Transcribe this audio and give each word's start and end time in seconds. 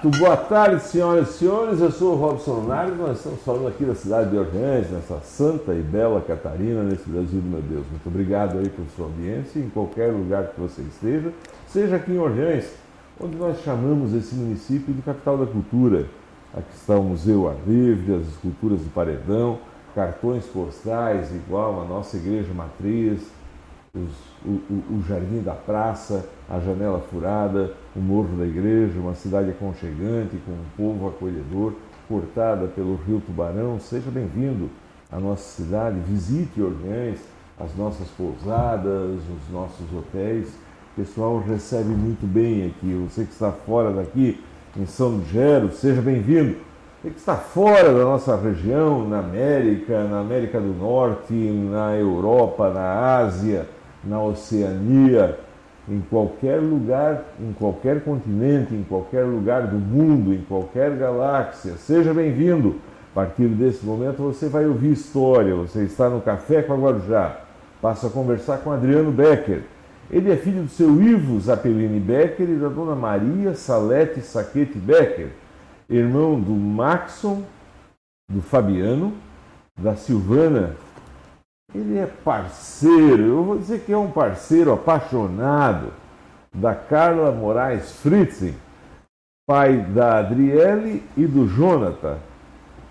Muito 0.00 0.16
boa 0.16 0.36
tarde, 0.36 0.80
senhoras 0.80 1.30
e 1.30 1.38
senhores. 1.38 1.80
Eu 1.80 1.90
sou 1.90 2.12
o 2.12 2.16
Robson 2.16 2.60
Nardo. 2.60 2.94
Nós 2.94 3.16
estamos 3.16 3.42
falando 3.42 3.66
aqui 3.66 3.84
da 3.84 3.96
cidade 3.96 4.30
de 4.30 4.38
Orleans, 4.38 4.88
nessa 4.92 5.18
santa 5.24 5.74
e 5.74 5.82
bela 5.82 6.20
Catarina, 6.20 6.84
nesse 6.84 7.08
Brasil 7.08 7.40
do 7.40 7.48
meu 7.48 7.60
Deus. 7.60 7.84
Muito 7.90 8.06
obrigado 8.06 8.58
aí 8.58 8.68
por 8.68 8.84
sua 8.94 9.06
audiência, 9.06 9.58
em 9.58 9.68
qualquer 9.68 10.12
lugar 10.12 10.52
que 10.52 10.60
você 10.60 10.82
esteja, 10.82 11.32
seja 11.66 11.96
aqui 11.96 12.12
em 12.12 12.18
Orleans, 12.18 12.66
onde 13.20 13.36
nós 13.36 13.60
chamamos 13.62 14.14
esse 14.14 14.36
município 14.36 14.94
de 14.94 15.02
capital 15.02 15.36
da 15.36 15.46
cultura. 15.46 16.06
Aqui 16.54 16.76
está 16.76 16.94
o 16.94 17.02
Museu 17.02 17.48
Arvivre, 17.48 18.20
as 18.20 18.28
esculturas 18.28 18.78
do 18.78 18.90
Paredão, 18.90 19.58
cartões 19.96 20.44
postais 20.44 21.34
igual 21.34 21.82
a 21.82 21.84
nossa 21.84 22.16
igreja 22.16 22.54
matriz, 22.54 23.22
os, 23.98 24.48
o, 24.48 24.94
o, 24.94 25.02
jardim 25.06 25.42
da 25.42 25.54
praça, 25.54 26.28
a 26.48 26.58
janela 26.60 27.00
furada, 27.10 27.72
o 27.96 28.00
morro 28.00 28.36
da 28.36 28.46
igreja, 28.46 28.98
uma 28.98 29.14
cidade 29.14 29.50
aconchegante, 29.50 30.36
com 30.46 30.52
um 30.52 30.64
povo 30.76 31.08
acolhedor, 31.08 31.74
cortada 32.08 32.66
pelo 32.68 32.96
rio 32.96 33.20
Tubarão. 33.24 33.78
Seja 33.80 34.10
bem-vindo 34.10 34.70
à 35.10 35.18
nossa 35.18 35.62
cidade, 35.62 35.98
visite 36.00 36.60
Orleans, 36.60 37.18
as 37.58 37.74
nossas 37.76 38.08
pousadas, 38.08 39.20
os 39.20 39.52
nossos 39.52 39.92
hotéis. 39.92 40.48
O 40.92 41.00
pessoal 41.00 41.38
recebe 41.40 41.90
muito 41.90 42.26
bem 42.26 42.66
aqui. 42.66 42.94
Você 43.08 43.24
que 43.24 43.32
está 43.32 43.52
fora 43.52 43.92
daqui, 43.92 44.42
em 44.76 44.86
São 44.86 45.22
Gero, 45.24 45.72
seja 45.72 46.00
bem-vindo. 46.00 46.56
Que 47.02 47.08
está 47.08 47.36
fora 47.36 47.94
da 47.94 48.04
nossa 48.04 48.36
região, 48.36 49.08
na 49.08 49.20
América, 49.20 50.02
na 50.04 50.18
América 50.18 50.60
do 50.60 50.74
Norte, 50.74 51.32
na 51.32 51.94
Europa, 51.94 52.70
na 52.70 53.16
Ásia, 53.18 53.68
na 54.04 54.20
Oceania, 54.20 55.38
em 55.88 56.00
qualquer 56.00 56.60
lugar, 56.60 57.24
em 57.40 57.52
qualquer 57.52 58.02
continente, 58.02 58.74
em 58.74 58.82
qualquer 58.82 59.24
lugar 59.24 59.66
do 59.66 59.76
mundo, 59.76 60.34
em 60.34 60.42
qualquer 60.42 60.96
galáxia. 60.96 61.76
Seja 61.76 62.12
bem-vindo. 62.12 62.76
A 63.12 63.14
partir 63.14 63.48
desse 63.48 63.84
momento 63.84 64.22
você 64.22 64.48
vai 64.48 64.66
ouvir 64.66 64.92
história. 64.92 65.54
Você 65.54 65.82
está 65.82 66.08
no 66.10 66.20
Café 66.20 66.62
com 66.62 66.74
a 66.74 66.76
Guarujá. 66.76 67.40
Passa 67.80 68.08
a 68.08 68.10
conversar 68.10 68.58
com 68.58 68.70
Adriano 68.70 69.10
Becker. 69.10 69.62
Ele 70.10 70.30
é 70.30 70.36
filho 70.36 70.62
do 70.62 70.68
seu 70.68 71.02
Ivo 71.02 71.38
Zapelini 71.40 72.00
Becker 72.00 72.48
e 72.48 72.56
da 72.56 72.68
dona 72.68 72.94
Maria 72.94 73.54
Salete 73.54 74.20
Saquete 74.20 74.78
Becker, 74.78 75.28
irmão 75.88 76.40
do 76.40 76.52
Maxon, 76.52 77.42
do 78.30 78.40
Fabiano, 78.40 79.12
da 79.76 79.96
Silvana 79.96 80.76
ele 81.74 81.98
é 81.98 82.06
parceiro, 82.06 83.22
eu 83.22 83.44
vou 83.44 83.58
dizer 83.58 83.80
que 83.80 83.92
é 83.92 83.96
um 83.96 84.10
parceiro 84.10 84.72
apaixonado 84.72 85.88
da 86.54 86.74
Carla 86.74 87.30
Moraes 87.30 87.92
Fritzen, 87.92 88.54
pai 89.46 89.76
da 89.76 90.18
Adriele 90.18 91.02
e 91.14 91.26
do 91.26 91.46
Jonathan. 91.46 92.16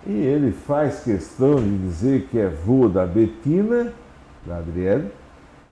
E 0.06 0.12
ele 0.12 0.52
faz 0.52 1.00
questão 1.00 1.56
de 1.56 1.76
dizer 1.80 2.28
que 2.30 2.38
é 2.38 2.48
vô 2.48 2.88
da 2.88 3.04
Betina, 3.04 3.92
da 4.46 4.58
Adriele, 4.58 5.12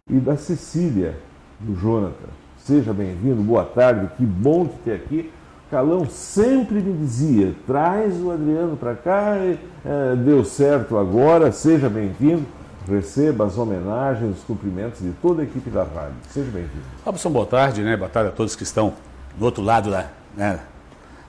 e 0.09 0.15
da 0.15 0.35
Cecília, 0.35 1.15
do 1.59 1.75
Jonathan. 1.75 2.29
Seja 2.57 2.91
bem-vindo, 2.91 3.43
boa 3.43 3.65
tarde, 3.65 4.09
que 4.17 4.25
bom 4.25 4.65
te 4.65 4.77
ter 4.83 4.95
aqui. 4.95 5.31
Calão 5.69 6.07
sempre 6.07 6.79
me 6.81 6.93
dizia: 6.93 7.53
traz 7.67 8.19
o 8.19 8.31
Adriano 8.31 8.75
para 8.75 8.95
cá, 8.95 9.35
é, 9.37 10.15
deu 10.15 10.43
certo 10.43 10.97
agora, 10.97 11.51
seja 11.51 11.87
bem-vindo 11.87 12.45
receba 12.88 13.45
as 13.45 13.58
homenagens, 13.58 14.38
os 14.38 14.44
cumprimentos 14.44 15.01
de 15.01 15.12
toda 15.22 15.41
a 15.41 15.46
equipe 15.46 15.69
da 15.69 15.84
rádio. 15.84 16.16
Seja 16.29 16.50
bem-vindo. 16.51 16.85
Robson, 17.03 17.29
boa 17.31 17.46
tarde, 17.46 17.81
né? 17.81 17.97
Boa 17.97 18.09
tarde 18.09 18.29
a 18.29 18.31
todos 18.31 18.56
que 18.56 18.63
estão 18.63 18.94
do 19.38 19.46
outro 19.46 19.63
lado 19.63 19.90
da, 19.90 20.07
né, 20.35 20.59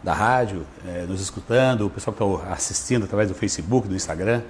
da 0.03 0.13
rádio, 0.13 0.67
é, 0.87 1.03
nos 1.03 1.21
escutando, 1.21 1.87
o 1.87 1.91
pessoal 1.91 2.15
que 2.15 2.23
está 2.23 2.53
assistindo 2.53 3.05
através 3.05 3.29
do 3.29 3.35
Facebook, 3.35 3.89
do 3.89 3.95
Instagram. 3.95 4.43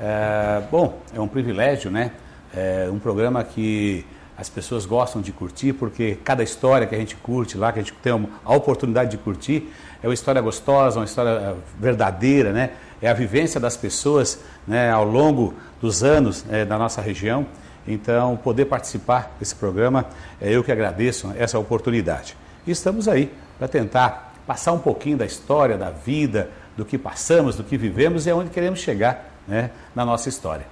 É, 0.00 0.62
bom, 0.70 0.98
é 1.12 1.20
um 1.20 1.28
privilégio, 1.28 1.90
né? 1.90 2.12
É 2.54 2.88
um 2.90 2.98
programa 2.98 3.42
que 3.42 4.06
as 4.36 4.48
pessoas 4.48 4.86
gostam 4.86 5.20
de 5.20 5.32
curtir, 5.32 5.72
porque 5.72 6.18
cada 6.24 6.42
história 6.42 6.86
que 6.86 6.94
a 6.94 6.98
gente 6.98 7.16
curte 7.16 7.56
lá, 7.56 7.72
que 7.72 7.78
a 7.80 7.82
gente 7.82 7.94
tem 7.94 8.12
a 8.44 8.54
oportunidade 8.54 9.12
de 9.12 9.18
curtir, 9.18 9.72
é 10.02 10.08
uma 10.08 10.14
história 10.14 10.40
gostosa, 10.40 10.98
uma 10.98 11.04
história 11.04 11.30
é, 11.30 11.54
verdadeira, 11.78 12.52
né? 12.52 12.70
É 13.02 13.08
a 13.08 13.14
vivência 13.14 13.60
das 13.60 13.76
pessoas 13.76 14.40
né, 14.66 14.90
ao 14.90 15.04
longo 15.04 15.52
dos 15.84 16.02
anos 16.02 16.46
é, 16.50 16.64
da 16.64 16.78
nossa 16.78 17.02
região. 17.02 17.46
Então, 17.86 18.38
poder 18.38 18.64
participar 18.64 19.36
desse 19.38 19.54
programa, 19.54 20.06
é 20.40 20.50
eu 20.50 20.64
que 20.64 20.72
agradeço 20.72 21.30
essa 21.36 21.58
oportunidade. 21.58 22.34
E 22.66 22.70
estamos 22.70 23.06
aí 23.06 23.30
para 23.58 23.68
tentar 23.68 24.32
passar 24.46 24.72
um 24.72 24.78
pouquinho 24.78 25.18
da 25.18 25.26
história, 25.26 25.76
da 25.76 25.90
vida, 25.90 26.48
do 26.74 26.86
que 26.86 26.96
passamos, 26.96 27.56
do 27.56 27.62
que 27.62 27.76
vivemos 27.76 28.26
e 28.26 28.30
aonde 28.30 28.48
queremos 28.48 28.80
chegar 28.80 29.30
né, 29.46 29.70
na 29.94 30.06
nossa 30.06 30.30
história. 30.30 30.64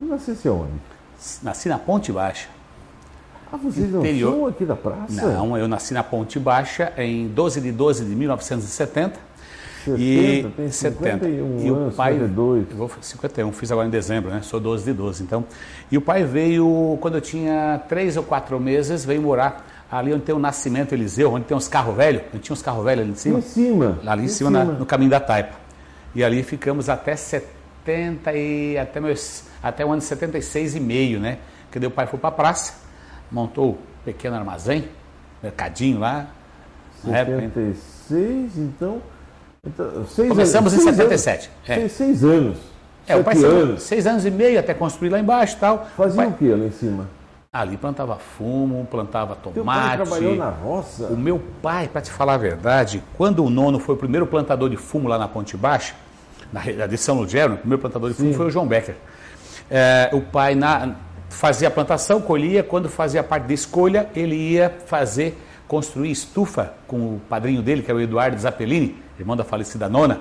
Nasceu 0.00 0.56
onde? 0.56 0.72
Nasci 1.44 1.68
na 1.68 1.78
Ponte 1.78 2.10
Baixa, 2.10 2.48
ah, 3.52 3.56
vocês 3.56 3.94
interior... 3.94 4.32
não 4.32 4.38
são 4.40 4.46
aqui 4.48 4.64
da 4.64 4.74
praça? 4.74 5.30
Não, 5.30 5.56
eu 5.56 5.68
nasci 5.68 5.94
na 5.94 6.02
Ponte 6.02 6.40
Baixa 6.40 6.92
em 6.98 7.28
12 7.28 7.60
de 7.60 7.70
12 7.70 8.04
de 8.04 8.16
1970. 8.16 9.16
70, 9.92 10.00
e 10.00 10.52
tem 10.56 10.70
70. 10.70 11.28
E 11.28 11.70
o 11.70 11.92
pai, 11.96 12.12
52. 12.14 12.70
Eu 12.70 12.76
vou 12.76 12.90
51, 13.00 13.52
fiz 13.52 13.72
agora 13.72 13.86
em 13.86 13.90
dezembro, 13.90 14.30
né? 14.30 14.40
Sou 14.42 14.60
12 14.60 14.84
de 14.84 14.92
12, 14.92 15.22
então. 15.22 15.44
E 15.90 15.96
o 15.96 16.00
pai 16.00 16.24
veio 16.24 16.98
quando 17.00 17.14
eu 17.14 17.20
tinha 17.20 17.80
3 17.88 18.16
ou 18.16 18.22
4 18.22 18.58
meses, 18.60 19.04
veio 19.04 19.22
morar 19.22 19.66
ali 19.90 20.12
onde 20.12 20.24
tem 20.24 20.34
o 20.34 20.38
Nascimento 20.38 20.92
Eliseu, 20.92 21.32
onde 21.32 21.44
tem 21.44 21.56
uns 21.56 21.68
carros 21.68 21.96
velhos, 21.96 22.22
não 22.32 22.40
tinha 22.40 22.54
uns 22.54 22.62
carros 22.62 22.84
velhos 22.84 23.02
ali 23.02 23.12
em 23.12 23.16
cima? 23.16 23.38
Em 23.38 23.42
cima. 23.42 23.98
Ali 24.06 24.22
em, 24.22 24.24
em 24.24 24.28
cima, 24.28 24.50
cima. 24.50 24.64
Na, 24.64 24.72
no 24.72 24.86
caminho 24.86 25.10
da 25.10 25.20
Taipa. 25.20 25.54
E 26.14 26.24
ali 26.24 26.42
ficamos 26.42 26.88
até 26.88 27.14
70 27.14 28.32
e 28.32 28.76
até 28.78 29.00
meus 29.00 29.44
até 29.62 29.84
o 29.84 29.90
ano 29.90 30.00
de 30.00 30.06
76 30.06 30.76
e 30.76 30.80
meio, 30.80 31.20
né? 31.20 31.38
Que 31.70 31.78
daí 31.78 31.88
o 31.88 31.90
pai 31.90 32.06
foi 32.06 32.18
para 32.18 32.28
a 32.28 32.32
praça 32.32 32.86
montou 33.30 33.72
um 33.72 33.76
pequeno 34.04 34.36
armazém, 34.36 34.88
mercadinho 35.42 35.98
lá. 35.98 36.28
76, 37.02 38.56
então. 38.56 39.02
Então 39.66 40.06
seis 40.06 40.28
Começamos 40.28 40.72
anos, 40.72 40.86
em 40.86 40.90
77. 40.90 41.50
Anos, 41.68 41.84
é. 41.84 41.88
Seis 41.88 42.24
anos. 42.24 42.58
É, 43.08 43.16
o 43.16 43.22
pai 43.22 43.36
anos. 43.36 43.82
seis 43.82 44.06
anos 44.06 44.24
e 44.24 44.30
meio 44.30 44.58
até 44.58 44.74
construir 44.74 45.10
lá 45.10 45.20
embaixo 45.20 45.56
e 45.56 45.60
tal. 45.60 45.86
Fazia 45.96 46.14
o, 46.14 46.16
pai, 46.16 46.26
o 46.26 46.32
que 46.32 46.48
lá 46.48 46.66
em 46.66 46.72
cima? 46.72 47.08
Ali 47.52 47.76
plantava 47.76 48.16
fumo, 48.16 48.86
plantava 48.90 49.34
tomate. 49.36 49.54
Teu 49.54 49.64
pai 49.64 49.96
trabalhou 49.96 50.36
na 50.36 50.50
roça? 50.50 51.06
O 51.06 51.16
meu 51.16 51.40
pai, 51.62 51.88
para 51.88 52.00
te 52.02 52.10
falar 52.10 52.34
a 52.34 52.38
verdade, 52.38 53.02
quando 53.16 53.44
o 53.44 53.50
nono 53.50 53.78
foi 53.78 53.94
o 53.94 53.98
primeiro 53.98 54.26
plantador 54.26 54.68
de 54.68 54.76
fumo 54.76 55.08
lá 55.08 55.16
na 55.16 55.28
Ponte 55.28 55.56
Baixa, 55.56 55.94
na, 56.52 56.86
de 56.86 56.98
São 56.98 57.16
Lugero, 57.16 57.54
o 57.54 57.58
primeiro 57.58 57.80
plantador 57.80 58.10
de 58.10 58.16
fumo 58.16 58.30
Sim. 58.30 58.36
foi 58.36 58.46
o 58.46 58.50
João 58.50 58.66
Becker. 58.66 58.96
É, 59.70 60.10
o 60.12 60.20
pai, 60.20 60.54
na, 60.54 60.96
fazia 61.28 61.68
a 61.68 61.70
plantação, 61.70 62.20
colhia, 62.20 62.62
quando 62.62 62.88
fazia 62.88 63.20
a 63.20 63.24
parte 63.24 63.46
de 63.46 63.54
escolha, 63.54 64.08
ele 64.14 64.34
ia 64.34 64.74
fazer, 64.86 65.38
construir 65.66 66.10
estufa 66.10 66.74
com 66.86 66.96
o 66.96 67.20
padrinho 67.28 67.62
dele, 67.62 67.82
que 67.82 67.90
é 67.90 67.94
o 67.94 68.00
Eduardo 68.00 68.38
Zappellini, 68.38 68.96
irmão 69.18 69.36
da 69.36 69.44
falecida 69.44 69.88
nona. 69.88 70.20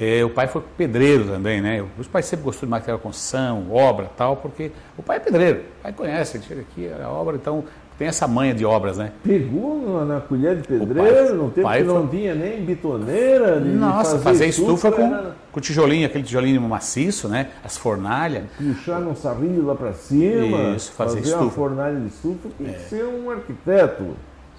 É, 0.00 0.24
o 0.24 0.30
pai 0.30 0.48
foi 0.48 0.62
pedreiro 0.78 1.24
também, 1.24 1.60
né? 1.60 1.84
Os 1.98 2.08
pais 2.08 2.24
sempre 2.24 2.46
gostou 2.46 2.66
de 2.66 2.70
material 2.70 2.98
construção, 2.98 3.70
obra 3.70 4.10
tal, 4.16 4.36
porque 4.36 4.72
o 4.96 5.02
pai 5.02 5.18
é 5.18 5.20
pedreiro, 5.20 5.60
o 5.80 5.82
pai 5.82 5.92
conhece, 5.92 6.38
ele 6.38 6.44
chega 6.44 6.60
aqui, 6.62 6.90
a 6.90 7.08
obra, 7.10 7.36
então 7.36 7.64
tem 8.00 8.08
essa 8.08 8.26
manha 8.26 8.54
de 8.54 8.64
obras, 8.64 8.96
né? 8.96 9.12
Pegou 9.22 10.06
na 10.06 10.22
colher 10.22 10.56
de 10.56 10.66
pedreiro, 10.66 11.36
não 11.36 11.50
teve 11.50 11.68
que 11.68 11.82
não 11.82 12.08
tinha 12.08 12.34
nem 12.34 12.64
bitoneira. 12.64 13.60
De 13.60 13.68
Nossa, 13.68 14.12
fazer, 14.12 14.24
fazer 14.24 14.46
estufa, 14.46 14.88
estufa 14.88 14.92
com, 14.92 15.14
era... 15.14 15.36
com 15.52 15.60
tijolinho, 15.60 16.06
aquele 16.06 16.24
tijolinho 16.24 16.62
maciço, 16.62 17.28
né? 17.28 17.48
As 17.62 17.76
fornalhas. 17.76 18.44
Puxar 18.56 19.00
num 19.00 19.14
sarrinho 19.14 19.66
lá 19.66 19.74
para 19.74 19.92
cima. 19.92 20.74
Isso, 20.74 20.92
fazer, 20.92 21.16
fazer 21.16 21.20
estufa. 21.26 21.42
uma 21.42 21.50
fornalha 21.50 22.00
de 22.00 22.06
estufa 22.06 22.48
tem 22.56 22.68
é. 22.68 22.72
que 22.72 22.88
ser 22.88 23.04
um 23.04 23.30
arquiteto. 23.30 24.16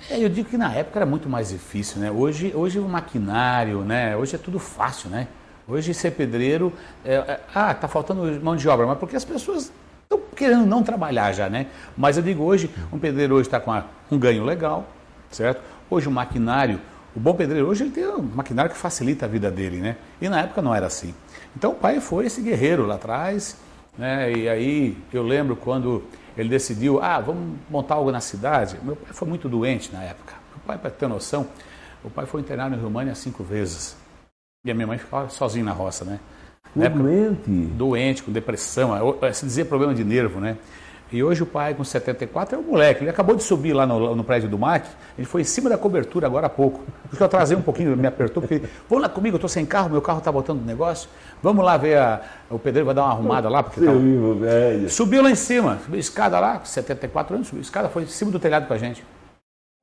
É, 0.10 0.24
eu 0.24 0.30
digo 0.30 0.50
que 0.50 0.58
na 0.58 0.74
época 0.74 1.00
era 1.00 1.06
muito 1.06 1.30
mais 1.30 1.50
difícil, 1.50 2.00
né? 2.00 2.10
Hoje, 2.10 2.52
hoje 2.56 2.80
o 2.80 2.88
maquinário, 2.88 3.82
né? 3.82 4.16
Hoje 4.16 4.36
é 4.36 4.38
tudo 4.40 4.60
fácil, 4.60 5.10
né? 5.10 5.28
Hoje 5.68 5.94
ser 5.94 6.12
pedreiro, 6.12 6.74
é, 7.06 7.16
é, 7.16 7.40
ah, 7.54 7.74
tá 7.74 7.88
faltando 7.88 8.24
mão 8.42 8.56
de 8.56 8.68
obra, 8.68 8.86
mas 8.88 8.98
porque 8.98 9.16
as 9.16 9.24
pessoas 9.24 9.72
estão 10.04 10.20
querendo 10.36 10.66
não 10.66 10.82
trabalhar 10.84 11.32
já, 11.32 11.50
né? 11.50 11.68
Mas 11.96 12.18
eu 12.18 12.24
digo 12.24 12.44
hoje, 12.44 12.70
um 12.92 12.98
pedreiro 12.98 13.36
hoje 13.36 13.48
está 13.48 13.60
com 13.60 13.82
um 14.10 14.18
ganho 14.18 14.44
legal, 14.44 14.88
certo? 15.30 15.62
Hoje 15.90 16.08
o 16.08 16.12
maquinário, 16.12 16.82
o 17.16 17.20
bom 17.20 17.34
pedreiro 17.34 17.68
hoje 17.68 17.84
ele 17.84 17.92
tem 17.92 18.08
um 18.08 18.22
maquinário 18.22 18.72
que 18.72 18.78
facilita 18.78 19.26
a 19.26 19.30
vida 19.30 19.52
dele, 19.52 19.78
né? 19.78 19.98
E 20.20 20.28
na 20.28 20.42
época 20.42 20.62
não 20.62 20.74
era 20.74 20.88
assim. 20.88 21.14
Então 21.56 21.72
o 21.72 21.76
pai 21.76 22.00
foi 22.00 22.26
esse 22.26 22.42
guerreiro 22.42 22.86
lá 22.86 22.96
atrás, 22.96 23.56
né? 23.98 24.32
E 24.32 24.50
aí 24.50 24.98
eu 25.14 25.22
lembro 25.24 25.56
quando 25.56 26.04
ele 26.38 26.50
decidiu, 26.50 27.02
ah, 27.02 27.20
vamos 27.20 27.58
montar 27.70 27.96
algo 27.96 28.12
na 28.12 28.22
cidade. 28.22 28.78
Meu 28.84 28.96
pai 28.96 29.14
foi 29.14 29.28
muito 29.28 29.50
doente 29.50 29.92
na 29.92 30.04
época. 30.04 30.34
Meu 30.52 30.64
pai, 30.66 30.78
para 30.78 30.90
ter 30.90 31.08
noção, 31.08 31.48
o 32.04 32.10
pai 32.10 32.26
foi 32.26 32.42
internado 32.42 32.76
em 32.76 32.80
România 32.80 33.14
cinco 33.16 33.44
vezes. 33.44 33.96
E 34.66 34.72
a 34.72 34.74
minha 34.74 34.88
mãe 34.88 34.98
ficava 34.98 35.30
sozinha 35.30 35.66
na 35.66 35.72
roça, 35.72 36.06
né? 36.06 36.20
Época, 36.78 37.04
doente? 37.04 37.50
Doente, 37.50 38.24
com 38.24 38.32
depressão, 38.32 38.92
se 39.34 39.46
dizer 39.46 39.66
problema 39.66 39.94
de 39.94 40.04
nervo, 40.04 40.40
né? 40.40 40.58
E 41.12 41.22
hoje 41.22 41.44
o 41.44 41.46
pai, 41.46 41.74
com 41.74 41.84
74, 41.84 42.56
é 42.56 42.60
um 42.60 42.62
moleque. 42.62 43.04
Ele 43.04 43.10
acabou 43.10 43.36
de 43.36 43.44
subir 43.44 43.74
lá 43.74 43.86
no, 43.86 44.16
no 44.16 44.24
prédio 44.24 44.48
do 44.48 44.58
MAC, 44.58 44.88
ele 45.18 45.28
foi 45.28 45.42
em 45.42 45.44
cima 45.44 45.70
da 45.70 45.78
cobertura 45.78 46.26
agora 46.26 46.48
há 46.48 46.50
pouco. 46.50 46.80
Por 46.80 47.14
isso 47.14 47.22
eu 47.22 47.26
atrasei 47.26 47.58
um 47.58 47.62
pouquinho, 47.62 47.98
me 47.98 48.08
apertou, 48.08 48.42
porque 48.42 48.62
vamos 48.90 49.04
lá 49.04 49.10
comigo, 49.10 49.36
eu 49.36 49.38
estou 49.38 49.50
sem 49.50 49.66
carro, 49.66 49.90
meu 49.90 50.02
carro 50.02 50.20
está 50.20 50.32
botando 50.32 50.66
negócio. 50.66 51.10
Vamos 51.44 51.66
lá 51.66 51.76
ver, 51.76 51.98
a, 51.98 52.22
o 52.50 52.58
pedreiro 52.58 52.86
vai 52.86 52.96
dar 52.96 53.04
uma 53.04 53.12
arrumada 53.12 53.50
lá. 53.50 53.62
Porque 53.62 53.82
tá... 53.82 53.92
velho. 53.92 54.90
Subiu 54.90 55.22
lá 55.22 55.30
em 55.30 55.36
cima, 55.36 55.80
subiu 55.84 56.00
escada 56.00 56.40
lá, 56.40 56.64
74 56.64 57.36
anos, 57.36 57.48
subiu 57.48 57.62
escada, 57.62 57.90
foi 57.90 58.04
em 58.04 58.08
cima 58.08 58.32
do 58.32 58.40
telhado 58.40 58.68
com 58.68 58.74
a 58.74 58.78
gente. 58.78 59.04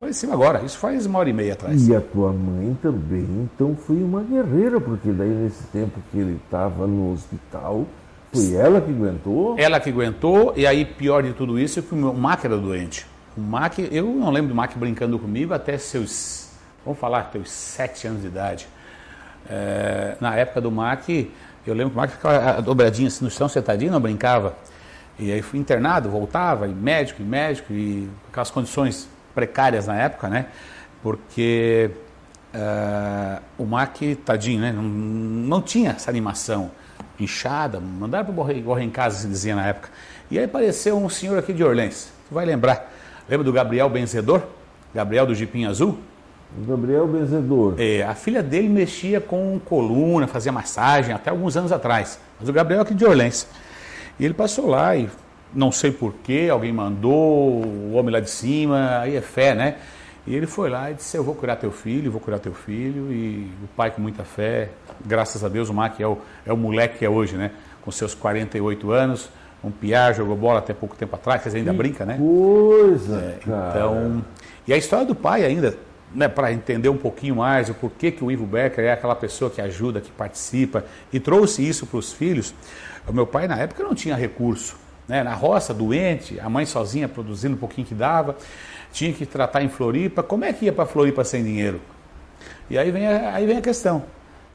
Foi 0.00 0.10
em 0.10 0.14
cima 0.14 0.32
agora, 0.32 0.62
isso 0.64 0.78
faz 0.78 1.04
uma 1.06 1.18
hora 1.18 1.28
e 1.28 1.32
meia 1.32 1.54
atrás. 1.54 1.88
E 1.88 1.94
a 1.94 2.00
tua 2.00 2.32
mãe 2.32 2.78
também, 2.80 3.50
então 3.52 3.74
foi 3.74 3.96
uma 3.96 4.22
guerreira, 4.22 4.80
porque 4.80 5.10
daí 5.10 5.28
nesse 5.28 5.64
tempo 5.64 6.00
que 6.10 6.18
ele 6.18 6.40
estava 6.44 6.86
no 6.86 7.12
hospital, 7.12 7.84
foi 8.32 8.54
ela 8.54 8.80
que 8.80 8.90
aguentou? 8.90 9.56
Ela 9.58 9.80
que 9.80 9.90
aguentou, 9.90 10.52
e 10.56 10.66
aí 10.66 10.84
pior 10.84 11.22
de 11.22 11.32
tudo 11.32 11.58
isso 11.58 11.78
é 11.78 11.82
que 11.82 11.94
o 11.94 12.14
Mac 12.14 12.44
era 12.44 12.56
doente. 12.56 13.06
O 13.36 13.40
Mac, 13.40 13.78
eu 13.78 14.06
não 14.06 14.30
lembro 14.30 14.48
do 14.50 14.54
Mac 14.54 14.76
brincando 14.76 15.18
comigo 15.18 15.54
até 15.54 15.78
seus, 15.78 16.50
vamos 16.84 16.98
falar, 16.98 17.30
seus 17.32 17.50
sete 17.50 18.06
anos 18.06 18.22
de 18.22 18.26
idade. 18.26 18.68
É, 19.48 20.16
na 20.20 20.34
época 20.34 20.60
do 20.60 20.70
Mac, 20.70 21.08
eu 21.08 21.74
lembro 21.74 21.90
que 21.90 21.96
o 21.96 22.00
Mac 22.00 22.10
ficava 22.10 22.60
dobradinho 22.60 23.08
assim 23.08 23.24
no 23.24 23.30
chão, 23.30 23.48
sentadinho, 23.48 23.92
não 23.92 24.00
brincava. 24.00 24.56
E 25.18 25.32
aí 25.32 25.42
fui 25.42 25.58
internado, 25.58 26.08
voltava, 26.10 26.68
e 26.68 26.72
médico, 26.72 27.22
e 27.22 27.24
médico, 27.24 27.72
e 27.72 28.08
aquelas 28.30 28.50
condições 28.50 29.08
precárias 29.34 29.86
na 29.86 29.96
época, 29.96 30.28
né? 30.28 30.46
Porque 31.02 31.90
uh, 32.54 33.42
o 33.56 33.64
Mac, 33.64 33.96
tadinho, 34.24 34.60
né? 34.60 34.72
Não, 34.72 34.82
não 34.82 35.62
tinha 35.62 35.90
essa 35.90 36.10
animação 36.10 36.70
inchada, 37.20 37.80
mandaram 37.80 38.26
para 38.26 38.34
morrer, 38.34 38.62
morrer 38.62 38.84
em 38.84 38.90
casa, 38.90 39.18
se 39.18 39.26
dizia 39.26 39.54
na 39.54 39.66
época. 39.66 39.88
E 40.30 40.38
aí 40.38 40.44
apareceu 40.44 40.96
um 40.96 41.08
senhor 41.08 41.38
aqui 41.38 41.52
de 41.52 41.64
Orleans, 41.64 42.12
tu 42.28 42.34
vai 42.34 42.44
lembrar. 42.44 42.92
Lembra 43.28 43.44
do 43.44 43.52
Gabriel 43.52 43.88
Benzedor? 43.88 44.42
Gabriel 44.94 45.26
do 45.26 45.34
Jipinho 45.34 45.68
Azul? 45.68 45.98
Gabriel 46.66 47.06
Benzedor. 47.06 47.74
É, 47.78 48.02
a 48.02 48.14
filha 48.14 48.42
dele 48.42 48.68
mexia 48.68 49.20
com 49.20 49.60
coluna, 49.64 50.26
fazia 50.26 50.50
massagem, 50.50 51.14
até 51.14 51.30
alguns 51.30 51.56
anos 51.56 51.72
atrás. 51.72 52.18
Mas 52.40 52.48
o 52.48 52.52
Gabriel 52.52 52.80
é 52.80 52.82
aqui 52.82 52.94
de 52.94 53.04
Orleans. 53.04 53.46
E 54.18 54.24
ele 54.24 54.34
passou 54.34 54.66
lá 54.66 54.96
e 54.96 55.08
não 55.54 55.70
sei 55.70 55.90
porquê, 55.90 56.48
alguém 56.50 56.72
mandou, 56.72 57.64
o 57.64 57.92
homem 57.94 58.12
lá 58.12 58.20
de 58.20 58.30
cima, 58.30 59.00
aí 59.00 59.16
é 59.16 59.20
fé, 59.20 59.54
né? 59.54 59.76
E 60.28 60.34
ele 60.34 60.46
foi 60.46 60.68
lá 60.68 60.90
e 60.90 60.94
disse: 60.94 61.16
Eu 61.16 61.24
vou 61.24 61.34
curar 61.34 61.56
teu 61.56 61.72
filho, 61.72 62.12
vou 62.12 62.20
curar 62.20 62.38
teu 62.38 62.52
filho. 62.52 63.10
E 63.10 63.50
o 63.64 63.68
pai, 63.74 63.90
com 63.90 64.02
muita 64.02 64.24
fé, 64.24 64.68
graças 65.04 65.42
a 65.42 65.48
Deus, 65.48 65.70
o 65.70 65.74
Mac 65.74 65.98
é 65.98 66.06
o, 66.06 66.18
é 66.44 66.52
o 66.52 66.56
moleque 66.56 66.98
que 66.98 67.04
é 67.04 67.08
hoje, 67.08 67.34
né? 67.34 67.50
Com 67.80 67.90
seus 67.90 68.14
48 68.14 68.90
anos, 68.90 69.30
um 69.64 69.70
piar, 69.70 70.14
jogou 70.14 70.36
bola 70.36 70.58
até 70.58 70.74
pouco 70.74 70.94
tempo 70.94 71.16
atrás, 71.16 71.40
vocês 71.40 71.54
ainda 71.54 71.70
que 71.70 71.78
brinca, 71.78 72.04
né? 72.04 72.18
Coisa! 72.18 73.18
É, 73.18 73.38
então, 73.40 74.22
e 74.66 74.72
a 74.74 74.76
história 74.76 75.06
do 75.06 75.14
pai 75.14 75.46
ainda, 75.46 75.78
né, 76.14 76.28
para 76.28 76.52
entender 76.52 76.90
um 76.90 76.98
pouquinho 76.98 77.36
mais 77.36 77.70
o 77.70 77.74
porquê 77.74 78.10
que 78.10 78.22
o 78.22 78.30
Ivo 78.30 78.44
Becker 78.44 78.84
é 78.84 78.92
aquela 78.92 79.16
pessoa 79.16 79.50
que 79.50 79.62
ajuda, 79.62 79.98
que 79.98 80.12
participa 80.12 80.84
e 81.10 81.18
trouxe 81.18 81.66
isso 81.66 81.86
para 81.86 81.98
os 81.98 82.12
filhos. 82.12 82.54
O 83.06 83.14
meu 83.14 83.26
pai, 83.26 83.48
na 83.48 83.56
época, 83.56 83.82
não 83.82 83.94
tinha 83.94 84.14
recurso. 84.14 84.76
Né? 85.08 85.22
Na 85.22 85.32
roça, 85.32 85.72
doente, 85.72 86.38
a 86.38 86.50
mãe 86.50 86.66
sozinha 86.66 87.08
produzindo 87.08 87.54
um 87.54 87.58
pouquinho 87.58 87.86
que 87.86 87.94
dava 87.94 88.36
tinha 88.92 89.12
que 89.12 89.26
tratar 89.26 89.62
em 89.62 89.68
Floripa. 89.68 90.22
Como 90.22 90.44
é 90.44 90.52
que 90.52 90.66
ia 90.66 90.72
para 90.72 90.86
Floripa 90.86 91.24
sem 91.24 91.42
dinheiro? 91.42 91.80
E 92.70 92.78
aí 92.78 92.90
vem 92.90 93.06
a, 93.06 93.34
aí 93.34 93.46
vem 93.46 93.58
a 93.58 93.62
questão. 93.62 94.04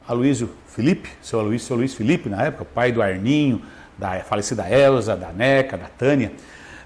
Aloysio 0.06 0.50
Felipe, 0.66 1.08
seu 1.22 1.40
Aloysio, 1.40 1.66
seu 1.66 1.76
Luiz 1.76 1.94
Felipe, 1.94 2.28
na 2.28 2.42
época, 2.42 2.64
pai 2.64 2.92
do 2.92 3.00
Arninho, 3.00 3.62
da 3.96 4.20
falecida 4.20 4.68
Elza, 4.68 5.16
da 5.16 5.32
Neca, 5.32 5.78
da 5.78 5.86
Tânia. 5.86 6.32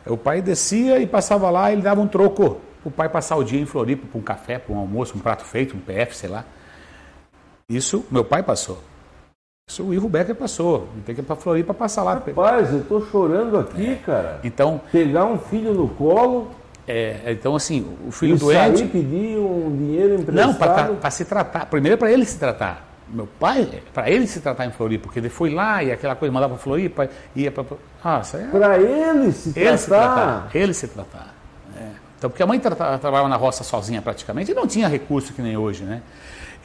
O 0.07 0.17
pai 0.17 0.41
descia 0.41 0.99
e 0.99 1.07
passava 1.07 1.51
lá 1.51 1.73
ele 1.73 1.83
dava 1.83 2.01
um 2.01 2.07
troco. 2.07 2.61
O 2.85 2.91
pai 2.91 3.09
passar 3.09 3.37
o 3.37 3.45
dia 3.45 3.61
em 3.61 3.67
Floripa 3.67 4.07
para 4.07 4.19
um 4.19 4.23
café, 4.23 4.59
para 4.59 4.75
um 4.75 4.79
almoço, 4.79 5.17
um 5.17 5.21
prato 5.21 5.45
feito, 5.45 5.77
um 5.77 5.81
PF, 5.81 6.17
sei 6.17 6.31
lá. 6.31 6.45
Isso 7.69 8.07
meu 8.11 8.25
pai 8.25 8.43
passou. 8.43 8.79
Isso 9.69 9.83
o 9.83 9.93
Ivo 9.93 10.09
Becker 10.09 10.35
passou. 10.35 10.89
Tem 11.05 11.15
que 11.15 11.21
ir 11.21 11.25
para 11.25 11.37
Floripa 11.37 11.75
passar 11.75 12.03
lá. 12.03 12.15
Rapaz, 12.15 12.73
eu 12.73 12.81
estou 12.81 13.05
chorando 13.05 13.59
aqui, 13.59 13.91
é. 13.91 13.97
cara. 13.97 14.41
Então. 14.43 14.81
Pegar 14.91 15.27
um 15.27 15.39
filho 15.39 15.75
no 15.75 15.89
colo 15.89 16.51
é, 16.89 17.33
então, 17.33 17.55
assim, 17.55 17.87
o 18.07 18.11
filho 18.11 18.35
e 18.35 18.39
doente. 18.39 18.79
Sair 18.79 18.89
pedir 18.89 19.37
um 19.37 19.77
dinheiro 19.77 20.15
emprestado? 20.15 20.89
Não, 20.89 20.97
para 20.97 21.11
se 21.11 21.23
tratar. 21.27 21.67
Primeiro 21.67 21.99
para 21.99 22.11
ele 22.11 22.25
se 22.25 22.39
tratar. 22.39 22.89
Meu 23.11 23.27
pai, 23.27 23.69
para 23.93 24.11
ele 24.11 24.27
se 24.27 24.41
tratar 24.41 24.65
em 24.65 24.71
Floripa, 24.71 25.05
porque 25.05 25.19
ele 25.19 25.29
foi 25.29 25.51
lá 25.51 25.83
e 25.83 25.93
aquela 25.93 26.17
coisa 26.17 26.33
mandava 26.33 26.55
para 26.55 26.63
Floripa, 26.63 27.11
ia 27.37 27.53
para. 27.53 27.65
Ah, 28.03 28.23
é... 28.33 28.39
Para 28.47 28.79
ele 28.79 29.33
se 29.33 29.49
ele 29.51 29.55
tratar. 29.55 29.79
Se 29.79 29.87
tratar. 29.87 30.51
Ele 30.55 30.75
se 30.75 30.89
tratar. 30.89 31.35
É. 31.77 31.89
Então, 32.17 32.31
porque 32.31 32.43
a 32.43 32.47
mãe 32.47 32.59
tra 32.59 32.75
trabalhava 32.75 33.29
na 33.29 33.37
roça 33.37 33.63
sozinha 33.63 34.01
praticamente 34.01 34.51
e 34.51 34.55
não 34.55 34.67
tinha 34.67 34.89
recurso 34.89 35.35
que 35.35 35.43
nem 35.43 35.57
hoje, 35.59 35.85
né? 35.85 36.01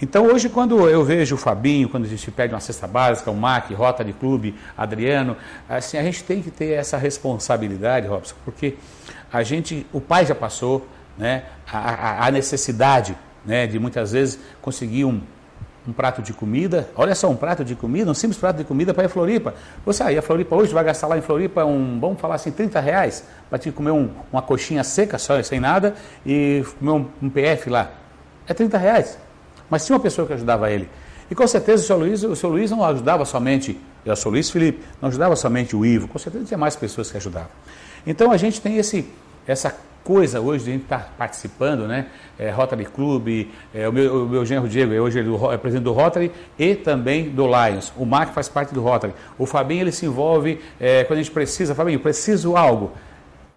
Então 0.01 0.25
hoje 0.25 0.49
quando 0.49 0.89
eu 0.89 1.03
vejo 1.03 1.35
o 1.35 1.37
Fabinho, 1.37 1.87
quando 1.87 2.05
a 2.05 2.09
gente 2.09 2.29
pede 2.31 2.53
uma 2.53 2.59
cesta 2.59 2.87
básica, 2.87 3.29
o 3.29 3.35
MAC, 3.35 3.73
Rota 3.73 4.03
de 4.03 4.11
Clube, 4.11 4.55
Adriano, 4.77 5.37
assim, 5.69 5.97
a 5.97 6.03
gente 6.03 6.23
tem 6.23 6.41
que 6.41 6.51
ter 6.51 6.71
essa 6.71 6.97
responsabilidade, 6.97 8.07
Robson, 8.07 8.35
porque 8.43 8.75
a 9.33 9.41
gente, 9.41 9.85
o 9.91 9.99
pai 9.99 10.27
já 10.27 10.35
passou, 10.35 10.87
né, 11.17 11.43
a, 11.69 11.77
a, 11.77 12.27
a 12.27 12.31
necessidade 12.31 13.17
né, 13.43 13.65
de 13.65 13.79
muitas 13.79 14.11
vezes 14.11 14.39
conseguir 14.61 15.05
um, 15.05 15.19
um 15.87 15.91
prato 15.91 16.21
de 16.21 16.31
comida, 16.31 16.87
olha 16.95 17.15
só, 17.15 17.27
um 17.29 17.35
prato 17.35 17.65
de 17.65 17.75
comida, 17.75 18.11
um 18.11 18.13
simples 18.13 18.37
prato 18.37 18.57
de 18.57 18.63
comida 18.63 18.93
para 18.93 19.03
ir 19.03 19.05
a 19.07 19.09
Floripa. 19.09 19.55
Você 19.83 20.03
aí, 20.03 20.17
a 20.19 20.21
Floripa 20.21 20.55
hoje 20.55 20.71
vai 20.71 20.83
gastar 20.83 21.07
lá 21.07 21.17
em 21.17 21.21
Floripa 21.21 21.65
um, 21.65 21.99
vamos 21.99 22.21
falar 22.21 22.35
assim, 22.35 22.51
30 22.51 22.79
reais 22.79 23.25
para 23.49 23.57
te 23.57 23.71
comer 23.71 23.89
um, 23.89 24.07
uma 24.31 24.41
coxinha 24.41 24.83
seca, 24.83 25.17
só 25.17 25.41
sem 25.41 25.59
nada, 25.59 25.95
e 26.23 26.63
comer 26.77 26.91
um, 26.91 27.05
um, 27.23 27.29
PF 27.29 27.71
lá. 27.71 27.91
É 28.47 28.53
30 28.53 28.77
reais. 28.77 29.17
Mas 29.67 29.83
tinha 29.83 29.95
uma 29.95 30.03
pessoa 30.03 30.27
que 30.27 30.33
ajudava 30.33 30.69
ele. 30.69 30.87
E 31.29 31.33
com 31.33 31.47
certeza 31.47 31.81
o 31.83 31.87
seu 31.87 31.97
Luiz, 31.97 32.23
o 32.23 32.35
seu 32.35 32.51
Luiz 32.51 32.69
não 32.69 32.83
ajudava 32.85 33.25
somente, 33.25 33.79
eu 34.05 34.15
sou 34.15 34.31
Luiz 34.31 34.51
Felipe, 34.51 34.83
não 35.01 35.09
ajudava 35.09 35.35
somente 35.35 35.75
o 35.75 35.83
Ivo, 35.83 36.07
com 36.07 36.19
certeza 36.19 36.45
tinha 36.45 36.57
mais 36.57 36.75
pessoas 36.75 37.09
que 37.09 37.17
ajudavam. 37.17 37.49
Então 38.05 38.31
a 38.31 38.37
gente 38.37 38.59
tem 38.59 38.77
esse, 38.77 39.07
essa 39.47 39.75
coisa 40.03 40.41
hoje 40.41 40.65
de 40.65 40.69
a 40.69 40.73
gente 40.73 40.83
estar 40.83 40.99
tá 40.99 41.09
participando, 41.17 41.87
né? 41.87 42.07
É, 42.37 42.49
Rotary 42.49 42.85
Club, 42.85 43.47
é, 43.73 43.87
o, 43.87 43.93
meu, 43.93 44.25
o 44.25 44.29
meu 44.29 44.45
genro 44.45 44.67
Diego, 44.67 44.93
é 44.93 44.99
hoje 44.99 45.19
ele 45.19 45.29
é 45.51 45.57
presidente 45.57 45.85
do 45.85 45.93
Rotary 45.93 46.31
e 46.59 46.75
também 46.75 47.29
do 47.29 47.45
Lions. 47.45 47.93
O 47.95 48.05
Mark 48.05 48.33
faz 48.33 48.49
parte 48.49 48.73
do 48.73 48.81
Rotary. 48.81 49.13
O 49.37 49.45
Fabinho 49.45 49.81
ele 49.81 49.91
se 49.91 50.05
envolve 50.05 50.59
é, 50.79 51.03
quando 51.05 51.19
a 51.19 51.21
gente 51.21 51.31
precisa. 51.31 51.73
Fabinho, 51.73 51.99
preciso 51.99 52.57
algo. 52.57 52.91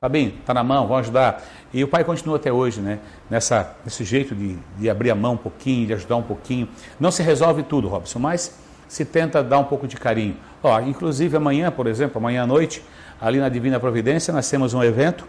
Fabinho, 0.01 0.35
está 0.39 0.55
na 0.55 0.63
mão, 0.63 0.87
vamos 0.87 1.01
ajudar. 1.05 1.43
E 1.73 1.83
o 1.83 1.89
pai 1.89 2.05
continua 2.05 2.37
até 2.37 2.53
hoje, 2.53 2.81
né? 2.81 3.01
Nessa, 3.29 3.75
nesse 3.85 4.05
jeito 4.05 4.35
de, 4.35 4.57
de 4.79 4.89
abrir 4.89 5.11
a 5.11 5.15
mão 5.15 5.33
um 5.33 5.39
pouquinho, 5.39 5.87
de 5.87 5.95
ajudar 5.95 6.17
um 6.17 6.23
pouquinho. 6.23 6.69
Não 7.01 7.11
se 7.11 7.23
resolve 7.23 7.63
tudo, 7.63 7.89
Robson, 7.89 8.19
mas 8.19 8.57
se 8.89 9.05
tenta 9.05 9.43
dar 9.43 9.59
um 9.59 9.65
pouco 9.65 9.87
de 9.87 9.97
carinho. 9.97 10.37
Ó, 10.63 10.81
inclusive 10.81 11.37
amanhã, 11.37 11.71
por 11.71 11.87
exemplo, 11.87 12.19
amanhã 12.19 12.43
à 12.43 12.47
noite, 12.47 12.83
ali 13.21 13.39
na 13.39 13.49
Divina 13.49 13.81
Providência, 13.81 14.33
nós 14.33 14.49
temos 14.49 14.75
um 14.75 14.83
evento 14.83 15.27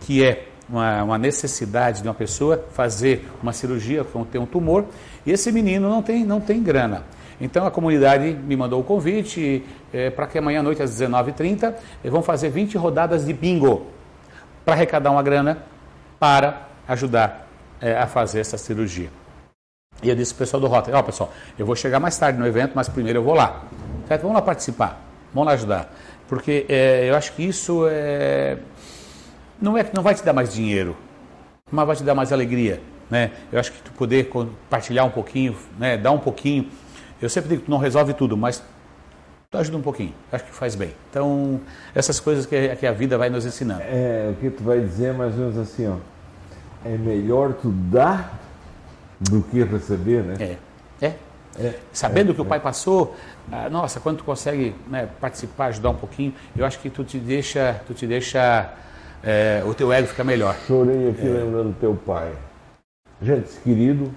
que 0.00 0.24
é 0.24 0.48
uma, 0.68 1.02
uma, 1.02 1.18
necessidade 1.18 2.02
de 2.02 2.08
uma 2.08 2.14
pessoa 2.14 2.64
fazer 2.72 3.28
uma 3.42 3.52
cirurgia, 3.52 4.04
ter 4.30 4.38
um 4.38 4.46
tumor, 4.46 4.86
e 5.26 5.32
esse 5.32 5.50
menino 5.52 5.88
não 5.88 6.02
tem, 6.02 6.24
não 6.24 6.40
tem 6.40 6.62
grana. 6.62 7.04
Então 7.40 7.66
a 7.66 7.70
comunidade 7.70 8.32
me 8.32 8.56
mandou 8.56 8.80
o 8.80 8.84
convite 8.84 9.64
é, 9.92 10.10
para 10.10 10.26
que 10.26 10.38
amanhã 10.38 10.60
à 10.60 10.62
noite 10.62 10.82
às 10.82 10.90
19h30 10.90 11.74
vão 12.04 12.22
fazer 12.22 12.48
20 12.48 12.76
rodadas 12.78 13.26
de 13.26 13.32
bingo 13.32 13.86
para 14.64 14.74
arrecadar 14.74 15.10
uma 15.10 15.22
grana 15.22 15.58
para 16.18 16.68
ajudar 16.86 17.48
é, 17.80 17.96
a 17.98 18.06
fazer 18.06 18.40
essa 18.40 18.56
cirurgia. 18.56 19.10
E 20.02 20.08
eu 20.08 20.14
disse 20.14 20.34
para 20.34 20.42
o 20.42 20.46
pessoal 20.46 20.60
do 20.60 20.66
Rotary, 20.66 20.96
ó 20.96 21.00
oh, 21.00 21.02
pessoal, 21.02 21.32
eu 21.58 21.64
vou 21.64 21.74
chegar 21.74 21.98
mais 22.00 22.16
tarde 22.18 22.38
no 22.38 22.46
evento, 22.46 22.72
mas 22.74 22.88
primeiro 22.88 23.20
eu 23.20 23.22
vou 23.22 23.34
lá. 23.34 23.62
Certo? 24.06 24.22
Vamos 24.22 24.36
lá 24.36 24.42
participar, 24.42 25.02
vamos 25.32 25.46
lá 25.46 25.52
ajudar. 25.54 25.94
Porque 26.28 26.66
é, 26.68 27.08
eu 27.08 27.16
acho 27.16 27.32
que 27.32 27.42
isso 27.42 27.86
é, 27.88 28.58
não, 29.60 29.76
é, 29.76 29.86
não 29.94 30.02
vai 30.02 30.14
te 30.14 30.24
dar 30.24 30.32
mais 30.32 30.52
dinheiro, 30.52 30.96
mas 31.70 31.86
vai 31.86 31.96
te 31.96 32.02
dar 32.02 32.14
mais 32.14 32.32
alegria. 32.32 32.80
Né? 33.10 33.30
Eu 33.52 33.60
acho 33.60 33.72
que 33.72 33.82
tu 33.82 33.92
poder 33.92 34.28
compartilhar 34.28 35.04
um 35.04 35.10
pouquinho, 35.10 35.56
né? 35.78 35.96
dar 35.96 36.12
um 36.12 36.18
pouquinho. 36.18 36.68
Eu 37.20 37.28
sempre 37.28 37.50
digo 37.50 37.62
que 37.62 37.70
não 37.70 37.78
resolve 37.78 38.12
tudo, 38.14 38.36
mas 38.36 38.62
tu 39.50 39.58
ajuda 39.58 39.78
um 39.78 39.82
pouquinho. 39.82 40.14
Acho 40.32 40.44
que 40.44 40.52
faz 40.52 40.74
bem. 40.74 40.92
Então, 41.10 41.60
essas 41.94 42.18
coisas 42.18 42.46
que, 42.46 42.76
que 42.76 42.86
a 42.86 42.92
vida 42.92 43.16
vai 43.16 43.30
nos 43.30 43.46
ensinando. 43.46 43.82
É, 43.82 44.30
o 44.32 44.40
que 44.40 44.50
tu 44.50 44.62
vai 44.62 44.80
dizer 44.80 45.06
é 45.06 45.12
mais 45.12 45.34
ou 45.34 45.40
menos 45.40 45.58
assim, 45.58 45.86
ó. 45.86 45.96
É 46.84 46.98
melhor 46.98 47.54
tu 47.54 47.70
dar 47.70 48.43
do 49.30 49.42
que 49.42 49.62
receber, 49.62 50.22
né? 50.22 50.36
É. 50.38 51.06
É. 51.06 51.14
é. 51.58 51.74
Sabendo 51.92 52.32
é, 52.32 52.34
que 52.34 52.40
o 52.40 52.44
pai 52.44 52.60
passou, 52.60 53.14
ah, 53.50 53.68
nossa, 53.68 54.00
quando 54.00 54.18
tu 54.18 54.24
consegue 54.24 54.74
né, 54.88 55.08
participar, 55.20 55.66
ajudar 55.66 55.90
um 55.90 55.96
pouquinho, 55.96 56.34
eu 56.56 56.64
acho 56.64 56.78
que 56.78 56.90
tu 56.90 57.04
te 57.04 57.18
deixa, 57.18 57.80
tu 57.86 57.94
te 57.94 58.06
deixa 58.06 58.72
é, 59.22 59.62
o 59.66 59.72
teu 59.72 59.92
ego 59.92 60.06
fica 60.08 60.22
melhor. 60.22 60.54
Chorei 60.66 61.10
aqui 61.10 61.26
é. 61.26 61.30
lembrando 61.30 61.68
do 61.68 61.80
teu 61.80 61.94
pai. 61.94 62.32
Gente, 63.22 63.48
querido, 63.62 64.10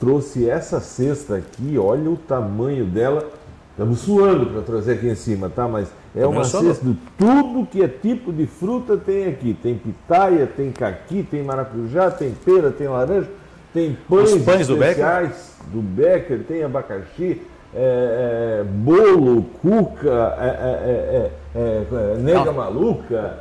trouxe 0.00 0.48
essa 0.48 0.80
cesta 0.80 1.36
aqui, 1.36 1.78
olha 1.78 2.10
o 2.10 2.16
tamanho 2.16 2.84
dela. 2.84 3.30
Estamos 3.70 4.00
suando 4.00 4.46
para 4.46 4.62
trazer 4.62 4.94
aqui 4.94 5.08
em 5.08 5.14
cima, 5.14 5.48
tá? 5.48 5.66
Mas 5.66 5.88
é 6.14 6.20
Também 6.20 6.36
uma 6.38 6.44
cesta 6.44 6.84
de 6.84 6.96
tudo 7.18 7.66
que 7.66 7.82
é 7.82 7.88
tipo 7.88 8.32
de 8.32 8.46
fruta 8.46 8.96
tem 8.96 9.26
aqui. 9.26 9.54
Tem 9.54 9.76
pitaia, 9.76 10.46
tem 10.46 10.70
caqui, 10.70 11.22
tem 11.22 11.42
maracujá, 11.42 12.10
tem 12.10 12.32
pera, 12.32 12.70
tem 12.70 12.86
laranja, 12.86 13.28
tem 13.74 13.98
pães, 14.08 14.32
Os 14.32 14.42
pães 14.42 14.68
do 14.68 14.74
especiais 14.74 15.56
do 15.72 15.82
Becker, 15.82 16.44
tem 16.44 16.62
abacaxi, 16.62 17.42
é, 17.74 18.60
é, 18.60 18.64
bolo, 18.64 19.46
cuca, 19.60 20.36
é, 20.38 20.46
é, 20.46 21.30
é, 21.56 21.60
é, 21.60 22.16
nega 22.18 22.52
maluca, 22.52 23.40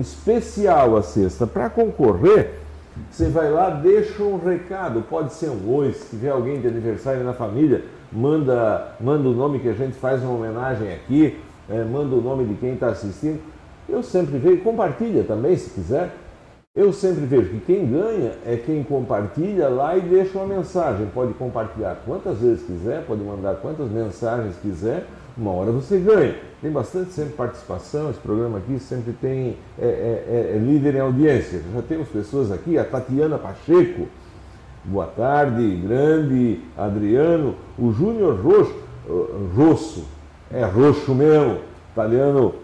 especial 0.00 0.96
a 0.96 1.02
cesta. 1.02 1.46
Para 1.46 1.70
concorrer, 1.70 2.54
você 3.08 3.28
vai 3.28 3.48
lá, 3.48 3.70
deixa 3.70 4.22
um 4.24 4.38
recado, 4.38 5.04
pode 5.08 5.32
ser 5.34 5.50
um 5.50 5.72
oi, 5.72 5.92
se 5.92 6.10
tiver 6.10 6.30
alguém 6.30 6.60
de 6.60 6.66
aniversário 6.66 7.22
na 7.22 7.32
família, 7.32 7.84
manda, 8.10 8.96
manda 9.00 9.28
o 9.28 9.32
nome 9.32 9.60
que 9.60 9.68
a 9.68 9.74
gente 9.74 9.94
faz 9.94 10.20
uma 10.20 10.34
homenagem 10.34 10.92
aqui, 10.92 11.38
manda 11.92 12.16
o 12.16 12.20
nome 12.20 12.44
de 12.44 12.54
quem 12.54 12.72
está 12.74 12.88
assistindo. 12.88 13.38
Eu 13.88 14.02
sempre 14.02 14.36
vejo, 14.38 14.62
compartilha 14.62 15.22
também 15.22 15.56
se 15.56 15.70
quiser. 15.70 16.10
Eu 16.76 16.92
sempre 16.92 17.26
vejo 17.26 17.50
que 17.50 17.60
quem 17.66 17.84
ganha 17.84 18.30
é 18.46 18.56
quem 18.56 18.84
compartilha 18.84 19.68
lá 19.68 19.96
e 19.96 20.02
deixa 20.02 20.38
uma 20.38 20.46
mensagem. 20.46 21.04
Pode 21.12 21.34
compartilhar 21.34 22.00
quantas 22.06 22.38
vezes 22.38 22.64
quiser, 22.64 23.04
pode 23.06 23.24
mandar 23.24 23.56
quantas 23.56 23.90
mensagens 23.90 24.54
quiser, 24.62 25.04
uma 25.36 25.50
hora 25.50 25.72
você 25.72 25.98
ganha. 25.98 26.36
Tem 26.62 26.70
bastante 26.70 27.10
sempre 27.10 27.32
participação, 27.32 28.08
esse 28.08 28.20
programa 28.20 28.58
aqui 28.58 28.78
sempre 28.78 29.12
tem 29.14 29.56
é, 29.80 29.84
é, 29.84 30.54
é 30.54 30.58
líder 30.58 30.94
em 30.94 31.00
audiência. 31.00 31.60
Já 31.74 31.82
temos 31.82 32.08
pessoas 32.08 32.52
aqui, 32.52 32.78
a 32.78 32.84
Tatiana 32.84 33.36
Pacheco, 33.36 34.06
boa 34.84 35.08
tarde, 35.08 35.74
grande, 35.74 36.60
Adriano, 36.78 37.56
o 37.76 37.90
Júnior 37.90 38.40
Roxo, 38.40 38.76
Rosso, 39.56 40.04
é 40.52 40.64
roxo 40.64 41.16
mesmo, 41.16 41.62
italiano, 41.90 42.54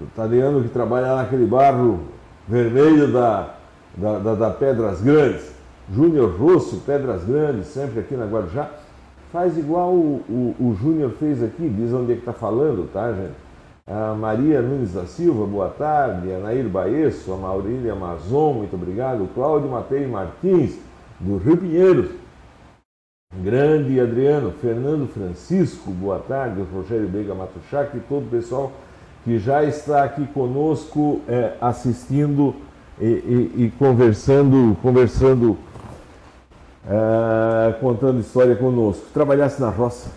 italiano 0.00 0.64
que 0.64 0.68
trabalha 0.68 1.14
naquele 1.14 1.46
barro 1.46 2.11
vermelho 2.48 3.12
da, 3.12 3.54
da, 3.96 4.18
da, 4.18 4.34
da 4.34 4.50
Pedras 4.50 5.00
Grandes. 5.00 5.52
Júnior 5.92 6.36
Rosso, 6.38 6.82
Pedras 6.86 7.24
Grandes, 7.24 7.66
sempre 7.66 8.00
aqui 8.00 8.14
na 8.14 8.26
Guarujá. 8.26 8.70
Faz 9.32 9.56
igual 9.56 9.92
o, 9.92 10.22
o, 10.28 10.68
o 10.68 10.76
Júnior 10.80 11.10
fez 11.18 11.42
aqui, 11.42 11.68
diz 11.68 11.92
onde 11.92 12.12
é 12.12 12.14
que 12.14 12.20
está 12.20 12.32
falando, 12.32 12.90
tá, 12.92 13.12
gente? 13.12 13.34
A 13.86 14.14
Maria 14.14 14.62
Nunes 14.62 14.92
da 14.92 15.06
Silva, 15.06 15.44
boa 15.44 15.68
tarde. 15.68 16.32
A 16.32 16.38
Nair 16.38 16.68
Baesso, 16.68 17.32
a 17.32 17.36
Maurília 17.36 17.94
Mazon, 17.94 18.54
muito 18.54 18.76
obrigado. 18.76 19.24
O 19.24 19.28
Cláudio 19.28 19.68
Matei 19.68 20.06
Martins, 20.06 20.78
do 21.18 21.36
Rio 21.38 21.56
Pinheiros. 21.56 22.10
Grande 23.34 23.98
Adriano, 23.98 24.52
Fernando 24.52 25.08
Francisco, 25.08 25.90
boa 25.90 26.20
tarde. 26.20 26.60
O 26.60 26.64
Rogério 26.64 27.08
Bega 27.08 27.34
Matuchac 27.34 27.96
e 27.96 28.00
todo 28.00 28.26
o 28.26 28.30
pessoal 28.30 28.70
que 29.24 29.38
já 29.38 29.62
está 29.64 30.04
aqui 30.04 30.26
conosco 30.26 31.20
é, 31.28 31.52
assistindo 31.60 32.54
e, 33.00 33.04
e, 33.04 33.64
e, 33.64 33.72
conversando, 33.78 34.76
conversando, 34.82 35.56
é, 36.86 37.72
contando 37.80 38.20
história 38.20 38.56
conosco. 38.56 39.06
Trabalhasse 39.12 39.60
na 39.60 39.70
roça? 39.70 40.10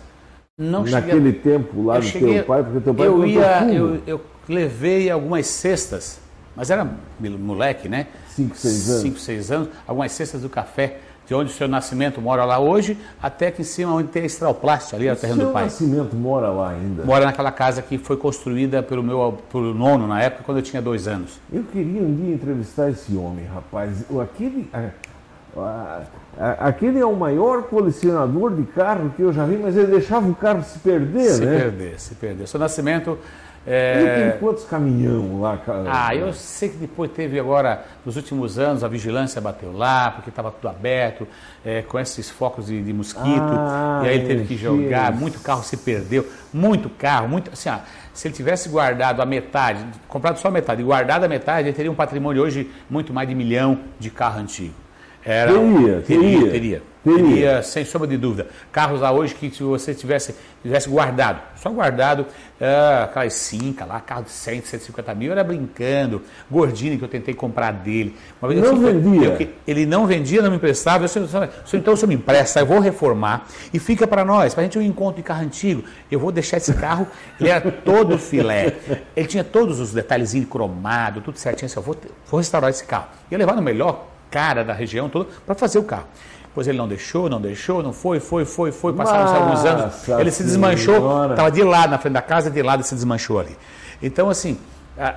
Não 0.58 0.84
Naquele 0.84 1.32
cheguei, 1.32 1.32
tempo 1.32 1.84
lá 1.84 1.98
do 1.98 2.04
cheguei, 2.04 2.34
teu 2.36 2.44
pai, 2.44 2.62
porque 2.62 2.80
teu 2.80 2.94
pai 2.94 3.06
eu 3.06 3.26
ia, 3.26 3.58
fumo. 3.58 3.72
eu, 3.72 4.02
eu 4.06 4.20
levei 4.48 5.10
algumas 5.10 5.46
cestas, 5.46 6.18
mas 6.56 6.70
era 6.70 6.88
moleque, 7.20 7.88
né? 7.88 8.06
Cinco, 8.28 8.56
seis 8.56 8.88
anos. 8.88 9.02
5, 9.02 9.18
6 9.18 9.50
anos, 9.52 9.68
algumas 9.86 10.12
cestas 10.12 10.42
do 10.42 10.48
café, 10.48 11.00
de 11.26 11.34
onde 11.34 11.50
o 11.50 11.54
seu 11.54 11.66
Nascimento 11.66 12.20
mora 12.20 12.44
lá 12.44 12.58
hoje, 12.58 12.96
até 13.20 13.48
aqui 13.48 13.62
em 13.62 13.64
cima 13.64 13.92
onde 13.92 14.08
tem 14.08 14.22
a 14.22 14.26
Estralplast, 14.26 14.94
ali 14.94 15.10
o 15.10 15.16
terreno 15.16 15.38
Seu 15.40 15.46
do 15.48 15.52
pai. 15.52 15.64
Nascimento 15.64 16.14
mora 16.14 16.48
lá 16.50 16.70
ainda. 16.70 17.04
Mora 17.04 17.24
naquela 17.24 17.50
casa 17.50 17.82
que 17.82 17.98
foi 17.98 18.16
construída 18.16 18.82
pelo 18.82 19.02
meu 19.02 19.38
pelo 19.50 19.74
nono 19.74 20.06
na 20.06 20.22
época, 20.22 20.42
quando 20.44 20.58
eu 20.58 20.62
tinha 20.62 20.80
dois 20.80 21.08
anos. 21.08 21.40
Eu 21.52 21.64
queria 21.64 22.00
um 22.00 22.14
dia 22.14 22.34
entrevistar 22.34 22.90
esse 22.90 23.14
homem, 23.16 23.44
rapaz. 23.52 24.04
O- 24.08 24.20
Aquele, 24.20 24.70
a- 24.72 26.02
a- 26.38 26.68
aquele 26.68 26.98
é 26.98 27.06
o 27.06 27.16
maior 27.16 27.62
colecionador 27.64 28.54
de 28.54 28.62
carro 28.64 29.10
que 29.16 29.22
eu 29.22 29.32
já 29.32 29.44
vi, 29.44 29.56
mas 29.56 29.76
ele 29.76 29.86
deixava 29.88 30.28
o 30.28 30.34
carro 30.34 30.62
se 30.62 30.78
perder, 30.78 31.30
se 31.30 31.44
né? 31.44 31.58
perder, 31.58 32.00
se 32.00 32.14
perder. 32.14 32.46
Seu 32.46 32.60
Nascimento. 32.60 33.18
É... 33.66 34.30
tem 34.30 34.38
quantos 34.38 34.64
caminhão 34.64 35.40
lá, 35.40 35.56
cara? 35.56 35.84
Ah, 35.88 36.14
eu 36.14 36.32
sei 36.32 36.68
que 36.68 36.76
depois 36.76 37.10
teve 37.10 37.38
agora, 37.38 37.84
nos 38.04 38.16
últimos 38.16 38.58
anos, 38.58 38.84
a 38.84 38.88
vigilância 38.88 39.40
bateu 39.40 39.76
lá, 39.76 40.12
porque 40.12 40.30
estava 40.30 40.50
tudo 40.52 40.68
aberto, 40.68 41.26
é, 41.64 41.82
com 41.82 41.98
esses 41.98 42.30
focos 42.30 42.66
de, 42.66 42.80
de 42.82 42.92
mosquito, 42.92 43.24
Ah, 43.24 44.02
e 44.04 44.08
aí 44.08 44.14
ele 44.16 44.26
teve 44.26 44.44
que 44.44 44.54
encheu. 44.54 44.76
jogar, 44.76 45.12
muito 45.12 45.40
carro 45.40 45.64
se 45.64 45.76
perdeu, 45.78 46.24
muito 46.52 46.88
carro, 46.88 47.28
muito, 47.28 47.50
assim, 47.52 47.70
se 48.14 48.28
ele 48.28 48.34
tivesse 48.34 48.68
guardado 48.68 49.20
a 49.20 49.26
metade, 49.26 49.84
comprado 50.06 50.38
só 50.38 50.48
a 50.48 50.50
metade, 50.50 50.80
e 50.80 50.84
guardado 50.84 51.24
a 51.24 51.28
metade, 51.28 51.68
ele 51.68 51.76
teria 51.76 51.90
um 51.90 51.94
patrimônio 51.94 52.42
hoje 52.42 52.70
muito 52.88 53.12
mais 53.12 53.28
de 53.28 53.34
milhão 53.34 53.80
de 53.98 54.10
carro 54.10 54.38
antigo. 54.40 54.85
Era, 55.28 55.52
Teria, 55.52 56.02
teria, 56.02 56.50
teria. 56.52 56.82
teria, 57.02 57.60
sem 57.64 57.84
sombra 57.84 58.06
de 58.06 58.16
dúvida. 58.16 58.46
Carros 58.70 59.00
lá 59.00 59.10
hoje 59.10 59.34
que 59.34 59.50
se 59.50 59.60
você 59.60 59.92
tivesse, 59.92 60.36
tivesse 60.62 60.88
guardado, 60.88 61.40
só 61.56 61.68
guardado, 61.68 62.26
ah, 62.60 63.02
aquelas 63.10 63.32
cinca 63.32 63.84
lá, 63.84 63.98
carro 64.00 64.22
de 64.22 64.30
100, 64.30 64.62
150 64.62 65.14
mil, 65.16 65.32
era 65.32 65.42
brincando. 65.42 66.22
Gordini 66.48 66.96
que 66.96 67.02
eu 67.02 67.08
tentei 67.08 67.34
comprar 67.34 67.72
dele. 67.72 68.14
Uma 68.40 68.48
vez, 68.52 68.60
Não 68.62 68.78
vendia? 68.78 69.36
eu 69.40 69.48
ele 69.66 69.84
não 69.84 70.06
vendia, 70.06 70.40
não 70.40 70.50
me 70.50 70.58
emprestava. 70.58 71.02
Eu, 71.04 71.08
disse, 71.08 71.26
"Senhor, 71.28 71.50
então 71.74 71.94
o 71.94 71.96
senhor 71.96 72.08
me 72.08 72.14
empresta, 72.14 72.60
eu 72.60 72.66
vou 72.66 72.78
reformar 72.78 73.48
e 73.74 73.80
fica 73.80 74.06
para 74.06 74.24
nós, 74.24 74.54
para 74.54 74.60
a 74.60 74.64
gente 74.64 74.78
um 74.78 74.82
encontro 74.82 75.16
de 75.16 75.24
carro 75.24 75.42
antigo. 75.42 75.82
Eu 76.08 76.20
vou 76.20 76.30
deixar 76.30 76.58
esse 76.58 76.72
carro, 76.74 77.04
ele 77.40 77.48
era 77.48 77.68
todo 77.68 78.16
filé. 78.16 78.72
Ele 79.16 79.26
tinha 79.26 79.42
todos 79.42 79.80
os 79.80 79.92
detalhezinhos 79.92 80.48
cromado, 80.48 81.20
tudo 81.20 81.36
certinho. 81.36 81.66
Assim, 81.66 81.76
eu 81.78 81.82
vou, 81.82 81.96
vou 82.30 82.38
restaurar 82.38 82.70
esse 82.70 82.84
carro. 82.84 83.06
Ia 83.28 83.36
levar 83.38 83.56
no 83.56 83.62
melhor 83.62 84.06
cara 84.36 84.62
da 84.62 84.74
região 84.74 85.08
toda 85.08 85.30
para 85.46 85.54
fazer 85.54 85.78
o 85.78 85.82
carro. 85.82 86.04
Depois 86.44 86.68
ele 86.68 86.76
não 86.76 86.86
deixou, 86.86 87.26
não 87.30 87.40
deixou, 87.40 87.82
não 87.82 87.92
foi, 87.92 88.20
foi, 88.20 88.44
foi, 88.44 88.70
foi. 88.70 88.92
Passaram-se 88.92 89.34
alguns 89.34 89.64
anos, 89.64 90.08
ele 90.20 90.30
se 90.30 90.42
desmanchou, 90.42 91.30
estava 91.30 91.50
de 91.50 91.62
lado 91.62 91.90
na 91.90 91.98
frente 91.98 92.12
da 92.12 92.20
casa, 92.20 92.50
de 92.50 92.62
lado 92.62 92.82
se 92.82 92.94
desmanchou 92.94 93.40
ali. 93.40 93.56
Então, 94.02 94.28
assim, 94.28 94.58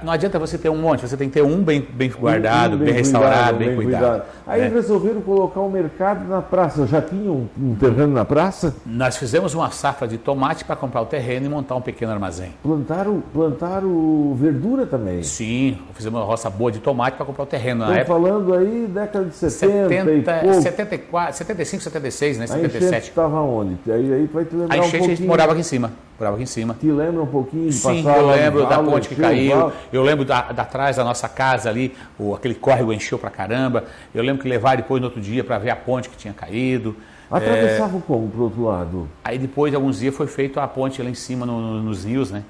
não 0.04 0.12
adianta 0.12 0.38
você 0.38 0.58
ter 0.58 0.70
um 0.70 0.78
monte, 0.78 1.02
você 1.02 1.16
tem 1.16 1.30
que 1.30 1.36
ter 1.36 1.42
um 1.42 1.64
bem, 1.64 1.86
bem 1.94 2.10
guardado, 2.10 2.78
bem, 2.78 2.94
restaurado, 2.94 3.58
bem, 3.58 3.76
cuidado. 3.76 4.24
Aí 4.46 4.62
né? 4.62 4.68
resolveram 4.68 5.22
colocar 5.22 5.62
o 5.62 5.70
mercado 5.70 6.28
na 6.28 6.42
praça. 6.42 6.86
Já 6.86 7.02
tinha 7.02 7.32
um, 7.32 7.48
um 7.58 7.76
terreno 7.76 8.14
na 8.14 8.26
praça? 8.26 8.76
Nós 8.86 9.18
fizemos 9.18 9.54
uma 9.54 9.72
safra 9.72 10.08
de 10.08 10.18
tomate 10.18 10.66
para 10.66 10.76
comprar 10.76 11.02
o 11.02 11.06
terreno 11.06 11.46
e 11.46 11.50
montar 11.50 11.76
um 11.76 11.82
pequeno 11.82 12.12
armazém. 12.12 12.54
Plantaram, 12.62 13.24
plantaram 13.34 14.34
verdura 14.36 14.86
também. 14.86 15.24
Sim, 15.24 15.78
fizemos 15.94 16.20
uma 16.20 16.26
roça 16.26 16.50
boa 16.50 16.72
de 16.72 16.80
tomate 16.80 17.16
para 17.16 17.26
comprar 17.26 17.44
o 17.44 17.48
terreno. 17.48 17.86
Na 17.86 18.02
Estão 18.02 18.16
falando 18.16 18.54
aí 18.54 18.88
década 18.94 19.26
de 19.26 19.36
70, 19.36 19.94
e 19.94 19.98
70, 19.98 20.34
pouco. 20.40 20.62
74, 20.62 21.38
75, 21.38 21.84
76, 21.84 22.38
né? 22.38 22.44
A 22.44 22.46
enchente 22.46 22.62
77. 22.74 23.10
estava 23.10 23.42
onde? 23.42 23.78
Aí, 23.88 24.14
aí 24.14 24.30
vai 24.32 24.46
te 24.46 24.56
lembrar 24.56 24.76
A 24.76 24.78
um 24.78 24.82
enchente 24.82 24.96
a 24.96 25.00
gente 25.00 25.08
pouquinho. 25.10 25.28
morava 25.30 25.52
aqui 25.52 25.62
em 25.62 25.64
cima. 25.64 25.92
Morava 26.20 26.36
aqui 26.36 26.44
em 26.44 26.48
cima. 26.48 26.76
Te 26.80 26.92
lembra 26.92 27.24
um 27.24 27.28
pouquinho 27.28 27.70
de 27.70 27.76
Sim, 27.76 28.06
eu 28.06 28.28
lembro 28.28 28.66
da 28.66 28.84
ponte 28.84 29.08
que 29.08 29.16
caiu, 29.16 29.69
eu 29.92 30.04
lembro 30.04 30.26
da, 30.26 30.52
da 30.52 30.64
atrás 30.64 30.96
da 30.98 31.04
nossa 31.04 31.28
casa 31.30 31.70
ali, 31.70 31.96
o, 32.18 32.34
aquele 32.36 32.56
córrego 32.56 32.92
encheu 32.94 33.18
pra 33.20 33.30
caramba, 33.30 33.86
eu 34.14 34.24
lembro 34.24 34.42
que 34.44 34.50
levaram 34.50 34.78
depois 34.78 35.02
no 35.02 35.08
outro 35.08 35.22
dia 35.22 35.44
para 35.44 35.58
ver 35.58 35.70
a 35.70 35.76
ponte 35.76 36.10
que 36.10 36.18
tinha 36.18 36.34
caído. 36.34 36.96
Atravessavam 37.32 38.02
como 38.02 38.28
pro 38.30 38.44
outro 38.44 38.64
lado? 38.64 39.08
Aí 39.24 39.38
depois 39.38 39.72
de 39.72 39.76
alguns 39.76 40.00
dias 40.00 40.16
foi 40.16 40.26
feita 40.28 40.64
a 40.64 40.68
ponte 40.68 41.02
lá 41.02 41.10
em 41.10 41.14
cima 41.14 41.46
no- 41.46 41.62
no- 41.62 41.84
nos 41.84 42.04
rios, 42.06 42.32
né? 42.32 42.44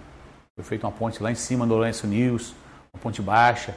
Foi 0.56 0.64
feita 0.64 0.88
uma 0.88 0.92
ponte 0.94 1.22
lá 1.22 1.32
em 1.32 1.36
cima 1.36 1.66
no 1.66 1.74
Lourenço 1.76 2.08
News, 2.08 2.54
uma 2.94 3.00
ponte 3.02 3.22
baixa. 3.22 3.74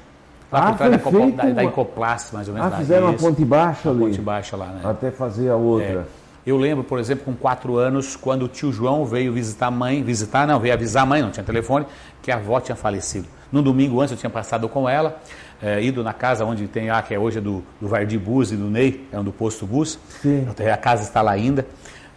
Lá 0.51 0.59
Ah, 0.61 0.71
por 0.73 0.77
trás 0.79 0.93
da, 0.93 0.99
feito 0.99 1.37
da, 1.37 1.45
da 1.51 1.65
Incoplast, 1.65 2.33
mais 2.35 2.47
ou 2.47 2.55
menos. 2.55 2.73
Ah, 2.73 2.77
fizeram 2.77 3.07
uma 3.07 3.15
ponte 3.15 3.45
baixa 3.45 3.91
Uma 3.91 3.95
ali, 4.05 4.11
ponte 4.13 4.21
baixa 4.21 4.57
lá, 4.57 4.67
né? 4.67 4.81
até 4.85 5.11
fazer 5.11 5.49
a 5.49 5.57
outra. 5.57 6.07
Eu 6.45 6.57
lembro, 6.57 6.83
por 6.83 6.99
exemplo, 6.99 7.25
com 7.25 7.35
quatro 7.35 7.77
anos, 7.77 8.17
quando 8.17 8.47
o 8.47 8.49
tio 8.49 8.73
João 8.73 9.05
veio 9.05 9.33
visitar 9.33 9.67
a 9.69 9.71
mãe, 9.71 10.03
visitar 10.03 10.47
não, 10.47 10.59
veio 10.59 10.75
avisar 10.75 11.05
a 11.05 11.07
mãe, 11.07 11.23
não 11.23 11.31
tinha 11.31 11.45
telefone, 11.45 11.87
que 12.21 12.33
a 12.33 12.37
avó 12.37 12.59
tinha 12.61 12.75
falecido. 12.75 13.29
No 13.53 13.63
domingo 13.63 14.01
antes 14.01 14.13
eu 14.13 14.19
tinha 14.19 14.31
passado 14.31 14.69
com 14.69 14.89
ela, 14.89 15.21
eh, 15.63 15.83
ido 15.83 16.03
na 16.03 16.13
casa 16.13 16.45
onde 16.45 16.67
tem 16.67 16.89
lá, 16.91 17.01
que 17.01 17.15
é 17.15 17.19
hoje 17.19 17.39
é 17.39 17.41
do, 17.41 17.63
do 17.81 17.87
Vardi 17.87 18.19
Bus 18.19 18.51
e 18.51 18.57
do 18.57 18.65
Ney, 18.65 19.07
é 19.13 19.19
um 19.21 19.23
do 19.25 19.31
posto 19.33 19.67
Bus. 19.67 19.99
Sim. 20.21 20.49
A 20.73 20.77
casa 20.77 21.03
está 21.05 21.23
lá 21.23 21.31
ainda, 21.31 21.65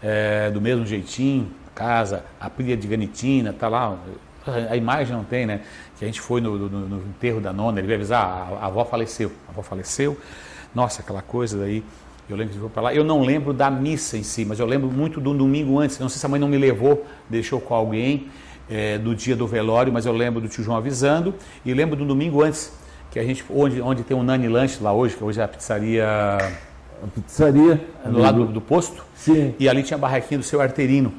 eh, 0.01 0.49
do 0.51 0.59
mesmo 0.59 0.85
jeitinho, 0.87 1.51
casa, 1.75 2.23
a 2.39 2.49
pilha 2.49 2.75
de 2.75 2.87
ganitina, 2.87 3.53
tá 3.53 3.67
lá. 3.67 3.95
A- 4.47 4.71
A 4.73 4.75
imagem 4.77 5.15
não 5.15 5.23
tem, 5.23 5.45
né? 5.45 5.61
Que 5.99 6.05
a 6.05 6.07
gente 6.07 6.21
foi 6.21 6.39
no, 6.41 6.57
no- 6.57 6.69
no 6.87 6.97
enterro 7.09 7.41
da 7.41 7.51
nona, 7.53 7.79
ele 7.79 7.87
veio 7.87 7.99
avisar, 7.99 8.23
a, 8.23 8.63
a 8.63 8.65
avó 8.67 8.85
faleceu. 8.85 9.31
A 9.47 9.51
avó 9.51 9.61
faleceu. 9.61 10.17
Nossa, 10.73 11.01
aquela 11.01 11.21
coisa 11.21 11.57
daí. 11.59 11.83
Eu 12.29 12.35
lembro 12.35 12.53
que 12.53 12.59
foi 12.59 12.69
para 12.69 12.81
lá. 12.83 12.93
Eu 12.93 13.03
não 13.03 13.21
lembro 13.21 13.53
da 13.53 13.69
missa 13.69 14.17
em 14.17 14.23
si, 14.23 14.45
mas 14.45 14.59
eu 14.59 14.65
lembro 14.65 14.91
muito 14.91 15.21
do 15.21 15.33
domingo 15.33 15.79
antes. 15.79 15.99
Não 15.99 16.09
sei 16.09 16.19
se 16.19 16.25
a 16.25 16.29
mãe 16.29 16.39
não 16.39 16.47
me 16.47 16.57
levou, 16.57 17.05
deixou 17.29 17.61
com 17.61 17.75
alguém 17.75 18.27
eh, 18.69 18.97
do 18.97 19.13
dia 19.13 19.35
do 19.35 19.45
velório, 19.45 19.93
mas 19.93 20.05
eu 20.05 20.13
lembro 20.13 20.41
do 20.41 20.47
tio 20.47 20.63
João 20.63 20.75
avisando. 20.75 21.35
E 21.63 21.73
lembro 21.73 21.95
do 21.95 22.03
domingo 22.03 22.41
antes, 22.41 22.71
que 23.11 23.19
a 23.19 23.23
gente, 23.23 23.45
onde, 23.49 23.79
onde 23.79 24.03
tem 24.03 24.17
um 24.17 24.23
Nani 24.23 24.47
Lanche 24.47 24.81
lá 24.81 24.91
hoje, 24.91 25.15
que 25.15 25.23
hoje 25.23 25.39
é 25.39 25.43
a 25.43 25.47
pizzaria 25.47 26.05
A 26.07 27.07
pizzaria. 27.13 27.79
do 28.03 28.17
lado 28.17 28.45
do, 28.45 28.53
do 28.53 28.61
posto. 28.61 29.05
Sim. 29.15 29.53
E 29.59 29.69
ali 29.69 29.83
tinha 29.83 29.97
a 29.97 29.99
barraquinha 29.99 30.39
do 30.39 30.43
seu 30.43 30.59
arterino. 30.59 31.13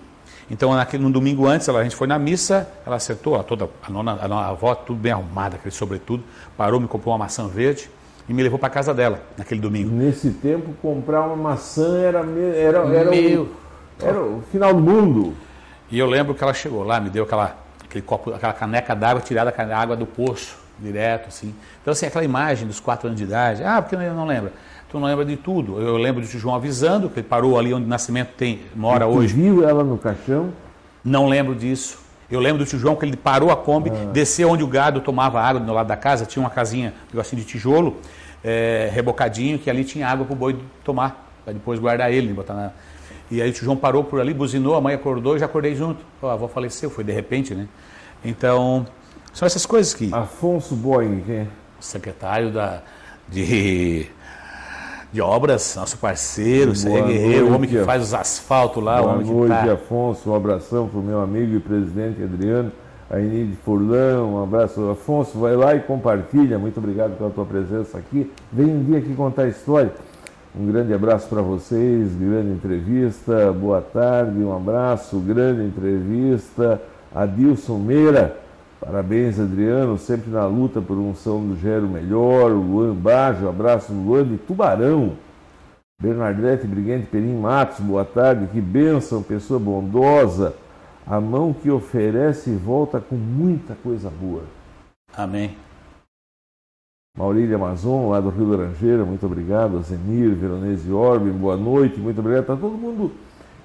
Então, 0.50 0.75
naquele, 0.75 1.02
no 1.02 1.10
domingo 1.10 1.46
antes, 1.46 1.68
ela, 1.68 1.80
a 1.80 1.82
gente 1.84 1.96
foi 1.96 2.06
na 2.06 2.18
missa, 2.18 2.68
ela 2.84 2.96
acertou, 2.96 3.34
ela 3.34 3.42
toda, 3.44 3.68
a, 3.82 3.90
nona, 3.90 4.18
a, 4.20 4.28
nona, 4.28 4.42
a 4.42 4.48
avó, 4.48 4.75
tudo 4.75 4.98
bem 4.98 5.10
arrumada, 5.10 5.56
aquele 5.56 5.75
sobretudo, 5.75 6.22
parou, 6.56 6.78
me 6.78 6.86
comprou 6.86 7.12
uma 7.12 7.18
maçã 7.18 7.48
verde 7.48 7.90
e 8.28 8.35
me 8.35 8.42
levou 8.42 8.59
para 8.59 8.68
casa 8.68 8.92
dela 8.92 9.21
naquele 9.37 9.61
domingo. 9.61 9.95
Nesse 9.95 10.30
tempo, 10.30 10.75
comprar 10.83 11.23
uma 11.23 11.37
maçã 11.37 11.99
era, 11.99 12.21
era, 12.21 12.78
era, 12.95 13.11
Meu... 13.11 13.42
o, 13.42 13.49
era 14.00 14.21
o 14.21 14.42
final 14.50 14.75
do 14.75 14.80
mundo. 14.80 15.35
E 15.90 15.99
eu 15.99 16.06
lembro 16.06 16.35
que 16.35 16.42
ela 16.42 16.52
chegou 16.52 16.83
lá, 16.83 16.99
me 16.99 17.09
deu 17.09 17.25
aquela, 17.25 17.56
aquele 17.85 18.02
copo, 18.02 18.35
aquela 18.35 18.52
caneca 18.52 18.95
d'água 18.95 19.23
tirada 19.23 19.54
a 19.56 19.78
água 19.78 19.97
do 19.97 20.06
poço, 20.06 20.59
direto, 20.78 21.28
assim. 21.28 21.54
Então, 21.80 21.92
assim, 21.92 22.06
aquela 22.06 22.25
imagem 22.25 22.66
dos 22.66 22.80
quatro 22.80 23.06
anos 23.06 23.18
de 23.18 23.25
idade, 23.25 23.62
ah, 23.62 23.80
porque 23.80 23.95
eu 23.95 24.14
não 24.14 24.26
lembro. 24.26 24.50
Tu 24.88 24.99
não 24.99 25.06
lembra 25.06 25.25
de 25.25 25.37
tudo. 25.37 25.80
Eu 25.80 25.97
lembro 25.97 26.23
de 26.23 26.38
João 26.38 26.54
avisando, 26.54 27.09
que 27.09 27.21
ele 27.21 27.26
parou 27.26 27.59
ali 27.59 27.73
onde 27.73 27.87
o 27.87 27.88
Nascimento 27.88 28.30
tem, 28.37 28.62
mora 28.75 29.04
e 29.04 29.09
hoje. 29.09 29.35
viu 29.35 29.68
ela 29.68 29.85
no 29.85 29.99
caixão? 29.99 30.50
Não 31.04 31.28
lembro 31.28 31.54
disso. 31.54 32.05
Eu 32.30 32.40
lembro 32.40 32.64
do 32.64 32.68
tio 32.68 32.78
João 32.78 32.97
que 32.97 33.04
ele 33.04 33.16
parou 33.16 33.50
a 33.50 33.56
Kombi, 33.56 33.90
ah. 33.90 34.11
desceu 34.12 34.50
onde 34.50 34.64
o 34.64 34.66
gado 34.66 35.00
tomava 35.00 35.40
água 35.40 35.61
do 35.61 35.73
lado 35.73 35.87
da 35.87 35.97
casa, 35.97 36.26
tinha 36.26 36.42
uma 36.42 36.50
casinha, 36.50 36.92
um 37.04 37.16
negocinho 37.16 37.40
de 37.40 37.49
tijolo, 37.49 37.97
é, 38.42 38.90
rebocadinho, 38.92 39.59
que 39.59 39.71
ali 39.71 39.85
tinha 39.85 40.09
água 40.09 40.25
para 40.26 40.33
o 40.33 40.37
boi 40.37 40.59
tomar, 40.85 41.30
para 41.45 41.52
depois 41.52 41.78
guardar 41.78 42.12
ele, 42.12 42.33
botar 42.33 42.54
na... 42.54 42.71
E 43.30 43.42
aí 43.42 43.50
o 43.50 43.52
tio 43.52 43.64
João 43.64 43.76
parou 43.76 44.04
por 44.04 44.21
ali, 44.21 44.33
buzinou, 44.33 44.75
a 44.76 44.80
mãe 44.80 44.95
acordou 44.95 45.37
e 45.37 45.38
já 45.38 45.47
acordei 45.47 45.75
junto. 45.75 46.04
a 46.23 46.33
avó 46.33 46.47
faleceu, 46.47 46.90
foi 46.90 47.02
de 47.02 47.12
repente, 47.12 47.54
né? 47.54 47.66
Então, 48.25 48.87
são 49.33 49.47
essas 49.47 49.66
coisas 49.66 49.92
que. 49.92 50.12
Afonso 50.14 50.75
Boing, 50.75 51.23
quem 51.26 51.35
é? 51.37 51.47
Secretário 51.80 52.50
da, 52.50 52.83
de, 53.28 54.06
de 55.16 55.23
obras, 55.23 55.75
nosso 55.76 55.96
parceiro, 55.96 56.75
Boa 56.75 57.00
Guerreiro, 57.00 57.46
o 57.46 57.54
homem 57.54 57.70
que 57.70 57.82
faz 57.85 58.02
os 58.02 58.12
asfaltos 58.12 58.85
lá. 58.85 59.00
Boa 59.00 59.12
o 59.12 59.14
homem 59.14 59.26
noite, 59.26 59.61
que 59.61 59.66
tá... 59.66 59.73
Afonso. 59.73 60.30
Um 60.30 60.35
abração 60.35 60.88
para 60.88 61.00
o 61.00 61.02
meu 61.02 61.23
amigo 61.23 61.56
e 61.56 61.58
presidente 61.58 62.23
Adriano. 62.23 62.70
A 63.08 63.18
Inide 63.18 63.56
Furlão, 63.64 64.35
um 64.35 64.42
abraço. 64.42 64.90
Afonso, 64.90 65.38
vai 65.38 65.56
lá 65.56 65.75
e 65.75 65.80
compartilha. 65.80 66.58
Muito 66.58 66.76
obrigado 66.76 67.16
pela 67.16 67.30
tua 67.30 67.46
presença 67.46 67.96
aqui. 67.96 68.30
Vem 68.52 68.66
um 68.66 68.85
dia 68.85 68.99
aqui 68.99 69.14
contar 69.14 69.44
a 69.44 69.49
história. 69.49 69.90
Um 70.54 70.66
grande 70.66 70.92
abraço 70.92 71.26
para 71.28 71.40
vocês, 71.40 72.14
grande 72.14 72.50
entrevista, 72.50 73.52
boa 73.52 73.80
tarde, 73.80 74.38
um 74.38 74.54
abraço, 74.54 75.18
grande 75.18 75.62
entrevista. 75.64 76.80
Adilson 77.14 77.78
Meira, 77.78 78.37
parabéns 78.80 79.38
Adriano, 79.38 79.99
sempre 79.99 80.30
na 80.30 80.47
luta 80.47 80.80
por 80.80 80.97
um 80.97 81.14
São 81.14 81.47
do 81.47 81.56
Gero 81.56 81.88
melhor. 81.88 82.50
Luan 82.50 82.95
Bajo, 82.95 83.49
abraço 83.49 83.92
Luan 83.92 84.25
de 84.25 84.37
Tubarão. 84.38 85.12
Bernadette 86.00 86.66
Briguente 86.66 87.06
Perim 87.06 87.40
Matos, 87.40 87.80
boa 87.80 88.04
tarde, 88.04 88.49
que 88.52 88.61
bênção, 88.61 89.23
pessoa 89.23 89.59
bondosa. 89.59 90.54
A 91.06 91.21
mão 91.21 91.54
que 91.54 91.71
oferece 91.71 92.50
e 92.50 92.54
volta 92.56 93.00
com 93.00 93.14
muita 93.14 93.75
coisa 93.83 94.11
boa. 94.11 94.42
Amém. 95.16 95.56
Maurília 97.16 97.56
Amazon, 97.56 98.11
lá 98.11 98.21
do 98.21 98.28
Rio 98.28 98.50
Laranjeira, 98.50 99.06
muito 99.06 99.25
obrigado. 99.25 99.80
Zenir, 99.83 100.35
Veronese 100.35 100.92
Orbe, 100.92 101.30
boa 101.30 101.56
noite, 101.56 101.99
muito 101.99 102.18
obrigado. 102.18 102.42
Está 102.42 102.56
todo 102.56 102.76
mundo, 102.76 103.12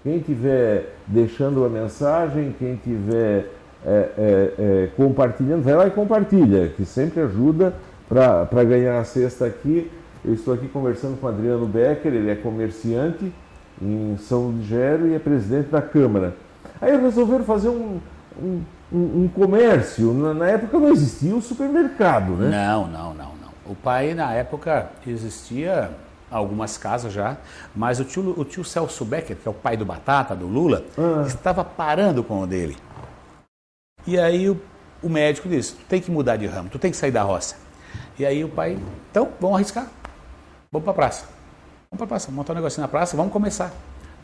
quem 0.02 0.18
estiver 0.18 0.96
deixando 1.06 1.66
a 1.66 1.70
mensagem, 1.70 2.56
quem 2.58 2.76
estiver 2.76 3.50
é, 3.86 4.10
é, 4.18 4.54
é, 4.60 4.90
compartilhando, 4.96 5.64
vai 5.64 5.76
lá 5.76 5.88
e 5.88 5.92
compartilha, 5.92 6.70
que 6.70 6.86
sempre 6.86 7.22
ajuda 7.22 7.74
para 8.08 8.64
ganhar 8.64 9.00
a 9.00 9.04
cesta 9.04 9.46
aqui. 9.46 9.92
Eu 10.24 10.34
estou 10.34 10.54
aqui 10.54 10.68
conversando 10.68 11.20
com 11.20 11.28
Adriano 11.28 11.66
Becker, 11.66 12.14
ele 12.14 12.30
é 12.30 12.36
comerciante 12.36 13.32
em 13.82 14.18
São 14.18 14.52
Ligério 14.52 15.08
e 15.08 15.16
é 15.16 15.20
presidente 15.20 15.70
da 15.70 15.82
Câmara. 15.82 16.36
Aí 16.80 16.96
resolveram 16.96 17.44
fazer 17.44 17.70
um, 17.70 18.00
um, 18.40 18.62
um, 18.94 19.24
um 19.24 19.28
comércio. 19.34 20.14
Na, 20.14 20.34
na, 20.34 20.48
época 20.48 20.78
não 20.78 20.90
existia 20.90 21.36
o 21.36 21.42
supermercado, 21.42 22.34
né? 22.34 22.50
Não, 22.50 22.88
não, 22.88 23.14
não. 23.14 23.32
O 23.66 23.76
pai, 23.76 24.14
na 24.14 24.34
época, 24.34 24.90
existia 25.08 25.90
algumas 26.30 26.78
casas 26.78 27.12
já, 27.12 27.38
mas 27.76 28.00
o 28.00 28.06
tio, 28.06 28.34
o 28.38 28.46
tio 28.46 28.64
Celso 28.64 29.04
Becker, 29.06 29.36
que 29.36 29.48
é 29.48 29.52
o 29.52 29.54
pai 29.54 29.76
do 29.76 29.86
Batata, 29.86 30.36
do 30.36 30.48
Lula, 30.48 30.84
ah. 30.98 31.24
estava 31.28 31.64
parando 31.64 32.24
com 32.24 32.42
o 32.42 32.48
dele. 32.48 32.78
E 34.06 34.20
aí 34.20 34.50
o, 34.50 34.60
o 35.02 35.10
médico 35.10 35.48
disse, 35.48 35.74
tu 35.74 35.86
tem 35.86 36.02
que 36.02 36.10
mudar 36.12 36.38
de 36.38 36.46
ramo, 36.46 36.70
tu 36.70 36.80
tem 36.80 36.92
que 36.92 36.98
sair 36.98 37.12
da 37.12 37.24
roça. 37.24 37.56
E 38.18 38.26
aí 38.26 38.44
o 38.44 38.50
pai, 38.50 38.78
então, 39.10 39.30
vamos 39.40 39.56
arriscar. 39.58 39.88
Vamos 40.72 40.84
para 40.84 40.92
a 40.92 40.96
praça. 40.96 41.26
Vamos 41.90 41.98
para 41.98 42.06
a 42.06 42.08
praça, 42.08 42.32
montar 42.32 42.54
um 42.54 42.56
negócio 42.56 42.82
na 42.82 42.88
praça, 42.88 43.18
vamos 43.18 43.34
começar. 43.34 43.72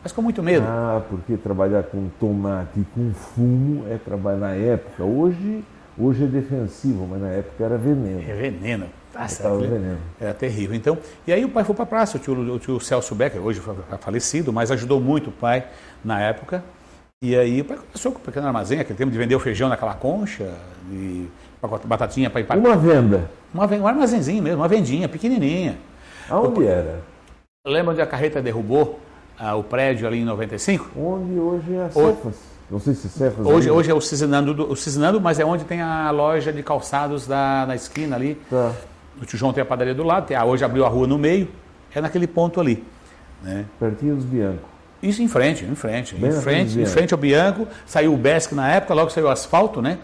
Mas 0.02 0.12
com 0.12 0.22
muito 0.22 0.42
medo. 0.42 0.66
Ah, 0.68 1.02
porque 1.10 1.36
trabalhar 1.36 1.84
com 1.84 2.08
tomate 2.20 2.80
e 2.80 2.84
com 2.94 3.14
fumo 3.14 3.86
é 3.90 3.98
trabalhar 3.98 4.38
na 4.38 4.52
época. 4.54 5.04
Hoje, 5.04 5.64
hoje 5.98 6.24
é 6.24 6.28
defensivo, 6.28 7.08
mas 7.08 7.22
na 7.22 7.30
época 7.30 7.64
era 7.64 7.78
veneno. 7.78 8.22
É 8.22 8.34
veneno. 8.34 8.86
Nossa, 9.14 9.44
era, 9.44 9.98
era 10.20 10.34
terrível. 10.34 10.76
Então, 10.76 10.98
e 11.26 11.34
aí 11.34 11.44
o 11.44 11.50
pai 11.50 11.64
foi 11.64 11.74
para 11.74 11.84
a 11.84 11.88
praça, 11.88 12.18
o 12.18 12.20
tio, 12.20 12.34
o 12.34 12.60
tio 12.60 12.80
Celso 12.80 13.16
Becker, 13.16 13.42
hoje 13.42 13.62
falecido, 14.00 14.54
mas 14.54 14.72
ajudou 14.72 15.02
muito 15.02 15.30
o 15.30 15.34
pai 15.34 15.66
na 16.06 16.22
época. 16.22 16.64
E 17.20 17.36
aí 17.36 17.62
o 17.62 17.66
pai 17.66 17.78
começou 17.78 18.12
com 18.12 18.20
um 18.20 18.22
pequeno 18.22 18.46
armazém, 18.46 18.80
aquele 18.80 18.96
tempo 18.96 19.12
de 19.12 19.18
vender 19.18 19.34
o 19.34 19.40
feijão 19.40 19.68
naquela 19.68 19.96
concha, 19.96 20.54
e 20.92 21.28
batatinha 21.86 22.30
para 22.30 22.42
ir 22.42 22.44
para... 22.44 22.60
Uma 22.60 22.78
venda? 22.78 23.28
Uma, 23.52 23.66
um 23.66 23.88
armazenzinho 23.88 24.44
mesmo, 24.44 24.62
uma 24.62 24.68
vendinha 24.68 25.10
pequenininha. 25.10 25.80
Aonde 26.30 26.60
o, 26.60 26.68
era? 26.68 27.00
Lembra 27.66 27.94
onde 27.94 28.02
a 28.04 28.06
carreta 28.06 28.40
derrubou 28.40 29.00
ah, 29.36 29.56
o 29.56 29.64
prédio 29.64 30.06
ali 30.06 30.20
em 30.20 30.26
95? 30.26 30.92
Onde 30.96 31.40
hoje 31.40 31.74
é 31.74 31.86
a 31.86 31.90
Cefas. 31.90 32.36
Não 32.70 32.80
sei 32.80 32.94
se 32.94 33.10
Cefas... 33.10 33.48
Hoje, 33.48 33.72
hoje 33.72 33.90
é 33.90 33.96
o 33.96 34.00
Cisinando, 34.00 34.72
o 34.72 34.76
Cisinando, 34.76 35.20
mas 35.20 35.40
é 35.40 35.44
onde 35.44 35.64
tem 35.64 35.82
a 35.82 36.12
loja 36.12 36.54
de 36.54 36.62
calçados 36.62 37.26
da, 37.26 37.66
na 37.66 37.74
esquina 37.74 38.16
ali. 38.16 38.40
Tá. 38.48 38.74
O 39.20 39.26
tio 39.26 39.40
João 39.40 39.54
tem 39.54 39.64
a 39.64 39.66
padaria 39.66 39.96
do 39.96 40.04
lado, 40.04 40.28
tem, 40.28 40.40
hoje 40.40 40.64
abriu 40.64 40.86
a 40.86 40.88
rua 40.88 41.08
no 41.08 41.18
meio, 41.18 41.48
é 41.96 42.00
naquele 42.00 42.28
ponto 42.28 42.62
ali. 42.62 42.84
Né? 43.42 43.66
Pertinho 43.80 44.16
dos 44.18 44.26
Bianco. 44.26 44.77
Isso 45.02 45.22
em 45.22 45.28
frente, 45.28 45.64
em 45.66 45.76
frente. 45.76 46.16
Bem 46.16 46.30
em 46.30 46.42
frente, 46.42 46.80
em 46.80 46.86
frente 46.86 47.14
ao 47.14 47.20
Bianco. 47.20 47.68
Saiu 47.86 48.14
o 48.14 48.18
Besc 48.18 48.54
na 48.54 48.72
época, 48.72 48.94
logo 48.94 49.10
saiu 49.10 49.28
o 49.28 49.30
asfalto, 49.30 49.82
né? 49.82 49.98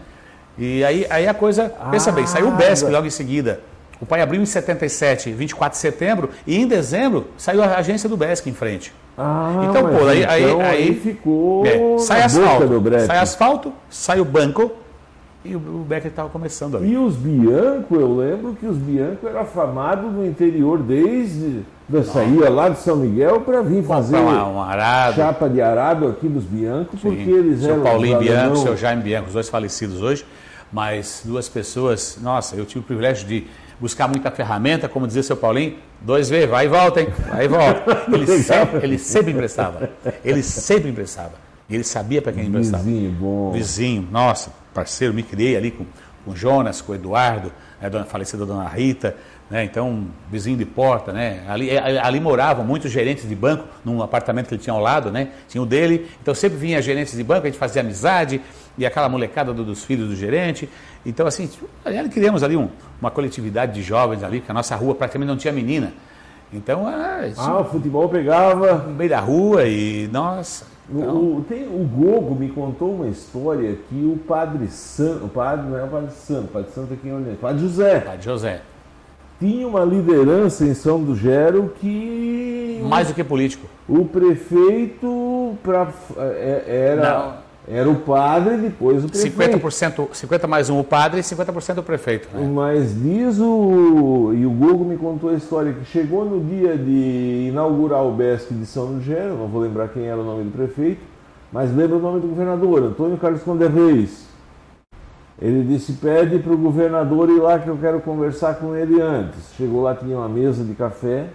E 0.56 0.84
aí, 0.84 1.06
aí 1.10 1.26
a 1.26 1.34
coisa. 1.34 1.72
Ah, 1.80 1.90
pensa 1.90 2.12
bem, 2.12 2.26
saiu 2.26 2.48
o 2.48 2.52
Besc 2.52 2.88
logo 2.88 3.06
em 3.06 3.10
seguida. 3.10 3.60
O 4.00 4.06
pai 4.06 4.20
abriu 4.20 4.40
em 4.40 4.46
77, 4.46 5.32
24 5.32 5.76
de 5.76 5.80
setembro, 5.80 6.30
e 6.46 6.56
em 6.56 6.66
dezembro 6.66 7.28
saiu 7.36 7.62
a 7.62 7.76
agência 7.76 8.08
do 8.08 8.16
Besc 8.16 8.48
em 8.48 8.54
frente. 8.54 8.92
Ah, 9.16 9.66
então, 9.68 9.88
pô, 9.88 10.06
aí, 10.06 10.22
então 10.22 10.60
aí, 10.60 10.88
aí, 10.88 10.94
ficou. 10.94 11.64
É, 11.64 11.98
sai 11.98 12.22
asfalto. 12.22 12.82
Sai 13.06 13.18
asfalto, 13.18 13.72
sai 13.88 14.20
o 14.20 14.24
banco, 14.24 14.72
e 15.44 15.54
o, 15.54 15.84
Becker 15.86 16.10
estava 16.10 16.30
começando 16.30 16.76
ali. 16.76 16.92
E 16.92 16.96
os 16.96 17.14
Bianco, 17.16 17.94
eu 17.96 18.16
lembro 18.16 18.56
que 18.58 18.66
os 18.66 18.78
Bianco 18.78 19.28
era 19.28 19.42
afamado 19.42 20.10
no 20.10 20.26
interior 20.26 20.78
desde. 20.78 21.62
Eu 21.92 22.02
saía 22.02 22.48
lá 22.48 22.70
de 22.70 22.78
São 22.78 22.96
Miguel 22.96 23.42
para 23.42 23.60
vir 23.60 23.84
fazer 23.84 24.16
um 24.16 24.60
arado. 24.62 25.16
chapa 25.16 25.50
de 25.50 25.60
arado 25.60 26.08
aqui 26.08 26.26
dos 26.26 26.44
Bianco, 26.44 26.96
Sim. 26.96 27.02
porque 27.02 27.30
eles 27.30 27.60
seu 27.60 27.74
eram. 27.74 27.82
Seu 27.82 27.92
Paulinho 27.92 28.18
Bianco, 28.18 28.56
seu 28.56 28.74
Jaime 28.74 29.02
Bianco, 29.02 29.26
os 29.26 29.34
dois 29.34 29.50
falecidos 29.50 30.00
hoje, 30.00 30.24
mas 30.72 31.22
duas 31.26 31.46
pessoas. 31.46 32.18
Nossa, 32.22 32.56
eu 32.56 32.64
tive 32.64 32.80
o 32.80 32.82
privilégio 32.82 33.28
de 33.28 33.46
buscar 33.78 34.08
muita 34.08 34.30
ferramenta, 34.30 34.88
como 34.88 35.06
dizia 35.06 35.22
seu 35.22 35.36
Paulinho, 35.36 35.76
dois 36.00 36.30
vezes, 36.30 36.48
vai 36.48 36.64
e 36.64 36.68
volta, 36.68 37.02
hein? 37.02 37.08
Vai 37.28 37.44
e 37.44 37.48
volta. 37.48 38.04
Ele, 38.10 38.26
sempre, 38.26 38.80
ele 38.82 38.98
sempre 38.98 39.32
emprestava. 39.32 39.90
Ele 40.24 40.42
sempre 40.42 40.88
emprestava. 40.88 41.32
Ele 41.68 41.84
sabia 41.84 42.22
para 42.22 42.32
quem 42.32 42.46
emprestava. 42.46 42.82
Vizinho, 42.82 43.12
bom. 43.12 43.52
Vizinho, 43.52 44.08
nossa 44.10 44.63
parceiro, 44.74 45.14
me 45.14 45.22
criei 45.22 45.56
ali 45.56 45.70
com, 45.70 45.86
com 46.24 46.32
o 46.32 46.36
Jonas, 46.36 46.82
com 46.82 46.92
o 46.92 46.94
Eduardo, 46.94 47.52
a 47.80 47.88
dona, 47.88 48.04
falecida 48.04 48.44
dona 48.44 48.68
Rita, 48.68 49.16
né? 49.50 49.64
então 49.64 50.06
vizinho 50.30 50.56
de 50.56 50.64
porta, 50.64 51.12
né? 51.12 51.44
ali, 51.48 51.70
é, 51.70 51.98
ali 52.00 52.18
moravam 52.18 52.64
muitos 52.64 52.90
gerentes 52.90 53.28
de 53.28 53.34
banco 53.34 53.66
num 53.84 54.02
apartamento 54.02 54.48
que 54.48 54.54
ele 54.54 54.62
tinha 54.62 54.74
ao 54.74 54.80
lado, 54.80 55.10
né? 55.10 55.28
tinha 55.48 55.62
o 55.62 55.66
dele, 55.66 56.10
então 56.20 56.34
sempre 56.34 56.58
vinha 56.58 56.82
gerentes 56.82 57.16
de 57.16 57.22
banco, 57.22 57.46
a 57.46 57.50
gente 57.50 57.58
fazia 57.58 57.82
amizade, 57.82 58.40
e 58.76 58.84
aquela 58.84 59.08
molecada 59.08 59.52
do, 59.52 59.64
dos 59.64 59.84
filhos 59.84 60.08
do 60.08 60.16
gerente, 60.16 60.68
então 61.06 61.26
assim, 61.26 61.48
ali 61.84 62.08
criamos 62.08 62.42
ali 62.42 62.56
um, 62.56 62.68
uma 63.00 63.10
coletividade 63.10 63.72
de 63.72 63.82
jovens 63.82 64.24
ali, 64.24 64.40
porque 64.40 64.50
a 64.50 64.54
nossa 64.54 64.74
rua 64.74 64.94
praticamente 64.94 65.28
não 65.28 65.36
tinha 65.36 65.52
menina, 65.52 65.92
então, 66.52 66.86
ah, 66.86 67.20
ah 67.36 67.60
o 67.60 67.64
futebol 67.64 68.08
pegava 68.08 68.74
no 68.74 68.94
meio 68.94 69.10
da 69.10 69.18
rua 69.18 69.66
e 69.66 70.08
nossa, 70.12 70.66
O, 70.90 71.42
tem, 71.48 71.64
o 71.64 71.84
Gogo 71.84 72.34
me 72.34 72.48
contou 72.50 72.94
uma 72.94 73.08
história 73.08 73.78
que 73.88 74.04
o 74.04 74.18
Padre 74.28 74.68
Santo, 74.68 75.24
o 75.24 75.28
padre 75.28 75.66
não 75.66 75.78
é 75.78 75.84
o 75.84 75.88
Padre 75.88 76.10
Santo, 76.10 76.44
o 76.44 76.48
Padre 76.48 76.70
Santo 76.72 76.92
é 76.92 76.96
quem 77.00 77.14
olha, 77.14 77.32
o 77.32 77.36
Padre 77.36 77.62
José. 77.62 78.00
Padre 78.00 78.22
José. 78.22 78.60
Tinha 79.40 79.66
uma 79.66 79.84
liderança 79.84 80.64
em 80.64 80.74
São 80.74 81.02
do 81.02 81.16
Gero 81.16 81.72
que. 81.80 82.80
Mais 82.84 83.08
do 83.08 83.14
que 83.14 83.24
político. 83.24 83.66
O 83.88 84.04
prefeito 84.04 85.56
pra, 85.62 85.88
é, 86.16 86.64
era. 86.66 87.18
Não 87.18 87.43
era 87.66 87.88
o 87.88 87.96
padre, 87.96 88.58
depois 88.58 89.04
o 89.04 89.08
prefeito. 89.08 89.58
50%, 89.58 90.08
50 90.12 90.46
mais 90.46 90.68
um 90.68 90.78
o 90.78 90.84
padre 90.84 91.20
e 91.20 91.22
50% 91.22 91.78
o 91.78 91.82
prefeito. 91.82 92.28
Né? 92.32 92.46
Mas 92.46 92.94
diz 92.94 93.38
o. 93.40 94.32
E 94.34 94.44
o 94.44 94.50
Google 94.50 94.84
me 94.84 94.96
contou 94.98 95.30
a 95.30 95.34
história 95.34 95.72
que 95.72 95.84
chegou 95.86 96.26
no 96.26 96.44
dia 96.44 96.76
de 96.76 97.48
inaugurar 97.48 98.04
o 98.04 98.12
BESC 98.12 98.52
de 98.52 98.66
São 98.66 98.84
Lugero, 98.84 99.38
não 99.38 99.48
vou 99.48 99.62
lembrar 99.62 99.88
quem 99.88 100.04
era 100.04 100.20
o 100.20 100.24
nome 100.24 100.44
do 100.44 100.50
prefeito, 100.50 101.00
mas 101.50 101.74
lembra 101.74 101.96
o 101.96 102.00
nome 102.00 102.20
do 102.20 102.28
governador, 102.28 102.82
Antônio 102.82 103.16
Carlos 103.16 103.42
Conde 103.42 103.66
Reis. 103.66 104.26
Ele 105.40 105.64
disse: 105.64 105.94
pede 105.94 106.38
para 106.40 106.52
o 106.52 106.58
governador 106.58 107.30
ir 107.30 107.40
lá 107.40 107.58
que 107.58 107.68
eu 107.68 107.78
quero 107.78 108.00
conversar 108.00 108.56
com 108.56 108.76
ele 108.76 109.00
antes. 109.00 109.54
Chegou 109.56 109.82
lá, 109.82 109.94
tinha 109.94 110.18
uma 110.18 110.28
mesa 110.28 110.62
de 110.62 110.74
café 110.74 111.28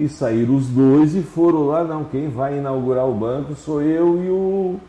e 0.00 0.08
saíram 0.08 0.56
os 0.56 0.68
dois 0.68 1.14
e 1.14 1.20
foram 1.20 1.66
lá. 1.66 1.84
Não, 1.84 2.04
quem 2.04 2.28
vai 2.28 2.56
inaugurar 2.56 3.06
o 3.06 3.14
banco 3.14 3.54
sou 3.54 3.82
eu 3.82 4.24
e 4.24 4.30
o, 4.30 4.80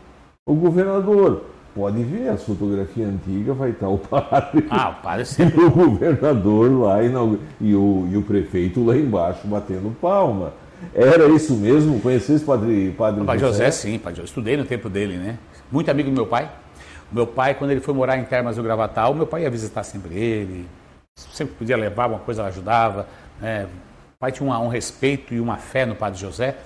o 0.50 0.54
governador. 0.54 1.44
Pode 1.72 2.02
ver, 2.02 2.28
a 2.30 2.36
fotografia 2.36 3.06
antiga 3.06 3.54
vai 3.54 3.70
estar 3.70 3.88
o 3.88 3.96
padre. 3.96 4.66
Ah, 4.68 4.90
o 4.90 5.02
padre 5.02 5.24
sempre. 5.24 5.60
E 5.60 5.62
o 5.64 5.70
governador 5.70 6.70
lá 6.80 6.98
e 7.02 7.74
o, 7.74 8.08
e 8.10 8.16
o 8.16 8.22
prefeito 8.22 8.84
lá 8.84 8.96
embaixo 8.96 9.46
batendo 9.46 9.94
palma. 10.00 10.52
Era 10.92 11.28
isso 11.28 11.54
mesmo? 11.54 12.00
Conhecesse 12.00 12.42
o 12.42 12.46
padre, 12.46 12.92
padre 12.98 13.22
o 13.22 13.24
Padre 13.24 13.40
José? 13.40 13.66
José, 13.66 13.70
sim, 13.70 13.98
padre. 13.98 14.20
Eu 14.20 14.24
estudei 14.24 14.56
no 14.56 14.64
tempo 14.64 14.88
dele, 14.88 15.16
né? 15.16 15.38
Muito 15.70 15.88
amigo 15.90 16.10
do 16.10 16.14
meu 16.14 16.26
pai. 16.26 16.50
O 17.12 17.14
meu 17.14 17.26
pai, 17.26 17.54
quando 17.54 17.70
ele 17.70 17.80
foi 17.80 17.94
morar 17.94 18.18
em 18.18 18.24
Termas 18.24 18.56
do 18.56 18.62
Gravatal, 18.62 19.14
meu 19.14 19.26
pai 19.26 19.42
ia 19.42 19.50
visitar 19.50 19.84
sempre 19.84 20.16
ele. 20.16 20.66
Sempre 21.14 21.54
podia 21.54 21.76
levar 21.76 22.08
uma 22.08 22.18
coisa, 22.18 22.44
ajudava. 22.44 23.06
Né? 23.40 23.66
O 24.16 24.18
pai 24.18 24.32
tinha 24.32 24.48
um, 24.48 24.64
um 24.64 24.68
respeito 24.68 25.32
e 25.34 25.40
uma 25.40 25.56
fé 25.56 25.86
no 25.86 25.94
padre 25.94 26.18
José. 26.18 26.56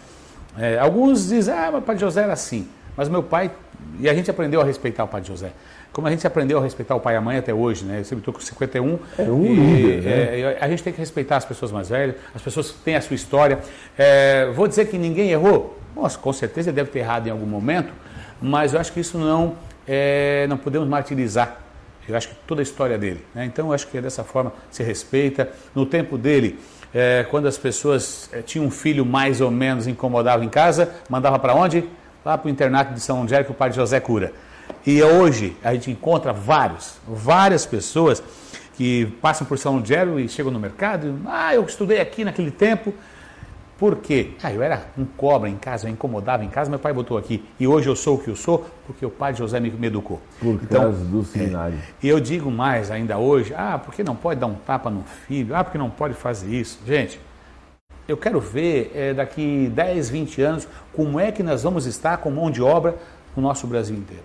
É, 0.57 0.79
alguns 0.79 1.29
dizem, 1.29 1.53
ah, 1.53 1.71
mas 1.73 1.83
o 1.83 1.85
padre 1.85 2.01
José 2.01 2.23
era 2.23 2.33
assim. 2.33 2.69
Mas 2.97 3.09
meu 3.09 3.23
pai 3.23 3.51
e 3.99 4.09
a 4.09 4.15
gente 4.15 4.31
aprendeu 4.31 4.61
a 4.61 4.65
respeitar 4.65 5.05
o 5.05 5.09
Padre 5.09 5.29
José. 5.29 5.53
Como 5.93 6.09
a 6.09 6.11
gente 6.11 6.27
aprendeu 6.27 6.59
a 6.59 6.63
respeitar 6.63 6.97
o 6.97 7.01
pai 7.01 7.15
e 7.15 7.17
a 7.17 7.21
mãe 7.21 7.39
até 7.39 7.55
hoje, 7.55 7.85
né? 7.85 8.01
Eu 8.01 8.05
sempre 8.05 8.21
estou 8.21 8.35
com 8.35 8.41
51. 8.41 8.99
É 9.17 9.23
um 9.23 9.45
e, 9.45 9.55
líder, 9.55 10.03
né? 10.03 10.41
é, 10.41 10.59
a 10.61 10.69
gente 10.69 10.83
tem 10.83 10.93
que 10.93 10.99
respeitar 10.99 11.37
as 11.37 11.45
pessoas 11.45 11.71
mais 11.71 11.89
velhas, 11.89 12.17
as 12.35 12.43
pessoas 12.43 12.73
que 12.73 12.79
têm 12.79 12.97
a 12.97 13.01
sua 13.01 13.15
história. 13.15 13.61
É, 13.97 14.51
vou 14.55 14.67
dizer 14.67 14.87
que 14.87 14.99
ninguém 14.99 15.31
errou? 15.31 15.79
Nossa, 15.95 16.19
com 16.19 16.33
certeza 16.33 16.73
deve 16.73 16.91
ter 16.91 17.01
errado 17.01 17.29
em 17.29 17.31
algum 17.31 17.47
momento, 17.47 17.93
mas 18.43 18.75
eu 18.75 18.81
acho 18.81 18.93
que 18.93 18.99
isso 18.99 19.17
não, 19.17 19.55
é, 19.87 20.47
não 20.49 20.57
podemos 20.57 20.89
martirizar. 20.89 21.61
Eu 22.09 22.17
acho 22.17 22.29
que 22.29 22.35
toda 22.47 22.61
a 22.61 22.65
história 22.65 22.99
dele. 22.99 23.25
Né? 23.35 23.45
Então, 23.45 23.69
eu 23.69 23.73
acho 23.73 23.87
que 23.87 23.97
é 23.97 24.01
dessa 24.01 24.25
forma 24.25 24.53
se 24.71 24.83
respeita. 24.83 25.49
No 25.75 25.87
tempo 25.87 26.19
dele, 26.19 26.59
é, 26.93 27.25
quando 27.31 27.47
as 27.47 27.57
pessoas 27.57 28.29
é, 28.33 28.43
tinham 28.43 28.67
um 28.67 28.71
filho 28.71 29.07
mais 29.07 29.41
ou 29.41 29.51
menos 29.51 29.87
incomodava 29.87 30.45
em 30.45 30.49
casa, 30.49 30.93
mandava 31.09 31.39
para 31.39 31.55
onde? 31.55 31.85
Lá 32.25 32.39
para 32.39 32.49
o 32.49 32.51
internato 32.51 32.95
de 32.95 33.01
São 33.01 33.23
Angélico, 33.23 33.53
o 33.53 33.55
padre 33.55 33.77
José 33.77 34.01
Cura. 34.01 34.33
E 34.87 35.03
hoje 35.03 35.57
a 35.63 35.75
gente 35.75 35.91
encontra 35.91 36.33
vários, 36.33 36.97
várias 37.07 37.67
pessoas 37.67 38.23
que 38.77 39.07
passam 39.21 39.47
por 39.47 39.59
São 39.59 39.79
Angélico 39.79 40.19
e 40.19 40.29
chegam 40.29 40.51
no 40.51 40.59
mercado 40.59 41.07
e, 41.07 41.15
ah, 41.27 41.55
eu 41.55 41.65
estudei 41.65 42.01
aqui 42.01 42.25
naquele 42.25 42.51
tempo. 42.51 42.95
Por 43.79 43.97
quê? 43.97 44.31
Ah, 44.43 44.53
eu 44.53 44.63
era 44.63 44.87
um 44.97 45.05
cobra 45.05 45.49
em 45.49 45.57
casa, 45.57 45.87
eu 45.89 45.93
incomodava 45.93 46.45
em 46.45 46.49
casa, 46.49 46.71
meu 46.71 46.79
pai 46.79 46.93
botou 46.93 47.19
aqui. 47.19 47.45
E 47.59 47.67
hoje 47.67 47.89
eu 47.89 47.97
sou 47.97 48.17
o 48.17 48.19
que 48.19 48.29
eu 48.29 48.37
sou 48.37 48.65
porque 48.87 49.05
o 49.05 49.11
padre 49.11 49.39
José 49.39 49.59
me, 49.59 49.69
me 49.71 49.89
educou. 49.89 50.21
Por 50.39 50.55
então, 50.63 50.83
causa 50.83 51.05
do 51.05 51.25
seminário. 51.25 51.77
É, 51.77 52.07
e 52.07 52.09
eu 52.09 52.21
digo 52.21 52.51
mais 52.51 52.91
ainda 52.91 53.19
hoje, 53.19 53.53
ah, 53.57 53.79
porque 53.85 54.05
não 54.05 54.15
pode 54.15 54.39
dar 54.39 54.47
um 54.47 54.55
tapa 54.55 54.91
no 54.91 55.03
filho? 55.27 55.55
Ah, 55.55 55.65
porque 55.65 55.77
não 55.77 55.91
pode 55.91 56.15
fazer 56.15 56.55
isso? 56.55 56.79
Gente, 56.87 57.21
eu 58.07 58.17
quero 58.17 58.41
ver 58.41 58.93
é, 58.95 59.15
daqui 59.15 59.69
10, 59.69 60.11
20 60.11 60.43
anos 60.43 60.69
como 60.93 61.19
é 61.19 61.33
que 61.33 61.43
nós 61.43 61.63
vamos 61.63 61.87
estar 61.87 62.19
com 62.19 62.31
mão 62.31 62.51
de 62.51 62.63
obra 62.63 62.97
no 63.37 63.43
nosso 63.43 63.67
Brasil 63.67 63.97
inteiro. 63.97 64.25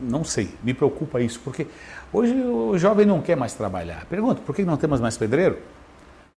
Não 0.00 0.24
sei, 0.24 0.54
me 0.62 0.72
preocupa 0.72 1.20
isso, 1.20 1.40
porque 1.44 1.66
hoje 2.12 2.34
o 2.34 2.78
jovem 2.78 3.04
não 3.04 3.20
quer 3.20 3.36
mais 3.36 3.52
trabalhar. 3.52 4.06
Pergunto, 4.06 4.40
por 4.42 4.54
que 4.54 4.64
não 4.64 4.76
temos 4.76 4.98
mais 5.00 5.18
pedreiro? 5.18 5.58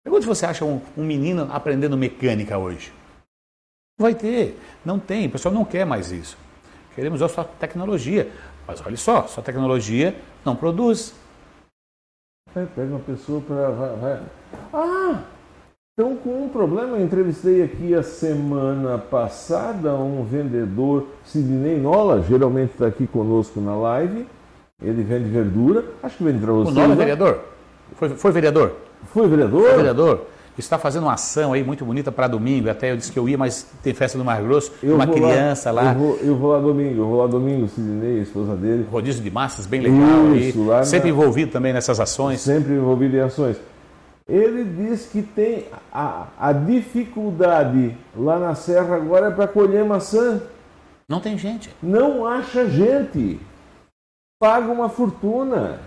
Pergunta 0.04 0.24
se 0.24 0.28
você 0.28 0.46
acha 0.46 0.66
um, 0.66 0.82
um 0.98 1.04
menino 1.04 1.48
aprendendo 1.52 1.98
mecânica 1.98 2.58
hoje. 2.58 2.92
Não 3.98 4.06
vai 4.06 4.16
ter, 4.16 4.60
não 4.84 5.00
tem, 5.00 5.28
o 5.28 5.30
pessoal 5.30 5.54
não 5.54 5.64
quer 5.64 5.86
mais 5.86 6.12
isso. 6.12 6.38
Queremos 6.94 7.20
só 7.32 7.44
tecnologia. 7.44 8.30
Mas 8.68 8.82
olha 8.86 8.98
só, 8.98 9.28
só 9.28 9.42
tecnologia 9.42 10.16
não 10.44 10.56
produz. 10.56 11.14
Pega 12.54 12.90
uma 12.90 13.00
pessoa 13.00 13.42
para. 13.42 14.22
Ah! 14.74 15.20
Então, 15.94 16.16
com 16.16 16.46
um 16.46 16.50
problema, 16.50 16.98
eu 16.98 17.04
entrevistei 17.04 17.64
aqui 17.64 17.94
a 17.94 18.02
semana 18.02 18.98
passada 18.98 19.94
um 19.94 20.24
vendedor, 20.24 21.08
Sidney 21.24 21.80
Nola, 21.80 22.22
geralmente 22.24 22.72
está 22.72 22.88
aqui 22.88 23.06
conosco 23.06 23.62
na 23.62 23.76
live. 23.76 24.28
Ele 24.82 25.04
vende 25.04 25.30
verdura, 25.30 25.86
acho 26.02 26.18
que 26.18 26.24
vende 26.24 26.40
para 26.40 26.52
você. 26.52 26.80
O 26.80 26.92
é 26.92 26.96
vereador? 26.96 27.40
Foi, 27.96 28.10
foi 28.10 28.32
vereador? 28.32 28.76
Foi 29.06 29.28
vereador? 29.28 29.62
Foi 29.62 29.76
vereador 29.76 30.33
está 30.58 30.78
fazendo 30.78 31.04
uma 31.04 31.13
ação 31.13 31.54
aí 31.54 31.63
muito 31.63 31.84
bonita 31.86 32.12
para 32.12 32.28
domingo. 32.28 32.70
Até 32.70 32.92
eu 32.92 32.98
disse 32.98 33.12
que 33.12 33.18
eu 33.18 33.28
ia, 33.28 33.38
mas 33.38 33.68
tem 33.82 33.94
festa 33.94 34.18
no 34.18 34.24
Mar 34.24 34.42
Grosso, 34.42 34.72
eu 34.82 34.96
uma 34.96 35.08
criança 35.08 35.72
lá, 35.72 35.82
lá. 35.82 35.94
Eu, 35.94 36.00
vou, 36.00 36.18
eu 36.18 36.36
vou, 36.36 36.52
lá 36.52 36.60
domingo, 36.60 37.02
eu 37.02 37.08
vou 37.08 37.22
lá 37.22 37.28
domingo, 37.28 37.68
Sidney, 37.68 38.20
a 38.20 38.24
esposa 38.24 38.56
dele. 38.56 38.88
Rodízio 38.92 39.24
de 39.24 39.32
massas, 39.32 39.66
bem 39.66 39.82
legal. 39.82 40.36
Isso, 40.36 40.66
lá 40.66 40.84
sempre 40.84 41.12
na... 41.12 41.18
envolvido 41.18 41.52
também 41.52 41.74
nessas 41.74 42.00
ações. 42.00 42.42
Sempre 42.42 42.74
envolvido 42.74 43.16
em 43.18 43.22
ações. 43.22 43.58
Ele 44.28 44.63
diz 44.63 45.08
que 45.08 45.22
tem 45.22 45.66
a, 45.92 46.28
a 46.39 46.54
dificuldade 46.54 47.98
lá 48.16 48.39
na 48.39 48.56
Serra 48.56 48.96
agora 48.96 49.28
é 49.28 49.32
para 49.32 49.48
colher 49.48 49.84
maçã. 49.84 50.42
Não 51.10 51.20
tem 51.20 51.38
gente. 51.38 51.70
Não 51.82 52.26
acha 52.26 52.70
gente. 52.70 53.39
Paga 54.39 54.72
uma 54.72 54.88
fortuna. 54.88 55.80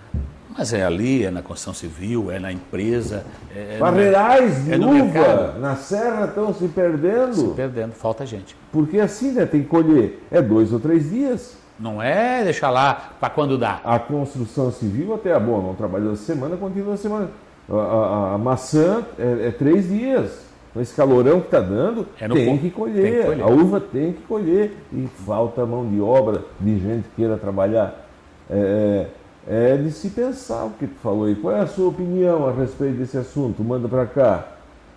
Mas 0.57 0.73
é 0.73 0.85
ali, 0.85 1.25
é 1.25 1.31
na 1.31 1.43
construção 1.43 1.75
civil, 1.75 2.31
é 2.31 2.39
na 2.39 2.53
empresa. 2.53 3.25
É, 3.55 3.79
Barreirais 3.79 4.65
de 4.65 4.73
é 4.73 4.77
uva 4.77 4.93
mercado. 4.93 5.61
na 5.61 5.77
serra 5.77 6.27
estão 6.27 6.55
se 6.55 6.69
perdendo. 6.69 7.35
Se 7.35 7.49
perdendo, 7.49 7.93
falta 7.93 8.25
gente. 8.25 8.57
Porque 8.73 8.99
assim, 9.01 9.33
né, 9.33 9.45
tem 9.45 9.63
que 9.63 9.69
colher. 9.69 10.23
É 10.31 10.41
dois 10.41 10.73
ou 10.73 10.81
três 10.81 11.11
dias. 11.11 11.57
Não 11.79 12.03
é 12.03 12.43
deixar 12.43 12.71
lá 12.71 13.13
para 13.21 13.29
quando 13.29 13.59
dá. 13.59 13.81
A 13.85 13.99
construção 13.99 14.73
civil 14.73 15.15
até 15.15 15.31
é 15.31 15.39
bom, 15.39 15.61
não 15.61 15.75
trabalha 15.75 16.11
a 16.11 16.17
semana, 16.17 16.57
continua 16.57 16.95
a 16.95 16.97
semana. 16.97 17.29
A, 17.69 17.75
a, 17.75 18.35
a 18.35 18.39
maçã 18.39 19.05
é, 19.19 19.49
é, 19.49 19.51
três 19.51 19.89
dias. 19.89 20.47
Então, 20.71 20.83
esse 20.83 20.95
calorão 20.95 21.41
que 21.41 21.47
está 21.47 21.61
dando, 21.61 22.07
é 22.21 22.29
tem, 22.29 22.59
que 22.59 22.71
colher. 22.71 23.03
tem 23.03 23.13
que 23.13 23.27
colher. 23.27 23.43
A 23.43 23.47
uva 23.47 23.81
tem 23.81 24.13
que 24.13 24.23
colher. 24.23 24.77
E 24.93 25.07
falta 25.27 25.67
mão 25.67 25.87
de 25.87 26.01
obra 26.01 26.45
de 26.61 26.79
gente 26.79 27.09
que 27.09 27.17
queira 27.17 27.37
trabalhar. 27.37 28.07
É, 28.49 29.07
é 29.49 29.77
de 29.77 29.91
se 29.93 30.11
pensar 30.11 30.65
o 30.65 30.71
que 30.71 30.87
tu 30.87 30.99
falou 31.01 31.25
aí. 31.25 31.35
Qual 31.37 31.55
é 31.55 31.61
a 31.61 31.67
sua 31.67 31.89
opinião 31.89 32.49
a 32.49 32.53
respeito 32.53 32.97
desse 32.97 33.17
assunto? 33.17 33.63
Manda 33.63 33.89
para 33.89 34.07
cá. 34.07 34.45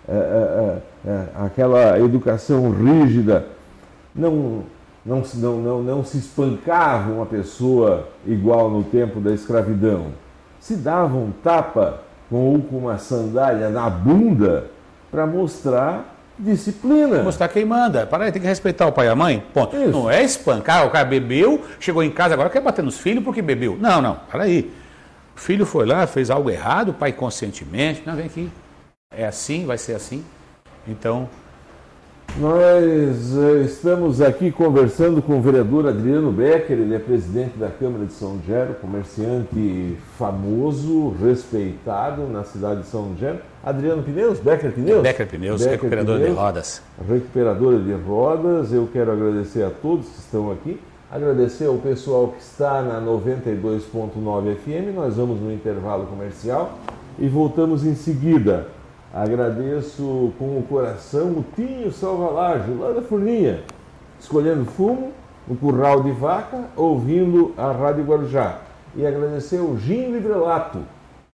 É, 0.08 0.12
é, 0.12 1.08
é, 1.08 1.10
é, 1.10 1.28
aquela 1.36 1.98
educação 2.00 2.70
rígida 2.70 3.46
não, 4.14 4.64
não, 5.06 5.22
não, 5.34 5.60
não, 5.60 5.82
não 5.82 6.04
se 6.04 6.18
espancava 6.18 7.12
uma 7.12 7.26
pessoa 7.26 8.08
igual 8.26 8.70
no 8.70 8.82
tempo 8.82 9.20
da 9.20 9.32
escravidão. 9.32 10.06
Se 10.58 10.74
dava 10.74 11.16
um 11.16 11.30
tapa 11.44 12.00
com, 12.28 12.60
com 12.60 12.78
uma 12.78 12.98
sandália 12.98 13.68
na 13.68 13.88
bunda 13.88 14.66
para 15.10 15.26
mostrar 15.26 16.09
Disciplina. 16.40 17.22
Mostrar 17.22 17.48
quem 17.48 17.64
manda. 17.64 18.06
Para 18.06 18.24
aí, 18.24 18.32
tem 18.32 18.40
que 18.40 18.48
respeitar 18.48 18.86
o 18.86 18.92
pai 18.92 19.06
e 19.06 19.08
a 19.10 19.14
mãe. 19.14 19.44
Ponto. 19.52 19.76
Isso. 19.76 19.90
Não 19.90 20.10
é 20.10 20.22
espancar, 20.24 20.86
o 20.86 20.90
cara 20.90 21.04
bebeu, 21.04 21.64
chegou 21.78 22.02
em 22.02 22.10
casa, 22.10 22.34
agora 22.34 22.48
quer 22.48 22.60
bater 22.60 22.82
nos 22.82 22.98
filhos 22.98 23.22
porque 23.22 23.42
bebeu. 23.42 23.76
Não, 23.78 24.00
não, 24.00 24.16
para 24.30 24.44
aí. 24.44 24.72
O 25.36 25.40
filho 25.40 25.66
foi 25.66 25.86
lá, 25.86 26.06
fez 26.06 26.30
algo 26.30 26.50
errado, 26.50 26.90
o 26.90 26.94
pai 26.94 27.12
conscientemente. 27.12 28.02
Não, 28.06 28.16
vem 28.16 28.26
aqui. 28.26 28.50
É 29.14 29.26
assim, 29.26 29.66
vai 29.66 29.76
ser 29.76 29.94
assim. 29.94 30.24
Então, 30.88 31.28
nós 32.38 33.36
eh, 33.36 33.62
estamos 33.64 34.20
aqui 34.20 34.52
conversando 34.52 35.20
com 35.20 35.38
o 35.38 35.42
vereador 35.42 35.88
Adriano 35.88 36.30
Becker, 36.30 36.78
ele 36.78 36.94
é 36.94 36.98
presidente 36.98 37.58
da 37.58 37.68
Câmara 37.68 38.04
de 38.04 38.12
São 38.12 38.38
Gero, 38.46 38.74
comerciante 38.74 39.96
famoso, 40.16 41.14
respeitado 41.22 42.22
na 42.28 42.44
cidade 42.44 42.82
de 42.82 42.86
São 42.86 43.14
Gero. 43.18 43.38
Adriano 43.64 44.02
Pneus, 44.02 44.38
Becker 44.38 44.72
Pneus? 44.72 45.02
Becker 45.02 45.26
Pneus, 45.26 45.60
Becker 45.60 45.72
recuperador 45.72 46.16
Pneus, 46.16 46.30
de 46.30 46.36
rodas. 46.36 46.82
Recuperadora 47.08 47.78
de 47.78 47.92
rodas, 47.92 48.72
eu 48.72 48.88
quero 48.92 49.12
agradecer 49.12 49.64
a 49.64 49.70
todos 49.70 50.06
que 50.06 50.18
estão 50.18 50.52
aqui, 50.52 50.80
agradecer 51.10 51.66
ao 51.66 51.76
pessoal 51.76 52.28
que 52.28 52.42
está 52.42 52.80
na 52.82 53.00
92.9 53.00 54.56
FM, 54.56 54.94
nós 54.94 55.16
vamos 55.16 55.40
no 55.40 55.52
intervalo 55.52 56.06
comercial 56.06 56.78
e 57.18 57.28
voltamos 57.28 57.84
em 57.84 57.94
seguida. 57.94 58.68
Agradeço 59.12 60.32
com 60.38 60.58
o 60.58 60.64
coração 60.68 61.30
o 61.30 61.44
Tinho 61.56 61.90
Salvalage, 61.90 62.70
lá 62.78 62.92
da 62.92 63.02
Furninha, 63.02 63.60
escolhendo 64.20 64.64
fumo 64.64 65.10
no 65.48 65.56
curral 65.56 66.04
de 66.04 66.12
vaca, 66.12 66.66
ouvindo 66.76 67.52
a 67.58 67.72
Rádio 67.72 68.04
Guarujá. 68.04 68.58
E 68.94 69.04
agradecer 69.04 69.58
o 69.58 69.76
Gin 69.78 70.12
Librelato. 70.12 70.78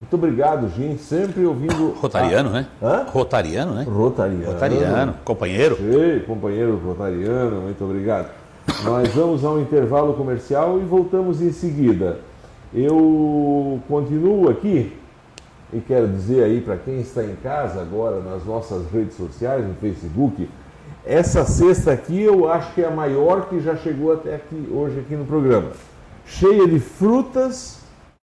Muito 0.01 0.15
obrigado, 0.15 0.71
Gin, 0.71 0.97
sempre 0.97 1.45
ouvindo. 1.45 1.95
Rotariano, 2.01 2.49
a... 2.49 2.53
né? 2.53 2.67
Hã? 2.83 3.07
Rotariano, 3.11 3.75
né? 3.75 3.83
Rotariano. 3.83 4.53
Rotariano, 4.53 5.15
companheiro. 5.23 5.77
Sei, 5.77 6.21
companheiro 6.21 6.81
Rotariano, 6.83 7.61
muito 7.61 7.85
obrigado. 7.85 8.31
Nós 8.85 9.09
vamos 9.15 9.45
ao 9.45 9.61
intervalo 9.61 10.15
comercial 10.15 10.79
e 10.79 10.83
voltamos 10.83 11.43
em 11.43 11.53
seguida. 11.53 12.21
Eu 12.73 13.81
continuo 13.87 14.49
aqui 14.49 14.93
e 15.77 15.81
quero 15.81 16.09
dizer 16.09 16.43
aí 16.43 16.63
para 16.63 16.79
quem 16.79 17.01
está 17.01 17.23
em 17.23 17.37
casa 17.37 17.83
agora 17.83 18.21
nas 18.21 18.45
nossas 18.47 18.91
redes 18.91 19.15
sociais, 19.15 19.67
no 19.67 19.75
Facebook, 19.75 20.49
essa 21.05 21.45
cesta 21.45 21.93
aqui 21.93 22.23
eu 22.23 22.51
acho 22.51 22.73
que 22.73 22.81
é 22.81 22.87
a 22.87 22.91
maior 22.91 23.49
que 23.49 23.61
já 23.61 23.77
chegou 23.77 24.15
até 24.15 24.37
aqui 24.37 24.69
hoje 24.73 25.01
aqui 25.01 25.15
no 25.15 25.27
programa. 25.27 25.73
Cheia 26.25 26.67
de 26.67 26.81
frutas 26.81 27.83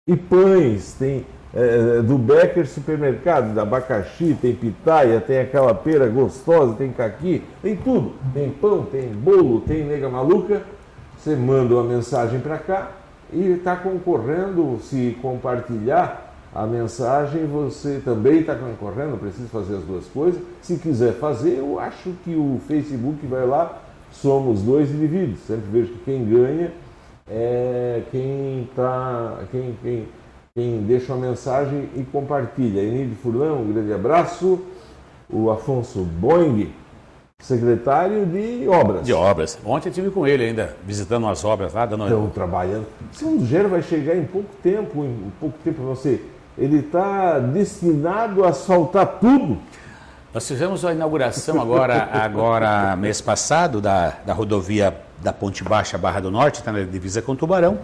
e 0.07 0.15
pães. 0.15 0.95
Tem 0.97 1.23
é, 1.53 2.01
do 2.01 2.17
Becker 2.17 2.67
Supermercado, 2.67 3.53
da 3.53 3.61
abacaxi, 3.61 4.35
tem 4.41 4.53
pitaia, 4.53 5.21
tem 5.21 5.39
aquela 5.39 5.73
pera 5.73 6.07
gostosa, 6.07 6.73
tem 6.73 6.91
caqui, 6.91 7.43
tem 7.61 7.75
tudo. 7.77 8.13
Tem 8.33 8.49
pão, 8.49 8.83
tem 8.85 9.07
bolo, 9.09 9.61
tem 9.61 9.85
nega 9.85 10.09
maluca. 10.09 10.63
Você 11.17 11.35
manda 11.35 11.75
uma 11.75 11.83
mensagem 11.83 12.39
para 12.39 12.57
cá 12.57 12.91
e 13.31 13.51
está 13.51 13.75
concorrendo, 13.75 14.79
se 14.81 15.17
compartilhar 15.21 16.24
a 16.55 16.65
mensagem, 16.65 17.45
você 17.45 18.01
também 18.03 18.39
está 18.39 18.55
concorrendo, 18.55 19.17
precisa 19.17 19.49
fazer 19.49 19.75
as 19.75 19.83
duas 19.83 20.05
coisas. 20.05 20.41
Se 20.61 20.77
quiser 20.77 21.11
fazer, 21.15 21.57
eu 21.57 21.77
acho 21.77 22.13
que 22.23 22.33
o 22.33 22.61
Facebook 22.65 23.27
vai 23.27 23.45
lá, 23.45 23.81
somos 24.09 24.61
dois 24.61 24.89
indivíduos. 24.89 25.39
Sempre 25.41 25.65
vejo 25.69 25.91
que 25.91 25.99
quem 26.05 26.23
ganha 26.23 26.71
é 27.29 28.03
quem 28.09 28.69
tá, 28.73 29.39
quem, 29.51 29.77
quem, 29.83 30.07
quem 30.55 30.81
deixa 30.83 31.13
uma 31.13 31.27
mensagem 31.27 31.89
e 31.93 32.03
compartilha. 32.03 32.79
Enide 32.79 33.15
Furlan, 33.15 33.55
um 33.55 33.73
grande 33.73 33.91
abraço. 33.91 34.61
O 35.29 35.49
Afonso 35.49 36.03
Boing, 36.03 36.71
secretário 37.39 38.25
de 38.27 38.65
obras. 38.69 39.05
De 39.05 39.11
obras. 39.11 39.59
Ontem 39.65 39.87
eu 39.87 39.91
estive 39.91 40.09
com 40.09 40.25
ele 40.25 40.45
ainda, 40.45 40.77
visitando 40.85 41.27
as 41.27 41.43
obras 41.43 41.73
lá, 41.73 41.85
dando 41.85 42.03
Estão 42.05 42.29
trabalhando. 42.29 42.85
Segundo 43.11 43.45
Gero 43.45 43.67
vai 43.67 43.81
chegar 43.81 44.15
em 44.15 44.23
pouco 44.23 44.49
tempo, 44.63 45.03
em 45.03 45.33
pouco 45.39 45.57
tempo 45.63 45.81
você 45.81 46.21
ele 46.57 46.79
está 46.79 47.39
destinado 47.39 48.43
a 48.43 48.49
asfaltar 48.49 49.19
tudo. 49.19 49.57
Nós 50.33 50.47
fizemos 50.47 50.83
a 50.83 50.93
inauguração 50.93 51.61
agora, 51.61 52.09
agora 52.11 52.95
mês 52.95 53.21
passado, 53.21 53.79
da, 53.79 54.09
da 54.25 54.33
rodovia 54.33 54.95
da 55.21 55.31
Ponte 55.31 55.63
Baixa 55.63 55.97
Barra 55.97 56.19
do 56.19 56.29
Norte, 56.29 56.59
está 56.59 56.71
na 56.71 56.83
divisa 56.83 57.21
com 57.21 57.35
Tubarão. 57.35 57.79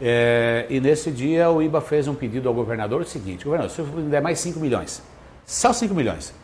É, 0.00 0.66
e 0.68 0.80
nesse 0.80 1.10
dia 1.10 1.50
o 1.50 1.62
IBA 1.62 1.80
fez 1.80 2.08
um 2.08 2.14
pedido 2.14 2.48
ao 2.48 2.54
governador 2.54 3.00
o 3.00 3.04
seguinte, 3.04 3.44
governador, 3.44 3.70
se 3.70 3.80
eu 3.80 3.86
der 3.86 4.20
mais 4.20 4.40
5 4.40 4.58
milhões, 4.58 5.02
só 5.46 5.72
5 5.72 5.94
milhões, 5.94 6.34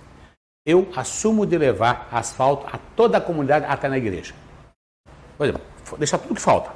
eu 0.64 0.88
assumo 0.94 1.44
de 1.44 1.58
levar 1.58 2.08
asfalto 2.12 2.66
a 2.72 2.78
toda 2.94 3.18
a 3.18 3.20
comunidade 3.20 3.66
até 3.68 3.88
na 3.88 3.98
igreja. 3.98 4.34
Por 5.36 5.44
exemplo, 5.44 5.62
deixar 5.98 6.18
tudo 6.18 6.34
que 6.34 6.40
falta. 6.40 6.70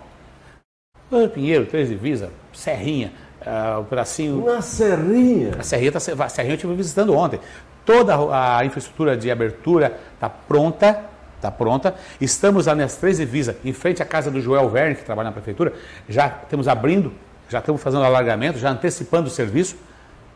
Pinheiro, 1.33 1.66
Três 1.66 1.88
Divisa, 1.88 2.33
Serrinha, 2.52 3.12
uh, 3.46 4.33
o. 4.33 4.44
Na 4.44 4.61
Serrinha. 4.61 5.52
A 5.59 5.62
Serrinha, 5.62 5.92
tá, 5.92 5.98
a 5.98 6.28
Serrinha 6.28 6.52
eu 6.52 6.57
estive 6.57 6.74
visitando 6.74 7.14
ontem. 7.14 7.40
Toda 7.85 8.14
a 8.14 8.64
infraestrutura 8.64 9.16
de 9.16 9.30
abertura 9.30 9.98
está 10.14 10.28
pronta, 10.28 11.00
está 11.37 11.50
pronta. 11.50 11.94
Estamos 12.20 12.66
lá 12.66 12.74
nas 12.74 12.96
três 12.96 13.18
divisas, 13.18 13.57
em 13.64 13.72
frente 13.72 14.02
à 14.02 14.07
casa 14.07 14.30
do 14.30 14.40
Joel 14.40 14.68
Verne, 14.70 14.94
que 14.94 15.04
trabalha 15.04 15.28
na 15.28 15.33
prefeitura. 15.33 15.72
Já 16.09 16.28
temos 16.28 16.66
abrindo, 16.66 17.12
já 17.48 17.59
estamos 17.59 17.83
fazendo 17.83 18.04
alargamento, 18.04 18.59
já 18.59 18.70
antecipando 18.70 19.28
o 19.28 19.30
serviço. 19.30 19.76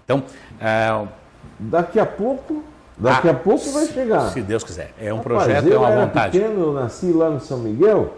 Então, 0.05 0.19
uh, 0.19 1.09
daqui 1.59 1.99
a 1.99 2.07
pouco, 2.07 2.63
daqui 2.99 3.29
ah, 3.29 3.33
a 3.33 3.35
pouco 3.35 3.71
vai 3.73 3.87
chegar. 3.87 4.31
Se 4.31 4.43
Deus 4.43 4.63
quiser. 4.63 4.93
É 5.01 5.13
um 5.13 5.19
Rapaz, 5.19 5.45
projeto, 5.45 5.73
é 5.73 5.79
uma 5.79 5.91
era 5.91 6.07
vontade. 6.07 6.39
Pequeno, 6.39 6.61
eu 6.61 6.73
nasci 6.75 7.13
lá 7.13 7.31
no 7.31 7.41
São 7.41 7.59
Miguel 7.59 8.15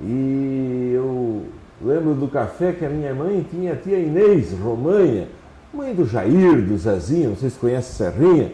e 0.00 0.92
eu 0.94 1.46
Lembro 1.82 2.14
do 2.14 2.28
café 2.28 2.72
que 2.72 2.84
a 2.84 2.88
minha 2.90 3.14
mãe 3.14 3.46
tinha 3.50 3.72
a 3.72 3.76
tia 3.76 3.98
Inês 3.98 4.52
Romanha, 4.52 5.28
mãe 5.72 5.94
do 5.94 6.06
Jair, 6.06 6.60
do 6.60 6.76
Zezinho, 6.76 7.30
não 7.30 7.36
sei 7.36 7.48
se 7.48 7.58
conhece 7.58 7.94
Serrinha. 7.94 8.52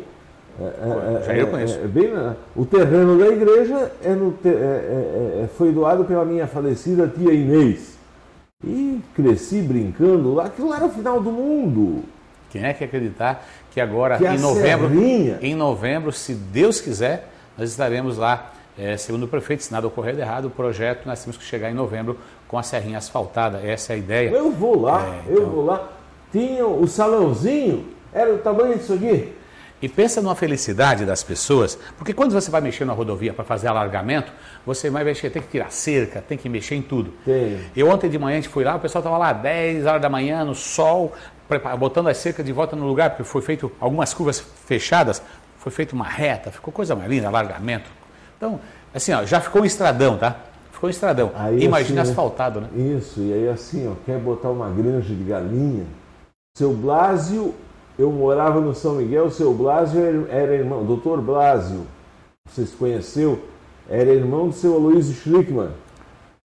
É, 0.61 0.63
é, 0.63 1.19
é 1.21 1.23
Jair 1.25 1.41
eu 1.41 1.47
conheço. 1.49 1.79
Bem 1.89 2.13
o 2.55 2.65
terreno 2.65 3.19
da 3.19 3.27
igreja 3.27 3.93
no, 4.17 4.39
foi 5.57 5.73
doado 5.73 6.05
pela 6.05 6.25
minha 6.25 6.47
falecida 6.47 7.09
tia 7.09 7.33
Inês. 7.33 7.97
E 8.65 9.01
cresci 9.15 9.61
brincando 9.61 10.33
lá, 10.35 10.47
aquilo 10.47 10.73
era 10.73 10.87
o 10.87 10.89
final 10.89 11.21
do 11.21 11.31
mundo. 11.31 12.05
Quem 12.49 12.65
é 12.65 12.73
que 12.73 12.85
acreditar 12.85 13.45
que 13.73 13.81
agora, 13.81 14.19
que 14.19 14.25
em 14.25 14.39
novembro, 14.39 14.89
Serrinha... 14.89 15.39
em 15.43 15.55
novembro, 15.55 16.13
se 16.13 16.33
Deus 16.33 16.81
quiser, 16.81 17.29
nós 17.59 17.71
estaremos 17.71 18.17
lá 18.17 18.53
é, 18.79 18.97
segundo 18.97 19.23
o 19.23 19.29
prefeito, 19.29 19.63
se 19.63 19.73
nada 19.73 19.87
ocorrer 19.87 20.15
de 20.15 20.21
errado, 20.21 20.47
o 20.47 20.51
projeto 20.51 21.07
nós 21.07 21.23
temos 21.23 21.37
que 21.39 21.45
chegar 21.45 21.71
em 21.71 21.75
novembro 21.75 22.19
com 22.49 22.59
a 22.59 22.63
serrinha 22.63 22.99
asfaltada. 22.99 23.61
Essa 23.65 23.93
é 23.93 23.97
a 23.97 23.99
ideia. 23.99 24.31
Eu 24.31 24.51
vou 24.51 24.81
lá, 24.81 25.05
é, 25.05 25.31
então... 25.31 25.43
eu 25.43 25.51
vou 25.51 25.65
lá. 25.65 25.89
Tinha 26.33 26.67
o 26.67 26.87
salãozinho, 26.87 27.87
era 28.13 28.35
o 28.35 28.39
tamanho 28.39 28.77
disso 28.77 28.93
aqui. 28.93 29.33
E 29.81 29.89
pensa 29.89 30.23
numa 30.23 30.35
felicidade 30.35 31.05
das 31.05 31.23
pessoas, 31.23 31.79
porque 31.99 32.15
quando 32.15 32.33
você 32.33 32.51
vai 32.51 32.63
mexer 32.63 32.87
na 32.87 32.95
rodovia 32.95 33.35
para 33.35 33.45
fazer 33.45 33.69
alargamento, 33.69 34.33
você 34.65 34.89
vai 34.89 35.05
mexer, 35.05 35.29
tem 35.29 35.43
que 35.43 35.49
tirar 35.49 35.71
cerca, 35.71 36.23
tem 36.23 36.39
que 36.39 36.49
mexer 36.49 36.77
em 36.77 36.83
tudo. 36.83 37.13
Tem. 37.25 37.61
Eu 37.77 37.91
ontem 37.91 38.09
de 38.09 38.19
manhã 38.19 38.39
a 38.39 38.41
gente 38.41 38.49
foi 38.49 38.65
lá, 38.65 38.77
o 38.77 38.81
pessoal 38.81 39.01
estava 39.01 39.19
lá 39.19 39.35
10 39.35 39.85
horas 39.85 40.01
da 40.01 40.09
manhã, 40.09 40.45
no 40.45 40.55
sol, 40.55 41.13
botando 41.79 42.09
as 42.09 42.17
cercas 42.17 42.45
de 42.45 42.53
volta 42.53 42.75
no 42.75 42.87
lugar, 42.87 43.11
porque 43.11 43.25
foi 43.25 43.43
feito 43.43 43.71
algumas 43.79 44.15
curvas 44.15 44.41
fechadas, 44.41 45.23
foi 45.59 45.71
feita 45.71 45.95
uma 45.95 46.07
reta, 46.07 46.51
ficou 46.51 46.73
coisa 46.73 46.97
mais 46.97 47.11
linda, 47.11 47.29
alargamento. 47.29 47.91
Então, 48.39 48.59
assim, 48.95 49.13
ó, 49.13 49.27
já 49.27 49.41
ficou 49.41 49.61
um 49.61 49.65
estradão, 49.67 50.17
tá? 50.17 50.37
Ficou 50.77 50.89
um 50.89 50.91
estradão. 50.91 51.31
Aí, 51.35 51.65
Imagina 51.65 52.03
assim, 52.03 52.11
asfaltado, 52.11 52.61
né? 52.61 52.69
Isso, 52.77 53.21
e 53.21 53.33
aí 53.33 53.49
assim, 53.49 53.89
ó, 53.89 53.93
quer 54.05 54.19
botar 54.19 54.51
uma 54.51 54.69
granja 54.69 55.15
de 55.15 55.25
galinha. 55.25 55.87
Seu 56.55 56.75
Blásio, 56.75 57.55
eu 57.99 58.13
morava 58.13 58.61
no 58.61 58.75
São 58.75 58.97
Miguel, 58.97 59.31
seu 59.31 59.55
Blásio 59.55 60.27
era 60.29 60.55
irmão, 60.55 60.85
doutor 60.85 61.23
Blásio, 61.23 61.87
você 62.47 62.67
se 62.67 62.77
conheceu, 62.77 63.43
era 63.89 64.11
irmão 64.11 64.49
do 64.49 64.55
seu 64.55 64.75
Aloysio 64.75 65.15
Schlickman. 65.15 65.71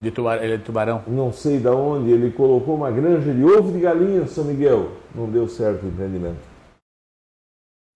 De 0.02 0.10
tubarão, 0.10 0.44
ele 0.44 0.52
é 0.52 0.56
de 0.58 0.62
tubarão? 0.62 1.02
Não 1.06 1.32
sei 1.32 1.58
de 1.58 1.68
onde, 1.68 2.10
ele 2.10 2.30
colocou 2.30 2.74
uma 2.74 2.90
granja 2.90 3.32
de 3.32 3.42
ovo 3.42 3.72
de 3.72 3.80
galinha 3.80 4.20
no 4.20 4.28
São 4.28 4.44
Miguel. 4.44 4.90
Não 5.14 5.24
deu 5.24 5.48
certo 5.48 5.84
o 5.84 5.88
empreendimento. 5.88 6.36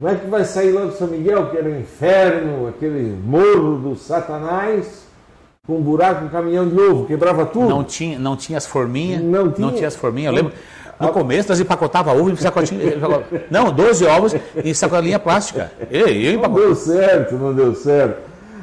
Como 0.00 0.10
é 0.10 0.16
que 0.16 0.26
vai 0.28 0.46
sair 0.46 0.72
lá 0.72 0.86
do 0.86 0.92
São 0.92 1.08
Miguel, 1.08 1.50
que 1.50 1.58
era 1.58 1.68
o 1.68 1.78
inferno, 1.78 2.68
aquele 2.68 3.14
morro 3.22 3.76
do 3.76 3.96
Satanás, 3.96 5.01
com 5.64 5.76
um 5.76 5.80
buraco, 5.80 6.24
um 6.24 6.28
caminhão 6.28 6.68
de 6.68 6.74
novo, 6.74 7.06
quebrava 7.06 7.46
tudo? 7.46 7.68
Não 7.68 7.84
tinha, 7.84 8.18
não 8.18 8.34
tinha 8.34 8.58
as 8.58 8.66
forminhas? 8.66 9.22
Não 9.22 9.48
tinha. 9.48 9.64
Não 9.68 9.72
tinha 9.72 9.86
as 9.86 9.94
forminhas, 9.94 10.34
eu 10.34 10.42
lembro. 10.42 10.52
No 10.98 11.12
começo 11.12 11.50
nós 11.50 11.60
empacotava 11.60 12.12
ovo 12.12 12.30
em 12.30 12.34
sacotinho. 12.34 12.80
não, 13.48 13.70
12 13.70 14.04
ovos 14.06 14.34
em 14.56 14.74
sacolinha 14.74 15.20
plástica. 15.20 15.70
Eu, 15.88 16.08
eu 16.08 16.40
não 16.40 16.52
deu 16.52 16.74
certo, 16.74 17.36
não 17.36 17.54
deu 17.54 17.76
certo. 17.76 18.22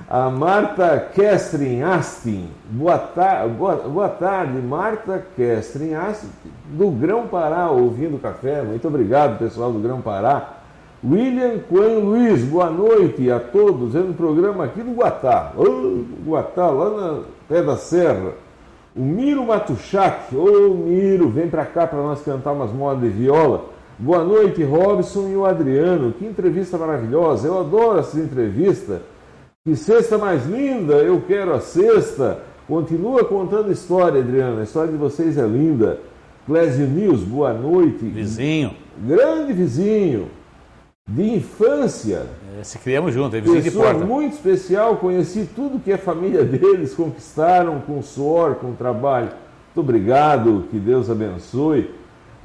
A 0.09 0.29
Marta 0.29 1.07
Kestrin 1.15 1.83
Astin, 1.83 2.49
boa, 2.69 2.97
tar 2.97 3.47
boa, 3.47 3.77
boa 3.77 4.09
tarde, 4.09 4.59
Marta 4.59 5.23
Kestrin 5.37 5.93
Astin, 5.93 6.27
do 6.65 6.91
Grão 6.91 7.27
Pará, 7.27 7.69
ouvindo 7.69 8.19
café. 8.19 8.61
Muito 8.61 8.85
obrigado, 8.85 9.39
pessoal 9.39 9.71
do 9.71 9.79
Grão 9.79 10.01
Pará. 10.01 10.58
William 11.01 11.59
Coelho 11.69 12.01
Luiz, 12.01 12.43
boa 12.43 12.69
noite 12.69 13.31
a 13.31 13.39
todos. 13.39 13.95
É 13.95 13.99
um 13.99 14.11
programa 14.11 14.65
aqui 14.65 14.81
do 14.81 14.91
Guatá. 14.91 15.53
Oh, 15.55 16.03
Guatá, 16.29 16.67
lá 16.67 16.89
na 16.89 17.19
pé 17.47 17.61
da 17.63 17.77
serra. 17.77 18.33
O 18.93 19.01
Miro 19.01 19.45
Matuchak. 19.45 20.35
Ô 20.35 20.43
oh, 20.43 20.73
Miro, 20.73 21.29
vem 21.29 21.49
para 21.49 21.65
cá 21.65 21.87
para 21.87 21.99
nós 21.99 22.21
cantar 22.21 22.51
umas 22.51 22.73
modas 22.73 23.01
de 23.01 23.09
viola. 23.09 23.63
Boa 23.97 24.25
noite, 24.25 24.61
Robson 24.61 25.29
e 25.29 25.37
o 25.37 25.45
Adriano. 25.45 26.11
Que 26.11 26.25
entrevista 26.25 26.77
maravilhosa. 26.77 27.47
Eu 27.47 27.57
adoro 27.57 27.99
essa 27.99 28.19
entrevista. 28.19 29.01
Que 29.63 29.77
sexta 29.77 30.17
mais 30.17 30.45
linda. 30.45 30.95
Eu 30.95 31.21
quero 31.25 31.53
a 31.53 31.61
sexta. 31.61 32.39
Continua 32.67 33.23
contando 33.23 33.71
história, 33.71 34.19
Adriano. 34.19 34.59
A 34.59 34.63
história 34.63 34.91
de 34.91 34.97
vocês 34.97 35.37
é 35.37 35.47
linda. 35.47 35.97
Clésio 36.45 36.87
News, 36.87 37.21
boa 37.21 37.53
noite. 37.53 38.03
Vizinho. 38.03 38.71
Grande 39.01 39.53
vizinho 39.53 40.38
de 41.09 41.23
infância. 41.35 42.27
É, 42.59 42.63
se 42.63 42.77
criamos 42.77 43.13
juntos, 43.13 43.33
é 43.33 43.41
vizinho 43.41 43.63
Pessoa 43.63 43.87
de 43.87 43.93
porta. 43.93 44.05
muito 44.05 44.33
especial, 44.33 44.97
conheci 44.97 45.49
tudo 45.55 45.79
que 45.79 45.91
a 45.91 45.97
família 45.97 46.43
deles 46.45 46.93
conquistaram 46.93 47.79
com 47.79 48.01
suor, 48.01 48.55
com 48.55 48.73
trabalho. 48.73 49.29
Muito 49.67 49.79
obrigado, 49.79 50.65
que 50.69 50.77
Deus 50.77 51.09
abençoe. 51.09 51.89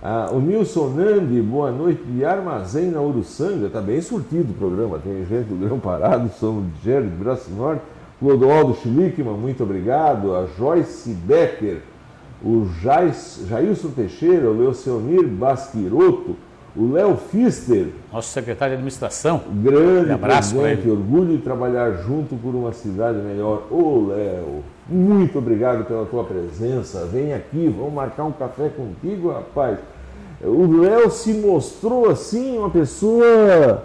Ah, 0.03 0.31
o 0.33 0.39
Nilson 0.39 0.89
Nandi, 0.91 1.41
boa 1.41 1.71
noite, 1.71 2.03
de 2.03 2.25
Armazém 2.25 2.91
na 2.91 3.01
Uruçanga, 3.01 3.67
está 3.67 3.81
bem 3.81 4.01
surtido 4.01 4.53
o 4.53 4.55
programa, 4.55 4.99
tem 4.99 5.25
gente 5.25 5.47
do 5.47 5.57
Grão 5.57 5.79
Parado, 5.79 6.31
São 6.39 6.61
Ligério, 6.61 7.09
de 7.09 7.17
Braço 7.17 7.51
Norte, 7.51 7.83
Clodoaldo 8.21 8.75
Schlickman, 8.77 9.35
muito 9.35 9.63
obrigado, 9.63 10.35
a 10.35 10.47
Joyce 10.59 11.11
Becker, 11.11 11.79
o 12.45 12.67
Jais, 12.83 13.41
Jailson 13.49 13.89
Teixeira, 13.89 14.51
o 14.51 14.59
Leocionir 14.59 15.27
Basquiroto, 15.27 16.37
o 16.77 16.93
Léo 16.93 17.17
Fister. 17.17 17.89
Nosso 18.13 18.31
secretário 18.31 18.73
de 18.73 18.75
administração. 18.75 19.43
Grande 19.63 20.11
um 20.11 20.15
abraço 20.15 20.57
presidente, 20.57 20.91
orgulho 20.91 21.37
de 21.37 21.43
trabalhar 21.43 22.03
junto 22.05 22.35
por 22.37 22.55
uma 22.55 22.73
cidade 22.73 23.19
melhor. 23.19 23.69
Ô 23.71 24.09
Léo, 24.09 24.65
muito 24.89 25.39
obrigado 25.39 25.85
pela 25.85 26.05
tua 26.05 26.25
presença. 26.25 27.07
Vem 27.07 27.33
aqui, 27.33 27.73
vamos 27.77 27.93
marcar 27.93 28.25
um 28.25 28.33
café 28.33 28.69
contigo, 28.69 29.31
rapaz. 29.31 29.79
O 30.43 30.81
Léo 30.81 31.11
se 31.11 31.33
mostrou 31.35 32.11
assim 32.11 32.59
uma 32.59 32.69
pessoa 32.69 33.85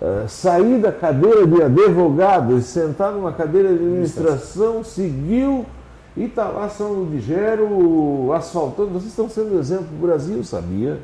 uh, 0.00 0.28
sair 0.28 0.78
da 0.78 0.90
cadeira 0.90 1.46
de 1.46 1.62
advogado 1.62 2.58
e 2.58 2.62
sentar 2.62 3.12
numa 3.12 3.32
cadeira 3.32 3.68
de 3.68 3.76
administração, 3.76 4.82
seguiu 4.82 5.64
e 6.16 6.24
está 6.24 6.48
lá 6.48 6.68
São 6.68 6.92
Ludgero 6.92 8.32
asfaltando. 8.32 8.90
Vocês 8.90 9.06
estão 9.06 9.30
sendo 9.30 9.56
exemplo 9.56 9.86
do 9.86 10.04
Brasil, 10.04 10.42
sabia? 10.42 10.98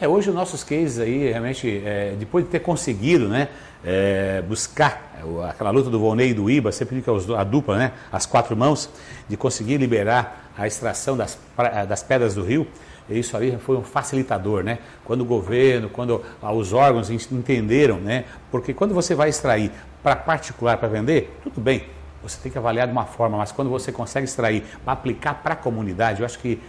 É, 0.00 0.08
hoje 0.08 0.30
os 0.30 0.34
nossos 0.34 0.64
cases 0.64 0.98
aí, 0.98 1.28
realmente, 1.28 1.82
é, 1.84 2.14
depois 2.18 2.42
de 2.42 2.50
ter 2.50 2.60
conseguido 2.60 3.28
né, 3.28 3.48
é, 3.84 4.42
buscar 4.48 5.20
aquela 5.46 5.70
luta 5.70 5.90
do 5.90 6.00
Volney 6.00 6.30
e 6.30 6.34
do 6.34 6.50
Iba, 6.50 6.72
sempre 6.72 7.02
que 7.02 7.10
a 7.10 7.44
dupla, 7.44 7.76
né, 7.76 7.92
as 8.10 8.24
quatro 8.24 8.56
mãos, 8.56 8.88
de 9.28 9.36
conseguir 9.36 9.76
liberar 9.76 10.50
a 10.56 10.66
extração 10.66 11.18
das, 11.18 11.38
das 11.86 12.02
pedras 12.02 12.34
do 12.34 12.42
rio, 12.42 12.66
isso 13.10 13.36
aí 13.36 13.58
foi 13.58 13.76
um 13.76 13.82
facilitador, 13.82 14.62
né? 14.62 14.78
Quando 15.04 15.22
o 15.22 15.24
governo, 15.24 15.90
quando 15.90 16.22
os 16.40 16.72
órgãos 16.72 17.10
entenderam, 17.10 17.96
né? 17.96 18.24
Porque 18.52 18.72
quando 18.72 18.94
você 18.94 19.16
vai 19.16 19.28
extrair 19.28 19.72
para 20.00 20.14
particular 20.14 20.76
para 20.78 20.86
vender, 20.86 21.36
tudo 21.42 21.60
bem, 21.60 21.86
você 22.22 22.38
tem 22.40 22.52
que 22.52 22.56
avaliar 22.56 22.86
de 22.86 22.92
uma 22.92 23.06
forma, 23.06 23.36
mas 23.36 23.50
quando 23.50 23.68
você 23.68 23.90
consegue 23.90 24.26
extrair 24.26 24.62
para 24.84 24.92
aplicar 24.92 25.34
para 25.42 25.54
a 25.54 25.56
comunidade, 25.56 26.20
eu 26.20 26.26
acho 26.26 26.38
que 26.38 26.60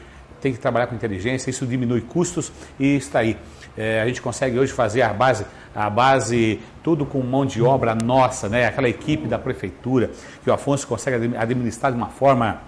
tem 0.42 0.54
que 0.54 0.60
trabalhar 0.60 0.88
com 0.88 0.96
inteligência, 0.96 1.50
isso 1.50 1.66
diminui 1.66 2.02
custos 2.02 2.52
e 2.80 2.96
está 2.96 3.20
aí. 3.20 3.38
É, 3.78 4.02
a 4.02 4.08
gente 4.08 4.22
consegue 4.22 4.60
hoje 4.60 4.74
fazer 4.74 5.02
a 5.02 5.14
base, 5.14 5.46
a 5.74 5.90
base 5.90 6.60
tudo 6.84 7.06
com 7.06 7.22
mão 7.22 7.46
de 7.46 7.62
obra 7.62 7.96
nossa, 7.96 8.50
né? 8.50 8.66
aquela 8.66 8.90
equipe 8.90 9.28
da 9.28 9.40
prefeitura, 9.40 10.12
que 10.44 10.50
o 10.50 10.54
Afonso 10.54 10.86
consegue 10.88 11.38
administrar 11.38 11.92
de 11.92 11.98
uma 11.98 12.10
forma 12.10 12.60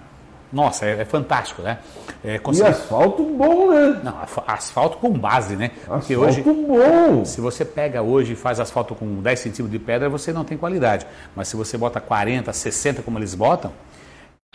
nossa, 0.54 0.86
é, 0.86 1.00
é 1.00 1.04
fantástico, 1.04 1.62
né? 1.62 1.78
É. 2.24 2.40
E 2.52 2.62
asfalto 2.62 3.24
bom, 3.24 3.70
né? 3.70 4.00
Não, 4.04 4.16
asfalto 4.46 4.98
com 4.98 5.10
base, 5.10 5.56
né? 5.56 5.72
Porque 5.84 6.14
asfalto 6.14 6.20
hoje, 6.20 6.42
bom! 6.42 7.24
Se 7.24 7.40
você 7.40 7.64
pega 7.64 8.00
hoje 8.02 8.34
e 8.34 8.36
faz 8.36 8.60
asfalto 8.60 8.94
com 8.94 9.20
10 9.20 9.40
centímetros 9.40 9.72
de 9.72 9.84
pedra, 9.84 10.08
você 10.08 10.32
não 10.32 10.44
tem 10.44 10.56
qualidade. 10.56 11.06
Mas 11.34 11.48
se 11.48 11.56
você 11.56 11.76
bota 11.76 12.00
40, 12.00 12.52
60 12.52 13.02
como 13.02 13.18
eles 13.18 13.34
botam, 13.34 13.72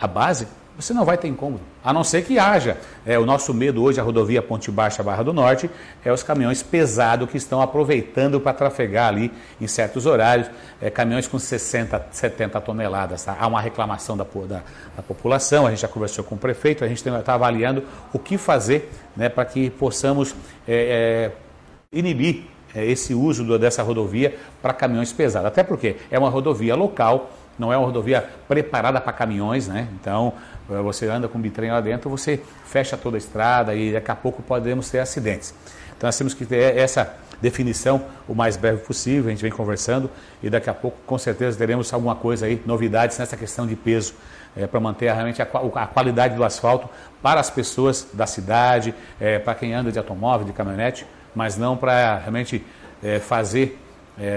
a 0.00 0.06
base 0.06 0.48
você 0.80 0.94
não 0.94 1.04
vai 1.04 1.18
ter 1.18 1.28
incômodo. 1.28 1.62
A 1.82 1.92
não 1.92 2.02
ser 2.02 2.24
que 2.24 2.38
haja. 2.38 2.76
É, 3.04 3.18
o 3.18 3.26
nosso 3.26 3.52
medo 3.52 3.82
hoje, 3.82 4.00
a 4.00 4.02
rodovia 4.02 4.40
Ponte 4.40 4.70
Baixa 4.70 5.02
Barra 5.02 5.22
do 5.22 5.32
Norte, 5.32 5.70
é 6.04 6.12
os 6.12 6.22
caminhões 6.22 6.62
pesados 6.62 7.28
que 7.30 7.36
estão 7.36 7.60
aproveitando 7.60 8.40
para 8.40 8.52
trafegar 8.52 9.08
ali 9.08 9.32
em 9.60 9.66
certos 9.66 10.06
horários. 10.06 10.50
É, 10.80 10.90
caminhões 10.90 11.28
com 11.28 11.38
60, 11.38 12.06
70 12.10 12.60
toneladas. 12.60 13.24
Tá? 13.24 13.36
Há 13.38 13.46
uma 13.46 13.60
reclamação 13.60 14.16
da, 14.16 14.24
da, 14.24 14.62
da, 14.96 15.02
população, 15.02 15.66
a 15.66 15.70
gente 15.70 15.80
já 15.80 15.88
conversou 15.88 16.24
com 16.24 16.34
o 16.34 16.38
prefeito, 16.38 16.84
a 16.84 16.88
gente 16.88 17.06
está 17.06 17.34
avaliando 17.34 17.84
o 18.12 18.18
que 18.18 18.38
fazer 18.38 18.90
né, 19.16 19.28
para 19.28 19.44
que 19.44 19.70
possamos 19.70 20.34
é, 20.66 21.32
é 21.92 21.96
inibir 21.96 22.44
é, 22.74 22.84
esse 22.86 23.14
uso 23.14 23.58
dessa 23.58 23.82
rodovia 23.82 24.36
para 24.62 24.72
caminhões 24.72 25.12
pesados. 25.12 25.48
Até 25.48 25.62
porque 25.62 25.96
é 26.10 26.18
uma 26.18 26.30
rodovia 26.30 26.74
local 26.74 27.30
não 27.60 27.70
é 27.70 27.76
uma 27.76 27.86
rodovia 27.86 28.26
preparada 28.48 29.00
para 29.00 29.12
caminhões, 29.12 29.68
né? 29.68 29.86
Então, 30.00 30.32
eh, 30.70 30.80
você 30.80 31.06
anda 31.06 31.28
com 31.28 31.38
o 31.38 31.40
bitrem 31.40 31.70
lá 31.70 31.80
dentro, 31.80 32.08
você 32.08 32.42
fecha 32.64 32.96
toda 32.96 33.16
a 33.16 33.18
estrada 33.18 33.74
e 33.74 33.92
daqui 33.92 34.10
a 34.10 34.16
pouco 34.16 34.42
podemos 34.42 34.88
ter 34.90 34.98
acidentes. 34.98 35.54
Então, 35.94 36.08
nós 36.08 36.16
temos 36.16 36.32
que 36.32 36.46
ter 36.46 36.78
essa 36.78 37.14
definição 37.40 38.02
o 38.26 38.34
mais 38.34 38.56
breve 38.56 38.78
possível, 38.78 39.26
a 39.26 39.30
gente 39.30 39.42
vem 39.42 39.50
conversando 39.50 40.10
e 40.42 40.48
daqui 40.48 40.70
a 40.70 40.74
pouco 40.74 40.96
com 41.06 41.18
certeza 41.18 41.56
teremos 41.58 41.92
alguma 41.92 42.14
coisa 42.14 42.46
aí, 42.46 42.60
novidades 42.64 43.18
nessa 43.18 43.36
questão 43.36 43.66
de 43.66 43.76
peso, 43.76 44.14
é, 44.56 44.66
para 44.66 44.80
manter 44.80 45.12
realmente 45.12 45.40
a, 45.40 45.44
a, 45.44 45.86
qualidade 45.86 46.34
do 46.34 46.42
asfalto 46.42 46.88
para 47.22 47.40
as 47.40 47.50
pessoas 47.50 48.08
da 48.12 48.26
cidade, 48.26 48.94
é, 49.20 49.38
para 49.38 49.54
quem 49.54 49.74
anda 49.74 49.92
de 49.92 49.98
automóvel, 49.98 50.46
de 50.46 50.52
caminhonete, 50.52 51.06
mas 51.34 51.56
não 51.56 51.76
para 51.76 52.16
realmente 52.16 52.64
é, 53.02 53.18
fazer, 53.18 53.78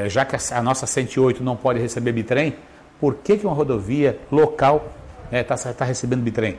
já 0.07 0.23
que 0.23 0.35
a, 0.35 0.39
a 0.57 0.61
nossa 0.61 0.85
108 0.85 1.43
não 1.43 1.57
pode 1.57 1.77
receber 1.77 2.13
bitrem, 2.13 2.55
por 3.03 3.15
que, 3.15 3.35
que 3.35 3.45
uma 3.45 3.53
rodovia 3.53 4.17
local 4.31 4.87
está 5.29 5.55
né, 5.55 5.73
tá 5.73 5.83
recebendo 5.83 6.21
bitrem? 6.21 6.55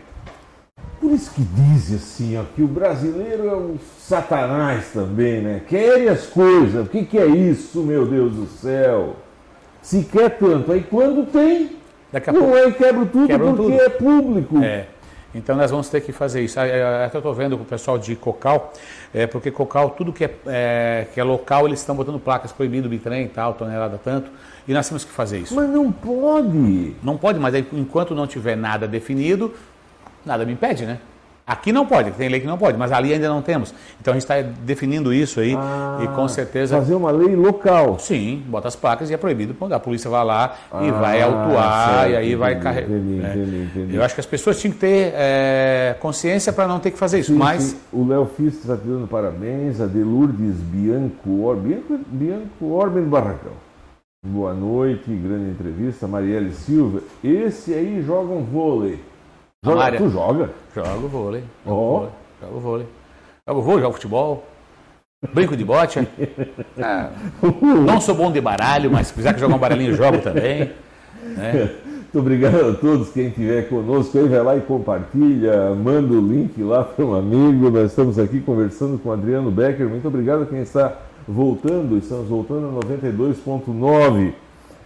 Por 1.00 1.11
isso 1.11 1.30
que 1.30 1.40
diz 1.42 1.90
assim, 1.94 2.37
ó, 2.37 2.42
que 2.54 2.62
o 2.62 2.68
brasileiro 2.68 3.48
é 3.48 3.57
um 3.57 3.78
satanás 3.98 4.88
também, 4.92 5.40
né? 5.40 5.62
Quer 5.66 6.07
as 6.07 6.26
coisas. 6.26 6.87
O 6.87 6.90
que, 6.90 7.07
que 7.07 7.16
é 7.16 7.24
isso, 7.24 7.83
meu 7.83 8.04
Deus 8.04 8.35
do 8.35 8.46
céu? 8.46 9.16
Se 9.80 10.04
quer 10.04 10.37
tanto, 10.37 10.70
aí 10.70 10.83
quando 10.83 11.24
tem, 11.33 11.78
Daqui 12.12 12.28
a 12.28 12.33
não 12.35 12.42
pouco, 12.42 12.57
aí 12.57 12.72
quebra 12.74 13.07
tudo 13.07 13.38
porque 13.38 13.38
tudo. 13.38 13.72
é 13.72 13.88
público. 13.88 14.59
É. 14.62 14.85
Então 15.35 15.57
nós 15.57 15.70
vamos 15.70 15.88
ter 15.88 16.02
que 16.02 16.12
fazer 16.12 16.42
isso. 16.42 16.61
Até 16.61 17.16
eu 17.16 17.20
estou 17.20 17.33
vendo 17.33 17.57
com 17.57 17.64
o 17.64 17.66
pessoal 17.66 17.98
de 17.98 18.14
Cocal, 18.14 18.70
é, 19.14 19.26
porque 19.26 19.50
Cocal, 19.50 19.90
tudo 19.90 20.12
que 20.12 20.26
é, 20.26 20.35
é, 20.46 21.07
que 21.14 21.18
é 21.18 21.24
local, 21.24 21.66
eles 21.66 21.80
estão 21.80 21.96
botando 21.96 22.20
placas 22.20 22.52
proibindo 22.52 22.87
bitrem 22.87 23.24
e 23.24 23.28
tal, 23.28 23.54
tonelada 23.54 23.98
tanto. 24.02 24.30
E 24.66 24.72
nós 24.72 24.88
temos 24.88 25.05
que 25.05 25.11
fazer 25.11 25.38
isso. 25.38 25.55
Mas 25.55 25.68
não 25.68 25.92
pode. 25.92 26.96
Não 27.03 27.16
pode, 27.16 27.38
mas 27.38 27.55
aí, 27.55 27.66
enquanto 27.72 28.14
não 28.14 28.27
tiver 28.27 28.57
nada 28.57 28.88
definido, 28.88 29.53
nada 30.24 30.44
me 30.44 30.53
impede, 30.53 30.87
né? 30.87 30.98
Aqui 31.46 31.72
não 31.72 31.85
pode, 31.85 32.11
tem 32.12 32.27
lei 32.31 32.40
que 32.40 32.46
não 32.46 32.57
pode, 32.57 32.79
mas 32.79 32.90
ali 32.90 33.12
ainda 33.12 33.29
não 33.29 33.42
temos. 33.42 33.74
Então 34.00 34.12
a 34.12 34.14
gente 34.14 34.22
está 34.22 34.40
definindo 34.40 35.12
isso 35.12 35.40
aí 35.40 35.55
ah, 35.55 36.00
e 36.03 36.09
com 36.09 36.27
certeza. 36.27 36.79
Fazer 36.79 36.94
uma 36.94 37.11
lei 37.11 37.37
local. 37.37 37.98
Sim, 37.98 38.42
bota 38.46 38.66
as 38.66 38.74
placas 38.74 39.11
e 39.11 39.14
é 39.14 39.18
proibido. 39.18 39.55
A 39.70 39.79
polícia 39.79 40.09
vai 40.09 40.24
lá 40.24 40.57
ah, 40.72 40.83
e 40.83 40.90
vai 40.90 41.20
autuar 41.20 41.98
certo, 41.98 42.12
e 42.12 42.16
aí 42.16 42.35
vai 42.35 42.59
carregar. 42.59 42.88
Né? 42.88 43.88
Eu 43.92 44.03
acho 44.03 44.14
que 44.14 44.20
as 44.20 44.27
pessoas 44.27 44.59
tinham 44.59 44.72
que 44.72 44.81
ter 44.81 45.12
é, 45.14 45.94
consciência 46.00 46.50
para 46.50 46.66
não 46.66 46.81
ter 46.81 46.92
que 46.92 46.98
fazer 46.98 47.18
isso. 47.18 47.33
Sim, 47.33 47.38
mas 47.38 47.62
sim. 47.62 47.77
O 47.92 48.09
Léo 48.09 48.24
Fisto 48.24 48.61
está 48.61 48.74
te 48.79 48.87
dando 48.87 49.07
parabéns, 49.07 49.83
a 49.83 49.87
Delurdes 49.87 50.57
Bianco, 50.57 51.42
Or, 51.42 51.57
Bianco, 51.57 52.00
Bianco 52.07 52.72
Orben 52.72 53.05
Barracão. 53.05 53.53
Boa 54.27 54.55
noite, 54.55 55.11
grande 55.11 55.51
entrevista. 55.51 56.09
Marielle 56.09 56.51
Silva. 56.55 57.03
Esse 57.23 57.75
aí 57.75 58.01
joga 58.01 58.33
um 58.33 58.43
vôlei. 58.43 58.99
Joga, 59.63 59.99
tu 59.99 60.09
joga? 60.09 60.51
Jogo 60.75 61.09
vôlei. 61.09 61.45
Jogo 61.67 61.77
oh. 61.77 61.99
vôlei. 61.99 62.11
Jogo 62.41 62.61
vôlei. 62.61 62.87
Jogo 63.47 63.61
vôlei, 63.61 63.83
jogo 63.83 63.93
futebol. 63.93 64.47
Brinco 65.35 65.55
de 65.55 65.63
bote. 65.63 65.99
É. 66.79 67.09
Não 67.87 68.01
sou 68.01 68.15
bom 68.15 68.33
de 68.33 68.41
baralho, 68.41 68.91
mas 68.91 69.09
se 69.09 69.13
quiser 69.13 69.35
que 69.35 69.41
jogar 69.41 69.57
um 69.57 69.59
baralhinho, 69.59 69.95
jogo 69.95 70.17
também. 70.17 70.73
Né? 71.23 71.77
Muito 71.85 72.19
obrigado 72.19 72.71
a 72.71 72.75
todos. 72.75 73.11
Quem 73.11 73.27
estiver 73.27 73.69
conosco 73.69 74.17
aí, 74.17 74.27
vai 74.27 74.43
lá 74.43 74.57
e 74.57 74.63
compartilha, 74.63 75.75
manda 75.75 76.15
o 76.15 76.21
link 76.21 76.63
lá 76.63 76.83
para 76.83 77.05
um 77.05 77.15
amigo. 77.15 77.69
Nós 77.71 77.91
estamos 77.91 78.19
aqui 78.19 78.41
conversando 78.41 78.99
com 78.99 79.13
Adriano 79.13 79.51
Becker. 79.51 79.87
Muito 79.87 80.09
obrigado 80.09 80.45
a 80.45 80.47
quem 80.47 80.63
está 80.63 80.97
voltando, 81.27 81.97
estamos 81.99 82.29
voltando 82.29 82.69
a 82.69 82.83
92.9 82.87 84.33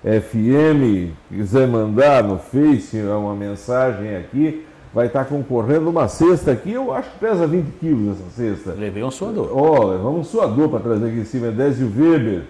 FM. 0.02 1.12
Quiser 1.28 1.66
mandar 1.66 2.22
no 2.22 2.38
Face 2.38 3.00
uma 3.02 3.34
mensagem 3.34 4.16
aqui, 4.16 4.64
vai 4.94 5.06
estar 5.06 5.24
concorrendo 5.24 5.90
uma 5.90 6.08
cesta 6.08 6.52
aqui. 6.52 6.72
Eu 6.72 6.92
acho 6.92 7.10
que 7.10 7.18
pesa 7.18 7.46
20 7.46 7.70
quilos 7.78 8.18
essa 8.18 8.30
cesta. 8.30 8.72
Levei 8.72 9.02
um 9.02 9.10
suador. 9.10 9.50
Ó, 9.52 9.80
oh, 9.80 9.86
levamos 9.88 10.20
um 10.20 10.24
suador 10.24 10.68
para 10.68 10.80
trazer 10.80 11.06
aqui 11.06 11.18
em 11.18 11.24
cima, 11.24 11.48
Edésio 11.48 11.92
Weber. 11.96 12.44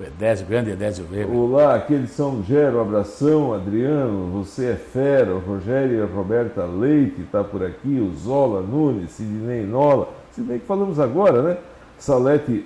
Edésio, 0.00 0.46
grande 0.46 0.70
Edésio 0.70 1.06
Weber. 1.12 1.36
Olá, 1.36 1.74
aqui 1.74 1.98
de 1.98 2.08
São 2.08 2.42
Gero, 2.42 2.80
abração, 2.80 3.52
Adriano, 3.52 4.30
você 4.32 4.70
é 4.70 4.74
fera, 4.74 5.34
o 5.34 5.40
Rogério 5.40 5.98
e 5.98 6.02
a 6.02 6.06
Roberta 6.06 6.64
Leite 6.64 7.20
está 7.20 7.44
por 7.44 7.62
aqui, 7.62 8.00
o 8.00 8.10
Zola 8.16 8.62
Nunes, 8.62 9.10
Sidney 9.10 9.66
Nola, 9.66 10.08
Sidney 10.32 10.58
que 10.58 10.64
falamos 10.64 10.98
agora, 10.98 11.42
né? 11.42 11.58
Salete 11.98 12.64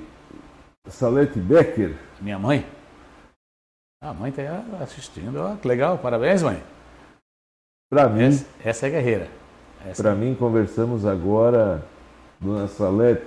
Salete 0.89 1.39
Becker. 1.39 1.97
Minha 2.21 2.39
mãe? 2.39 2.67
A 4.03 4.13
mãe 4.13 4.31
está 4.31 4.63
assistindo. 4.83 5.41
Oh, 5.41 5.57
que 5.57 5.67
legal, 5.67 5.99
parabéns, 5.99 6.43
mãe. 6.43 6.63
Para 7.91 8.09
mim. 8.09 8.25
Essa, 8.25 8.47
essa, 8.63 8.87
é 8.87 8.91
guerreira. 8.91 9.29
Para 9.97 10.15
mim, 10.15 10.35
conversamos 10.35 11.05
agora, 11.07 11.83
dona 12.41 12.69
Salete, 12.69 13.27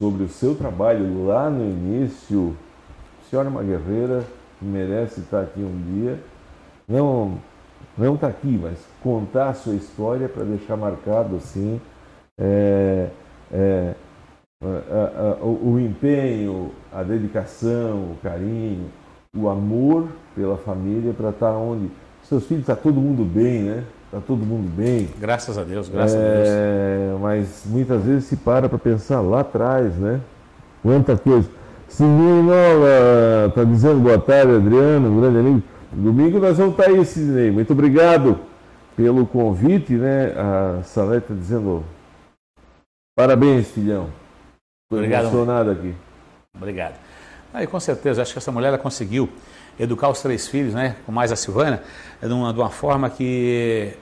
sobre 0.00 0.24
o 0.24 0.28
seu 0.28 0.54
trabalho 0.54 1.26
lá 1.26 1.50
no 1.50 1.62
início. 1.62 2.56
A 3.20 3.30
senhora 3.30 3.48
é 3.48 3.50
uma 3.50 3.62
guerreira 3.62 4.24
merece 4.64 5.20
estar 5.20 5.42
aqui 5.42 5.60
um 5.60 5.82
dia. 5.82 6.18
Não 6.88 7.38
não 7.96 8.14
está 8.16 8.26
aqui, 8.26 8.58
mas 8.60 8.78
contar 9.02 9.50
a 9.50 9.54
sua 9.54 9.74
história 9.74 10.28
para 10.28 10.42
deixar 10.44 10.76
marcado 10.76 11.36
assim. 11.36 11.80
É, 12.38 13.08
é, 13.52 13.94
o 15.42 15.78
empenho, 15.78 16.70
a 16.92 17.02
dedicação, 17.02 18.12
o 18.12 18.16
carinho, 18.22 18.86
o 19.36 19.48
amor 19.48 20.06
pela 20.34 20.56
família 20.56 21.12
para 21.12 21.30
estar 21.30 21.52
tá 21.52 21.56
onde 21.56 21.90
seus 22.22 22.46
filhos 22.46 22.62
está 22.62 22.74
todo 22.74 23.00
mundo 23.00 23.24
bem, 23.24 23.62
né? 23.62 23.84
Está 24.06 24.20
todo 24.20 24.44
mundo 24.44 24.68
bem. 24.74 25.08
Graças 25.20 25.58
a 25.58 25.62
Deus, 25.62 25.88
graças 25.88 26.16
é, 26.16 26.18
a 26.18 27.08
Deus. 27.10 27.20
Mas 27.20 27.64
muitas 27.66 28.02
vezes 28.02 28.24
se 28.24 28.36
para 28.36 28.68
para 28.68 28.78
pensar 28.78 29.20
lá 29.20 29.40
atrás, 29.40 29.94
né? 29.96 30.20
Quanta 30.82 31.16
coisa. 31.16 31.48
Sidney 31.88 32.42
Nola 32.42 33.48
está 33.48 33.64
dizendo 33.64 34.00
boa 34.00 34.18
tarde, 34.18 34.54
Adriano, 34.54 35.10
um 35.10 35.20
grande 35.20 35.38
amigo. 35.38 35.62
Domingo 35.92 36.38
nós 36.38 36.56
vamos 36.56 36.72
estar 36.72 36.84
tá 36.84 36.90
aí, 36.90 37.04
Sidney. 37.04 37.50
Muito 37.50 37.72
obrigado 37.72 38.38
pelo 38.96 39.26
convite, 39.26 39.92
né? 39.92 40.32
A 40.36 40.82
Salete 40.82 41.24
está 41.24 41.34
dizendo 41.34 41.84
parabéns, 43.16 43.68
filhão. 43.70 44.08
Estou 45.02 45.20
emocionado 45.20 45.70
aqui. 45.70 45.94
Obrigado. 46.54 46.94
Aí 47.52 47.66
com 47.66 47.78
certeza, 47.78 48.22
acho 48.22 48.32
que 48.32 48.38
essa 48.38 48.50
mulher 48.50 48.68
ela 48.68 48.78
conseguiu 48.78 49.28
educar 49.78 50.08
os 50.08 50.20
três 50.20 50.46
filhos, 50.46 50.74
né, 50.74 50.96
com 51.04 51.12
mais 51.12 51.32
a 51.32 51.36
Silvana, 51.36 51.82
de 52.20 52.32
uma, 52.32 52.52
de 52.52 52.58
uma 52.58 52.70
forma 52.70 53.10
que 53.10 53.92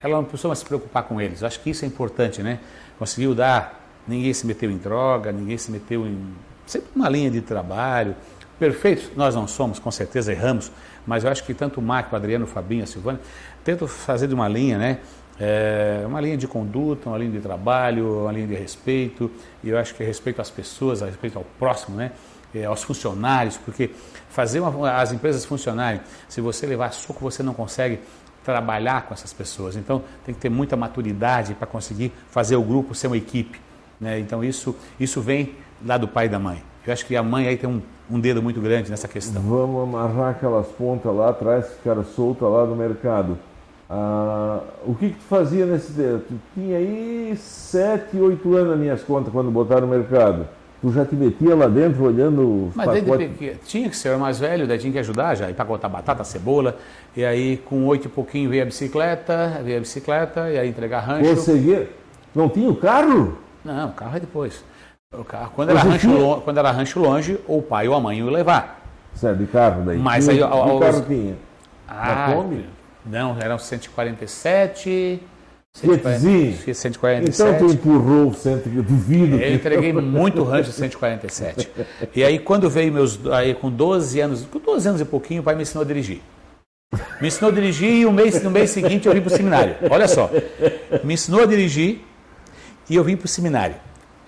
ela 0.00 0.16
não 0.16 0.24
precisou 0.24 0.48
mais 0.50 0.60
se 0.60 0.64
preocupar 0.64 1.02
com 1.04 1.20
eles. 1.20 1.42
Acho 1.42 1.60
que 1.60 1.70
isso 1.70 1.84
é 1.84 1.88
importante, 1.88 2.40
né? 2.40 2.60
Conseguiu 2.98 3.34
dar, 3.34 3.84
ninguém 4.06 4.32
se 4.32 4.46
meteu 4.46 4.70
em 4.70 4.76
droga, 4.76 5.32
ninguém 5.32 5.58
se 5.58 5.72
meteu 5.72 6.06
em 6.06 6.34
sempre 6.66 6.88
uma 6.94 7.08
linha 7.08 7.30
de 7.30 7.40
trabalho. 7.40 8.14
Perfeitos 8.60 9.10
nós 9.16 9.34
não 9.34 9.48
somos, 9.48 9.78
com 9.78 9.90
certeza 9.90 10.32
erramos, 10.32 10.70
mas 11.06 11.24
eu 11.24 11.30
acho 11.30 11.42
que 11.44 11.54
tanto 11.54 11.80
o 11.80 11.82
Marco, 11.82 12.14
o 12.14 12.16
Adriano, 12.16 12.44
o 12.44 12.48
Fabinho, 12.48 12.84
a 12.84 12.86
Silvana, 12.86 13.20
tentam 13.64 13.88
fazer 13.88 14.28
de 14.28 14.34
uma 14.34 14.48
linha, 14.48 14.78
né? 14.78 14.98
É, 15.40 16.02
uma 16.06 16.20
linha 16.20 16.36
de 16.36 16.48
conduta, 16.48 17.08
uma 17.08 17.18
linha 17.18 17.30
de 17.30 17.40
trabalho, 17.40 18.22
uma 18.22 18.32
linha 18.32 18.46
de 18.46 18.54
respeito, 18.54 19.30
e 19.62 19.68
eu 19.68 19.78
acho 19.78 19.94
que 19.94 20.02
é 20.02 20.06
respeito 20.06 20.42
às 20.42 20.50
pessoas, 20.50 21.02
a 21.02 21.06
respeito 21.06 21.38
ao 21.38 21.44
próximo, 21.58 21.96
né? 21.96 22.12
É, 22.54 22.64
aos 22.64 22.82
funcionários, 22.82 23.58
porque 23.58 23.90
fazer 24.30 24.60
uma, 24.60 24.92
as 24.92 25.12
empresas 25.12 25.44
funcionarem, 25.44 26.00
se 26.28 26.40
você 26.40 26.66
levar 26.66 26.92
soco, 26.92 27.20
você 27.20 27.42
não 27.42 27.52
consegue 27.52 28.00
trabalhar 28.42 29.02
com 29.02 29.12
essas 29.12 29.32
pessoas. 29.32 29.76
Então, 29.76 30.02
tem 30.24 30.34
que 30.34 30.40
ter 30.40 30.48
muita 30.48 30.74
maturidade 30.74 31.54
para 31.54 31.66
conseguir 31.66 32.10
fazer 32.30 32.56
o 32.56 32.62
grupo 32.62 32.94
ser 32.94 33.06
uma 33.08 33.16
equipe. 33.18 33.60
Né? 34.00 34.18
Então, 34.18 34.42
isso, 34.42 34.74
isso 34.98 35.20
vem 35.20 35.54
lá 35.84 35.98
do 35.98 36.08
pai 36.08 36.26
e 36.26 36.28
da 36.30 36.38
mãe. 36.38 36.62
Eu 36.86 36.92
acho 36.92 37.04
que 37.04 37.14
a 37.14 37.22
mãe 37.22 37.46
aí 37.46 37.58
tem 37.58 37.68
um, 37.68 37.82
um 38.10 38.18
dedo 38.18 38.42
muito 38.42 38.62
grande 38.62 38.90
nessa 38.90 39.06
questão. 39.06 39.42
Vamos 39.42 39.82
amarrar 39.82 40.30
aquelas 40.30 40.66
pontas 40.68 41.14
lá 41.14 41.28
atrás 41.28 41.66
que 41.66 41.74
ficaram 41.74 42.02
soltas 42.02 42.50
lá 42.50 42.64
no 42.64 42.74
mercado. 42.74 43.38
Ah, 43.90 44.60
o 44.86 44.94
que, 44.94 45.08
que 45.10 45.14
tu 45.14 45.24
fazia 45.24 45.64
nesse 45.64 45.92
tempo? 45.94 46.24
Tu 46.28 46.34
tinha 46.54 46.76
aí 46.76 47.34
sete, 47.38 48.18
oito 48.18 48.54
anos 48.54 48.70
nas 48.70 48.78
minhas 48.78 49.02
contas 49.02 49.32
quando 49.32 49.50
botaram 49.50 49.86
no 49.86 49.88
mercado. 49.88 50.46
Tu 50.80 50.92
já 50.92 51.04
te 51.04 51.16
metia 51.16 51.56
lá 51.56 51.66
dentro 51.66 52.04
olhando 52.04 52.66
os 52.68 52.76
Mas 52.76 52.86
pacotes? 52.86 53.04
desde 53.04 53.28
pequeno, 53.34 53.58
tinha 53.64 53.88
que 53.90 53.96
ser 53.96 54.16
mais 54.16 54.38
velho, 54.38 54.66
daí 54.66 54.78
tinha 54.78 54.92
que 54.92 54.98
ajudar 54.98 55.34
já, 55.34 55.50
empacotar 55.50 55.90
batata, 55.90 56.22
cebola. 56.22 56.76
E 57.16 57.24
aí 57.24 57.56
com 57.56 57.84
oito 57.86 58.06
e 58.06 58.08
pouquinho 58.08 58.48
veio 58.50 58.62
a 58.62 58.66
bicicleta, 58.66 59.60
veio 59.64 59.78
a 59.78 59.80
bicicleta, 59.80 60.48
e 60.50 60.58
aí 60.58 60.68
entregar 60.68 61.00
rancho. 61.00 61.30
Conseguia? 61.30 61.90
Não 62.34 62.48
tinha 62.48 62.70
o 62.70 62.76
carro? 62.76 63.38
Não, 63.64 63.88
o 63.88 63.92
carro 63.92 64.16
é 64.18 64.20
depois. 64.20 64.62
O 65.18 65.24
carro, 65.24 65.50
quando, 65.56 65.70
era 65.70 65.80
rancho, 65.80 66.06
tinha? 66.06 66.18
lo- 66.20 66.40
quando 66.42 66.58
era 66.58 66.70
rancho 66.70 67.00
longe, 67.00 67.40
ou 67.48 67.58
o 67.58 67.62
pai 67.62 67.88
ou 67.88 67.94
a 67.94 68.00
mãe 68.00 68.18
iam 68.18 68.28
levar. 68.28 68.80
Certo, 69.14 69.38
de 69.38 69.46
carro 69.46 69.82
daí. 69.84 69.98
Mas 69.98 70.28
aí, 70.28 70.40
ao- 70.40 70.78
carro 70.78 70.84
aos- 70.84 71.06
tinha? 71.06 71.34
Ah, 71.88 72.32
Kombi? 72.34 72.64
Não, 73.08 73.36
eram 73.40 73.58
147. 73.58 75.20
Fiatzinho? 75.76 76.74
147. 76.74 77.30
Então 77.30 77.58
tu 77.68 77.72
empurrou 77.72 78.28
o 78.30 78.34
centro, 78.34 78.70
eu 78.74 78.82
duvido. 78.82 79.36
Eu 79.36 79.38
que- 79.40 79.54
entreguei 79.54 79.92
muito 79.92 80.42
rancho 80.42 80.72
147. 80.72 81.70
E 82.14 82.24
aí 82.24 82.38
quando 82.38 82.68
veio 82.68 82.92
meus 82.92 83.18
aí 83.28 83.54
com 83.54 83.70
12 83.70 84.18
anos, 84.20 84.44
com 84.50 84.58
12 84.58 84.88
anos 84.88 85.00
e 85.00 85.04
pouquinho, 85.04 85.40
o 85.40 85.44
pai 85.44 85.54
me 85.54 85.62
ensinou 85.62 85.84
a 85.84 85.86
dirigir. 85.86 86.20
Me 87.20 87.28
ensinou 87.28 87.50
a 87.50 87.54
dirigir 87.54 87.90
e 87.92 88.06
um 88.06 88.12
mês, 88.12 88.42
no 88.42 88.50
mês 88.50 88.70
seguinte 88.70 89.06
eu 89.06 89.14
vim 89.14 89.20
para 89.20 89.32
o 89.32 89.36
seminário. 89.36 89.76
Olha 89.90 90.08
só, 90.08 90.30
me 91.04 91.14
ensinou 91.14 91.42
a 91.42 91.46
dirigir 91.46 92.02
e 92.88 92.96
eu 92.96 93.04
vim 93.04 93.16
para 93.16 93.26
o 93.26 93.28
seminário. 93.28 93.76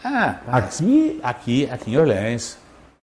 Ah, 0.05 0.37
Aqui, 0.47 1.18
aqui, 1.22 1.68
aqui 1.70 1.91
em 1.93 1.99
Orleans, 1.99 2.59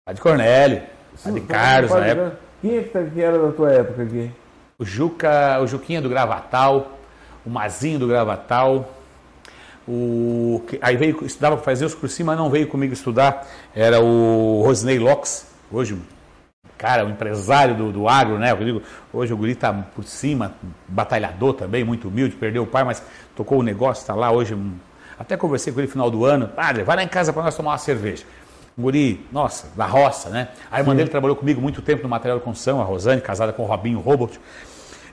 a 0.05 0.13
de 0.13 0.21
Cornélio, 0.21 0.83
a 1.25 1.31
de 1.31 1.41
Carlos 1.41 1.91
na 1.91 2.05
época, 2.05 2.39
Quem 2.61 2.77
é 2.77 2.81
tá- 2.81 3.03
que 3.03 3.21
era 3.21 3.37
da 3.39 3.51
tua 3.51 3.71
época 3.71 4.03
aqui? 4.03 4.31
O 4.79 4.85
Juca, 4.85 5.59
o 5.59 5.67
Juquinha 5.67 6.01
do 6.01 6.07
Gravatal, 6.07 6.99
o 7.45 7.49
Mazinho 7.49 7.97
do 7.97 8.07
Gravatal, 8.07 8.93
o 9.87 10.61
aí 10.81 10.95
veio 10.95 11.25
estudava 11.25 11.55
para 11.55 11.65
fazer 11.65 11.85
os 11.85 11.95
cursinhos, 11.95 12.27
mas 12.27 12.37
não 12.37 12.49
veio 12.49 12.67
comigo 12.67 12.93
estudar. 12.93 13.47
Era 13.73 13.99
o 14.01 14.61
Rosney 14.63 14.99
Locks, 14.99 15.47
hoje 15.71 15.97
cara, 16.77 17.05
o 17.05 17.09
empresário 17.09 17.73
do, 17.73 17.91
do 17.91 18.07
agro, 18.07 18.37
né? 18.37 18.51
Eu 18.51 18.57
digo, 18.57 18.83
hoje 19.11 19.33
o 19.33 19.37
guri 19.37 19.53
está 19.53 19.73
por 19.73 20.03
cima, 20.03 20.53
batalhador 20.87 21.53
também, 21.53 21.83
muito 21.83 22.07
humilde, 22.07 22.35
perdeu 22.35 22.61
o 22.61 22.67
pai, 22.67 22.83
mas 22.83 23.01
tocou 23.35 23.59
o 23.59 23.63
negócio, 23.63 24.01
está 24.01 24.13
lá 24.13 24.29
hoje. 24.29 24.55
Até 25.17 25.35
conversei 25.35 25.73
com 25.73 25.79
ele 25.79 25.87
no 25.87 25.91
final 25.91 26.11
do 26.11 26.23
ano, 26.23 26.47
padre, 26.47 26.83
vai 26.83 26.97
lá 26.97 27.03
em 27.03 27.07
casa 27.07 27.33
para 27.33 27.41
nós 27.41 27.55
tomar 27.55 27.71
uma 27.71 27.77
cerveja. 27.79 28.25
Guri, 28.77 29.25
nossa, 29.31 29.67
da 29.75 29.85
roça, 29.87 30.29
né? 30.29 30.49
A 30.71 30.79
irmã 30.79 30.95
dele 30.95 31.09
trabalhou 31.09 31.35
comigo 31.35 31.59
muito 31.59 31.81
tempo 31.81 32.03
no 32.03 32.09
material 32.09 32.37
de 32.37 32.43
construção, 32.43 32.79
a 32.79 32.83
Rosane, 32.83 33.19
casada 33.21 33.51
com 33.51 33.63
o 33.63 33.65
Robinho 33.65 33.99
Robert. 33.99 34.37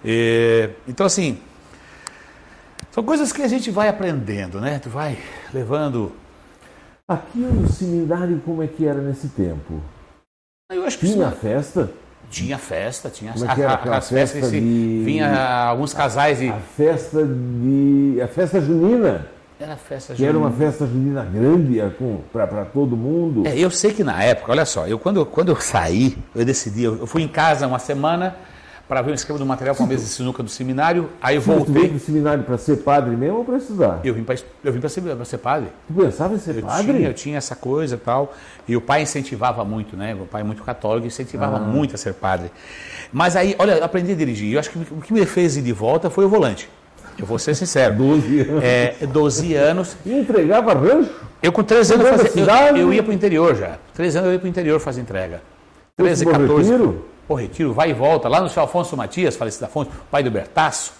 E, 0.04 0.68
então, 0.86 1.06
assim, 1.06 1.38
são 2.90 3.02
coisas 3.02 3.32
que 3.32 3.40
a 3.40 3.48
gente 3.48 3.70
vai 3.70 3.88
aprendendo, 3.88 4.60
né? 4.60 4.78
Tu 4.78 4.90
vai 4.90 5.16
levando. 5.52 6.12
Aqui 7.08 7.38
no 7.38 7.66
seminário, 7.70 8.40
como 8.44 8.62
é 8.62 8.66
que 8.66 8.86
era 8.86 9.00
nesse 9.00 9.28
tempo? 9.28 9.80
Eu 10.70 10.84
acho 10.84 10.98
que 10.98 11.06
Tinha 11.06 11.28
isso- 11.28 11.36
festa? 11.36 11.90
tinha 12.30 12.58
festa, 12.58 13.08
tinha 13.10 13.32
Como 13.32 13.44
é 13.50 13.54
que 13.54 13.62
era 13.62 13.74
aquela 13.74 14.00
festa 14.00 14.38
esse- 14.38 14.50
de- 14.60 15.02
vinha 15.04 15.64
alguns 15.68 15.94
casais 15.94 16.40
e 16.42 16.48
A 16.48 16.58
festa 16.58 17.24
de. 17.24 18.18
A 18.22 18.26
festa 18.28 18.60
junina, 18.60 19.26
era 19.58 19.76
festa 19.76 20.14
que 20.14 20.24
era 20.24 20.36
uma 20.36 20.50
junina. 20.50 20.70
festa 20.70 20.86
junina 20.86 21.24
grande 21.24 21.80
para 22.32 22.64
todo 22.64 22.96
mundo. 22.96 23.46
É, 23.46 23.56
eu 23.56 23.70
sei 23.70 23.92
que 23.92 24.02
na 24.02 24.22
época, 24.22 24.50
olha 24.50 24.64
só, 24.64 24.86
eu 24.86 24.98
quando, 24.98 25.24
quando 25.24 25.50
eu 25.50 25.56
saí, 25.60 26.16
eu 26.34 26.44
decidi, 26.44 26.82
eu, 26.84 26.98
eu 26.98 27.06
fui 27.06 27.22
em 27.22 27.28
casa 27.28 27.66
uma 27.66 27.78
semana 27.78 28.36
para 28.88 29.00
ver 29.00 29.12
o 29.12 29.14
esquema 29.14 29.38
do 29.38 29.46
material 29.46 29.74
para 29.74 29.84
a 29.86 29.88
mesa 29.88 30.02
de 30.04 30.10
sinuca 30.10 30.42
do 30.42 30.48
seminário, 30.50 31.08
aí 31.22 31.36
eu 31.36 31.40
voltei, 31.40 31.88
pro 31.88 31.98
seminário 31.98 32.44
para 32.44 32.58
ser 32.58 32.76
padre 32.78 33.16
mesmo 33.16 33.38
ou 33.38 33.44
para 33.44 33.56
estudar? 33.56 34.00
eu 34.04 34.12
vim 34.12 34.22
para 34.24 34.34
eu 34.62 34.72
vim 34.72 34.80
para 34.80 34.88
ser, 34.90 35.00
pra 35.00 35.24
ser 35.24 35.38
padre. 35.38 35.68
Tu 35.88 35.94
pensava 35.94 36.34
em 36.34 36.38
ser 36.38 36.56
Eu 36.58 36.62
padre? 36.66 36.92
tinha, 36.92 37.08
eu 37.08 37.14
tinha 37.14 37.38
essa 37.38 37.56
coisa 37.56 37.94
e 37.94 37.98
tal. 37.98 38.34
E 38.68 38.76
o 38.76 38.80
pai 38.80 39.02
incentivava 39.02 39.64
muito, 39.64 39.96
né? 39.96 40.14
O 40.14 40.26
pai 40.26 40.42
é 40.42 40.44
muito 40.44 40.62
católico, 40.62 41.06
incentivava 41.06 41.58
muito 41.58 41.94
a 41.94 41.98
ser 41.98 42.12
padre. 42.14 42.50
Mas 43.12 43.36
aí, 43.36 43.54
olha, 43.58 43.72
eu 43.72 43.84
aprendi 43.84 44.12
a 44.12 44.14
dirigir. 44.14 44.52
Eu 44.52 44.60
acho 44.60 44.70
que 44.70 44.78
o 44.78 45.00
que 45.00 45.12
me 45.14 45.24
fez 45.24 45.56
ir 45.56 45.62
de 45.62 45.72
volta 45.72 46.10
foi 46.10 46.24
o 46.24 46.28
volante. 46.28 46.68
Eu 47.18 47.26
vou 47.26 47.38
ser 47.38 47.54
sincero. 47.54 47.94
12 47.94 48.40
anos. 48.40 48.64
É, 48.64 48.94
12 49.06 49.54
anos. 49.54 49.96
E 50.04 50.12
entregava 50.12 50.74
rancho? 50.74 51.10
Eu 51.42 51.52
com 51.52 51.62
13 51.62 51.94
anos 51.94 52.08
fazia, 52.08 52.68
eu, 52.70 52.76
eu 52.76 52.92
ia 52.92 53.02
para 53.02 53.10
o 53.10 53.14
interior 53.14 53.54
já. 53.54 53.78
13 53.94 54.18
anos 54.18 54.28
eu 54.28 54.32
ia 54.34 54.38
para 54.38 54.46
o 54.46 54.48
interior 54.48 54.80
fazer 54.80 55.00
entrega. 55.00 55.42
13, 55.96 56.24
Foi 56.24 56.32
pro 56.32 56.42
14. 56.42 56.70
Retiro? 56.70 57.04
Pô, 57.28 57.34
retiro, 57.34 57.72
vai 57.72 57.90
e 57.90 57.92
volta. 57.92 58.28
Lá 58.28 58.40
no 58.40 58.48
seu 58.48 58.62
Afonso 58.62 58.96
Matias, 58.96 59.36
falecido 59.36 59.64
Afonso, 59.66 59.90
pai 60.10 60.22
do 60.22 60.30
Bertaço, 60.30 60.92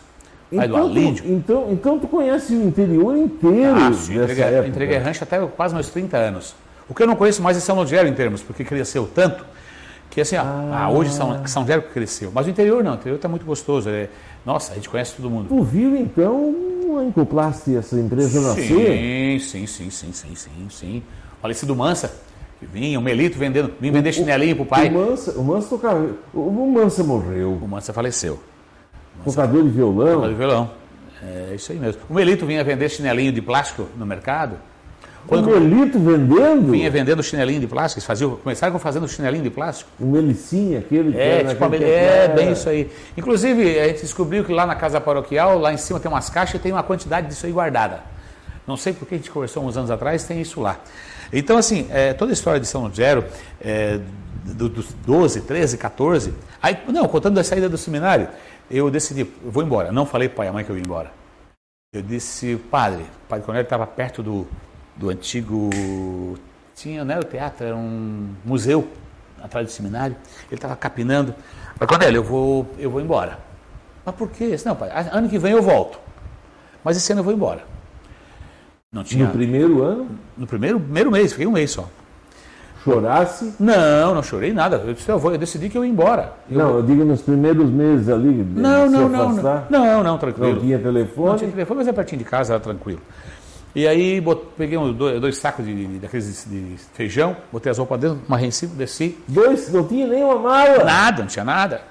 pai 0.55 0.69
do 0.69 0.75
Então, 0.75 0.87
Alídio. 0.87 1.25
tu, 1.25 1.31
então, 1.31 1.67
então 1.71 1.99
tu 1.99 2.07
conhece 2.07 2.55
o 2.55 2.63
interior 2.63 3.17
inteiro 3.17 3.75
Ah, 3.75 3.93
sim, 3.93 4.15
entreguei, 4.23 4.67
entreguei 4.67 4.99
rancho 4.99 5.25
até 5.25 5.39
quase 5.47 5.75
meus 5.75 5.89
30 5.89 6.17
anos. 6.17 6.55
O 6.89 6.95
que 6.95 7.03
eu 7.03 7.07
não 7.07 7.17
conheço 7.17 7.43
mais 7.43 7.57
é 7.57 7.61
São 7.61 7.77
Lugero 7.77 8.07
em 8.09 8.15
termos, 8.15 8.43
porque 8.43 8.65
cresceu 8.65 9.09
tanto 9.15 9.45
que 10.11 10.21
assim, 10.21 10.37
ó, 10.37 10.43
ah, 10.73 10.89
hoje 10.91 11.11
São, 11.11 11.47
São 11.47 11.65
que 11.65 11.81
cresceu. 11.81 12.31
Mas 12.33 12.47
o 12.47 12.51
interior 12.51 12.85
não, 12.85 12.93
o 12.93 12.95
interior 12.95 13.17
está 13.17 13.29
muito 13.29 13.45
gostoso. 13.45 13.91
é- 13.91 14.09
nossa, 14.45 14.73
a 14.73 14.75
gente 14.75 14.89
conhece 14.89 15.15
todo 15.17 15.31
mundo. 15.31 15.49
Tu 15.49 15.63
viu 15.63 15.97
então 15.97 16.55
a 16.99 17.05
Incoplast, 17.05 17.75
essa 17.75 17.99
empresa 17.99 18.41
nascer? 18.41 19.39
Sim, 19.39 19.39
sim, 19.39 19.67
sim, 19.67 19.91
sim, 19.91 20.13
sim, 20.13 20.35
sim, 20.35 20.67
sim. 20.71 21.03
Falecido 21.41 21.75
Mansa, 21.75 22.15
que 22.61 22.67
vinha, 22.67 22.99
o 22.99 23.03
Melito 23.03 23.39
vendendo, 23.39 23.73
vim 23.81 23.91
vender 23.91 24.13
chinelinho 24.13 24.57
pro 24.57 24.67
pai. 24.67 24.89
O 24.89 24.93
Mansa, 24.93 25.33
o 25.33 25.45
Mansa 25.45 25.69
tocava. 25.69 26.11
O 26.33 26.73
Mansa 26.73 27.03
morreu. 27.03 27.53
O 27.53 27.69
Mansa 27.69 27.93
faleceu. 27.93 28.39
Tocador 29.25 29.63
de 29.63 29.71
violão. 29.71 30.07
Tocador 30.07 30.29
de 30.31 30.35
violão. 30.35 30.71
É 31.23 31.55
isso 31.55 31.73
aí 31.73 31.79
mesmo. 31.79 32.03
O 32.09 32.15
Melito 32.15 32.45
vinha 32.45 32.63
vender 32.63 32.89
chinelinho 32.91 33.33
de 33.33 33.41
plástico 33.41 33.87
no 33.97 34.05
mercado. 34.05 34.57
O 35.25 35.29
Quando 35.29 35.49
Melito 35.51 35.99
vendendo. 35.99 36.71
vinha 36.73 36.91
vendendo 36.91 37.23
chinelinho 37.23 37.61
de 37.61 37.67
plástico, 37.67 37.99
eles 37.99 38.07
faziam, 38.07 38.37
começaram 38.37 38.79
fazendo 38.79 39.09
chinelinho 39.09 39.43
de 39.45 39.51
plástico. 39.51 39.91
O 39.99 40.05
Melicinha, 40.05 40.81
aquele 40.81 41.13
que 41.13 41.19
É, 41.19 41.45
tipo, 41.45 41.69
mele- 41.69 41.85
tempo, 41.85 41.97
é 41.97 42.05
era- 42.25 42.35
bem 42.35 42.53
isso 42.53 42.69
aí. 42.69 42.91
Inclusive, 43.17 43.79
a 43.81 43.89
gente 43.89 44.03
descobriu 44.03 44.45
que 44.45 44.53
lá 44.53 44.67
na 44.67 44.75
casa 44.75 45.01
paroquial, 45.01 45.59
lá 45.59 45.73
em 45.73 45.79
cima 45.79 45.99
tem 45.99 46.11
umas 46.11 46.29
caixas 46.29 46.57
e 46.57 46.59
tem 46.59 46.73
uma 46.73 46.83
quantidade 46.83 47.27
disso 47.29 47.47
aí 47.47 47.53
guardada. 47.53 48.01
Não 48.67 48.77
sei 48.77 48.93
porque 48.93 49.15
a 49.15 49.19
gente 49.19 49.31
conversou 49.31 49.65
uns 49.65 49.77
anos 49.77 49.91
atrás, 49.91 50.25
tem 50.25 50.41
isso 50.43 50.61
lá. 50.61 50.79
Então, 51.33 51.57
assim, 51.57 51.87
é, 51.91 52.13
toda 52.13 52.31
a 52.33 52.35
história 52.35 52.61
de 52.61 52.67
São 52.67 52.83
Lugero, 52.85 53.25
é, 53.61 53.99
do- 54.45 54.69
dos 54.69 54.93
12, 55.07 55.41
13, 55.41 55.79
14, 55.79 56.35
aí, 56.63 56.77
não, 56.89 57.09
contando 57.09 57.35
da 57.37 57.45
saída 57.45 57.69
do 57.69 57.79
seminário, 57.79 58.29
eu 58.71 58.91
decidi, 58.91 59.23
eu 59.23 59.51
vou 59.51 59.63
embora. 59.63 59.91
Não 59.91 60.05
falei 60.05 60.29
para 60.29 60.35
o 60.35 60.37
pai 60.37 60.47
e 60.47 60.49
a 60.51 60.53
mãe 60.53 60.65
que 60.65 60.71
eu 60.71 60.77
ia 60.77 60.83
embora. 60.83 61.11
Eu 61.95 62.03
disse, 62.03 62.57
padre, 62.71 63.03
o 63.03 63.29
padre 63.29 63.45
Cornélio 63.47 63.65
estava 63.67 63.87
perto 63.87 64.23
do, 64.23 64.47
do 64.97 65.11
antigo. 65.11 65.71
Tinha, 66.75 67.05
não 67.05 67.13
era 67.15 67.21
o 67.21 67.25
teatro, 67.25 67.67
era 67.67 67.77
um 67.77 68.29
museu 68.45 68.87
atrás 69.43 69.67
do 69.67 69.71
seminário. 69.73 70.17
Ele 70.47 70.55
estava 70.55 70.75
capinando. 70.77 71.35
Padre 71.79 71.87
Cornélio, 71.87 72.19
eu 72.19 72.25
vou, 72.25 72.67
eu 72.79 72.91
vou 72.91 73.01
embora. 73.01 73.39
Mas 74.05 74.15
por 74.15 74.29
quê? 74.31 74.51
Disse, 74.51 74.67
Não, 74.67 74.77
pai, 74.77 74.91
ano 75.13 75.29
que 75.29 75.39
vem 75.39 75.53
eu 75.53 75.63
volto. 75.63 75.99
Mas 76.83 76.97
esse 76.97 77.11
ano 77.13 77.21
eu 77.21 77.25
vou 77.25 77.33
embora. 77.33 77.63
Não 78.93 79.03
tinha. 79.03 79.27
No 79.27 79.33
primeiro 79.33 79.83
ano, 79.83 80.09
No 80.37 80.47
primeiro, 80.47 80.79
primeiro 80.79 81.11
mês, 81.11 81.33
fiquei 81.33 81.47
um 81.47 81.53
mês 81.53 81.71
só. 81.73 81.89
chorasse. 82.85 83.55
Não, 83.59 84.15
não 84.15 84.23
chorei 84.23 84.53
nada. 84.53 84.77
Eu, 84.77 84.93
disse, 84.95 85.09
eu, 85.09 85.19
vou, 85.19 85.33
eu 85.33 85.39
decidi 85.39 85.69
que 85.71 85.77
eu 85.79 85.85
ia 85.85 85.91
embora. 85.91 86.33
Eu- 86.51 86.59
Não, 86.59 86.77
eu 86.77 86.83
digo 86.83 87.03
nos 87.05 87.23
primeiros 87.23 87.69
meses 87.71 88.09
ali. 88.09 88.29
não, 88.55 88.89
não, 88.91 89.09
não, 89.09 89.33
não. 89.33 89.65
Não, 89.71 90.03
não, 90.05 90.19
tranquilo. 90.19 90.55
Não 90.55 90.61
tinha 90.61 90.77
Não 90.77 90.85
telefone. 90.85 91.39
tinha 91.39 91.51
telefone, 91.51 91.79
mas 91.79 91.89
é 91.89 91.93
pertinho 91.93 92.19
de 92.19 92.25
casa, 92.25 92.53
era 92.55 92.61
tranquilo. 92.61 93.01
E 93.75 93.89
aí 93.89 94.23
peguei 94.57 94.79
um, 94.79 94.93
dois, 94.93 95.21
dois, 95.21 95.37
sacos 95.37 95.65
de, 95.67 95.75
de, 95.75 95.99
daqueles 95.99 96.47
de 96.49 96.77
feijão, 96.95 97.37
botei 97.51 97.73
as 97.73 97.79
roupas 97.79 98.01
dentro, 98.01 98.23
uma 98.29 98.41
em 98.41 98.51
cima, 98.51 98.75
desci. 98.77 99.19
Dois? 99.27 99.73
Não 99.73 99.87
tinha 99.87 100.07
nenhuma 100.07 100.39
mala? 100.39 100.85
Nada, 100.85 101.23
não 101.23 101.29
tinha 101.29 101.45
nada. 101.45 101.83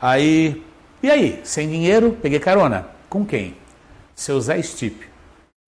Aí, 0.00 0.64
e 1.00 1.08
aí? 1.08 1.40
Sem 1.44 1.68
dinheiro, 1.68 2.16
peguei 2.20 2.40
carona. 2.40 2.88
Com 3.08 3.24
quem? 3.24 3.56
Seu 4.16 4.40
Zé 4.40 4.60
Stipe. 4.60 5.06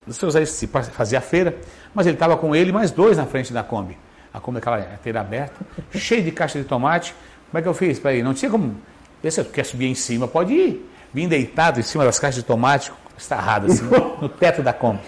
O 0.05 0.12
seu 0.12 0.29
Zé 0.29 0.45
Stipe 0.45 0.83
fazia 0.91 1.21
feira, 1.21 1.57
mas 1.95 2.05
ele 2.05 2.16
estava 2.16 2.37
com 2.37 2.55
ele 2.55 2.73
mais 2.73 2.91
dois 2.91 3.16
na 3.16 3.27
frente 3.27 3.53
da 3.53 3.62
Kombi. 3.62 3.97
A 4.35 4.41
Kombi, 4.41 4.59
aquela 4.59 4.83
feira 5.03 5.21
aberta, 5.21 5.55
cheia 5.95 6.21
de 6.21 6.33
caixa 6.33 6.59
de 6.59 6.64
tomate. 6.64 7.14
Como 7.49 7.59
é 7.59 7.62
que 7.62 7.68
eu 7.68 7.75
fiz 7.75 8.01
para 8.01 8.12
ir? 8.12 8.25
Não 8.25 8.35
tinha 8.35 8.51
como. 8.51 8.75
Você 9.23 9.45
quer 9.45 9.64
subir 9.64 9.87
em 9.87 9.95
cima? 9.95 10.27
Pode 10.27 10.53
ir. 10.53 10.91
Vim 11.14 11.29
deitado 11.29 11.79
em 11.79 11.83
cima 11.83 12.05
das 12.05 12.18
caixas 12.18 12.43
de 12.43 12.47
tomate, 12.47 12.93
estarrado 13.21 13.66
assim, 13.66 13.85
no 14.21 14.29
teto 14.29 14.62
da 14.62 14.73
Kombi. 14.73 15.01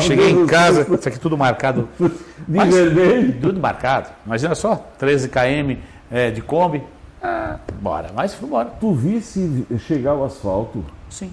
Cheguei 0.00 0.30
em 0.30 0.46
casa, 0.46 0.82
isso 0.94 1.08
aqui 1.08 1.18
tudo 1.18 1.36
marcado. 1.36 1.88
De 1.98 2.56
mas, 2.56 2.74
vermelho? 2.74 3.40
Tudo 3.40 3.60
marcado. 3.60 4.08
Imagina 4.24 4.54
só, 4.54 4.76
13 4.98 5.28
km 5.28 5.76
é, 6.10 6.30
de 6.30 6.40
Kombi. 6.40 6.82
Ah, 7.22 7.58
bora, 7.80 8.10
mas 8.14 8.34
fui 8.34 8.46
embora. 8.46 8.70
Tu 8.80 8.92
visse 8.94 9.66
chegar 9.80 10.14
o 10.14 10.24
asfalto? 10.24 10.84
Sim. 11.10 11.32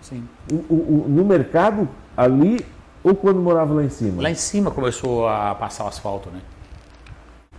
Sim. 0.00 0.28
O, 0.50 0.56
o, 0.74 1.06
no 1.08 1.24
mercado, 1.24 1.88
ali, 2.16 2.64
ou 3.02 3.14
quando 3.14 3.40
morava 3.40 3.74
lá 3.74 3.84
em 3.84 3.90
cima? 3.90 4.22
Lá 4.22 4.30
em 4.30 4.34
cima 4.34 4.70
começou 4.70 5.26
a 5.28 5.54
passar 5.54 5.84
o 5.84 5.88
asfalto, 5.88 6.28
né? 6.30 6.40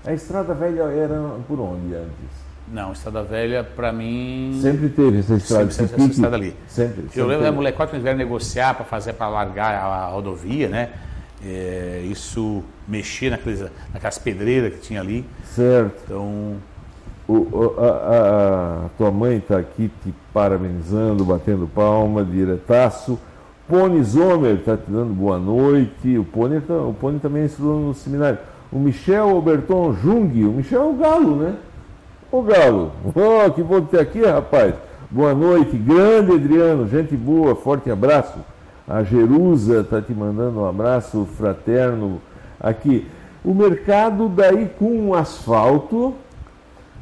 A 0.06 0.14
estrada 0.14 0.54
velha 0.54 0.84
era 0.84 1.18
por 1.48 1.60
onde 1.60 1.96
antes? 1.96 2.43
Não, 2.74 2.92
Estrada 2.92 3.22
Velha, 3.22 3.64
para 3.64 3.94
mim. 3.94 4.58
Sempre 4.60 4.90
teve 4.90 5.20
essa 5.20 5.36
estrada, 5.36 5.70
sempre, 5.70 5.94
essa 5.94 6.12
estrada 6.12 6.36
ali. 6.36 6.56
Sempre. 6.68 7.04
sempre 7.04 7.20
eu 7.22 7.28
lembro 7.28 7.44
da 7.44 7.52
molecote 7.52 7.92
quando 7.92 8.02
vieram 8.02 8.18
negociar 8.18 8.74
para 8.74 8.84
fazer, 8.84 9.14
para 9.14 9.28
largar 9.28 9.76
a, 9.76 10.08
rodovia, 10.08 10.68
né? 10.68 10.90
É, 11.46 12.04
isso 12.10 12.64
mexer 12.88 13.30
naqueles, 13.30 13.64
naquelas 13.94 14.18
pedreiras 14.18 14.74
que 14.74 14.80
tinha 14.80 15.02
ali. 15.02 15.24
Certo. 15.46 16.02
Então. 16.04 16.56
O, 17.28 17.76
a, 17.78 17.86
a, 17.86 18.86
a, 18.86 18.90
tua 18.98 19.12
mãe 19.12 19.38
está 19.38 19.60
aqui 19.60 19.90
te 20.04 20.14
parabenizando, 20.34 21.24
batendo 21.24 21.68
palma, 21.68 22.26
diretaço. 22.26 23.20
Pony 23.68 24.04
Zomer 24.04 24.56
está 24.56 24.76
te 24.76 24.90
dando 24.90 25.14
boa 25.14 25.38
noite. 25.38 26.18
O 26.18 26.26
Pony, 26.26 26.60
tá, 26.60 26.74
o 26.74 26.94
Pony 26.94 27.20
também 27.20 27.46
estudou 27.46 27.80
no 27.80 27.94
seminário. 27.94 28.40
O 28.72 28.80
Michel 28.80 29.30
Alberton 29.30 29.94
Jung, 29.94 30.44
o 30.44 30.52
Michel 30.52 30.82
é 30.82 30.86
o 30.86 30.94
Galo, 30.94 31.36
né? 31.36 31.56
Ô 32.34 32.42
Galo, 32.42 32.92
oh, 33.14 33.52
que 33.52 33.62
bom 33.62 33.80
ter 33.82 34.00
aqui, 34.00 34.26
rapaz. 34.26 34.74
Boa 35.12 35.36
noite, 35.36 35.78
grande 35.78 36.32
Adriano, 36.32 36.88
gente 36.88 37.16
boa, 37.16 37.56
forte 37.56 37.92
abraço. 37.92 38.40
A 38.88 39.04
Jerusa 39.04 39.82
está 39.82 40.02
te 40.02 40.16
mandando 40.16 40.62
um 40.62 40.66
abraço 40.66 41.28
fraterno 41.38 42.20
aqui. 42.60 43.08
O 43.46 43.54
mercado 43.54 44.28
daí 44.30 44.68
com 44.80 45.14
asfalto, 45.14 46.16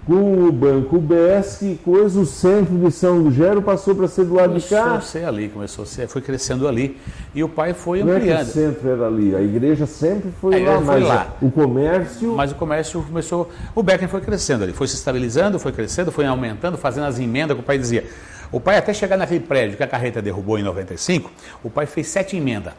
com 0.05 0.47
o 0.47 0.51
Banco 0.51 0.97
BESC, 0.99 1.79
coisa, 1.83 2.19
o 2.19 2.25
centro 2.25 2.75
de 2.77 2.91
São 2.91 3.19
Lugero 3.19 3.61
passou 3.61 3.93
para 3.93 4.07
ser 4.07 4.25
do 4.25 4.33
lado 4.33 4.49
começou 4.49 4.77
de 4.77 4.83
cá. 4.83 4.89
Começou 4.89 4.97
a 4.97 5.01
ser 5.01 5.25
ali, 5.25 5.49
começou 5.49 5.83
a 5.83 5.85
ser, 5.85 6.07
foi 6.07 6.21
crescendo 6.21 6.67
ali. 6.67 6.97
E 7.35 7.43
o 7.43 7.49
pai 7.49 7.73
foi 7.73 8.03
Não 8.03 8.13
ampliando. 8.13 8.39
É 8.39 8.43
o 8.43 8.45
centro 8.45 8.89
era 8.89 9.07
ali, 9.07 9.35
a 9.35 9.41
igreja 9.41 9.85
sempre 9.85 10.31
foi 10.41 10.63
lá, 10.63 10.77
foi 10.77 10.85
mas 10.85 11.03
lá. 11.03 11.37
o 11.41 11.51
comércio... 11.51 12.33
Mas 12.35 12.51
o 12.51 12.55
comércio 12.55 13.03
começou, 13.03 13.49
o 13.75 13.83
Becken 13.83 14.07
foi 14.07 14.21
crescendo 14.21 14.63
ali, 14.63 14.73
foi 14.73 14.87
se 14.87 14.95
estabilizando, 14.95 15.59
foi 15.59 15.71
crescendo, 15.71 16.11
foi 16.11 16.25
aumentando, 16.25 16.77
fazendo 16.77 17.05
as 17.05 17.19
emendas 17.19 17.55
que 17.55 17.61
o 17.61 17.65
pai 17.65 17.77
dizia. 17.77 18.05
O 18.51 18.59
pai 18.59 18.77
até 18.77 18.93
chegar 18.93 19.17
naquele 19.17 19.39
prédio 19.39 19.77
que 19.77 19.83
a 19.83 19.87
carreta 19.87 20.21
derrubou 20.21 20.57
em 20.57 20.63
95, 20.63 21.31
o 21.63 21.69
pai 21.69 21.85
fez 21.85 22.07
sete 22.07 22.35
emendas. 22.35 22.73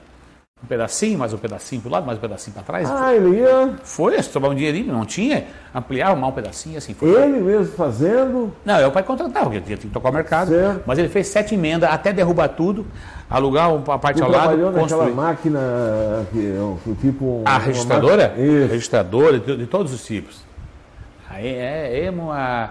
Um 0.62 0.66
pedacinho, 0.66 1.18
mais 1.18 1.34
um 1.34 1.38
pedacinho 1.38 1.80
para 1.82 1.88
o 1.88 1.92
lado, 1.92 2.06
mais 2.06 2.18
um 2.18 2.20
pedacinho 2.20 2.54
para 2.54 2.62
trás. 2.62 2.88
Ah, 2.88 3.12
ele 3.12 3.40
ia... 3.40 3.74
Foi, 3.82 4.22
sobrar 4.22 4.52
um 4.52 4.54
dinheirinho, 4.54 4.92
não 4.92 5.04
tinha, 5.04 5.46
ampliar, 5.74 6.12
um 6.14 6.30
pedacinho, 6.30 6.78
assim. 6.78 6.94
Foi. 6.94 7.10
Ele 7.20 7.40
mesmo 7.40 7.74
fazendo? 7.76 8.52
Não, 8.64 8.76
é 8.76 8.86
o 8.86 8.92
pai 8.92 9.02
contratava, 9.02 9.46
porque 9.46 9.60
tinha 9.60 9.76
que 9.76 9.88
tocar 9.88 10.10
o 10.10 10.12
mercado. 10.12 10.50
Certo. 10.50 10.82
Mas 10.86 10.98
ele 11.00 11.08
fez 11.08 11.26
sete 11.26 11.56
emendas 11.56 11.90
até 11.90 12.12
derrubar 12.12 12.48
tudo, 12.50 12.86
alugar 13.28 13.74
uma 13.74 13.98
parte 13.98 14.18
Tu 14.18 14.24
ao 14.24 14.30
lado, 14.30 14.42
trabalhou 14.42 14.70
naquela 14.70 14.88
construir. 15.04 15.12
máquina, 15.14 15.60
que, 16.32 16.54
é 16.90 16.94
tipo... 17.00 17.42
A 17.44 17.58
registradora? 17.58 18.28
máquina- 18.28 18.46
Isso. 18.46 18.70
Registradora, 18.72 19.40
de, 19.40 19.56
de 19.56 19.66
todos 19.66 19.92
os 19.92 20.04
tipos. 20.06 20.42
Aí 21.28 21.48
é 21.48 22.04
emo, 22.04 22.30
a, 22.30 22.70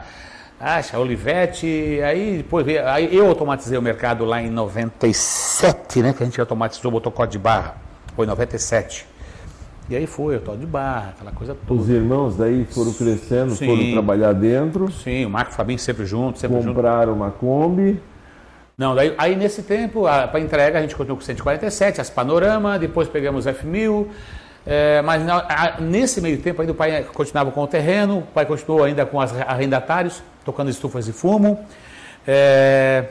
acha, 0.58 0.98
Olivetti, 0.98 2.00
aí 2.06 2.38
depois 2.38 2.66
veio, 2.66 2.88
aí 2.88 3.14
eu 3.14 3.28
automatizei 3.28 3.78
o 3.78 3.82
mercado 3.82 4.24
lá 4.24 4.42
em 4.42 4.50
97, 4.50 6.02
né? 6.02 6.14
Que 6.14 6.24
a 6.24 6.26
gente 6.26 6.40
automatizou, 6.40 6.90
botou 6.90 7.12
código 7.12 7.32
de 7.34 7.40
barra. 7.40 7.81
Foi 8.16 8.26
em 8.26 8.30
97. 8.30 9.06
E 9.90 9.96
aí 9.96 10.08
foi, 10.08 10.36
eu 10.36 10.40
tô 10.42 10.56
de 10.56 10.66
barra, 10.66 11.10
aquela 11.16 11.32
coisa 11.32 11.56
toda. 11.68 11.82
Os 11.82 11.90
irmãos 11.90 12.38
daí 12.38 12.66
foram 12.66 12.94
crescendo, 12.94 13.52
Sim. 13.56 13.66
foram 13.66 13.92
trabalhar 13.92 14.32
dentro, 14.34 14.90
Sim, 14.92 15.26
o 15.26 15.30
Marco 15.30 15.52
Fabinho 15.52 15.80
sempre 15.80 16.06
junto, 16.06 16.40
sempre 16.40 16.62
junto. 16.62 16.74
compraram 16.76 17.14
uma 17.14 17.30
Kombi. 17.32 18.02
Não, 18.78 18.96
daí, 18.96 19.14
aí 19.18 19.36
nesse 19.36 19.64
tempo, 19.64 20.04
para 20.04 20.40
entrega, 20.40 20.80
a 20.80 20.82
gente 20.82 20.96
continuou 20.96 21.18
com 21.20 21.26
147, 21.26 22.00
as 22.00 22.10
Panorama, 22.10 22.80
depois 22.80 23.08
pegamos 23.10 23.46
F1000, 23.46 24.08
é, 24.66 25.02
mas 25.02 25.26
na- 25.26 25.46
a- 25.50 25.76
nesse 25.82 26.22
meio 26.22 26.38
tempo 26.38 26.62
ainda 26.62 26.72
o 26.72 26.76
pai 26.76 27.04
continuava 27.14 27.52
com 27.52 27.62
o 27.62 27.68
terreno, 27.68 28.20
o 28.20 28.22
pai 28.22 28.46
continuou 28.46 28.84
ainda 28.86 29.06
com 29.06 29.18
os 29.18 29.32
arrendatários, 29.42 30.24
tocando 30.46 30.70
estufas 30.70 31.06
de 31.06 31.12
fumo. 31.12 31.60
É, 32.26 33.06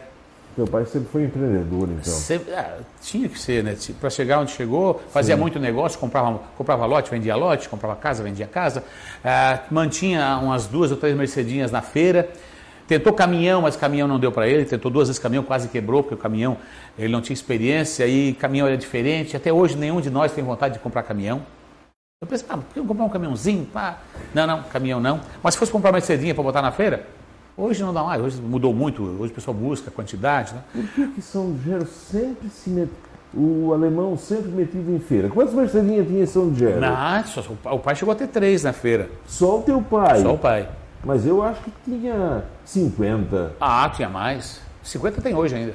Teu 0.56 0.66
pai 0.66 0.84
sempre 0.84 1.08
foi 1.10 1.24
empreendedor, 1.24 1.88
então. 1.88 2.12
sempre- 2.12 2.52
ah, 2.54 2.78
tinha 3.00 3.28
que 3.28 3.38
ser, 3.38 3.62
né? 3.62 3.76
Para 4.00 4.10
chegar 4.10 4.40
onde 4.40 4.50
chegou, 4.50 5.00
fazia 5.10 5.36
muito 5.36 5.58
negócio, 5.58 5.98
comprava, 5.98 6.40
comprava 6.56 6.84
lote, 6.86 7.10
vendia 7.10 7.36
lote, 7.36 7.68
comprava 7.68 7.94
casa, 7.96 8.22
vendia 8.22 8.46
casa, 8.46 8.84
ah, 9.24 9.60
mantinha 9.70 10.38
umas 10.42 10.66
duas 10.66 10.90
ou 10.90 10.96
três 10.96 11.16
Mercedinhas 11.16 11.70
na 11.70 11.80
feira. 11.80 12.28
Tentou 12.88 13.12
caminhão, 13.12 13.62
mas 13.62 13.76
caminhão 13.76 14.08
não 14.08 14.18
deu 14.18 14.32
para 14.32 14.48
ele. 14.48 14.64
Tentou 14.64 14.90
duas 14.90 15.06
vezes 15.06 15.20
caminhão, 15.22 15.44
quase 15.44 15.68
quebrou, 15.68 16.02
porque 16.02 16.16
o 16.16 16.18
caminhão 16.18 16.56
ele 16.98 17.12
não 17.12 17.20
tinha 17.20 17.34
experiência 17.34 18.04
e 18.08 18.32
caminhão 18.32 18.66
era 18.66 18.76
diferente. 18.76 19.36
Até 19.36 19.52
hoje 19.52 19.76
nenhum 19.76 20.00
de 20.00 20.10
nós 20.10 20.32
tem 20.32 20.42
vontade 20.42 20.74
de 20.74 20.80
comprar 20.80 21.04
caminhão. 21.04 21.40
Eu 22.20 22.26
pensei, 22.28 22.44
ah, 22.50 22.56
por 22.56 22.64
que 22.74 22.80
comprar 22.80 23.04
um 23.04 23.08
caminhãozinho? 23.08 23.64
Pá. 23.66 23.98
Não, 24.34 24.44
não, 24.46 24.62
caminhão 24.64 24.98
não. 25.00 25.20
Mas 25.40 25.54
se 25.54 25.60
fosse 25.60 25.70
comprar 25.70 25.90
uma 25.90 25.94
Mercedinha 25.98 26.34
para 26.34 26.42
botar 26.42 26.60
na 26.60 26.72
feira, 26.72 27.06
hoje 27.60 27.82
não 27.82 27.92
dá 27.92 28.02
mais. 28.02 28.22
Hoje 28.22 28.40
mudou 28.40 28.72
muito. 28.74 29.02
Hoje 29.02 29.32
o 29.32 29.34
pessoal 29.34 29.54
busca 29.54 29.90
quantidade, 29.90 30.54
né? 30.54 30.62
Por 30.72 30.82
que, 30.88 31.06
que 31.08 31.22
São 31.22 31.56
Gero 31.64 31.86
sempre 31.86 32.48
se 32.48 32.70
met... 32.70 32.90
O 33.32 33.72
alemão 33.72 34.16
sempre 34.16 34.50
metido 34.50 34.90
em 34.92 34.98
feira. 34.98 35.28
Quantas 35.28 35.54
Mercedinhas 35.54 36.06
tinha 36.08 36.24
em 36.24 36.26
São 36.26 36.52
Gero? 36.52 36.80
Não, 36.80 37.24
só- 37.24 37.42
o 37.72 37.78
pai 37.78 37.94
chegou 37.94 38.10
a 38.10 38.16
ter 38.16 38.26
três 38.26 38.64
na 38.64 38.72
feira. 38.72 39.08
Só 39.24 39.60
o 39.60 39.62
teu 39.62 39.80
pai. 39.80 40.20
Só 40.20 40.34
o 40.34 40.38
pai. 40.38 40.68
Mas 41.04 41.24
eu 41.24 41.40
acho 41.42 41.60
que 41.62 41.70
tinha 41.84 42.42
50. 42.64 43.52
Ah, 43.60 43.88
tinha 43.94 44.08
mais. 44.08 44.60
50 44.82 45.22
tem 45.22 45.34
hoje 45.34 45.54
ainda. 45.54 45.74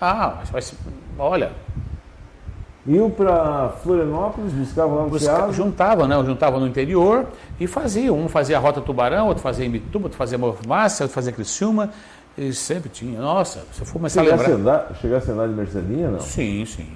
Ah, 0.00 0.42
mas 0.52 0.74
olha, 1.18 1.52
Iam 2.86 3.10
para 3.10 3.70
Florianópolis, 3.82 4.52
buscavam 4.52 4.96
lá 4.96 5.02
no 5.04 5.08
busca, 5.08 5.24
Ceasa. 5.34 5.52
juntava, 5.52 6.06
né? 6.06 6.22
Juntava 6.24 6.60
no 6.60 6.66
interior 6.66 7.26
e 7.58 7.66
fazia. 7.66 8.12
Um 8.12 8.28
fazia 8.28 8.58
a 8.58 8.60
Rota 8.60 8.80
Tubarão, 8.82 9.28
outro 9.28 9.42
fazia 9.42 9.64
Imbituba, 9.64 10.06
outro 10.06 10.18
fazia 10.18 10.36
Mormácia, 10.36 11.04
outro 11.04 11.14
fazia 11.14 11.32
Criciúma. 11.32 11.90
E 12.36 12.52
sempre 12.52 12.90
tinha. 12.90 13.18
Nossa, 13.20 13.60
se 13.72 13.80
eu 13.80 13.86
for 13.86 13.94
começar 13.94 14.20
a 14.20 14.24
Chegasse 14.24 14.44
a, 14.44 14.48
lembrar. 14.48 14.72
andar, 14.74 14.94
chegasse 15.00 15.30
a 15.30 15.34
andar 15.34 15.48
de 15.48 15.54
Mercedinha, 15.54 16.10
não? 16.10 16.20
Sim, 16.20 16.66
sim. 16.66 16.86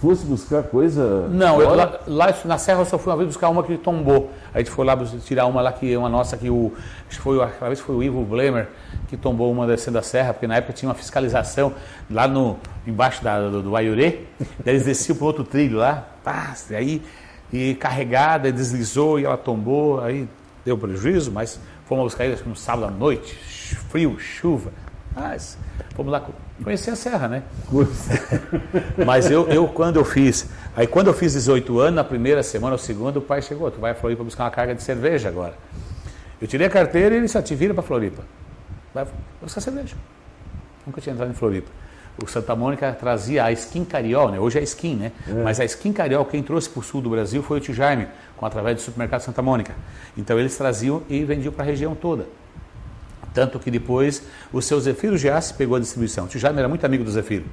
Fosse 0.00 0.24
buscar 0.24 0.62
coisa. 0.62 1.28
Não, 1.28 1.60
eu, 1.60 1.74
lá, 1.74 2.00
lá 2.06 2.34
na 2.46 2.56
Serra 2.56 2.80
eu 2.80 2.86
só 2.86 2.96
fui 2.96 3.12
uma 3.12 3.18
vez 3.18 3.28
buscar 3.28 3.50
uma 3.50 3.62
que 3.62 3.76
tombou. 3.76 4.30
Aí 4.46 4.54
a 4.54 4.58
gente 4.60 4.70
foi 4.70 4.84
lá 4.86 4.96
tirar 5.26 5.44
uma 5.44 5.60
lá 5.60 5.72
que 5.72 5.94
uma 5.94 6.08
nossa 6.08 6.38
que 6.38 6.48
o 6.48 6.72
acho 7.06 7.18
que 7.18 7.22
foi 7.22 7.42
aquela 7.42 7.68
vez 7.68 7.80
foi 7.80 7.94
o 7.94 8.02
Ivo 8.02 8.24
Blemer 8.24 8.68
que 9.08 9.16
tombou 9.16 9.52
uma 9.52 9.66
descendo 9.66 9.94
da 9.94 10.02
serra, 10.02 10.32
porque 10.32 10.46
na 10.46 10.56
época 10.56 10.72
tinha 10.72 10.88
uma 10.88 10.94
fiscalização 10.94 11.74
lá 12.10 12.26
no 12.26 12.56
embaixo 12.86 13.22
da, 13.22 13.48
do, 13.48 13.62
do 13.62 13.76
Aiurê, 13.76 14.20
daí 14.64 14.74
eles 14.74 14.84
desciam 14.84 15.16
para 15.16 15.26
outro 15.26 15.44
trilho 15.44 15.78
lá, 15.78 16.08
pá, 16.24 16.54
e 16.70 16.74
aí 16.74 17.02
e 17.52 17.74
carregada, 17.74 18.50
deslizou 18.52 19.18
e 19.18 19.24
ela 19.24 19.36
tombou, 19.36 20.00
aí 20.00 20.28
deu 20.64 20.78
prejuízo, 20.78 21.32
mas 21.32 21.60
fomos 21.84 22.04
buscar 22.04 22.24
ele 22.24 22.34
acho 22.34 22.42
que 22.44 22.48
no 22.48 22.56
sábado 22.56 22.86
à 22.86 22.90
noite, 22.90 23.34
frio, 23.34 24.18
chuva, 24.18 24.72
mas 25.14 25.58
fomos 25.94 26.12
lá 26.12 26.24
conhecer 26.62 26.90
a 26.90 26.96
serra, 26.96 27.28
né? 27.28 27.42
Mas 29.04 29.30
eu, 29.30 29.48
eu, 29.48 29.68
quando 29.68 29.96
eu 29.96 30.04
fiz, 30.04 30.48
aí 30.76 30.86
quando 30.86 31.08
eu 31.08 31.14
fiz 31.14 31.32
18 31.32 31.78
anos, 31.78 31.94
na 31.94 32.04
primeira 32.04 32.42
semana 32.42 32.72
ou 32.72 32.78
segunda, 32.78 33.18
o 33.18 33.22
pai 33.22 33.42
chegou, 33.42 33.70
tu 33.70 33.80
vai 33.80 33.92
a 33.92 33.94
Floripa 33.94 34.22
buscar 34.22 34.44
uma 34.44 34.50
carga 34.50 34.74
de 34.74 34.82
cerveja 34.82 35.28
agora. 35.28 35.54
Eu 36.40 36.48
tirei 36.48 36.66
a 36.66 36.70
carteira 36.70 37.14
e 37.14 37.18
ele 37.18 37.28
só 37.28 37.42
te 37.42 37.54
vira 37.54 37.74
para 37.74 37.82
Floripa. 37.82 38.22
Vai 38.94 39.06
buscar 39.40 39.60
cerveja. 39.60 39.94
Nunca 40.86 41.00
tinha 41.00 41.12
entrado 41.12 41.30
em 41.30 41.34
Floripa. 41.34 41.70
O 42.22 42.26
Santa 42.26 42.54
Mônica 42.54 42.92
trazia 42.98 43.44
a 43.44 43.52
Skin 43.52 43.84
Cariol, 43.84 44.30
né? 44.30 44.38
hoje 44.38 44.58
é 44.58 44.62
Skin, 44.62 44.94
né? 44.96 45.12
Mas 45.42 45.58
a 45.60 45.64
Skin 45.64 45.92
Cariol, 45.92 46.24
quem 46.24 46.42
trouxe 46.42 46.68
para 46.68 46.80
o 46.80 46.82
sul 46.82 47.00
do 47.00 47.08
Brasil 47.08 47.42
foi 47.42 47.58
o 47.58 47.60
tio 47.60 47.72
Jaime, 47.72 48.08
com, 48.36 48.44
através 48.44 48.76
do 48.76 48.82
supermercado 48.82 49.20
Santa 49.20 49.40
Mônica. 49.40 49.74
Então 50.16 50.38
eles 50.38 50.56
traziam 50.56 51.02
e 51.08 51.24
vendiam 51.24 51.52
para 51.52 51.62
a 51.62 51.66
região 51.66 51.94
toda. 51.94 52.26
Tanto 53.32 53.58
que 53.58 53.70
depois 53.70 54.22
o 54.52 54.60
seu 54.60 54.80
Zefiro 54.80 55.16
Giassi 55.16 55.54
pegou 55.54 55.76
a 55.76 55.80
distribuição. 55.80 56.24
O 56.24 56.28
tio 56.28 56.40
Jaime 56.40 56.58
era 56.58 56.68
muito 56.68 56.84
amigo 56.84 57.04
do 57.04 57.10
Zefiro. 57.10 57.44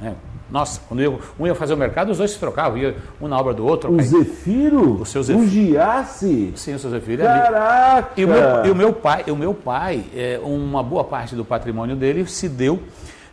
Né? 0.00 0.14
Nossa, 0.50 0.80
quando 0.88 1.00
eu, 1.00 1.20
um 1.38 1.46
ia 1.46 1.54
fazer 1.54 1.74
o 1.74 1.76
mercado, 1.76 2.10
os 2.10 2.18
dois 2.18 2.32
se 2.32 2.38
trocavam, 2.38 2.78
ia 2.78 2.96
um 3.20 3.28
na 3.28 3.38
obra 3.38 3.54
do 3.54 3.64
outro. 3.64 3.92
O 3.92 4.02
Zefiro? 4.02 5.02
O 5.02 5.06
seu 5.06 5.22
Zefiro. 5.22 5.44
O 5.44 5.48
Giassi? 5.48 6.52
Sim, 6.56 6.74
o 6.74 6.78
seu 6.78 6.90
Zefiro. 6.90 7.22
Caraca! 7.22 8.10
E 8.16 8.24
o 8.24 8.28
meu, 8.28 8.66
e 8.66 8.70
o 8.70 8.74
meu 8.74 8.92
pai, 8.92 9.24
o 9.28 9.36
meu 9.36 9.54
pai 9.54 10.04
é, 10.14 10.40
uma 10.42 10.82
boa 10.82 11.04
parte 11.04 11.36
do 11.36 11.44
patrimônio 11.44 11.94
dele 11.94 12.26
se 12.26 12.48
deu 12.48 12.82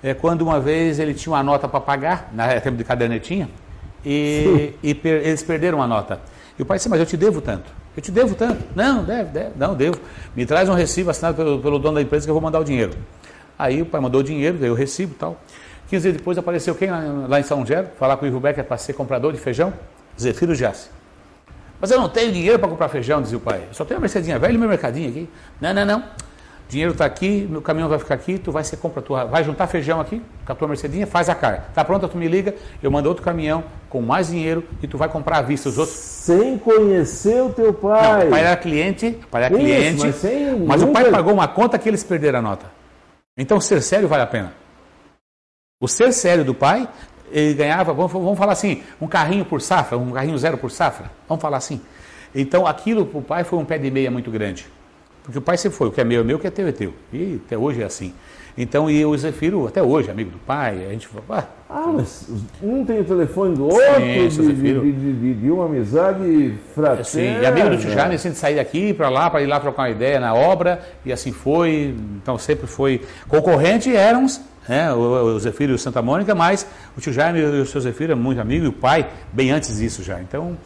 é, 0.03 0.13
quando 0.13 0.41
uma 0.41 0.59
vez 0.59 0.99
ele 0.99 1.13
tinha 1.13 1.33
uma 1.33 1.43
nota 1.43 1.67
para 1.67 1.79
pagar, 1.79 2.29
na 2.33 2.47
é, 2.47 2.59
tempo 2.59 2.77
de 2.77 2.83
cadernetinha, 2.83 3.49
e, 4.05 4.73
e 4.83 4.93
per, 4.93 5.25
eles 5.25 5.41
perderam 5.43 5.81
a 5.81 5.87
nota. 5.87 6.21
E 6.57 6.61
o 6.61 6.65
pai 6.65 6.77
disse, 6.77 6.89
mas 6.89 6.99
eu 6.99 7.05
te 7.05 7.17
devo 7.17 7.41
tanto. 7.41 7.71
Eu 7.97 8.03
te 8.03 8.11
devo 8.11 8.35
tanto. 8.35 8.63
Não, 8.75 9.03
deve, 9.03 9.31
deve. 9.31 9.51
Não, 9.57 9.73
devo. 9.73 9.99
Me 10.35 10.45
traz 10.45 10.69
um 10.69 10.75
recibo 10.75 11.09
assinado 11.09 11.35
pelo, 11.35 11.59
pelo 11.59 11.79
dono 11.79 11.95
da 11.95 12.01
empresa 12.03 12.25
que 12.25 12.29
eu 12.29 12.35
vou 12.35 12.41
mandar 12.41 12.59
o 12.59 12.63
dinheiro. 12.63 12.93
Aí 13.57 13.81
o 13.81 13.87
pai 13.87 13.99
mandou 13.99 14.21
o 14.21 14.23
dinheiro, 14.23 14.55
veio 14.55 14.73
o 14.73 14.75
recibo 14.75 15.13
e 15.13 15.15
tal. 15.15 15.41
15 15.89 16.03
dias 16.03 16.17
depois 16.17 16.37
apareceu 16.37 16.75
quem 16.75 16.91
lá, 16.91 16.99
lá 17.27 17.39
em 17.39 17.43
São 17.43 17.65
Gero, 17.65 17.87
falar 17.97 18.17
com 18.17 18.25
o 18.25 18.27
Ivo 18.27 18.39
Becker 18.39 18.63
para 18.63 18.77
ser 18.77 18.93
comprador 18.93 19.33
de 19.33 19.39
feijão? 19.39 19.73
Zefiro 20.19 20.53
Jace. 20.53 20.89
Mas 21.81 21.89
eu 21.89 21.99
não 21.99 22.07
tenho 22.07 22.31
dinheiro 22.31 22.59
para 22.59 22.67
comprar 22.69 22.87
feijão, 22.89 23.19
dizia 23.19 23.37
o 23.37 23.41
pai. 23.41 23.63
Eu 23.67 23.73
só 23.73 23.83
tenho 23.83 23.97
a 23.97 24.01
Mercedinha 24.01 24.37
velha 24.37 24.53
e 24.53 24.57
meu 24.59 24.69
mercadinho 24.69 25.09
aqui. 25.09 25.29
Não, 25.59 25.73
não, 25.73 25.85
não. 25.85 26.03
Dinheiro 26.69 26.91
está 26.91 27.05
aqui, 27.05 27.47
meu 27.49 27.61
caminhão 27.61 27.87
vai 27.87 27.97
ficar 27.97 28.15
aqui, 28.15 28.37
tu 28.37 28.51
vai 28.51 28.61
ser 28.61 28.75
compra, 28.75 29.01
tu 29.01 29.13
vai 29.13 29.41
juntar 29.41 29.67
feijão 29.67 30.01
aqui 30.01 30.21
com 30.45 30.51
a 30.51 30.55
tua 30.55 30.67
Mercedinha, 30.67 31.07
faz 31.07 31.29
a 31.29 31.35
carga. 31.35 31.65
Tá 31.73 31.83
pronta, 31.83 32.09
tu 32.09 32.17
me 32.17 32.27
liga, 32.27 32.53
eu 32.83 32.91
mando 32.91 33.07
outro 33.07 33.23
caminhão 33.23 33.63
com 33.89 34.01
mais 34.01 34.27
dinheiro 34.27 34.65
e 34.83 34.87
tu 34.87 34.97
vai 34.97 35.07
comprar 35.07 35.37
à 35.37 35.41
vista 35.41 35.69
os 35.69 35.77
outros. 35.77 35.95
Sem 35.97 36.57
conhecer 36.57 37.41
o 37.41 37.49
teu 37.51 37.73
pai. 37.73 38.19
Não, 38.19 38.27
o 38.27 38.29
pai 38.31 38.41
era 38.41 38.57
cliente, 38.57 39.17
o 39.23 39.27
pai 39.27 39.43
era 39.45 39.55
Isso, 39.55 39.63
cliente, 39.63 40.05
mas, 40.05 40.67
mas 40.67 40.81
nunca... 40.81 40.91
o 40.91 40.93
pai 41.03 41.11
pagou 41.11 41.33
uma 41.33 41.47
conta 41.47 41.79
que 41.79 41.87
eles 41.87 42.03
perderam 42.03 42.39
a 42.39 42.41
nota. 42.41 42.65
Então 43.37 43.61
ser 43.61 43.81
sério 43.81 44.09
vale 44.09 44.23
a 44.23 44.27
pena. 44.27 44.53
O 45.79 45.87
ser 45.87 46.11
sério 46.11 46.43
do 46.43 46.53
pai, 46.53 46.89
ele 47.31 47.53
ganhava, 47.53 47.93
vamos, 47.93 48.11
vamos 48.11 48.37
falar 48.37 48.51
assim, 48.51 48.83
um 48.99 49.07
carrinho 49.07 49.45
por 49.45 49.61
safra, 49.61 49.97
um 49.97 50.11
carrinho 50.11 50.37
zero 50.37 50.57
por 50.57 50.69
safra, 50.69 51.09
vamos 51.29 51.41
falar 51.41 51.57
assim. 51.57 51.79
Então 52.35 52.67
aquilo 52.67 53.05
para 53.05 53.19
o 53.19 53.21
pai 53.21 53.43
foi 53.45 53.57
um 53.57 53.63
pé 53.63 53.77
de 53.77 53.89
meia 53.89 54.11
muito 54.11 54.29
grande. 54.29 54.67
Porque 55.27 55.39
o 55.39 55.41
pai 55.41 55.57
sempre 55.57 55.77
foi, 55.77 55.89
o 55.89 55.91
que 55.91 55.99
é 55.99 56.05
meu 56.05 56.21
é 56.21 56.23
meu, 56.23 56.37
o 56.37 56.39
que 56.39 56.47
é 56.47 56.49
teu 56.49 56.65
é 56.65 56.71
teu. 56.71 56.93
E 57.11 57.41
até 57.45 57.57
hoje 57.57 57.81
é 57.81 57.85
assim. 57.85 58.13
Então, 58.57 58.89
e 58.89 59.05
o 59.05 59.15
Zefiro, 59.17 59.67
até 59.67 59.83
hoje, 59.83 60.09
amigo 60.09 60.31
do 60.31 60.37
pai, 60.37 60.85
a 60.87 60.91
gente 60.93 61.05
fala. 61.05 61.49
Ah, 61.69 61.83
ah 61.83 61.91
mas 61.93 62.29
um 62.63 62.85
tem 62.85 63.01
o 63.01 63.03
telefone 63.03 63.53
do 63.53 63.65
outro, 63.65 63.77
Sim, 63.95 64.29
de, 64.29 64.53
de, 64.53 64.93
de, 64.93 65.33
de, 65.33 65.51
uma 65.51 65.65
amizade 65.65 66.55
fraterna. 66.73 67.03
Sim, 67.03 67.41
e 67.41 67.45
amigo 67.45 67.71
do 67.71 67.77
tio 67.77 67.91
Jaime, 67.91 68.15
assim, 68.15 68.31
de 68.31 68.37
sair 68.37 68.55
daqui 68.55 68.93
para 68.93 69.09
lá, 69.09 69.29
para 69.29 69.41
ir 69.41 69.47
lá 69.47 69.59
trocar 69.59 69.81
uma 69.81 69.89
ideia 69.89 70.17
na 70.17 70.33
obra, 70.33 70.79
e 71.03 71.11
assim 71.11 71.33
foi. 71.33 71.93
Então, 72.23 72.37
sempre 72.37 72.65
foi. 72.65 73.01
Concorrente 73.27 73.93
éramos 73.93 74.39
né, 74.65 74.93
o, 74.93 75.35
o 75.35 75.39
Zefiro 75.41 75.73
e 75.73 75.75
o 75.75 75.77
Santa 75.77 76.01
Mônica, 76.01 76.33
mas 76.33 76.65
o 76.97 77.01
tio 77.01 77.11
Jaime 77.11 77.39
e 77.39 77.43
o 77.43 77.65
seu 77.65 77.81
Zefiro 77.81 78.13
é 78.13 78.15
muito 78.15 78.39
amigo 78.39 78.63
e 78.63 78.69
o 78.69 78.73
pai 78.73 79.09
bem 79.33 79.51
antes 79.51 79.77
disso 79.77 80.01
já. 80.03 80.21
Então, 80.21 80.57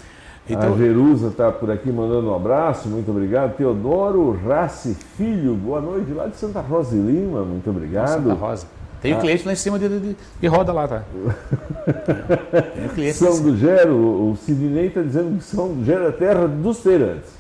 então... 0.50 0.74
A 0.74 0.78
Jerusa 0.78 1.28
está 1.28 1.52
por 1.52 1.70
aqui 1.72 1.92
mandando 1.92 2.30
um 2.30 2.36
abraço, 2.36 2.90
muito 2.90 3.10
obrigado. 3.12 3.56
Teodoro 3.56 4.40
Rassi 4.46 4.96
Filho, 5.16 5.56
boa 5.56 5.82
noite, 5.82 6.12
lá 6.12 6.28
de 6.28 6.36
Santa 6.36 6.62
Rosa 6.62 6.96
de 6.96 7.02
Lima, 7.02 7.44
muito 7.44 7.70
obrigado. 7.70 8.24
Santa 8.24 8.34
Rosa. 8.34 8.66
Tem 9.02 9.14
ah. 9.14 9.18
cliente 9.18 9.46
lá 9.46 9.54
em 9.54 9.56
cima 9.56 9.80
de, 9.80 9.90
de, 9.90 10.16
de 10.40 10.48
roda 10.48 10.72
lá, 10.72 10.88
tá? 10.88 11.04
Tem 12.76 12.88
cliente 12.90 13.18
São 13.18 13.42
do 13.42 13.58
Gero, 13.58 13.96
o 13.96 14.38
Sidney 14.38 14.88
está 14.88 15.02
dizendo 15.02 15.38
que 15.38 15.44
São 15.44 15.74
do 15.74 15.84
Gero 15.84 16.08
é 16.08 16.12
terra 16.12 16.48
dos 16.48 16.80
feirantes. 16.82 17.32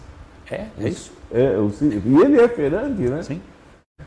É, 0.50 0.66
é 0.80 0.90
isso. 0.90 1.12
É, 1.32 1.56
o, 1.58 1.72
e 1.82 2.22
ele 2.24 2.42
é 2.42 2.48
feirante, 2.48 3.02
né? 3.04 3.22
Sim. 3.24 3.42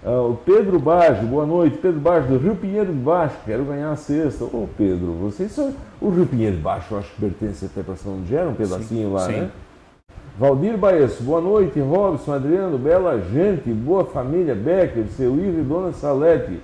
Ah, 0.07 0.21
o 0.21 0.39
Pedro 0.45 0.79
Baggio, 0.79 1.27
boa 1.27 1.47
noite. 1.47 1.79
Pedro 1.79 1.99
Baggio, 1.99 2.37
do 2.37 2.39
Rio 2.39 2.55
Pinheiro 2.55 2.93
de 2.93 2.99
Baixo, 2.99 3.37
quero 3.47 3.65
ganhar 3.65 3.91
a 3.91 3.97
sexta. 3.97 4.45
Ô 4.45 4.69
Pedro, 4.77 5.13
vocês 5.13 5.51
são. 5.51 5.73
O 5.99 6.11
Rio 6.11 6.27
Pinheiro 6.27 6.57
de 6.57 6.63
Baixo, 6.63 6.93
eu 6.93 6.99
acho 6.99 7.11
que 7.15 7.21
pertence 7.23 7.65
até 7.65 7.83
para 7.83 7.97
São 7.97 8.23
Gera, 8.27 8.51
um 8.51 8.55
pedacinho 8.55 9.09
sim, 9.09 9.13
lá, 9.13 9.21
sim. 9.21 9.33
né? 9.33 9.51
Valdir 10.39 10.77
Baesso, 10.77 11.23
boa 11.23 11.41
noite. 11.41 11.81
Robson, 11.81 12.35
Adriano, 12.35 12.77
bela 12.77 13.19
gente, 13.33 13.71
boa 13.71 14.05
família, 14.05 14.55
Becker, 14.55 15.07
seu 15.17 15.35
Ivo 15.37 15.61
e 15.61 15.63
Dona 15.63 15.93
Salete. 15.93 16.61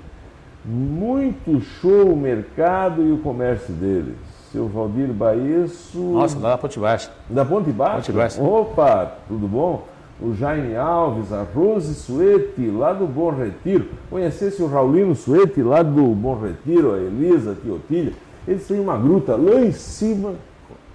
Muito 0.62 1.61
show 1.62 2.12
o 2.12 2.16
mercado 2.16 3.03
e 3.03 3.11
o 3.11 3.18
comércio 3.18 3.72
deles. 3.72 4.16
Seu 4.53 4.68
Valdir 4.68 5.09
Baesso. 5.14 5.99
Nossa, 5.99 6.38
da 6.38 6.59
Ponte 6.59 6.78
Baixa. 6.78 7.11
Da 7.30 7.45
Ponte 7.45 7.70
Baixa? 7.70 7.97
Ponte 7.97 8.12
Baixa. 8.12 8.43
Opa, 8.43 9.12
tudo 9.28 9.49
bom? 9.49 9.86
O 10.22 10.34
Jaime 10.34 10.76
Alves, 10.76 11.32
a 11.32 11.42
Rose 11.42 11.94
Suete, 11.94 12.66
lá 12.66 12.92
do 12.92 13.06
Bom 13.06 13.30
Retiro. 13.30 13.86
Conhecesse 14.10 14.62
o 14.62 14.66
Raulino 14.66 15.14
Suete, 15.14 15.62
lá 15.62 15.82
do 15.82 16.14
Bom 16.14 16.38
Retiro, 16.38 16.94
a 16.94 16.98
Elisa, 16.98 17.52
a 17.52 17.54
Tiotilha. 17.54 18.12
Eles 18.46 18.66
têm 18.66 18.78
uma 18.78 18.96
gruta 18.96 19.34
lá 19.36 19.60
em 19.60 19.72
cima, 19.72 20.34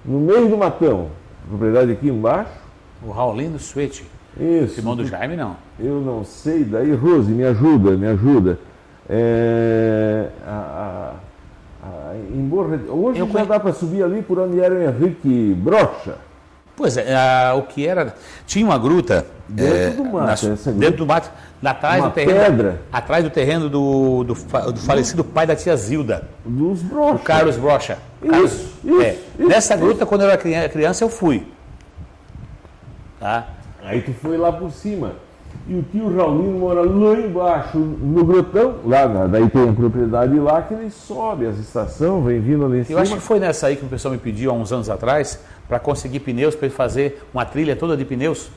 no 0.03 0.19
meio 0.19 0.47
do 0.47 0.57
matão. 0.57 1.07
Propriedade 1.47 1.91
aqui 1.91 2.09
embaixo. 2.09 2.51
O 3.03 3.11
Raulino 3.11 3.57
Suete. 3.57 4.05
Isso. 4.39 4.79
Irmão 4.79 4.95
do 4.95 5.05
Jaime, 5.05 5.35
não. 5.35 5.55
Eu 5.79 6.01
não 6.01 6.23
sei. 6.23 6.63
Daí, 6.63 6.93
Rose, 6.93 7.31
me 7.31 7.43
ajuda, 7.45 7.91
me 7.91 8.07
ajuda. 8.07 8.59
É, 9.09 10.29
a, 10.45 11.13
a, 11.83 11.87
a, 11.87 12.15
em 12.15 12.47
Bom 12.47 12.67
Retiro. 12.67 12.93
Hoje 12.93 13.19
Eu 13.19 13.27
já 13.27 13.31
conhe... 13.31 13.45
dá 13.45 13.59
para 13.59 13.73
subir 13.73 14.03
ali 14.03 14.21
por 14.21 14.37
onde 14.39 14.59
era 14.59 14.75
o 14.75 14.81
Henrique 14.81 15.55
Brocha. 15.57 16.17
Pois 16.75 16.97
é, 16.97 17.15
a, 17.15 17.53
o 17.55 17.63
que 17.63 17.87
era. 17.87 18.13
Tinha 18.45 18.65
uma 18.65 18.77
gruta. 18.77 19.25
Dentro 19.47 19.77
é, 19.77 19.89
do 19.91 20.03
mato. 20.05 20.47
Na, 20.47 20.71
dentro 20.73 20.97
do 20.97 21.05
mato, 21.05 21.31
atrás 21.63 22.03
do 22.03 22.09
terreno. 22.11 22.39
Pedra. 22.39 22.81
Atrás 22.91 23.23
do 23.23 23.29
terreno 23.29 23.69
do, 23.69 24.23
do, 24.23 24.33
do 24.33 24.79
falecido 24.79 25.23
pai 25.23 25.47
da 25.47 25.55
tia 25.55 25.75
Zilda. 25.75 26.27
Dos 26.43 26.81
Brocha. 26.81 27.15
O 27.15 27.19
Carlos 27.19 27.55
Brocha. 27.57 27.97
Isso, 28.21 28.31
Carlos, 28.31 28.51
isso, 28.83 29.01
é. 29.01 29.17
isso, 29.39 29.47
Nessa 29.47 29.75
gruta, 29.75 30.05
quando 30.05 30.21
eu 30.21 30.29
era 30.29 30.67
criança, 30.69 31.03
eu 31.03 31.09
fui. 31.09 31.47
Tá? 33.19 33.47
Aí 33.83 34.01
tu 34.01 34.13
foi 34.13 34.37
lá 34.37 34.51
por 34.51 34.71
cima. 34.71 35.13
E 35.67 35.73
o 35.73 35.81
tio 35.91 36.15
Raulino 36.15 36.59
mora 36.59 36.81
lá 36.81 37.19
embaixo, 37.19 37.79
no 37.79 38.23
grotão, 38.23 38.75
lá, 38.85 39.07
daí 39.25 39.49
tem 39.49 39.67
a 39.67 39.73
propriedade 39.73 40.39
lá 40.39 40.61
que 40.61 40.75
ele 40.75 40.91
sobe 40.91 41.47
as 41.47 41.57
estações, 41.57 42.23
vem 42.23 42.39
vindo 42.39 42.65
ali 42.65 42.81
em 42.81 42.83
cima. 42.83 42.99
Eu 42.99 43.01
acho 43.01 43.15
que 43.15 43.21
foi 43.21 43.39
nessa 43.39 43.65
aí 43.65 43.75
que 43.75 43.83
o 43.83 43.87
pessoal 43.87 44.13
me 44.13 44.19
pediu 44.19 44.51
há 44.51 44.53
uns 44.53 44.71
anos 44.71 44.91
atrás, 44.91 45.39
para 45.67 45.79
conseguir 45.79 46.19
pneus, 46.19 46.53
para 46.53 46.67
ele 46.67 46.75
fazer 46.75 47.23
uma 47.33 47.43
trilha 47.45 47.75
toda 47.75 47.97
de 47.97 48.05
pneus. 48.05 48.51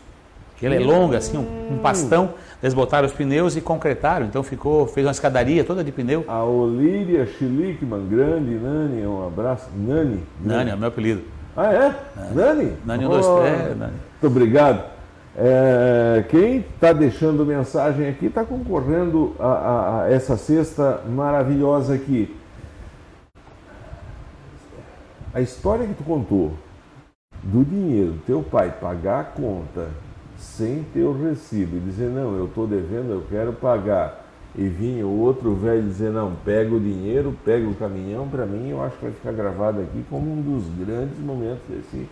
Que 0.59 0.66
ela 0.66 0.74
é 0.74 0.80
longa, 0.80 1.18
assim, 1.18 1.38
um, 1.38 1.74
um, 1.74 1.78
pastão. 1.78 2.30
Eles 2.61 2.74
botaram 2.74 3.06
os 3.06 3.12
pneus 3.12 3.56
e 3.56 3.61
concretaram. 3.61 4.26
Então 4.26 4.42
ficou, 4.42 4.88
fez 4.88 5.06
uma 5.06 5.12
escadaria 5.12 5.62
toda 5.62 5.84
de 5.84 5.92
pneu. 5.92 6.24
A 6.26 6.42
Olíria 6.42 7.24
Schlickman, 7.26 8.06
grande, 8.09 8.56
Nani, 8.56 9.06
um 9.06 9.24
abraço. 9.24 9.68
Nani? 9.76 10.20
Nani, 10.44 10.70
é 10.72 10.74
o 10.74 10.78
meu 10.78 10.88
apelido. 10.88 11.22
Ah, 11.56 11.72
é? 11.72 11.94
Nani? 12.34 12.72
Nani, 12.84 13.06
um, 13.06 13.09
dois, 13.09 13.24
oh, 13.24 13.38
três, 13.38 13.78
Nani. 13.78 13.92
Muito 14.20 14.26
obrigado. 14.26 14.97
É, 15.41 16.24
quem 16.28 16.59
está 16.59 16.93
deixando 16.93 17.47
mensagem 17.47 18.09
aqui 18.09 18.26
está 18.26 18.45
concorrendo 18.45 19.36
a, 19.39 19.47
a, 19.47 20.03
a 20.03 20.11
essa 20.11 20.36
cesta 20.36 21.01
maravilhosa 21.09 21.95
aqui. 21.95 22.36
A 25.32 25.41
história 25.41 25.86
que 25.86 25.95
tu 25.95 26.03
contou 26.03 26.55
do 27.41 27.64
dinheiro 27.64 28.18
teu 28.26 28.43
pai 28.43 28.74
pagar 28.80 29.20
a 29.20 29.24
conta 29.24 29.91
sem 30.36 30.82
ter 30.93 31.05
o 31.05 31.12
recibo 31.12 31.76
e 31.76 31.80
dizer 31.80 32.11
não, 32.11 32.36
eu 32.36 32.47
estou 32.47 32.66
devendo, 32.66 33.12
eu 33.12 33.24
quero 33.30 33.53
pagar, 33.53 34.26
e 34.57 34.66
vinha 34.66 35.07
o 35.07 35.20
outro 35.20 35.55
velho 35.55 35.82
dizer 35.82 36.11
não, 36.11 36.34
pega 36.45 36.74
o 36.74 36.80
dinheiro, 36.80 37.32
pega 37.45 37.68
o 37.68 37.76
caminhão, 37.76 38.26
para 38.26 38.45
mim 38.45 38.70
eu 38.70 38.82
acho 38.82 38.97
que 38.97 39.05
vai 39.05 39.12
ficar 39.12 39.32
gravado 39.32 39.80
aqui 39.82 40.05
como 40.11 40.32
um 40.32 40.41
dos 40.43 40.64
grandes 40.84 41.18
momentos 41.20 41.62
desse, 41.68 42.09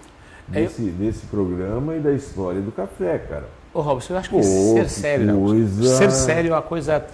desse, 0.49 0.83
desse 0.83 1.27
programa 1.27 1.97
e 1.97 2.01
da 2.01 2.13
história 2.13 2.61
do 2.61 2.73
café, 2.73 3.19
cara. 3.19 3.49
Ô 3.75 3.81
Robson, 3.81 4.15
eu 4.15 4.19
acho 4.19 4.31
que 4.31 4.37
Pô, 4.37 4.43
ser 4.43 4.89
sério, 4.89 5.39
coisa... 5.39 5.83
não. 5.83 5.99
Ser 5.99 6.11
sério 6.11 6.51
é 6.51 6.55
uma 6.55 6.63
coisa. 6.63 7.05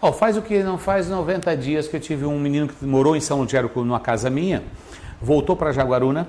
Oh, 0.00 0.12
faz 0.12 0.36
o 0.36 0.42
que 0.42 0.62
não 0.62 0.78
faz 0.78 1.08
90 1.08 1.56
dias 1.56 1.88
que 1.88 1.96
eu 1.96 2.00
tive 2.00 2.24
um 2.24 2.38
menino 2.38 2.68
que 2.68 2.84
morou 2.84 3.16
em 3.16 3.20
São 3.20 3.40
Lugero 3.40 3.70
numa 3.74 3.98
casa 3.98 4.30
minha, 4.30 4.62
voltou 5.20 5.56
para 5.56 5.72
Jaguaruna, 5.72 6.28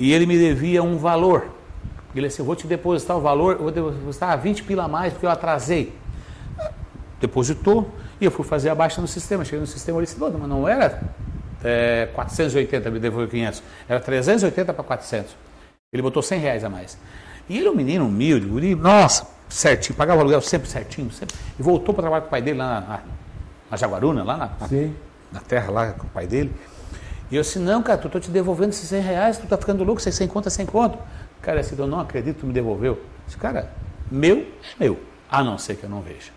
e 0.00 0.12
ele 0.12 0.24
me 0.24 0.38
devia 0.38 0.82
um 0.82 0.96
valor. 0.96 1.48
Ele 2.14 2.28
disse, 2.28 2.40
eu 2.40 2.46
vou 2.46 2.56
te 2.56 2.66
depositar 2.66 3.16
o 3.18 3.20
valor, 3.20 3.56
eu 3.56 3.58
vou 3.58 3.70
depositar 3.70 4.38
20 4.40 4.62
pila 4.62 4.84
a 4.84 4.88
mais 4.88 5.12
porque 5.12 5.26
eu 5.26 5.30
atrasei. 5.30 5.92
Depositou 7.20 7.90
e 8.18 8.24
eu 8.24 8.30
fui 8.30 8.44
fazer 8.44 8.70
a 8.70 8.74
baixa 8.74 9.02
no 9.02 9.06
sistema. 9.06 9.44
Cheguei 9.44 9.60
no 9.60 9.66
sistema 9.66 9.98
e 10.00 10.04
disse, 10.04 10.16
mas 10.18 10.48
não 10.48 10.66
era 10.66 11.02
é, 11.62 12.08
480, 12.14 12.90
me 12.90 12.98
devolveu 12.98 13.28
500. 13.28 13.62
Era 13.86 14.00
380 14.00 14.72
para 14.72 14.84
400. 14.84 15.45
Ele 15.92 16.02
botou 16.02 16.22
100 16.22 16.40
reais 16.40 16.64
a 16.64 16.68
mais. 16.68 16.98
E 17.48 17.58
ele 17.58 17.68
é 17.68 17.70
um 17.70 17.74
menino 17.74 18.06
humilde, 18.06 18.46
guri, 18.46 18.74
nossa, 18.74 19.26
certinho, 19.48 19.96
pagava 19.96 20.18
o 20.18 20.20
aluguel 20.22 20.40
sempre 20.40 20.68
certinho, 20.68 21.10
sempre. 21.10 21.36
E 21.58 21.62
voltou 21.62 21.94
para 21.94 22.02
trabalhar 22.02 22.22
com 22.22 22.28
o 22.28 22.30
pai 22.30 22.42
dele 22.42 22.58
lá 22.58 22.80
na, 22.80 23.00
na 23.70 23.76
Jaguaruna, 23.76 24.24
lá 24.24 24.36
na, 24.36 24.46
na, 24.46 24.90
na 25.32 25.40
terra 25.40 25.70
lá 25.70 25.92
com 25.92 26.06
o 26.06 26.10
pai 26.10 26.26
dele. 26.26 26.52
E 27.30 27.36
eu 27.36 27.42
disse, 27.42 27.58
não, 27.58 27.82
cara, 27.82 27.98
tu 27.98 28.08
tô 28.08 28.20
te 28.20 28.30
devolvendo 28.30 28.70
esses 28.70 28.88
100 28.88 29.00
reais, 29.00 29.38
tu 29.38 29.46
tá 29.46 29.56
ficando 29.56 29.82
louco, 29.82 30.00
você 30.00 30.12
sem 30.12 30.28
conta, 30.28 30.48
sem 30.50 30.64
conta. 30.64 30.98
Cara, 31.42 31.60
assim, 31.60 31.76
eu 31.76 31.86
não 31.86 32.00
acredito 32.00 32.36
que 32.36 32.40
tu 32.40 32.46
me 32.46 32.52
devolveu. 32.52 32.94
Eu 32.94 33.02
disse, 33.26 33.36
cara, 33.36 33.72
meu 34.10 34.46
é 34.78 34.84
meu, 34.84 35.00
a 35.28 35.42
não 35.42 35.58
ser 35.58 35.76
que 35.76 35.84
eu 35.84 35.90
não 35.90 36.00
veja. 36.00 36.30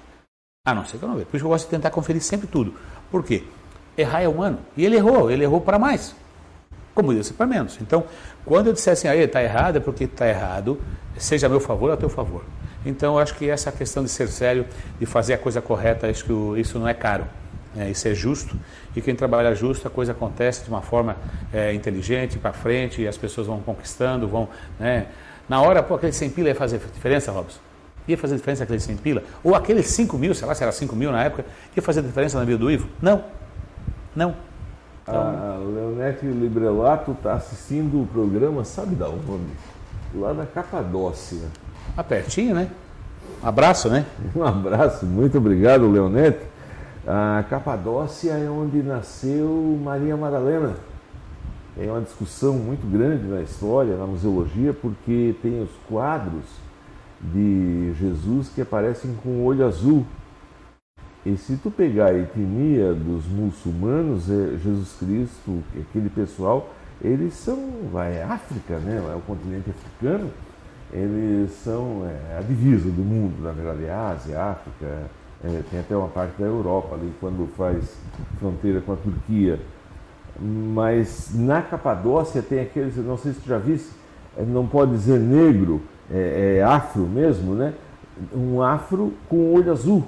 A 0.65 0.73
não 0.73 0.85
ser 0.85 0.97
que 0.97 1.03
eu 1.03 1.09
não 1.09 1.15
veja. 1.15 1.27
Por 1.27 1.37
isso 1.37 1.43
que 1.43 1.47
eu 1.47 1.51
gosto 1.51 1.65
de 1.65 1.71
tentar 1.71 1.91
conferir 1.91 2.21
sempre 2.21 2.47
tudo. 2.47 2.73
Por 3.11 3.23
quê? 3.23 3.43
Errar 3.97 4.21
é 4.21 4.27
humano. 4.27 4.59
E 4.75 4.85
ele 4.85 4.95
errou, 4.95 5.29
ele 5.29 5.43
errou 5.43 5.61
para 5.61 5.77
mais. 5.77 6.15
Como 6.99 7.13
disse, 7.13 7.31
para 7.31 7.47
menos. 7.47 7.79
Então, 7.81 8.03
quando 8.43 8.67
eu 8.67 8.73
disser 8.73 8.91
assim, 8.91 9.07
aí 9.07 9.21
está 9.21 9.41
errado, 9.41 9.77
é 9.77 9.79
porque 9.79 10.03
está 10.03 10.27
errado, 10.27 10.77
seja 11.17 11.47
a 11.47 11.49
meu 11.49 11.61
favor 11.61 11.87
ou 11.87 11.93
a 11.93 11.97
teu 11.97 12.09
favor. 12.09 12.43
Então, 12.85 13.13
eu 13.13 13.19
acho 13.19 13.35
que 13.35 13.49
essa 13.49 13.71
questão 13.71 14.03
de 14.03 14.09
ser 14.09 14.27
sério, 14.27 14.65
de 14.99 15.05
fazer 15.05 15.35
a 15.35 15.37
coisa 15.37 15.61
correta, 15.61 16.07
acho 16.07 16.25
que 16.25 16.59
isso 16.59 16.77
não 16.77 16.85
é 16.85 16.93
caro. 16.93 17.25
É, 17.77 17.89
isso 17.89 18.05
é 18.05 18.13
justo. 18.13 18.53
E 18.93 18.99
quem 18.99 19.15
trabalha 19.15 19.55
justo, 19.55 19.87
a 19.87 19.89
coisa 19.89 20.11
acontece 20.11 20.65
de 20.65 20.69
uma 20.69 20.81
forma 20.81 21.15
é, 21.53 21.73
inteligente, 21.73 22.37
para 22.37 22.51
frente, 22.51 23.01
e 23.01 23.07
as 23.07 23.15
pessoas 23.15 23.47
vão 23.47 23.61
conquistando, 23.61 24.27
vão. 24.27 24.49
Né? 24.77 25.05
Na 25.47 25.61
hora, 25.61 25.81
pô, 25.81 25.95
aquele 25.95 26.11
100 26.11 26.31
pila 26.31 26.49
ia 26.49 26.55
fazer 26.55 26.81
diferença, 26.93 27.31
Robson? 27.31 27.59
Ia 28.09 28.17
fazer 28.17 28.35
diferença 28.35 28.65
aquele 28.65 28.81
100 28.81 28.97
pila? 28.97 29.23
Ou 29.41 29.55
aqueles 29.55 29.87
5 29.87 30.17
mil, 30.17 30.35
sei 30.35 30.45
lá 30.45 30.53
se 30.53 30.63
era 30.63 30.71
5 30.73 30.93
mil 30.97 31.13
na 31.13 31.23
época, 31.23 31.45
ia 31.77 31.81
fazer 31.81 32.01
diferença 32.01 32.37
na 32.37 32.43
vida 32.43 32.57
do 32.57 32.69
Ivo? 32.69 32.89
Não. 33.01 33.23
Não. 34.13 34.48
Então... 35.09 35.21
A 35.21 35.57
Leonete 35.57 36.25
Librelato 36.25 37.11
está 37.11 37.33
assistindo 37.33 38.01
o 38.01 38.07
programa, 38.07 38.63
sabe 38.63 38.95
da 38.95 39.09
onde? 39.09 39.51
Lá 40.15 40.33
na 40.33 40.45
Capadócia. 40.45 41.47
Ah, 41.97 42.03
pertinho, 42.03 42.55
né? 42.55 42.69
Um 43.43 43.47
abraço, 43.47 43.89
né? 43.89 44.05
Um 44.35 44.43
abraço, 44.43 45.05
muito 45.05 45.37
obrigado, 45.37 45.89
Leonete. 45.89 46.39
A 47.07 47.43
Capadócia 47.49 48.33
é 48.33 48.49
onde 48.49 48.83
nasceu 48.83 49.79
Maria 49.83 50.15
Madalena. 50.15 50.75
É 51.77 51.89
uma 51.89 52.01
discussão 52.01 52.53
muito 52.53 52.85
grande 52.85 53.25
na 53.25 53.41
história, 53.41 53.95
na 53.95 54.05
museologia, 54.05 54.73
porque 54.73 55.35
tem 55.41 55.61
os 55.61 55.69
quadros 55.87 56.43
de 57.21 57.93
Jesus 57.93 58.49
que 58.49 58.61
aparecem 58.61 59.15
com 59.23 59.43
olho 59.43 59.65
azul. 59.65 60.05
E 61.25 61.35
se 61.35 61.57
tu 61.57 61.69
pegar 61.69 62.07
a 62.07 62.17
etnia 62.17 62.93
dos 62.93 63.25
muçulmanos, 63.27 64.29
é 64.29 64.57
Jesus 64.57 64.95
Cristo, 64.99 65.61
aquele 65.77 66.09
pessoal, 66.09 66.69
eles 67.01 67.33
são, 67.33 67.57
é 67.95 68.23
África, 68.23 68.77
né? 68.79 69.03
É 69.11 69.15
o 69.15 69.21
continente 69.21 69.69
africano, 69.69 70.29
eles 70.91 71.51
são 71.63 72.05
é, 72.05 72.37
a 72.37 72.41
divisa 72.41 72.89
do 72.89 73.01
mundo, 73.01 73.43
na 73.43 73.51
verdade, 73.51 73.85
é 73.85 73.91
Ásia, 73.91 74.41
África, 74.41 75.09
é, 75.43 75.61
tem 75.69 75.79
até 75.79 75.95
uma 75.95 76.07
parte 76.07 76.39
da 76.39 76.45
Europa 76.45 76.95
ali, 76.95 77.11
quando 77.19 77.47
faz 77.55 77.97
fronteira 78.39 78.81
com 78.81 78.93
a 78.93 78.95
Turquia. 78.95 79.59
Mas 80.41 81.31
na 81.33 81.61
Capadócia 81.61 82.41
tem 82.41 82.61
aqueles, 82.61 82.95
não 82.95 83.17
sei 83.17 83.33
se 83.33 83.41
tu 83.41 83.49
já 83.49 83.57
viste, 83.57 83.89
é, 84.37 84.43
não 84.43 84.65
pode 84.65 84.91
dizer 84.91 85.19
negro, 85.19 85.81
é, 86.09 86.57
é 86.57 86.63
afro 86.63 87.03
mesmo, 87.03 87.55
né? 87.55 87.73
Um 88.33 88.61
afro 88.61 89.13
com 89.27 89.53
olho 89.53 89.71
azul. 89.71 90.05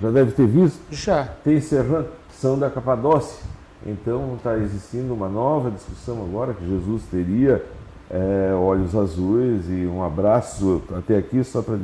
Já 0.00 0.10
deve 0.10 0.32
ter 0.32 0.46
visto? 0.46 0.80
Já. 0.90 1.24
Tem 1.42 1.60
serrano, 1.60 2.08
são 2.30 2.58
da 2.58 2.70
Capadócia. 2.70 3.44
Então 3.86 4.34
está 4.36 4.56
existindo 4.56 5.14
uma 5.14 5.28
nova 5.28 5.70
discussão 5.70 6.22
agora 6.22 6.52
que 6.52 6.66
Jesus 6.66 7.02
teria 7.10 7.64
é, 8.10 8.52
olhos 8.54 8.94
azuis 8.94 9.68
e 9.68 9.86
um 9.86 10.02
abraço 10.02 10.82
até 10.96 11.16
aqui 11.16 11.44
só 11.44 11.62
para 11.62 11.78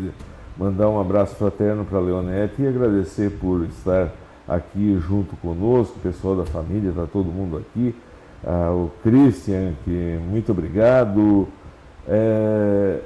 mandar 0.57 0.89
um 0.89 1.01
abraço 1.01 1.35
fraterno 1.35 1.85
para 1.85 1.99
a 1.99 2.01
Leonete 2.01 2.63
e 2.63 2.67
agradecer 2.67 3.31
por 3.39 3.65
estar 3.65 4.11
aqui 4.49 4.99
junto 5.01 5.37
conosco, 5.37 5.97
o 5.97 6.01
pessoal 6.01 6.37
da 6.37 6.45
família, 6.45 6.91
está 6.91 7.07
todo 7.07 7.27
mundo 7.27 7.57
aqui. 7.57 7.95
Ah, 8.47 8.71
o 8.71 8.91
Christian, 9.03 9.73
que 9.85 10.19
muito 10.29 10.53
obrigado. 10.53 11.49
É, 12.07 13.01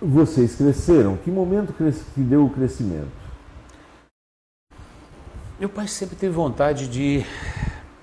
vocês 0.00 0.54
cresceram. 0.54 1.16
Que 1.16 1.30
momento 1.30 1.72
que 1.72 2.20
deu 2.20 2.44
o 2.44 2.50
crescimento? 2.50 3.23
Meu 5.58 5.68
pai 5.68 5.86
sempre 5.86 6.16
teve 6.16 6.32
vontade 6.32 6.88
de 6.88 7.24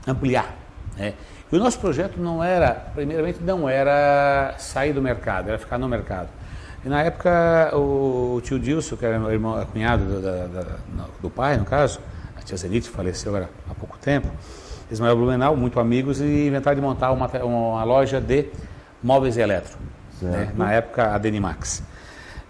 ampliar. 0.08 0.56
Né? 0.98 1.14
E 1.52 1.56
o 1.56 1.60
nosso 1.60 1.80
projeto 1.80 2.18
não 2.18 2.42
era, 2.42 2.72
primeiramente, 2.96 3.40
não 3.42 3.68
era 3.68 4.56
sair 4.58 4.94
do 4.94 5.02
mercado, 5.02 5.50
era 5.50 5.60
ficar 5.60 5.78
no 5.78 5.88
mercado. 5.90 6.30
E 6.86 6.88
na 6.88 7.04
época, 7.04 7.76
o 7.76 8.40
tio 8.42 8.58
Dilson, 8.58 8.96
que 8.96 9.06
era 9.06 9.20
meu 9.20 9.32
irmão, 9.32 9.64
cunhado 9.66 10.04
do, 10.04 10.22
do, 10.22 11.22
do 11.24 11.30
pai, 11.30 11.58
no 11.58 11.66
caso, 11.66 12.00
a 12.38 12.42
tia 12.42 12.56
Zenite 12.56 12.90
faleceu 12.90 13.36
agora 13.36 13.52
há 13.70 13.74
pouco 13.74 13.98
tempo, 13.98 14.30
Ismael 14.90 15.16
Blumenau, 15.18 15.56
muito 15.58 15.78
amigos, 15.78 16.22
e 16.22 16.48
inventaram 16.48 16.76
de 16.76 16.82
montar 16.82 17.12
uma, 17.12 17.28
uma 17.44 17.84
loja 17.84 18.22
de 18.22 18.46
móveis 19.04 19.36
e 19.36 19.42
eletro. 19.42 19.78
Né? 20.22 20.54
Na 20.56 20.72
época, 20.72 21.14
a 21.14 21.18
Denimax. 21.18 21.84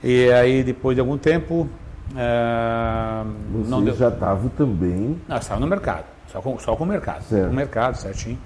E 0.03 0.31
aí, 0.31 0.63
depois 0.63 0.95
de 0.95 1.01
algum 1.01 1.17
tempo, 1.17 1.67
Uh, 2.11 3.63
Você 3.63 3.85
deu... 3.85 3.95
já 3.95 4.09
estava 4.09 4.49
também. 4.49 5.19
Não, 5.27 5.37
estava 5.37 5.59
no 5.59 5.67
mercado, 5.67 6.05
só 6.27 6.41
com, 6.41 6.57
só 6.59 6.75
com 6.75 6.83
o 6.83 6.87
mercado. 6.87 7.23
Certo. 7.23 7.45
Com 7.45 7.51
o 7.51 7.55
mercado, 7.55 7.97
certinho. 7.97 8.37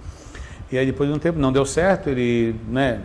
E 0.71 0.77
aí 0.77 0.85
depois 0.85 1.09
de 1.09 1.15
um 1.15 1.19
tempo 1.19 1.39
não 1.39 1.51
deu 1.51 1.65
certo, 1.65 2.09
ele 2.09 2.55
né, 2.67 3.01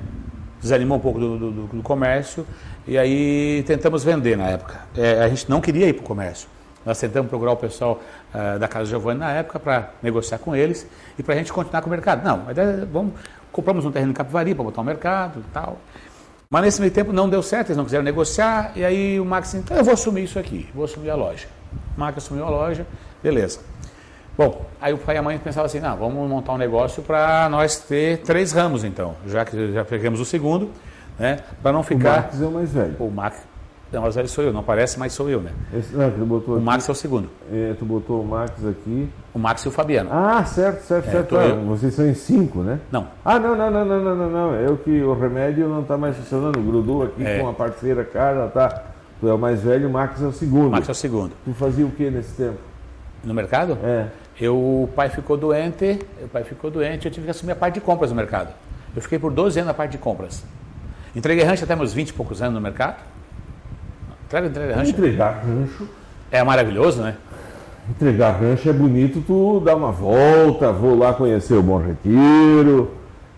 desanimou 0.60 0.98
um 0.98 1.00
pouco 1.00 1.18
do, 1.18 1.38
do, 1.38 1.50
do 1.66 1.82
comércio 1.82 2.46
e 2.86 2.96
aí 2.98 3.62
tentamos 3.66 4.02
vender 4.02 4.36
na 4.36 4.48
época. 4.48 4.80
É, 4.96 5.22
a 5.22 5.28
gente 5.28 5.48
não 5.48 5.60
queria 5.60 5.88
ir 5.88 5.92
para 5.94 6.02
o 6.02 6.06
comércio. 6.06 6.48
Nós 6.84 6.98
tentamos 6.98 7.28
procurar 7.28 7.52
o 7.52 7.56
pessoal 7.56 8.00
uh, 8.34 8.58
da 8.58 8.66
Casa 8.66 8.86
Giovanni 8.86 9.20
na 9.20 9.30
época 9.32 9.60
para 9.60 9.90
negociar 10.02 10.38
com 10.38 10.56
eles 10.56 10.86
e 11.18 11.22
para 11.22 11.34
a 11.34 11.36
gente 11.36 11.52
continuar 11.52 11.82
com 11.82 11.88
o 11.88 11.90
mercado. 11.90 12.24
Não, 12.24 12.38
mas 12.38 12.56
vamos, 12.90 13.12
compramos 13.52 13.84
um 13.84 13.92
terreno 13.92 14.12
em 14.12 14.14
Capivari 14.14 14.54
para 14.54 14.64
botar 14.64 14.80
o 14.80 14.84
um 14.84 14.86
mercado 14.86 15.40
e 15.40 15.52
tal. 15.52 15.78
Mas 16.52 16.64
nesse 16.64 16.80
meio 16.80 16.92
tempo 16.92 17.12
não 17.12 17.28
deu 17.28 17.44
certo, 17.44 17.68
eles 17.68 17.76
não 17.76 17.84
quiseram 17.84 18.02
negociar, 18.02 18.72
e 18.74 18.84
aí 18.84 19.20
o 19.20 19.24
Max 19.24 19.46
disse, 19.46 19.58
então 19.58 19.76
eu 19.76 19.84
vou 19.84 19.94
assumir 19.94 20.24
isso 20.24 20.36
aqui, 20.36 20.68
vou 20.74 20.84
assumir 20.84 21.08
a 21.08 21.14
loja. 21.14 21.46
O 21.96 22.00
Max 22.00 22.18
assumiu 22.18 22.44
a 22.44 22.50
loja, 22.50 22.84
beleza. 23.22 23.60
Bom, 24.36 24.66
aí 24.80 24.92
o 24.92 24.98
pai 24.98 25.14
e 25.14 25.18
a 25.18 25.22
mãe 25.22 25.38
pensavam 25.38 25.66
assim, 25.66 25.78
não, 25.78 25.96
vamos 25.96 26.28
montar 26.28 26.54
um 26.54 26.58
negócio 26.58 27.04
para 27.04 27.48
nós 27.48 27.76
ter 27.76 28.18
três 28.22 28.50
ramos 28.50 28.82
então, 28.82 29.14
já 29.28 29.44
que 29.44 29.72
já 29.72 29.84
pegamos 29.84 30.18
o 30.18 30.24
segundo, 30.24 30.72
né, 31.16 31.38
para 31.62 31.70
não 31.70 31.84
ficar... 31.84 32.18
O 32.18 32.22
Max 32.22 32.42
é 32.42 32.44
o 32.44 32.50
mais 32.50 32.72
velho. 32.72 32.96
O 32.98 33.10
Max 33.12 33.42
não, 33.92 34.02
mas 34.02 34.16
ele 34.16 34.28
sou 34.28 34.44
eu, 34.44 34.52
não 34.52 34.62
parece, 34.62 34.98
mas 34.98 35.12
sou 35.12 35.28
eu, 35.28 35.40
né? 35.40 35.50
Esse, 35.76 35.94
não, 35.94 36.08
botou 36.10 36.54
o 36.54 36.56
aqui, 36.58 36.64
Max 36.64 36.88
é 36.88 36.92
o 36.92 36.94
segundo. 36.94 37.28
É, 37.52 37.74
tu 37.76 37.84
botou 37.84 38.22
o 38.22 38.26
Max 38.26 38.64
aqui. 38.64 39.08
O 39.34 39.38
Max 39.38 39.62
e 39.62 39.68
o 39.68 39.70
Fabiano. 39.72 40.10
Ah, 40.12 40.44
certo, 40.44 40.82
certo, 40.82 41.08
é, 41.08 41.10
certo. 41.10 41.36
Ah, 41.36 41.54
vocês 41.66 41.94
são 41.94 42.08
em 42.08 42.14
cinco, 42.14 42.60
né? 42.60 42.78
Não. 42.92 43.08
Ah, 43.24 43.38
não, 43.40 43.56
não, 43.56 43.68
não, 43.68 43.84
não, 43.84 44.00
não, 44.00 44.16
não, 44.16 44.30
não. 44.30 44.54
É 44.54 44.68
o 44.68 44.76
que 44.76 45.02
o 45.02 45.12
remédio 45.14 45.68
não 45.68 45.82
está 45.82 45.98
mais 45.98 46.16
funcionando. 46.16 46.60
Grudou 46.60 47.02
aqui 47.02 47.24
é. 47.24 47.40
com 47.40 47.48
a 47.48 47.52
parceira 47.52 48.04
Carla, 48.04 48.48
tá? 48.48 48.84
Tu 49.20 49.28
é 49.28 49.34
o 49.34 49.38
mais 49.38 49.60
velho, 49.60 49.88
o 49.88 49.92
Max 49.92 50.22
é 50.22 50.26
o 50.26 50.32
segundo. 50.32 50.68
O 50.68 50.70
Max 50.70 50.88
é 50.88 50.92
o 50.92 50.94
segundo. 50.94 51.32
Tu 51.44 51.52
fazia 51.52 51.84
o 51.84 51.90
que 51.90 52.08
nesse 52.10 52.32
tempo? 52.34 52.58
No 53.24 53.34
mercado? 53.34 53.76
É. 53.82 54.06
Eu, 54.40 54.56
o 54.56 54.88
pai 54.94 55.10
ficou 55.10 55.36
doente, 55.36 55.98
o 56.22 56.28
pai 56.28 56.44
ficou 56.44 56.70
doente, 56.70 57.06
eu 57.06 57.12
tive 57.12 57.24
que 57.26 57.30
assumir 57.30 57.52
a 57.52 57.56
parte 57.56 57.74
de 57.74 57.80
compras 57.80 58.10
no 58.10 58.16
mercado. 58.16 58.54
Eu 58.94 59.02
fiquei 59.02 59.18
por 59.18 59.32
12 59.32 59.58
anos 59.58 59.66
na 59.66 59.74
parte 59.74 59.92
de 59.92 59.98
compras. 59.98 60.44
Entreguei 61.14 61.44
rancho 61.44 61.64
até 61.64 61.74
meus 61.74 61.92
20 61.92 62.08
e 62.08 62.12
poucos 62.12 62.40
anos 62.40 62.54
no 62.54 62.60
mercado. 62.60 62.96
Entrega, 64.30 64.46
entrega 64.46 64.76
rancho. 64.76 64.90
Entregar 64.90 65.42
rancho. 65.44 65.88
É 66.30 66.44
maravilhoso, 66.44 67.02
né? 67.02 67.16
Entregar 67.90 68.30
rancho 68.40 68.70
é 68.70 68.72
bonito, 68.72 69.20
tu 69.26 69.58
dá 69.58 69.74
uma 69.74 69.90
volta, 69.90 70.70
vou 70.70 70.96
lá 70.96 71.12
conhecer 71.12 71.54
o 71.54 71.62
Bom 71.62 71.78
Retiro. 71.78 72.92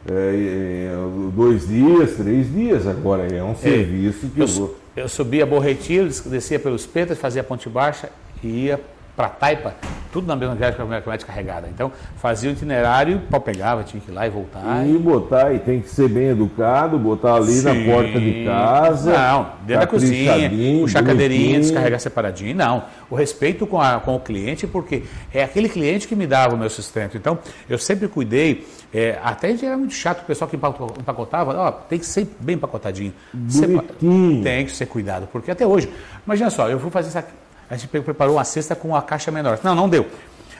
É, 0.06 0.92
é, 0.92 0.94
dois 1.34 1.66
dias, 1.66 2.16
três 2.16 2.52
dias 2.52 2.86
agora, 2.86 3.26
é 3.26 3.42
um 3.42 3.52
é, 3.52 3.54
serviço 3.54 4.28
que 4.28 4.40
eu, 4.40 4.46
eu. 4.46 4.76
Eu 4.94 5.08
subia 5.08 5.46
Bom 5.46 5.58
Retiro, 5.58 6.10
descia 6.26 6.58
pelos 6.58 6.84
Petras, 6.84 7.18
fazia 7.18 7.40
a 7.40 7.44
Ponte 7.44 7.70
Baixa 7.70 8.10
e 8.44 8.66
ia 8.66 8.78
para 9.16 9.28
Taipa, 9.28 9.74
tudo 10.10 10.26
na 10.26 10.34
mesma 10.34 10.54
viagem 10.54 10.76
com 10.76 10.82
a 10.82 10.86
caminhonete 10.86 11.26
carregada. 11.26 11.68
Então, 11.68 11.92
fazia 12.16 12.50
o 12.50 12.52
itinerário, 12.52 13.20
pau 13.30 13.40
pegava, 13.40 13.82
tinha 13.82 14.00
que 14.00 14.10
ir 14.10 14.14
lá 14.14 14.26
e 14.26 14.30
voltar. 14.30 14.86
E, 14.86 14.94
e... 14.94 14.98
botar, 14.98 15.54
e 15.54 15.58
tem 15.58 15.80
que 15.80 15.88
ser 15.88 16.08
bem 16.08 16.28
educado, 16.28 16.98
botar 16.98 17.34
ali 17.34 17.52
Sim. 17.52 17.64
na 17.64 17.92
porta 17.92 18.18
de 18.18 18.44
casa. 18.44 19.12
Não, 19.12 19.50
dentro 19.66 19.80
da 19.80 19.86
cozinha, 19.86 20.50
puxar 20.80 21.00
a 21.00 21.02
cadeirinha, 21.02 21.60
descarregar 21.60 22.00
separadinho. 22.00 22.54
Não, 22.54 22.84
o 23.10 23.14
respeito 23.14 23.66
com, 23.66 23.80
a, 23.80 24.00
com 24.00 24.16
o 24.16 24.20
cliente, 24.20 24.66
porque 24.66 25.02
é 25.32 25.42
aquele 25.44 25.68
cliente 25.68 26.08
que 26.08 26.16
me 26.16 26.26
dava 26.26 26.54
o 26.54 26.58
meu 26.58 26.70
sustento. 26.70 27.16
Então, 27.16 27.38
eu 27.68 27.78
sempre 27.78 28.08
cuidei, 28.08 28.66
é, 28.92 29.18
até 29.22 29.50
era 29.62 29.76
muito 29.76 29.94
chato 29.94 30.22
o 30.22 30.24
pessoal 30.24 30.48
que 30.48 30.56
empacotava, 30.56 31.54
ó, 31.54 31.70
tem 31.70 31.98
que 31.98 32.06
ser 32.06 32.26
bem 32.40 32.56
empacotadinho. 32.56 33.12
Bonitinho. 33.32 34.42
Tem 34.42 34.64
que 34.64 34.72
ser 34.72 34.86
cuidado, 34.86 35.28
porque 35.30 35.50
até 35.50 35.66
hoje, 35.66 35.90
imagina 36.26 36.50
só, 36.50 36.68
eu 36.68 36.80
fui 36.80 36.90
fazer 36.90 37.08
essa 37.08 37.26
a 37.72 37.76
gente 37.76 37.88
preparou 37.88 38.36
uma 38.36 38.44
cesta 38.44 38.76
com 38.76 38.88
uma 38.88 39.00
caixa 39.00 39.30
menor. 39.30 39.58
Não, 39.64 39.74
não 39.74 39.88
deu. 39.88 40.06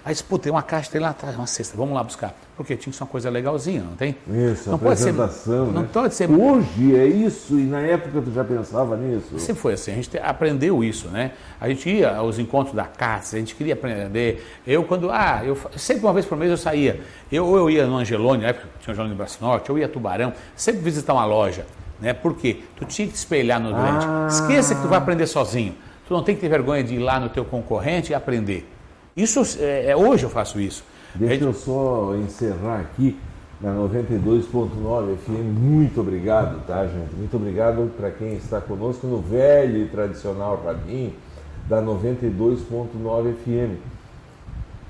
Aí 0.03 0.15
disse, 0.15 0.25
pô, 0.25 0.39
tem 0.39 0.51
uma 0.51 0.63
caixa, 0.63 0.91
tem 0.91 0.99
lá 0.99 1.11
atrás, 1.11 1.37
uma 1.37 1.47
cesta, 1.47 1.77
vamos 1.77 1.95
lá 1.95 2.03
buscar. 2.03 2.35
Porque 2.57 2.75
tinha 2.75 2.91
que 2.91 2.97
ser 2.97 3.05
uma 3.05 3.11
coisa 3.11 3.29
legalzinha, 3.29 3.83
não 3.83 3.95
tem? 3.95 4.17
Isso, 4.27 4.71
não 4.71 4.79
pode 4.79 4.99
ser, 4.99 5.13
né? 5.13 5.29
Não 5.47 5.85
pode 5.85 6.15
ser. 6.15 6.31
Hoje 6.31 6.97
é 6.97 7.07
isso, 7.07 7.59
e 7.59 7.65
na 7.65 7.81
época 7.81 8.23
tu 8.23 8.33
já 8.33 8.43
pensava 8.43 8.97
nisso? 8.97 9.39
Sempre 9.39 9.61
foi 9.61 9.75
assim, 9.75 9.93
a 9.93 9.95
gente 9.95 10.19
aprendeu 10.19 10.83
isso, 10.83 11.07
né? 11.09 11.33
A 11.61 11.69
gente 11.69 11.89
ia 11.89 12.17
aos 12.17 12.39
encontros 12.39 12.75
da 12.75 12.85
casa, 12.85 13.37
a 13.37 13.39
gente 13.39 13.55
queria 13.55 13.75
aprender. 13.75 14.43
Eu, 14.67 14.83
quando, 14.83 15.11
ah, 15.11 15.43
eu 15.45 15.57
sempre 15.77 16.03
uma 16.05 16.15
vez 16.15 16.25
por 16.25 16.39
mês 16.39 16.51
eu 16.51 16.57
saía. 16.57 16.99
Eu, 17.31 17.47
ou 17.47 17.59
eu 17.59 17.71
ia 17.71 17.87
no 17.87 17.99
Angelone, 17.99 18.43
na 18.43 18.49
época 18.49 18.69
tinha 18.81 18.91
o 18.91 18.93
Angelone 18.93 19.11
no 19.11 19.17
Braço 19.19 19.37
Norte, 19.39 19.69
eu 19.69 19.79
ia 19.79 19.85
a 19.85 19.89
Tubarão, 19.89 20.33
sempre 20.57 20.81
visitar 20.81 21.13
uma 21.13 21.27
loja. 21.27 21.67
Né? 22.01 22.15
Por 22.15 22.35
quê? 22.37 22.63
Tu 22.75 22.87
tinha 22.87 23.07
que 23.07 23.13
te 23.13 23.19
espelhar 23.19 23.61
no 23.61 23.69
cliente. 23.69 24.07
Ah. 24.09 24.27
Esqueça 24.29 24.75
que 24.75 24.81
tu 24.81 24.89
vai 24.89 24.99
aprender 24.99 25.27
sozinho. 25.27 25.77
Tu 26.07 26.15
não 26.15 26.23
tem 26.23 26.35
que 26.35 26.41
ter 26.41 26.49
vergonha 26.49 26.83
de 26.83 26.95
ir 26.95 26.99
lá 26.99 27.19
no 27.21 27.29
teu 27.29 27.45
concorrente 27.45 28.13
e 28.13 28.15
aprender. 28.15 28.69
Isso 29.17 29.43
é, 29.61 29.91
é 29.91 29.97
hoje 29.97 30.25
eu 30.25 30.31
faço 30.31 30.61
isso. 30.61 30.85
Deixa 31.15 31.45
eu 31.45 31.53
só 31.53 32.15
encerrar 32.17 32.81
aqui 32.81 33.17
na 33.61 33.75
92.9 33.75 35.17
FM. 35.19 35.59
Muito 35.59 36.01
obrigado, 36.01 36.67
tá, 36.67 36.85
gente? 36.87 37.15
Muito 37.15 37.37
obrigado 37.37 37.91
para 37.97 38.11
quem 38.11 38.35
está 38.35 38.61
conosco 38.61 39.07
no 39.07 39.19
velho 39.19 39.85
e 39.85 39.89
tradicional 39.89 40.61
radinho 40.65 41.13
da 41.69 41.81
92.9 41.81 43.35
FM. 43.45 43.79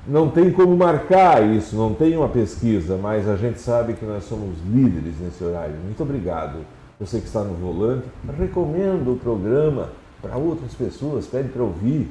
Não 0.06 0.30
tem 0.30 0.50
como 0.50 0.76
marcar 0.76 1.46
isso, 1.46 1.76
não 1.76 1.94
tem 1.94 2.16
uma 2.16 2.28
pesquisa, 2.28 2.96
mas 2.96 3.28
a 3.28 3.36
gente 3.36 3.60
sabe 3.60 3.92
que 3.92 4.04
nós 4.04 4.24
somos 4.24 4.56
líderes 4.66 5.14
nesse 5.20 5.44
horário. 5.44 5.74
Muito 5.84 6.02
obrigado. 6.02 6.58
Você 6.98 7.18
que 7.18 7.26
está 7.26 7.42
no 7.44 7.54
volante, 7.54 8.06
recomendo 8.38 9.12
o 9.12 9.16
programa 9.16 9.90
para 10.22 10.36
outras 10.36 10.72
pessoas, 10.72 11.26
pede 11.26 11.48
para 11.48 11.62
ouvir. 11.62 12.10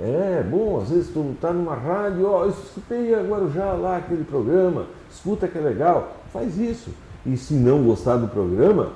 É 0.00 0.42
bom, 0.42 0.80
às 0.80 0.90
vezes 0.90 1.10
tu 1.12 1.32
está 1.34 1.52
numa 1.52 1.74
rádio, 1.74 2.26
ó, 2.26 2.44
eu 2.44 2.50
escutei 2.50 3.14
agora 3.14 3.48
já 3.50 3.72
lá 3.72 3.98
aquele 3.98 4.24
programa, 4.24 4.86
escuta 5.10 5.46
que 5.46 5.56
é 5.56 5.60
legal, 5.60 6.16
faz 6.32 6.58
isso. 6.58 6.90
E 7.24 7.36
se 7.36 7.54
não 7.54 7.82
gostar 7.84 8.16
do 8.16 8.26
programa, 8.26 8.92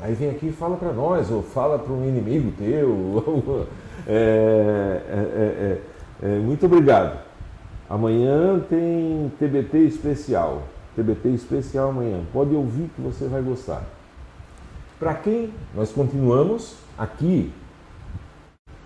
aí 0.00 0.14
vem 0.14 0.30
aqui 0.30 0.46
e 0.46 0.52
fala 0.52 0.76
para 0.76 0.92
nós, 0.92 1.30
ou 1.30 1.42
fala 1.42 1.78
para 1.78 1.92
um 1.92 2.08
inimigo 2.08 2.52
teu. 2.56 3.66
é, 4.06 5.00
é, 5.08 5.80
é, 6.22 6.38
muito 6.38 6.64
obrigado. 6.64 7.18
Amanhã 7.90 8.60
tem 8.70 9.30
TBT 9.38 9.78
especial. 9.80 10.62
TBT 10.94 11.28
especial 11.30 11.90
amanhã. 11.90 12.20
Pode 12.32 12.54
ouvir 12.54 12.88
que 12.94 13.00
você 13.02 13.26
vai 13.26 13.42
gostar. 13.42 13.82
Para 14.98 15.12
quem 15.14 15.52
nós 15.74 15.92
continuamos 15.92 16.76
aqui 16.96 17.52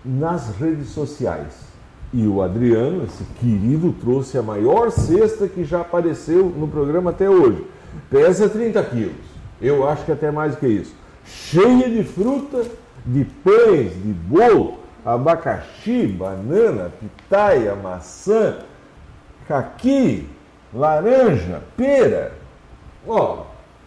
nas 0.04 0.50
redes 0.56 0.88
sociais. 0.88 1.70
E 2.12 2.26
o 2.26 2.42
Adriano, 2.42 3.04
esse 3.04 3.22
querido, 3.38 3.92
trouxe 3.92 4.36
a 4.36 4.42
maior 4.42 4.90
cesta 4.90 5.46
que 5.46 5.62
já 5.64 5.80
apareceu 5.82 6.46
no 6.46 6.66
programa 6.66 7.10
até 7.10 7.30
hoje. 7.30 7.64
Pesa 8.08 8.48
30 8.48 8.82
quilos. 8.84 9.30
Eu 9.60 9.88
acho 9.88 10.04
que 10.04 10.12
até 10.12 10.30
mais 10.30 10.54
do 10.54 10.58
que 10.58 10.66
isso. 10.66 10.94
Cheia 11.24 11.88
de 11.88 12.02
fruta, 12.02 12.64
de 13.06 13.24
pães, 13.24 13.92
de 13.92 14.12
bolo, 14.12 14.78
abacaxi, 15.04 16.06
banana, 16.06 16.90
pitaia, 16.98 17.76
maçã, 17.76 18.58
caqui, 19.46 20.26
laranja, 20.74 21.62
pera. 21.76 22.32
Ó, 23.06 23.44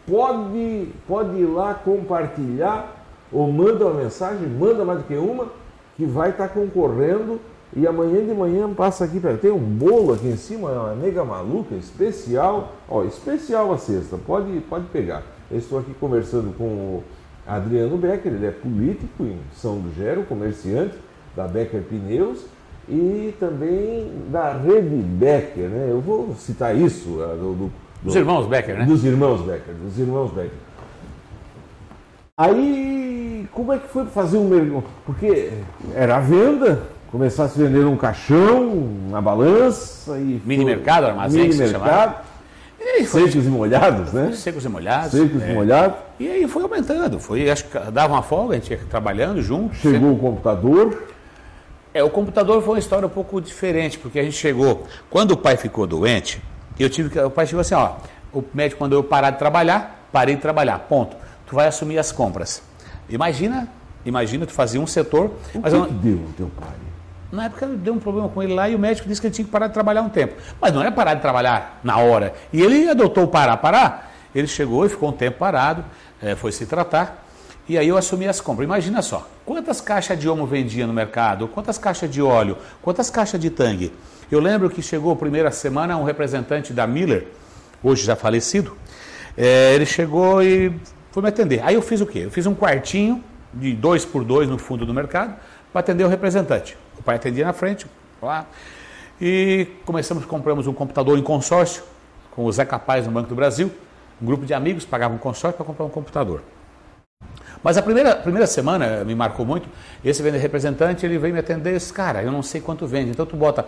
pode, 0.07 0.87
pode 1.07 1.37
ir 1.37 1.45
lá 1.45 1.73
compartilhar 1.73 3.03
ou 3.31 3.51
manda 3.51 3.85
uma 3.85 4.01
mensagem, 4.01 4.47
manda 4.47 4.85
mais 4.85 4.99
do 4.99 5.05
que 5.05 5.15
uma 5.15 5.47
que 5.95 6.05
vai 6.05 6.29
estar 6.29 6.47
tá 6.47 6.53
concorrendo 6.53 7.39
e 7.75 7.87
amanhã 7.87 8.23
de 8.23 8.33
manhã 8.33 8.71
passa 8.73 9.05
aqui 9.05 9.19
para 9.19 9.35
tem 9.35 9.51
um 9.51 9.57
bolo 9.57 10.13
aqui 10.13 10.27
em 10.27 10.37
cima, 10.37 10.69
uma 10.69 10.95
nega 10.95 11.23
maluca 11.23 11.73
especial, 11.75 12.73
ó, 12.87 13.03
especial 13.03 13.73
a 13.73 13.77
sexta, 13.77 14.17
pode 14.17 14.59
pode 14.69 14.85
pegar. 14.85 15.23
Eu 15.49 15.57
estou 15.57 15.79
aqui 15.79 15.93
conversando 15.99 16.55
com 16.55 16.65
o 16.65 17.03
Adriano 17.45 17.97
Becker, 17.97 18.31
ele 18.31 18.45
é 18.45 18.51
político 18.51 19.23
em 19.23 19.39
São 19.55 19.79
do 19.79 19.93
Gero, 19.95 20.23
comerciante 20.23 20.95
da 21.35 21.47
Becker 21.47 21.81
Pneus 21.81 22.45
e 22.87 23.33
também 23.39 24.11
da 24.29 24.53
Rede 24.53 24.95
Becker, 24.95 25.69
né? 25.69 25.87
Eu 25.89 25.99
vou 25.99 26.35
citar 26.35 26.75
isso 26.75 27.09
do, 27.09 27.55
do, 27.55 27.71
dos 28.03 28.15
irmãos 28.15 28.45
Becker, 28.45 28.77
né? 28.77 28.85
Dos 28.85 29.03
irmãos 29.03 29.41
Becker, 29.41 29.73
dos 29.73 29.97
irmãos 29.97 30.31
Becker. 30.31 30.57
Aí, 32.37 33.02
como 33.53 33.71
é 33.71 33.77
que 33.77 33.87
foi 33.87 34.05
fazer 34.05 34.37
um 34.37 34.47
mergulho? 34.47 34.83
Porque 35.05 35.51
era 35.95 36.17
a 36.17 36.19
venda, 36.19 36.83
começasse 37.11 37.61
a 37.61 37.65
vender 37.65 37.85
um 37.85 37.95
caixão, 37.95 38.67
uma 38.67 39.21
balança 39.21 40.17
e. 40.17 40.41
Mini 40.43 40.65
mercado, 40.65 41.05
armazém, 41.05 41.49
mini 41.49 41.55
mercado. 41.55 42.15
E 42.79 43.05
foi... 43.05 43.29
Secos 43.29 43.45
e 43.45 43.49
molhados, 43.49 44.11
né? 44.11 44.31
Secos 44.33 44.65
e 44.65 44.69
molhados. 44.69 45.11
Secos 45.11 45.41
é. 45.41 45.51
e 45.51 45.53
molhados. 45.53 45.97
E 46.19 46.27
aí 46.27 46.47
foi 46.47 46.63
aumentando, 46.63 47.19
foi, 47.19 47.49
acho 47.49 47.65
que 47.65 47.79
dava 47.91 48.13
uma 48.13 48.21
folga, 48.21 48.55
a 48.55 48.59
gente 48.59 48.71
ia 48.71 48.79
trabalhando 48.89 49.41
junto. 49.41 49.75
Chegou 49.75 50.09
sempre... 50.09 50.15
o 50.15 50.17
computador. 50.17 51.03
É, 51.93 52.03
o 52.03 52.09
computador 52.09 52.61
foi 52.61 52.73
uma 52.73 52.79
história 52.79 53.05
um 53.05 53.09
pouco 53.09 53.39
diferente, 53.39 53.99
porque 53.99 54.19
a 54.19 54.23
gente 54.23 54.35
chegou, 54.35 54.83
quando 55.09 55.31
o 55.31 55.37
pai 55.37 55.55
ficou 55.55 55.85
doente, 55.85 56.41
eu 56.77 56.89
tive 56.89 57.09
que, 57.09 57.19
o 57.19 57.29
pai 57.29 57.45
chegou 57.45 57.61
assim, 57.61 57.75
ó, 57.75 57.93
o 58.33 58.43
médico 58.53 58.83
mandou 58.83 58.99
eu 58.99 59.03
parar 59.03 59.29
de 59.29 59.37
trabalhar, 59.37 60.07
parei 60.11 60.35
de 60.35 60.41
trabalhar, 60.41 60.79
ponto 60.79 61.15
tu 61.53 61.55
vai 61.55 61.67
assumir 61.67 61.99
as 61.99 62.11
compras. 62.11 62.63
Imagina, 63.09 63.67
imagina, 64.05 64.45
tu 64.45 64.53
fazia 64.53 64.79
um 64.79 64.87
setor. 64.87 65.31
O 65.53 65.59
mas 65.61 65.73
que, 65.73 65.79
eu, 65.79 65.85
que 65.85 65.93
deu 65.93 66.15
o 66.15 66.33
teu 66.37 66.51
pai? 66.59 66.73
Na 67.31 67.45
época 67.45 67.65
deu 67.65 67.93
um 67.93 67.99
problema 67.99 68.29
com 68.29 68.43
ele 68.43 68.53
lá 68.53 68.69
e 68.69 68.75
o 68.75 68.79
médico 68.79 69.07
disse 69.07 69.19
que 69.19 69.27
ele 69.27 69.33
tinha 69.33 69.45
que 69.45 69.51
parar 69.51 69.67
de 69.67 69.73
trabalhar 69.73 70.03
um 70.03 70.09
tempo. 70.09 70.35
Mas 70.61 70.71
não 70.71 70.83
é 70.83 70.91
parar 70.91 71.15
de 71.15 71.21
trabalhar 71.21 71.79
na 71.83 71.97
hora. 71.97 72.33
E 72.53 72.61
ele 72.61 72.87
adotou 72.87 73.23
o 73.23 73.27
parar, 73.27 73.57
parar. 73.57 74.13
Ele 74.35 74.47
chegou 74.47 74.85
e 74.85 74.89
ficou 74.89 75.09
um 75.09 75.13
tempo 75.13 75.39
parado, 75.39 75.83
é, 76.21 76.35
foi 76.35 76.51
se 76.51 76.65
tratar. 76.65 77.25
E 77.67 77.77
aí 77.77 77.87
eu 77.87 77.97
assumi 77.97 78.27
as 78.27 78.41
compras. 78.41 78.65
Imagina 78.65 79.01
só, 79.01 79.27
quantas 79.45 79.79
caixas 79.79 80.19
de 80.19 80.27
homo 80.27 80.45
vendia 80.45 80.85
no 80.85 80.93
mercado, 80.93 81.47
quantas 81.47 81.77
caixas 81.77 82.11
de 82.11 82.21
óleo, 82.21 82.57
quantas 82.81 83.09
caixas 83.09 83.39
de 83.39 83.49
tangue. 83.49 83.91
Eu 84.29 84.39
lembro 84.39 84.69
que 84.69 84.81
chegou 84.81 85.11
a 85.13 85.15
primeira 85.15 85.49
semana 85.49 85.97
um 85.97 86.03
representante 86.03 86.73
da 86.73 86.85
Miller, 86.85 87.27
hoje 87.81 88.05
já 88.05 88.15
falecido, 88.15 88.75
é, 89.37 89.73
ele 89.73 89.85
chegou 89.85 90.43
e 90.43 90.73
foi 91.13 91.21
me 91.21 91.29
atender. 91.29 91.61
Aí 91.63 91.75
eu 91.75 91.81
fiz 91.81 92.01
o 92.01 92.07
quê? 92.07 92.21
Eu 92.25 92.31
fiz 92.31 92.47
um 92.47 92.55
quartinho 92.55 93.23
de 93.53 93.71
dois 93.73 94.03
por 94.03 94.23
dois 94.23 94.49
no 94.49 94.57
fundo 94.57 94.83
do 94.83 94.93
mercado 94.95 95.35
para 95.71 95.79
atender 95.79 96.03
o 96.03 96.07
representante. 96.07 96.75
O 96.97 97.03
pai 97.03 97.17
atendia 97.17 97.45
na 97.45 97.53
frente, 97.53 97.85
lá. 98.19 98.47
E 99.21 99.67
começamos, 99.85 100.25
compramos 100.25 100.65
um 100.65 100.73
computador 100.73 101.15
em 101.19 101.21
consórcio 101.21 101.83
com 102.31 102.43
o 102.45 102.51
Zé 102.51 102.65
Capaz 102.65 103.05
no 103.05 103.11
Banco 103.11 103.29
do 103.29 103.35
Brasil. 103.35 103.71
Um 104.19 104.25
grupo 104.25 104.43
de 104.43 104.55
amigos 104.55 104.85
pagava 104.85 105.13
um 105.13 105.19
consórcio 105.19 105.55
para 105.55 105.63
comprar 105.63 105.85
um 105.85 105.89
computador. 105.89 106.41
Mas 107.61 107.77
a 107.77 107.83
primeira, 107.83 108.15
primeira 108.15 108.47
semana 108.47 109.03
me 109.03 109.13
marcou 109.13 109.45
muito. 109.45 109.69
Esse 110.03 110.23
vender 110.23 110.39
representante, 110.39 111.05
ele 111.05 111.19
veio 111.19 111.31
me 111.31 111.39
atender 111.39 111.71
e 111.71 111.73
disse, 111.75 111.93
cara, 111.93 112.23
eu 112.23 112.31
não 112.31 112.41
sei 112.41 112.59
quanto 112.59 112.87
vende. 112.87 113.11
Então 113.11 113.23
tu 113.23 113.37
bota 113.37 113.67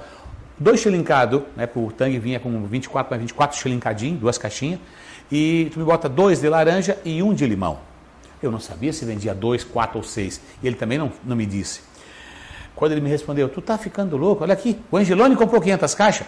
dois 0.58 0.80
chilincados, 0.80 1.44
né, 1.56 1.70
o 1.76 1.92
tangue 1.92 2.18
vinha 2.18 2.40
com 2.40 2.66
24 2.66 3.08
para 3.08 3.18
24 3.20 3.56
chilincadinho, 3.56 4.18
duas 4.18 4.40
caixinhas 4.40 4.80
e 5.32 5.70
tu 5.74 5.80
me 5.80 5.86
bota 5.86 6.08
dois 6.08 6.42
de 6.42 6.50
laranja 6.50 6.98
e 7.04 7.22
um 7.22 7.34
de 7.34 7.46
limão. 7.46 7.80
Eu 8.42 8.52
não 8.52 8.60
sabia 8.60 8.94
se 8.94 9.06
vendia 9.06 9.34
dois, 9.34 9.64
quatro 9.64 9.98
ou 9.98 10.04
seis. 10.04 10.42
E 10.62 10.68
ele 10.68 10.76
também 10.76 10.98
não, 10.98 11.12
não 11.24 11.36
me 11.36 11.46
disse. 11.46 11.82
Quando 12.76 12.92
ele 12.92 13.02
me 13.02 13.10
respondeu, 13.10 13.48
tu 13.48 13.62
tá 13.62 13.78
ficando 13.78 14.18
louco? 14.18 14.44
Olha 14.44 14.54
aqui, 14.54 14.80
o 14.92 14.98
Angelone 14.98 15.36
comprou 15.36 15.62
500 15.62 15.96
caixas. 15.96 16.28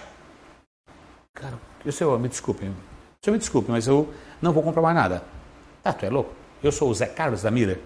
Cara, 1.34 1.60
eu 1.86 1.92
senhor, 1.92 2.18
me 2.20 2.30
desculpe, 2.30 2.66
o 2.66 2.74
senhor 3.22 3.34
me 3.34 3.40
desculpe, 3.40 3.70
mas 3.70 3.86
eu 3.86 4.12
não 4.42 4.54
vou 4.54 4.64
comprar 4.64 4.82
mais 4.82 4.96
nada. 4.96 5.24
Ah, 5.84 5.94
tu 5.94 6.06
é 6.06 6.10
louco? 6.10 6.34
Eu 6.64 6.72
sou 6.72 6.90
o 6.90 6.94
Zé 6.94 7.06
Carlos 7.06 7.44
da 7.44 7.52
Mira. 7.52 7.80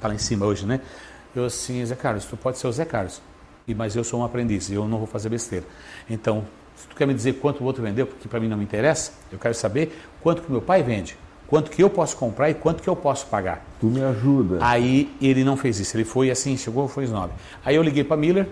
Tá 0.00 0.08
lá 0.08 0.14
em 0.14 0.18
cima 0.18 0.46
hoje, 0.46 0.66
né? 0.66 0.80
Eu 1.34 1.46
assim, 1.46 1.84
Zé 1.84 1.96
Carlos, 1.96 2.24
tu 2.26 2.36
pode 2.36 2.58
ser 2.58 2.66
o 2.66 2.72
Zé 2.72 2.84
Carlos. 2.84 3.20
Mas 3.74 3.96
eu 3.96 4.04
sou 4.04 4.20
um 4.20 4.24
aprendiz, 4.24 4.70
eu 4.70 4.86
não 4.86 4.98
vou 4.98 5.06
fazer 5.06 5.28
besteira. 5.28 5.66
Então, 6.08 6.46
se 6.76 6.86
tu 6.86 6.94
quer 6.94 7.06
me 7.06 7.14
dizer 7.14 7.34
quanto 7.40 7.62
o 7.62 7.66
outro 7.66 7.82
vendeu, 7.82 8.06
porque 8.06 8.28
para 8.28 8.38
mim 8.38 8.48
não 8.48 8.56
me 8.56 8.64
interessa, 8.64 9.12
eu 9.32 9.38
quero 9.38 9.54
saber 9.54 9.98
quanto 10.26 10.42
que 10.42 10.50
meu 10.50 10.60
pai 10.60 10.82
vende, 10.82 11.16
quanto 11.46 11.70
que 11.70 11.80
eu 11.80 11.88
posso 11.88 12.16
comprar 12.16 12.50
e 12.50 12.54
quanto 12.54 12.82
que 12.82 12.88
eu 12.88 12.96
posso 12.96 13.26
pagar. 13.26 13.64
Tu 13.80 13.86
me 13.86 14.02
ajuda. 14.02 14.58
Aí 14.60 15.08
ele 15.22 15.44
não 15.44 15.56
fez 15.56 15.78
isso, 15.78 15.96
ele 15.96 16.04
foi 16.04 16.32
assim, 16.32 16.56
chegou, 16.56 16.88
foi 16.88 17.04
os 17.04 17.12
nove. 17.12 17.32
Aí 17.64 17.76
eu 17.76 17.82
liguei 17.84 18.02
para 18.02 18.16
Miller, 18.16 18.48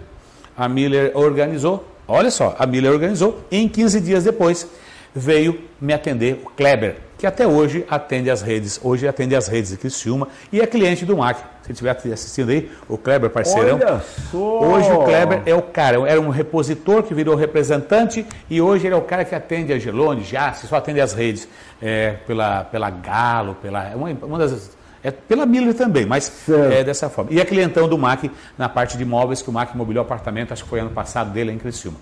a 0.57 0.68
Miller 0.68 1.11
organizou, 1.16 1.85
olha 2.07 2.31
só, 2.31 2.55
a 2.61 2.64
Miller 2.64 2.93
organizou, 2.93 3.41
e 3.51 3.57
em 3.57 3.68
15 3.68 4.01
dias 4.03 4.22
depois 4.22 4.68
veio 5.12 5.62
me 5.81 5.93
atender 5.93 6.41
o 6.45 6.51
Kleber, 6.51 6.99
que 7.25 7.29
até 7.29 7.47
hoje 7.47 7.87
atende 7.89 8.31
as 8.31 8.43
redes, 8.43 8.79
hoje 8.83 9.09
atende 9.09 9.35
as 9.35 9.49
redes 9.49 9.70
de 9.70 9.79
Criciúma 9.79 10.29
e 10.53 10.61
é 10.61 10.66
cliente 10.66 11.07
do 11.07 11.16
MAC. 11.16 11.41
Se 11.62 11.72
estiver 11.72 11.97
assistindo 12.12 12.51
aí, 12.51 12.70
o 12.87 12.99
Kleber, 12.99 13.31
parceirão. 13.31 13.77
Olha 13.77 14.03
só. 14.31 14.37
Hoje 14.37 14.93
o 14.93 15.05
Kleber 15.05 15.43
é 15.47 15.55
o 15.55 15.62
cara, 15.62 16.07
era 16.07 16.20
um 16.20 16.29
repositor 16.29 17.03
que 17.03 17.14
virou 17.14 17.35
representante 17.35 18.27
e 18.51 18.61
hoje 18.61 18.87
ele 18.87 18.95
é 18.95 18.99
o 18.99 19.01
cara 19.01 19.25
que 19.25 19.35
atende 19.35 19.72
a 19.72 19.79
Gelone, 19.79 20.22
já, 20.22 20.53
se 20.53 20.66
só 20.66 20.77
atende 20.77 21.01
as 21.01 21.14
redes 21.14 21.49
é, 21.81 22.16
pela, 22.27 22.64
pela 22.64 22.91
Galo, 22.91 23.55
pela. 23.55 23.95
Uma, 23.95 24.11
uma 24.11 24.39
das, 24.39 24.72
é 25.03 25.11
pela 25.11 25.47
Miller 25.47 25.72
também, 25.72 26.05
mas 26.05 26.25
certo. 26.25 26.75
é 26.75 26.85
dessa 26.85 27.09
forma. 27.09 27.33
E 27.33 27.41
é 27.41 27.45
clientão 27.47 27.89
do 27.89 27.97
MAC 27.97 28.31
na 28.59 28.68
parte 28.68 28.99
de 28.99 29.03
imóveis, 29.03 29.41
que 29.41 29.49
o 29.49 29.53
MAC 29.53 29.75
mobiliou 29.75 30.05
apartamento, 30.05 30.53
acho 30.53 30.64
que 30.64 30.68
foi 30.68 30.81
ano 30.81 30.91
passado 30.91 31.33
dele 31.33 31.53
em 31.53 31.59
Criciúma. 31.59 31.97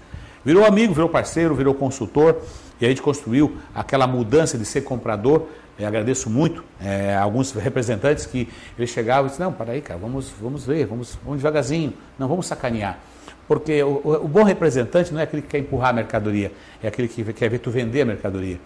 Virou 0.44 0.64
amigo, 0.64 0.92
virou 0.92 1.08
parceiro, 1.08 1.54
virou 1.54 1.74
consultor. 1.74 2.42
E 2.82 2.84
a 2.84 2.88
gente 2.88 3.00
construiu 3.00 3.58
aquela 3.72 4.08
mudança 4.08 4.58
de 4.58 4.64
ser 4.64 4.80
comprador. 4.80 5.46
Eu 5.78 5.86
agradeço 5.86 6.28
muito 6.28 6.64
é, 6.80 7.14
alguns 7.14 7.52
representantes 7.52 8.26
que 8.26 8.48
eles 8.76 8.90
chegavam 8.90 9.26
e 9.26 9.30
disseram, 9.30 9.50
não, 9.50 9.56
para 9.56 9.70
aí, 9.70 9.80
cara, 9.80 10.00
vamos, 10.00 10.32
vamos 10.40 10.66
ver, 10.66 10.84
vamos, 10.86 11.16
vamos 11.24 11.38
devagarzinho, 11.38 11.94
não 12.18 12.26
vamos 12.26 12.44
sacanear. 12.44 12.98
Porque 13.46 13.80
o, 13.84 14.24
o, 14.24 14.26
bom 14.26 14.42
representante 14.42 15.12
não 15.14 15.20
é 15.20 15.22
aquele 15.22 15.42
que 15.42 15.48
quer 15.48 15.58
empurrar 15.58 15.90
a 15.90 15.92
mercadoria, 15.92 16.50
é 16.82 16.88
aquele 16.88 17.06
que 17.06 17.22
quer 17.32 17.48
ver 17.48 17.60
tu 17.60 17.70
vender 17.70 18.00
a 18.00 18.04
mercadoria. 18.04 18.58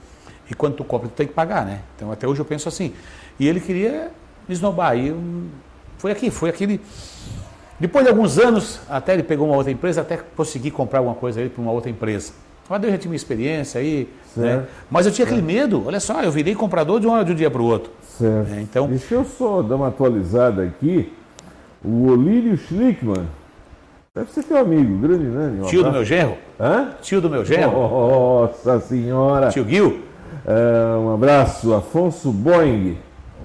E 0.50 0.54
quando 0.54 0.76
tu 0.76 0.84
compra, 0.84 1.10
tu 1.10 1.14
tem 1.14 1.26
que 1.26 1.34
pagar, 1.34 1.66
né? 1.66 1.82
Então 1.94 2.10
até 2.10 2.26
hoje 2.26 2.40
eu 2.40 2.46
penso 2.46 2.70
assim. 2.70 2.94
E 3.38 3.46
ele 3.46 3.60
queria 3.60 4.10
me 4.48 4.54
esnobar. 4.54 4.96
E 4.96 5.14
foi 5.98 6.10
aqui, 6.10 6.30
foi 6.30 6.48
aquele 6.48 6.80
Depois 7.78 8.02
de 8.02 8.10
alguns 8.10 8.38
anos, 8.38 8.80
até 8.88 9.12
ele 9.12 9.22
pegou 9.22 9.46
uma 9.46 9.56
outra 9.56 9.70
empresa, 9.70 10.00
até 10.00 10.16
consegui 10.16 10.70
comprar 10.70 11.00
alguma 11.00 11.16
coisa 11.16 11.38
aí 11.38 11.50
para 11.50 11.60
uma 11.60 11.72
outra 11.72 11.90
empresa. 11.90 12.45
Mas 12.68 12.82
eu 12.82 12.90
já 12.90 12.98
tinha 12.98 13.10
uma 13.10 13.16
experiência 13.16 13.80
aí, 13.80 14.08
né? 14.36 14.64
mas 14.90 15.06
eu 15.06 15.12
tinha 15.12 15.24
aquele 15.24 15.42
medo, 15.42 15.84
olha 15.86 16.00
só, 16.00 16.20
eu 16.22 16.32
virei 16.32 16.54
comprador 16.54 16.98
de 16.98 17.06
um, 17.06 17.24
de 17.24 17.32
um 17.32 17.34
dia 17.34 17.50
para 17.50 17.62
o 17.62 17.64
outro. 17.64 17.90
Certo. 18.18 18.52
É, 18.52 18.60
então... 18.60 18.88
Deixa 18.88 19.14
eu 19.14 19.24
só 19.24 19.62
dar 19.62 19.76
uma 19.76 19.88
atualizada 19.88 20.62
aqui. 20.64 21.12
O 21.84 22.08
Olírio 22.10 22.56
Schlickman, 22.56 23.26
deve 24.12 24.32
ser 24.32 24.42
teu 24.42 24.58
amigo, 24.58 24.98
grande 24.98 25.24
Nani. 25.26 25.66
Tio 25.66 25.84
do 25.84 25.92
meu 25.92 26.04
genro? 26.04 26.36
Hã? 26.58 26.90
Tio 27.00 27.20
do 27.20 27.30
meu 27.30 27.44
genro? 27.44 27.70
Nossa 27.72 28.80
senhora! 28.80 29.50
Tio 29.50 29.68
Gil? 29.68 30.00
É, 30.44 30.96
um 30.98 31.14
abraço, 31.14 31.72
Afonso 31.72 32.32
Boing. 32.32 32.98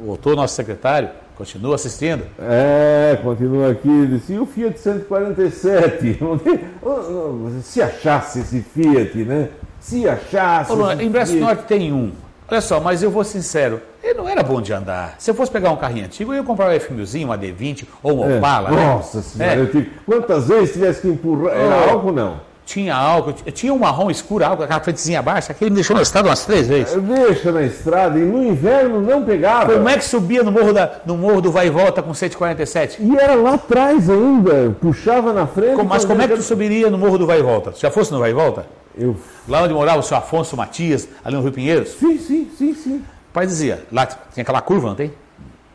O 0.03 0.11
autor, 0.11 0.35
nosso 0.35 0.55
secretário. 0.55 1.09
Continua 1.41 1.73
assistindo? 1.73 2.23
É, 2.39 3.17
continua 3.23 3.71
aqui. 3.71 4.05
Disse, 4.05 4.33
e 4.33 4.39
o 4.39 4.45
Fiat 4.45 4.79
147? 4.79 6.19
Se 7.63 7.81
achasse 7.81 8.41
esse 8.41 8.61
Fiat, 8.61 9.17
né? 9.23 9.49
Se 9.79 10.07
achasse. 10.07 10.71
Ô, 10.71 10.91
em 10.91 11.09
Brest 11.09 11.33
Norte 11.33 11.63
tem 11.63 11.91
um. 11.91 12.11
Olha 12.47 12.61
só, 12.61 12.79
mas 12.79 13.01
eu 13.01 13.09
vou 13.09 13.23
sincero, 13.23 13.81
ele 14.03 14.13
não 14.13 14.29
era 14.29 14.43
bom 14.43 14.61
de 14.61 14.71
andar. 14.71 15.15
Se 15.17 15.31
eu 15.31 15.33
fosse 15.33 15.49
pegar 15.49 15.71
um 15.71 15.77
carrinho 15.77 16.05
antigo, 16.05 16.31
eu 16.31 16.37
ia 16.37 16.43
comprar 16.43 16.69
um 16.69 16.77
F1000, 16.77 17.25
um 17.25 17.29
AD20 17.29 17.85
ou 18.03 18.19
um 18.19 18.29
é. 18.29 18.37
Opala. 18.37 18.69
Né? 18.69 18.85
Nossa 18.85 19.23
senhora, 19.23 19.63
é. 19.63 19.65
tive... 19.65 19.91
quantas 20.05 20.47
vezes 20.47 20.73
tivesse 20.73 21.01
que 21.01 21.07
empurrar? 21.07 21.55
Era 21.55 21.91
álcool 21.91 22.11
não? 22.11 22.50
Tinha 22.65 22.95
álcool, 22.95 23.33
tinha 23.51 23.73
um 23.73 23.79
marrom 23.79 24.09
escuro, 24.09 24.45
álcool, 24.45 24.63
aquela 24.63 24.79
frentezinha 24.79 25.21
baixa, 25.21 25.51
aquele 25.51 25.71
me 25.71 25.75
deixou 25.75 25.95
na 25.95 26.03
estrada 26.03 26.29
umas 26.29 26.45
três 26.45 26.67
vezes. 26.67 26.95
Deixa 27.01 27.51
na 27.51 27.63
estrada 27.63 28.17
e 28.17 28.21
no 28.21 28.43
inverno 28.43 29.01
não 29.01 29.25
pegava. 29.25 29.73
Como 29.73 29.89
é 29.89 29.97
que 29.97 30.05
subia 30.05 30.43
no 30.43 30.51
morro, 30.51 30.71
da, 30.71 31.01
no 31.05 31.17
morro 31.17 31.41
do 31.41 31.51
Vai 31.51 31.67
e 31.67 31.69
Volta 31.69 32.01
com 32.01 32.13
147? 32.13 33.01
E 33.01 33.17
era 33.17 33.35
lá 33.35 33.55
atrás 33.55 34.09
ainda, 34.09 34.75
puxava 34.79 35.33
na 35.33 35.47
frente. 35.47 35.83
Mas 35.83 36.05
como 36.05 36.21
é 36.21 36.27
que 36.27 36.35
tu 36.35 36.43
subiria 36.43 36.89
no 36.89 36.97
morro 36.97 37.17
do 37.17 37.25
Vai 37.25 37.39
e 37.39 37.43
Volta? 37.43 37.73
Já 37.75 37.91
fosse 37.91 38.11
no 38.11 38.19
Vai 38.19 38.29
e 38.29 38.33
Volta? 38.33 38.65
Eu... 38.97 39.17
Lá 39.47 39.63
onde 39.63 39.73
morava 39.73 39.99
o 39.99 40.03
seu 40.03 40.15
Afonso 40.15 40.55
Matias, 40.55 41.07
ali 41.25 41.35
no 41.35 41.41
Rio 41.41 41.51
Pinheiros? 41.51 41.89
Sim, 41.93 42.17
sim, 42.19 42.49
sim, 42.57 42.73
sim. 42.73 42.97
O 42.97 43.33
pai 43.33 43.47
dizia, 43.47 43.85
lá 43.91 44.05
tinha 44.05 44.43
aquela 44.43 44.61
curva, 44.61 44.89
não 44.89 44.95
tem? 44.95 45.11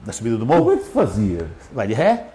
Da 0.05 0.13
subida 0.13 0.37
do 0.37 0.47
morro. 0.47 0.61
Como 0.61 0.73
é 0.73 0.77
que 0.77 0.85
tu 0.85 0.91
fazia? 0.91 1.47
Vai 1.73 1.87
de 1.87 1.95
ré, 1.95 2.27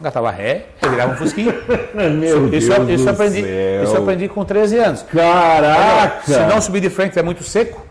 Gatava 0.00 0.30
ré, 0.30 0.66
eu 0.82 0.90
virava 0.90 1.12
um 1.14 1.16
fusquinha. 1.16 1.54
Meu 1.94 2.48
isso, 2.54 2.76
Deus 2.76 3.00
isso, 3.00 3.04
do 3.04 3.10
aprendi, 3.10 3.42
céu. 3.42 3.84
Isso 3.84 3.94
eu 3.94 4.02
aprendi 4.02 4.28
com 4.28 4.44
13 4.44 4.78
anos. 4.78 5.02
Caraca! 5.02 6.22
Se 6.22 6.38
não 6.46 6.60
subir 6.60 6.80
de 6.80 6.90
frente 6.90 7.18
é 7.18 7.22
muito 7.22 7.42
seco, 7.42 7.84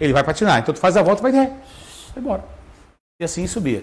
ele 0.00 0.12
vai 0.12 0.22
patinar. 0.22 0.60
Então 0.60 0.72
tu 0.72 0.78
faz 0.78 0.96
a 0.96 1.02
volta 1.02 1.20
e 1.20 1.22
vai 1.22 1.32
de 1.32 1.38
ré. 1.38 1.46
Vai 2.14 2.22
embora. 2.22 2.44
E 3.20 3.24
assim 3.24 3.46
subia. 3.48 3.82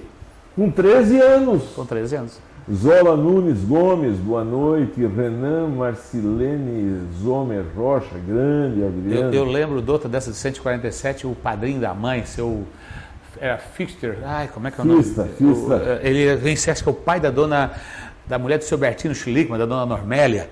Com 0.56 0.72
13 0.72 1.20
anos. 1.20 1.64
Com 1.76 1.86
13 1.86 2.16
anos. 2.16 2.40
Zola 2.74 3.16
Nunes 3.16 3.64
Gomes, 3.64 4.18
boa 4.18 4.44
noite. 4.44 5.00
Renan 5.06 5.68
Marcilene 5.68 7.08
Zomer 7.22 7.64
Rocha, 7.76 8.18
grande, 8.28 8.84
Adriano. 8.84 9.34
Eu, 9.34 9.46
eu 9.46 9.52
lembro, 9.52 9.82
doutor, 9.82 10.10
dessa 10.10 10.32
de 10.32 10.38
147, 10.38 11.28
o 11.28 11.36
padrinho 11.36 11.80
da 11.80 11.94
mãe, 11.94 12.26
seu 12.26 12.66
era 13.40 13.58
Fichter, 13.58 14.20
ai, 14.24 14.50
como 14.54 14.68
é 14.68 14.72
que 14.72 14.80
é 14.80 14.84
o 14.84 14.88
nome? 14.88 15.04
Fista, 15.04 15.26
Fista. 15.26 16.00
Eh, 16.04 16.10
ele 16.10 16.36
vence, 16.36 16.70
acho 16.70 16.84
que 16.84 16.90
é 16.90 16.92
o 16.92 16.96
pai 16.96 17.20
da 17.20 17.30
dona, 17.30 17.72
da 18.26 18.38
mulher 18.38 18.58
do 18.58 18.64
seu 18.64 18.78
Bertino 18.78 19.14
Schlickman, 19.14 19.58
da 19.58 19.66
dona 19.66 19.86
Normélia. 19.86 20.50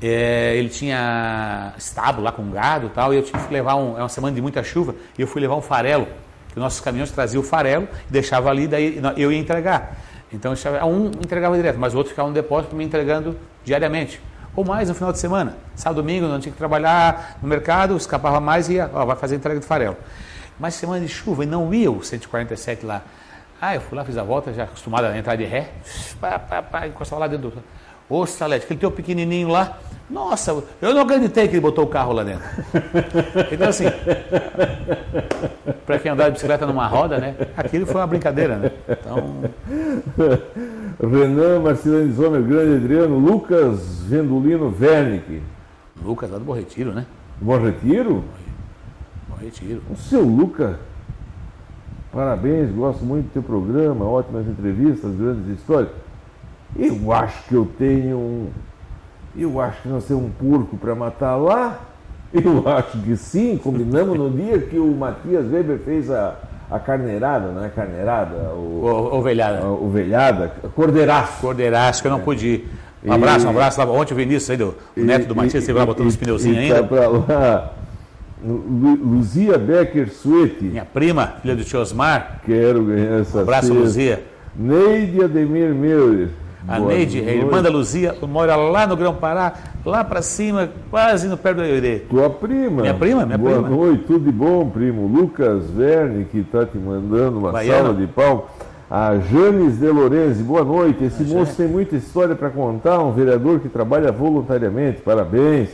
É, 0.00 0.54
ele 0.56 0.68
tinha 0.68 1.72
estábulo 1.78 2.24
lá 2.24 2.32
com 2.32 2.50
gado 2.50 2.86
e 2.86 2.90
tal, 2.90 3.14
e 3.14 3.16
eu 3.16 3.22
tive 3.22 3.38
que 3.38 3.52
levar 3.52 3.76
um, 3.76 3.96
é 3.96 4.02
uma 4.02 4.08
semana 4.08 4.34
de 4.34 4.42
muita 4.42 4.62
chuva, 4.62 4.94
e 5.18 5.22
eu 5.22 5.26
fui 5.26 5.40
levar 5.40 5.56
um 5.56 5.62
farelo, 5.62 6.06
que 6.52 6.58
nossos 6.58 6.80
caminhões 6.80 7.10
traziam 7.10 7.40
o 7.40 7.44
farelo 7.44 7.88
e 8.08 8.12
deixava 8.12 8.50
ali, 8.50 8.66
daí 8.66 9.00
eu 9.16 9.32
ia 9.32 9.38
entregar. 9.38 9.96
Então 10.32 10.52
um 10.84 11.06
entregava 11.06 11.56
direto, 11.56 11.78
mas 11.78 11.94
o 11.94 11.98
outro 11.98 12.10
ficava 12.10 12.28
no 12.28 12.34
depósito 12.34 12.74
me 12.74 12.84
entregando 12.84 13.36
diariamente. 13.64 14.20
Ou 14.54 14.64
mais 14.64 14.88
no 14.88 14.94
final 14.94 15.12
de 15.12 15.18
semana. 15.18 15.56
Sábado, 15.74 16.00
domingo, 16.00 16.26
não 16.26 16.40
tinha 16.40 16.50
que 16.50 16.56
trabalhar 16.56 17.36
no 17.42 17.48
mercado, 17.48 17.94
escapava 17.96 18.40
mais 18.40 18.68
e 18.70 18.74
ia, 18.74 18.90
ó, 18.92 19.04
vai 19.04 19.14
fazer 19.14 19.34
a 19.34 19.38
entrega 19.38 19.60
de 19.60 19.66
farelo. 19.66 19.96
Mas 20.58 20.74
semana 20.74 21.00
de 21.00 21.08
chuva 21.08 21.44
e 21.44 21.46
não 21.46 21.72
ia 21.72 21.90
o 21.90 22.02
147 22.02 22.86
lá. 22.86 23.02
Ah, 23.60 23.74
eu 23.74 23.80
fui 23.80 23.96
lá, 23.96 24.04
fiz 24.04 24.18
a 24.18 24.22
volta, 24.22 24.52
já 24.52 24.64
acostumado 24.64 25.04
a 25.04 25.16
entrar 25.16 25.36
de 25.36 25.44
ré. 25.44 25.70
Pá, 26.20 26.38
pá, 26.38 26.62
pá, 26.62 26.86
encostava 26.86 27.20
lá 27.20 27.26
dentro 27.26 27.50
do. 27.50 27.62
Ô, 28.08 28.26
Salete, 28.26 28.64
aquele 28.64 28.78
teu 28.78 28.90
pequenininho 28.90 29.48
lá. 29.48 29.78
Nossa, 30.08 30.62
eu 30.80 30.94
não 30.94 31.02
acreditei 31.02 31.48
que 31.48 31.54
ele 31.54 31.60
botou 31.60 31.84
o 31.84 31.88
carro 31.88 32.12
lá 32.12 32.22
dentro. 32.22 32.44
Então, 33.50 33.68
assim, 33.68 33.84
para 35.84 35.98
quem 35.98 36.12
andar 36.12 36.26
de 36.26 36.32
bicicleta 36.32 36.66
numa 36.66 36.86
roda, 36.86 37.18
né? 37.18 37.34
Aquilo 37.56 37.86
foi 37.86 37.96
uma 37.96 38.06
brincadeira, 38.06 38.56
né? 38.56 38.70
Então. 38.88 39.50
Renan 41.00 41.60
Marcelino 41.60 42.12
Zomer, 42.12 42.42
grande 42.42 42.84
Adriano, 42.84 43.18
Lucas 43.18 44.02
Vendulino 44.02 44.74
Wernick. 44.80 45.42
Lucas 46.02 46.30
lá 46.30 46.38
do 46.38 46.44
Bom 46.44 46.52
Retiro, 46.52 46.92
né? 46.92 47.04
Bom 47.40 47.58
Retiro? 47.58 48.24
Retiro. 48.36 48.45
O 49.90 49.96
seu 49.96 50.22
Luca, 50.22 50.78
parabéns, 52.12 52.70
gosto 52.70 53.04
muito 53.04 53.26
do 53.26 53.32
teu 53.32 53.42
programa, 53.42 54.04
ótimas 54.04 54.46
entrevistas, 54.46 55.14
grandes 55.14 55.58
histórias. 55.58 55.90
Eu 56.74 57.12
acho 57.12 57.48
que 57.48 57.54
eu 57.54 57.68
tenho 57.78 58.16
um. 58.16 58.48
Eu 59.36 59.60
acho 59.60 59.82
que 59.82 59.88
nós 59.88 60.04
temos 60.04 60.24
um 60.24 60.30
porco 60.30 60.76
para 60.76 60.94
matar 60.94 61.36
lá. 61.36 61.80
Eu 62.32 62.66
acho 62.68 62.98
que 62.98 63.16
sim, 63.16 63.58
combinamos 63.58 64.18
no 64.18 64.30
dia 64.30 64.58
que 64.58 64.78
o 64.78 64.90
Matias 64.92 65.46
Weber 65.50 65.78
fez 65.78 66.10
a, 66.10 66.34
a 66.70 66.78
carneirada, 66.78 67.52
não 67.52 67.64
é 67.64 67.68
carneirada? 67.68 68.36
O, 68.54 68.82
o, 68.82 69.14
ovelhada. 69.14 69.60
A, 69.60 69.70
ovelhada, 69.70 70.52
cordeiraço. 70.74 71.40
Cordeiraço, 71.40 72.02
que 72.02 72.08
eu 72.08 72.12
não 72.12 72.18
é. 72.18 72.22
pude 72.22 72.46
ir. 72.46 72.68
Um 73.04 73.12
abraço, 73.12 73.46
um 73.46 73.50
abraço. 73.50 73.80
Ontem 73.82 74.14
o 74.14 74.16
Vinícius 74.16 74.50
aí, 74.50 74.62
o 74.62 74.74
neto 75.04 75.28
do 75.28 75.36
Matias, 75.36 75.62
esteve 75.62 75.78
lá 75.78 75.86
botando 75.86 76.08
os 76.08 76.16
pneuzinhos 76.16 76.58
ainda. 76.58 76.82
Tá 76.82 76.88
pra 76.88 77.08
lá. 77.08 77.75
Luzia 78.46 79.58
Becker 79.58 80.08
Suete. 80.10 80.64
Minha 80.64 80.84
prima, 80.84 81.34
filha 81.42 81.56
do 81.56 81.64
tio 81.64 81.80
Osmar. 81.80 82.40
Quero 82.44 82.84
ganhar 82.84 83.20
essa 83.20 83.38
Um 83.38 83.42
abraço, 83.42 83.66
cesta. 83.68 83.80
Luzia. 83.82 84.22
Neide 84.54 85.24
Ademir 85.24 85.74
Meurer. 85.74 86.28
A 86.68 86.78
Boa 86.78 86.88
Neide, 86.92 87.20
noite. 87.22 87.36
irmã 87.38 87.62
da 87.62 87.68
Luzia, 87.68 88.16
mora 88.22 88.56
lá 88.56 88.86
no 88.88 88.96
Grão 88.96 89.14
Pará, 89.14 89.52
lá 89.84 90.02
para 90.02 90.20
cima, 90.20 90.68
quase 90.90 91.28
no 91.28 91.36
pé 91.36 91.54
do 91.54 91.62
Aioirê. 91.62 92.00
Tua 92.10 92.28
prima. 92.28 92.82
Minha 92.82 92.94
prima, 92.94 93.24
minha 93.24 93.38
Boa 93.38 93.52
prima. 93.52 93.68
Boa 93.68 93.86
noite, 93.86 94.04
tudo 94.04 94.24
de 94.24 94.32
bom, 94.32 94.68
primo. 94.68 95.06
Lucas 95.06 95.70
Verne, 95.70 96.24
que 96.24 96.38
está 96.38 96.66
te 96.66 96.76
mandando 96.76 97.38
uma 97.38 97.52
Baiano. 97.52 97.84
salva 97.86 98.00
de 98.00 98.06
pau. 98.08 98.50
A 98.90 99.16
Janes 99.18 99.78
De 99.78 99.88
Lorenzi, 99.88 100.42
boa 100.42 100.64
noite. 100.64 101.04
Esse 101.04 101.22
a 101.22 101.26
moço 101.26 101.56
tem 101.56 101.66
muita 101.68 101.94
história 101.96 102.34
para 102.34 102.50
contar, 102.50 102.98
um 103.00 103.12
vereador 103.12 103.60
que 103.60 103.68
trabalha 103.68 104.10
voluntariamente. 104.10 105.00
Parabéns 105.02 105.70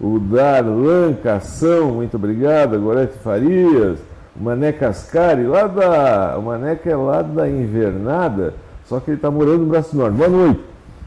o 0.00 0.18
Darlan 0.18 1.12
Cação, 1.22 1.90
muito 1.90 2.16
obrigado, 2.16 2.80
Gorete 2.80 3.18
Farias, 3.18 3.98
o 4.34 4.42
Mané 4.42 4.72
Cascari, 4.72 5.44
lá 5.46 5.66
da. 5.66 6.38
O 6.38 6.42
Mané 6.42 6.78
é 6.82 6.96
lá 6.96 7.20
da 7.20 7.46
Invernada, 7.46 8.54
só 8.86 8.98
que 8.98 9.10
ele 9.10 9.18
está 9.18 9.30
morando 9.30 9.58
no 9.58 9.66
Braço 9.66 9.94
Norte. 9.94 10.16
Boa 10.16 10.30
noite. 10.30 10.60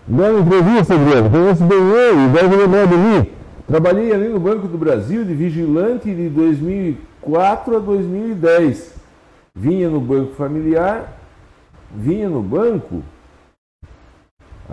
Bela 0.05 0.39
entrevista, 0.39 0.93
Adriano. 0.93 1.29
Conheço 1.29 1.63
bem 1.63 1.79
ele, 1.79 2.27
deve 2.33 2.55
lembrar 2.55 2.85
de 2.85 2.95
mim. 2.95 3.27
Trabalhei 3.67 4.13
ali 4.13 4.29
no 4.29 4.39
Banco 4.39 4.67
do 4.67 4.77
Brasil 4.77 5.23
de 5.23 5.33
vigilante 5.33 6.13
de 6.13 6.29
2004 6.29 7.77
a 7.77 7.79
2010. 7.79 8.93
Vinha 9.55 9.89
no 9.89 9.99
banco 9.99 10.33
familiar, 10.35 11.17
vinha 11.95 12.29
no 12.29 12.41
banco 12.41 13.01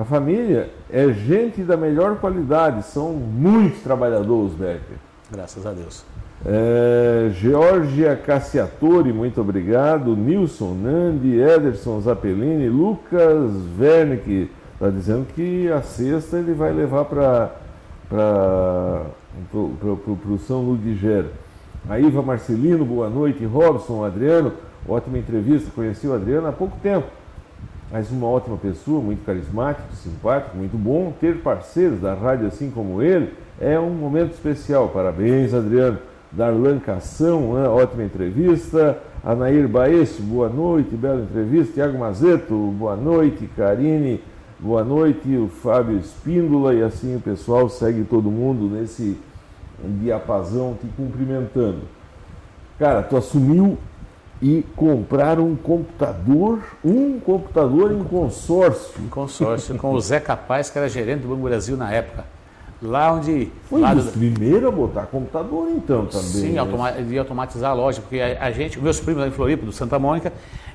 a 0.01 0.05
família 0.05 0.71
é 0.91 1.13
gente 1.13 1.61
da 1.61 1.77
melhor 1.77 2.17
qualidade, 2.17 2.87
são 2.87 3.13
muitos 3.13 3.83
trabalhadores, 3.83 4.55
Becker. 4.55 4.97
Graças 5.31 5.67
a 5.67 5.73
Deus. 5.73 6.03
É, 6.47 7.29
Georgia 7.35 8.17
Cassiatori, 8.17 9.13
muito 9.13 9.43
obrigado. 9.43 10.17
Nilson 10.17 10.73
Nandi, 10.73 11.39
Ederson 11.39 12.01
Zappellini, 12.01 12.67
Lucas 12.71 13.53
Wernick, 13.79 14.51
está 14.73 14.89
dizendo 14.89 15.27
que 15.35 15.71
a 15.71 15.83
sexta 15.83 16.39
ele 16.39 16.55
vai 16.55 16.73
levar 16.73 17.05
para 17.05 17.51
o 19.53 20.39
São 20.39 20.63
Ludiger. 20.63 21.27
A 21.91 22.01
Iva 22.01 22.23
Marcelino, 22.23 22.87
boa 22.87 23.11
noite. 23.11 23.45
Robson, 23.45 24.03
Adriano, 24.03 24.55
ótima 24.89 25.19
entrevista. 25.19 25.71
Conheci 25.75 26.07
o 26.07 26.15
Adriano 26.15 26.49
há 26.49 26.53
pouco 26.53 26.79
tempo 26.83 27.20
mas 27.91 28.11
uma 28.11 28.27
ótima 28.27 28.57
pessoa, 28.57 29.01
muito 29.01 29.25
carismático, 29.25 29.93
simpático, 29.95 30.57
muito 30.57 30.77
bom. 30.77 31.13
Ter 31.21 31.39
parceiros 31.39 32.01
da 32.01 32.15
rádio 32.15 32.47
assim 32.47 32.71
como 32.71 33.03
ele 33.03 33.33
é 33.61 33.79
um 33.79 33.91
momento 33.91 34.33
especial. 34.33 34.89
Parabéns, 34.89 35.53
Adriano. 35.53 35.99
Darlan 36.33 36.79
Cação, 36.79 37.55
né? 37.55 37.69
ótima 37.69 38.05
entrevista. 38.05 38.99
Anair 39.25 39.69
Baesso, 39.69 40.23
boa 40.23 40.49
noite, 40.49 40.95
bela 40.95 41.23
entrevista. 41.23 41.75
Tiago 41.75 41.99
Mazeto, 41.99 42.55
boa 42.55 42.95
noite. 42.95 43.49
Karine, 43.57 44.23
boa 44.59 44.85
noite. 44.85 45.37
O 45.37 45.49
Fábio 45.49 45.99
Espíndola, 45.99 46.73
e 46.73 46.83
assim 46.83 47.17
o 47.17 47.21
pessoal 47.21 47.69
segue 47.69 48.05
todo 48.05 48.31
mundo 48.31 48.73
nesse 48.73 49.19
diapasão 50.01 50.77
te 50.81 50.87
cumprimentando. 50.97 51.81
Cara, 52.79 53.03
tu 53.03 53.17
assumiu 53.17 53.77
e 54.43 54.63
compraram 54.75 55.47
um 55.47 55.57
computador, 55.57 56.61
um 56.85 57.21
computador 57.21 57.93
em 57.93 58.03
consórcio. 58.05 59.01
Em 59.03 59.09
consórcio, 59.09 59.77
com 59.77 59.93
o 59.93 60.01
Zé 60.01 60.19
Capaz, 60.19 60.71
que 60.71 60.79
era 60.79 60.89
gerente 60.89 61.21
do 61.23 61.29
Banco 61.29 61.43
Brasil 61.43 61.77
na 61.77 61.93
época. 61.93 62.25
Lá 62.83 63.13
onde. 63.13 63.53
Foi 63.69 63.83
lá 63.83 63.91
um 63.91 63.97
dos 63.97 64.07
do- 64.07 64.13
primeiros 64.13 64.67
a 64.67 64.71
botar 64.71 65.03
computador 65.03 65.69
então 65.77 66.07
também. 66.07 66.27
Sim, 66.27 66.53
né? 66.53 66.59
automa 66.61 66.91
de 66.93 67.19
automatizar 67.19 67.71
a 67.73 67.75
loja, 67.75 68.01
porque 68.01 68.19
a, 68.19 68.47
a 68.47 68.51
gente, 68.51 68.81
meus 68.81 68.99
primos 68.99 69.21
lá 69.21 69.29
em 69.29 69.33
Floripa, 69.33 69.67
do 69.67 69.73
Santa 69.73 69.99
Mônica, 69.99 70.33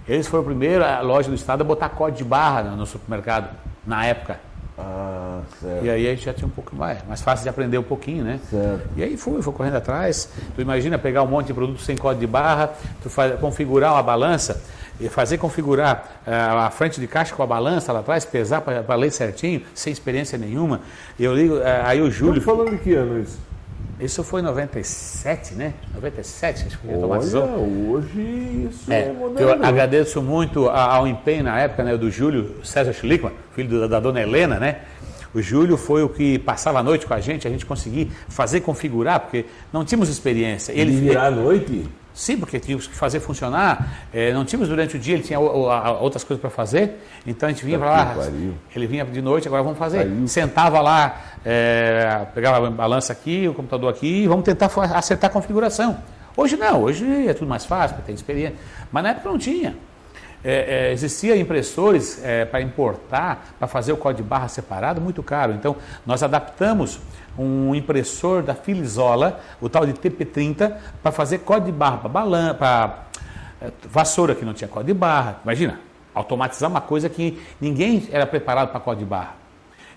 eles 0.08 0.28
foram 0.28 0.44
a 0.44 0.46
primeira 0.46 1.02
loja 1.02 1.30
do 1.30 1.34
estado 1.36 1.62
a 1.62 1.64
botar 1.64 1.90
código 1.90 2.20
de 2.20 2.24
barra 2.24 2.62
no, 2.62 2.76
no 2.78 2.86
supermercado, 2.86 3.50
na 3.88 4.06
época. 4.06 4.40
Ah, 4.78 5.42
certo. 5.62 5.86
E 5.86 5.90
aí 5.90 6.08
a 6.08 6.10
gente 6.12 6.26
já 6.26 6.34
tinha 6.34 6.48
um 6.48 6.52
pouco 6.52 6.76
mais, 6.76 7.06
mais 7.08 7.22
fácil 7.22 7.44
de 7.44 7.50
aprender 7.50 7.78
um 7.78 7.84
pouquinho, 7.84 8.24
né? 8.24 8.40
Certo. 8.50 8.90
E 8.98 9.04
aí 9.04 9.16
foi, 9.16 9.42
foi 9.42 9.54
correndo 9.54 9.76
atrás. 9.76 10.30
Tu 10.56 10.62
imagina 10.62 10.98
pegar 10.98 11.24
um 11.24 11.28
monte 11.28 11.48
de 11.48 11.54
produto 11.54 11.82
sem 11.82 11.96
código 11.96 12.20
de 12.20 12.28
barra, 12.28 12.74
tu 13.02 13.10
faz, 13.10 13.40
configurar 13.40 13.94
uma 13.94 14.04
balança, 14.04 14.62
e 15.00 15.10
fazer 15.10 15.38
configurar 15.38 16.22
eh, 16.26 16.34
a 16.34 16.70
frente 16.72 17.00
de 17.00 17.08
caixa 17.08 17.36
com 17.36 17.44
a 17.44 17.48
balança 17.48 17.92
lá 17.92 18.00
atrás, 18.00 18.24
pesar 18.26 18.62
para 18.62 18.96
ler 18.96 19.12
certinho, 19.12 19.62
sem 19.74 19.92
experiência 19.92 20.38
nenhuma. 20.38 20.82
Eu 21.20 21.36
ligo, 21.36 21.58
eh, 21.58 21.82
aí 21.84 22.02
o 22.02 22.10
Júlio. 22.10 22.40
Estamos 22.40 22.60
falando 22.60 22.78
de 22.78 22.84
que 22.84 22.94
ano 22.94 23.22
isso? 23.22 23.38
Isso 24.00 24.24
foi 24.24 24.42
em 24.42 24.44
97, 24.44 25.54
né? 25.56 25.74
97, 25.94 26.66
acho 26.68 26.80
que 26.80 26.88
ele 26.88 26.98
Olha, 27.02 27.48
hoje 27.90 28.68
isso 28.70 28.92
é, 28.92 29.04
É, 29.04 29.14
moderno. 29.14 29.52
eu 29.64 29.66
agradeço 29.66 30.22
muito 30.22 30.68
ao 30.70 31.08
empenho 31.08 31.44
na 31.46 31.60
época 31.60 31.84
né, 31.84 31.96
do 31.96 32.12
Júlio 32.12 32.56
César 32.64 32.92
Schlickman, 32.92 33.32
filho 33.54 33.80
da, 33.82 33.88
da 33.88 34.00
dona 34.02 34.22
Helena, 34.22 34.60
né? 34.60 34.80
O 35.34 35.42
Júlio 35.42 35.78
foi 35.78 36.04
o 36.04 36.10
que 36.10 36.40
passava 36.40 36.80
a 36.80 36.84
noite 36.84 37.06
com 37.06 37.14
a 37.14 37.20
gente, 37.20 37.48
a 37.48 37.52
gente 37.52 37.66
conseguir 37.66 38.10
fazer 38.30 38.62
configurar, 38.62 39.20
porque 39.22 39.46
não 39.72 39.84
tínhamos 39.86 40.10
experiência. 40.10 40.72
Ele 40.72 40.94
Ele, 40.94 40.96
virar 41.10 41.28
à 41.28 41.32
noite? 41.32 41.86
Sim, 42.16 42.38
porque 42.38 42.60
tínhamos 42.62 42.88
que 42.88 42.96
fazer 42.96 43.20
funcionar. 43.20 44.08
eh, 44.14 44.32
não 44.34 44.46
tínhamos 44.46 44.70
durante 44.70 44.96
o 44.96 45.00
dia, 45.00 45.16
ele 45.16 45.24
tinha 45.24 45.38
o- 45.40 45.70
a- 45.70 46.00
outras 46.00 46.24
coisas 46.24 46.40
para 46.42 46.50
fazer. 46.50 47.06
Então 47.28 47.48
a 47.48 47.52
gente 47.52 47.66
vinha 47.66 47.78
para 47.78 47.90
lá. 47.90 48.06
pariu. 48.16 48.54
Ele 48.74 48.88
vinha 48.88 49.04
de 49.04 49.22
noite, 49.22 49.48
agora 49.50 49.62
vamos 49.62 49.78
fazer. 49.78 49.98
Pariu. 50.06 50.26
Sentava 50.28 50.80
lá, 50.80 51.22
eh, 51.46 52.26
pegava 52.34 52.66
a 52.68 52.72
balança 52.72 53.12
aqui, 53.12 53.48
o 53.50 53.54
computador 53.54 53.90
aqui, 53.90 54.24
e 54.24 54.28
vamos 54.28 54.46
tentar 54.46 54.72
acertar 54.96 55.30
a 55.30 55.34
configuração. 55.34 55.98
Hoje 56.38 56.56
não, 56.58 56.84
hoje 56.84 57.28
é 57.28 57.34
tudo 57.34 57.48
mais 57.50 57.66
fácil, 57.66 57.96
porque 57.98 58.08
tem 58.08 58.16
experiência. 58.16 58.56
Mas 58.92 59.04
na 59.04 59.10
época 59.10 59.30
não 59.30 59.38
tinha. 59.38 59.76
É, 60.48 60.90
é, 60.90 60.94
existia 60.94 61.36
impressores 61.36 62.24
é, 62.24 62.46
para 62.46 62.62
importar, 62.62 63.56
para 63.58 63.68
fazer 63.68 63.92
o 63.94 63.98
código 63.98 64.22
de 64.22 64.30
barra 64.30 64.48
separado, 64.48 65.02
muito 65.02 65.24
caro. 65.24 65.54
Então, 65.54 65.76
nós 66.06 66.22
adaptamos 66.22 67.00
um 67.36 67.74
impressor 67.74 68.44
da 68.44 68.54
Filizola, 68.54 69.40
o 69.60 69.68
tal 69.68 69.88
de 69.88 69.94
TP30, 69.94 70.72
para 71.02 71.12
fazer 71.12 71.40
código 71.40 71.66
de 71.66 71.72
barra 71.72 71.98
para 71.98 72.10
balan 72.10 72.54
para 72.54 73.06
é, 73.60 73.72
vassoura 73.90 74.36
que 74.36 74.46
não 74.46 74.54
tinha 74.54 74.68
código 74.68 74.94
de 74.94 75.00
barra. 75.00 75.40
Imagina, 75.44 75.80
automatizar 76.14 76.70
uma 76.70 76.82
coisa 76.82 77.10
que 77.10 77.42
ninguém 77.60 78.08
era 78.12 78.28
preparado 78.28 78.70
para 78.70 78.80
código 78.80 79.04
de 79.04 79.10
barra. 79.10 79.46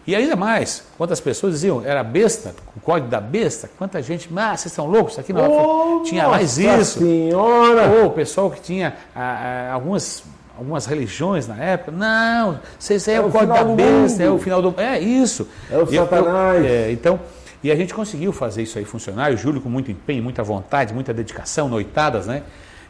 E 0.09 0.17
ainda 0.17 0.35
mais, 0.35 0.85
quantas 0.97 1.21
pessoas 1.21 1.53
diziam, 1.53 1.85
era 1.85 2.03
besta, 2.03 2.55
o 2.75 2.81
código 2.81 3.09
da 3.09 3.21
besta, 3.21 3.69
quanta 3.77 4.01
gente, 4.01 4.27
ah, 4.35 4.57
vocês 4.57 4.73
estão 4.73 4.87
loucos, 4.87 5.13
isso 5.13 5.21
aqui 5.21 5.35
não 5.35 5.99
Ô, 5.99 6.03
tinha 6.03 6.27
mais 6.27 6.57
isso. 6.57 7.01
senhora! 7.01 7.91
Ou 7.91 8.07
o 8.07 8.11
pessoal 8.13 8.51
que 8.51 8.59
tinha 8.59 8.97
ah, 9.15 9.69
ah, 9.69 9.73
algumas, 9.75 10.25
algumas 10.59 10.87
religiões 10.87 11.47
na 11.47 11.57
época, 11.57 11.93
não, 11.93 12.59
vocês 12.79 13.07
é, 13.07 13.15
É 13.15 13.21
o 13.21 13.31
código 13.31 13.55
da 13.55 13.65
besta, 13.65 14.23
é 14.25 14.31
o 14.31 14.39
final 14.39 14.61
do. 14.61 14.75
É 14.81 14.99
isso. 14.99 15.49
É 15.71 15.77
o 15.79 15.89
E 15.91 15.95
eu- 15.97 16.03
Satanás. 16.05 16.65
é, 16.67 16.91
então, 16.91 17.21
e 17.63 17.71
a 17.71 17.77
gente 17.77 17.95
conseguiu 17.95 18.33
fazer 18.33 18.63
isso 18.63 18.77
aí 18.79 18.85
funcionar, 18.85 19.33
o 19.33 19.37
Júlio 19.37 19.61
com 19.61 19.69
muito 19.69 19.91
empenho, 19.91 20.23
muita 20.23 20.43
vontade, 20.43 20.93
muita 20.93 21.15
dedicação, 21.15 21.69
noitadas, 21.69 22.27
né? 22.27 22.43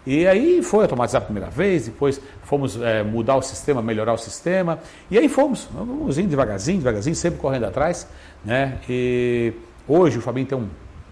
E 0.07 0.27
aí 0.27 0.63
foi 0.63 0.83
automatizar 0.85 1.21
a 1.21 1.25
primeira 1.25 1.51
vez, 1.51 1.85
depois 1.87 2.19
fomos 2.43 2.81
é, 2.81 3.03
mudar 3.03 3.37
o 3.37 3.43
sistema, 3.43 3.83
melhorar 3.83 4.15
o 4.15 4.19
sistema, 4.19 4.79
e 5.11 5.19
aí 5.19 5.29
fomos, 5.29 5.69
vamos 5.71 6.17
indo 6.17 6.29
devagarzinho, 6.29 6.79
devagarzinho, 6.79 7.15
sempre 7.15 7.39
correndo 7.39 7.65
atrás, 7.67 8.09
né? 8.43 8.79
E 8.89 9.53
hoje 9.87 10.17
o 10.17 10.23
Fabinho 10.23 10.47
tem 10.47 10.57
um 10.57 10.69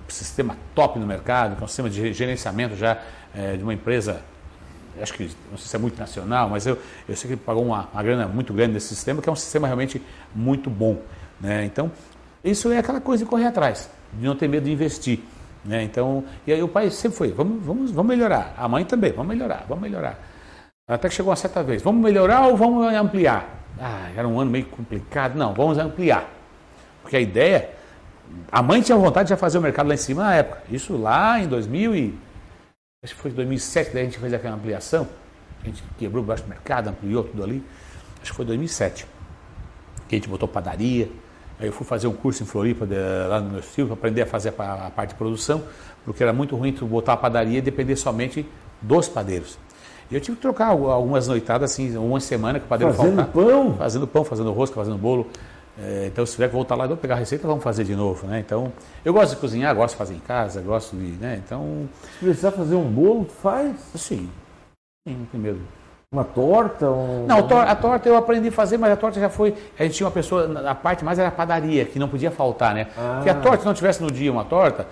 sistema 0.09 0.57
top 0.75 0.99
no 0.99 1.07
mercado, 1.07 1.57
que 1.57 1.63
é 1.63 1.65
um 1.65 1.69
sistema 1.69 1.91
de 1.91 2.13
gerenciamento 2.15 2.75
já 2.77 2.97
é, 3.37 3.57
de 3.57 3.63
uma 3.63 3.75
empresa 3.75 4.23
acho 5.01 5.15
que 5.15 5.25
não 5.51 5.59
sei 5.59 5.69
se 5.69 5.77
é 5.77 5.79
multinacional, 5.79 6.49
mas 6.49 6.67
eu, 6.67 6.79
eu 7.09 7.17
sei 7.17 7.29
que 7.29 7.35
ele 7.35 7.43
pagou 7.45 7.65
uma, 7.65 7.89
uma 7.93 8.03
grana 8.03 8.27
muito 8.27 8.53
grande 8.53 8.75
nesse 8.75 8.89
sistema, 8.89 9.21
que 9.21 9.29
é 9.29 9.33
um 9.33 9.37
sistema 9.37 9.67
realmente 9.67 10.01
muito 10.35 10.71
bom. 10.71 11.01
Né? 11.41 11.65
Então, 11.65 11.91
isso 12.45 12.71
é 12.73 12.79
aquela 12.79 13.01
coisa 13.01 13.25
de 13.25 13.31
correr 13.31 13.47
atrás, 13.47 13.91
de 14.13 14.25
não 14.25 14.37
ter 14.37 14.49
medo 14.49 14.65
de 14.65 14.73
investir. 14.73 15.21
Né? 15.65 15.83
Então, 15.83 16.25
e 16.47 16.53
aí 16.53 16.63
o 16.63 16.69
pai 16.69 16.91
sempre 16.91 17.19
foi, 17.19 17.33
vamos, 17.33 17.65
vamos, 17.65 17.91
vamos 17.91 18.15
melhorar. 18.15 18.55
A 18.57 18.69
mãe 18.69 18.85
também, 18.85 19.13
vamos 19.13 19.35
melhorar, 19.35 19.65
vamos 19.69 19.83
melhorar. 19.83 20.19
Até 20.89 21.09
que 21.09 21.15
chegou 21.15 21.31
uma 21.31 21.37
certa 21.37 21.63
vez, 21.63 21.83
vamos 21.83 22.03
melhorar 22.03 22.47
ou 22.47 22.57
vamos 22.57 22.87
ampliar? 22.95 23.65
Ah, 23.81 24.09
era 24.17 24.27
um 24.27 24.41
ano 24.41 24.51
meio 24.51 24.67
complicado. 24.67 25.37
Não, 25.37 25.53
vamos 25.53 25.79
ampliar. 25.79 26.31
Porque 27.03 27.17
a 27.17 27.21
ideia, 27.21 27.71
a 28.51 28.63
mãe 28.63 28.81
tinha 28.81 28.97
vontade 28.97 29.27
de 29.27 29.31
já 29.31 29.37
fazer 29.37 29.59
o 29.59 29.61
mercado 29.61 29.89
lá 29.89 29.95
em 29.95 29.99
cima 29.99 30.23
na 30.23 30.35
época. 30.35 30.63
Isso 30.71 30.97
lá 30.97 31.41
em 31.41 31.47
2000 31.49 31.95
e 31.97 32.19
acho 33.03 33.15
que 33.15 33.21
foi 33.21 33.31
em 33.31 33.35
2007 33.35 33.91
que 33.91 33.99
a 33.99 34.03
gente 34.05 34.19
fez 34.19 34.33
aquela 34.33 34.55
ampliação, 34.57 35.07
a 35.63 35.67
gente 35.67 35.83
quebrou 35.99 36.25
o 36.25 36.27
do 36.27 36.49
mercado, 36.49 36.89
ampliou 36.89 37.25
tudo 37.25 37.43
ali, 37.43 37.63
acho 38.23 38.31
que 38.31 38.37
foi 38.37 38.45
2007, 38.45 39.07
que 40.09 40.15
a 40.15 40.19
gente 40.19 40.29
botou 40.29 40.49
padaria, 40.49 41.09
aí 41.61 41.67
eu 41.67 41.73
fui 41.73 41.87
fazer 41.87 42.07
um 42.07 42.13
curso 42.13 42.43
em 42.43 42.47
Floripa, 42.47 42.87
de, 42.87 42.95
lá 43.29 43.41
no 43.41 43.51
meu 43.51 43.61
estilo, 43.61 43.89
para 43.89 43.95
aprender 43.95 44.23
a 44.23 44.27
fazer 44.27 44.55
a, 44.59 44.87
a 44.87 44.91
parte 44.91 45.11
de 45.11 45.17
produção, 45.17 45.63
porque 46.05 46.23
era 46.23 46.33
muito 46.33 46.57
ruim 46.57 46.73
tu 46.73 46.87
botar 46.87 47.13
a 47.15 47.17
padaria 47.17 47.59
e 47.59 47.63
depender 47.63 47.97
somente 47.97 48.47
dos 48.81 49.09
padeiros. 49.09 49.59
E 50.11 50.15
eu 50.15 50.21
tive 50.21 50.37
que 50.37 50.43
trocar 50.43 50.69
algu- 50.69 50.89
algumas 50.89 51.27
noitadas, 51.27 51.73
assim, 51.73 51.97
uma 51.97 52.21
semana 52.21 52.61
que 52.61 52.65
o 52.67 52.69
padeiro 52.69 52.95
Fazendo 52.95 53.17
faltava. 53.17 53.33
pão? 53.33 53.75
Fazendo 53.77 54.07
pão, 54.07 54.25
fazendo 54.25 54.53
rosca, 54.53 54.77
fazendo 54.77 54.97
bolo. 54.97 55.29
É, 55.79 56.07
então, 56.07 56.25
se 56.25 56.33
tiver 56.33 56.49
que 56.49 56.55
voltar 56.55 56.75
lá, 56.75 56.85
eu 56.85 56.89
vou 56.89 56.97
pegar 56.97 57.17
a 57.17 57.19
receita, 57.19 57.47
vamos 57.47 57.63
fazer 57.63 57.85
de 57.85 57.95
novo, 57.95 58.27
né? 58.27 58.39
Então, 58.41 58.73
eu 59.05 59.13
gosto 59.13 59.35
de 59.35 59.41
cozinhar, 59.41 59.75
gosto 59.75 59.93
de 59.95 59.99
fazer 59.99 60.15
em 60.15 60.21
casa, 60.21 60.61
gosto 60.63 60.97
de, 60.97 61.03
né? 61.21 61.41
Então, 61.45 61.87
Se 62.19 62.25
precisar 62.25 62.51
fazer 62.53 62.75
um 62.77 62.85
bolo, 62.91 63.27
faz. 63.43 63.77
Sim. 63.95 64.31
Sim, 65.07 65.27
primeiro. 65.31 65.61
Uma 66.13 66.25
torta, 66.25 66.89
um... 66.89 67.27
Não, 67.27 67.39
a 67.41 67.43
tor- 67.43 67.67
a 67.69 67.75
torta 67.75 68.09
eu 68.09 68.17
aprendi 68.17 68.49
a 68.49 68.53
fazer, 68.53 68.79
mas 68.79 68.93
a 68.93 68.97
torta 68.97 69.21
já 69.21 69.29
foi. 69.29 69.55
A 69.79 69.83
gente 69.83 69.97
tinha 69.97 70.07
uma 70.07 70.13
pessoa, 70.13 70.49
a 70.71 70.75
parte 70.75 71.05
mais 71.05 71.19
era 71.19 71.29
a 71.29 71.33
padaria, 71.33 71.85
que 71.85 71.99
não 71.99 72.09
podia 72.09 72.31
faltar, 72.31 72.73
né? 72.75 72.87
Ah. 72.97 73.21
Se 73.23 73.29
a 73.29 73.35
torta 73.35 73.65
não 73.65 73.75
tivesse 73.75 74.01
no 74.03 74.11
dia 74.11 74.31
uma 74.33 74.45
torta, 74.45 74.87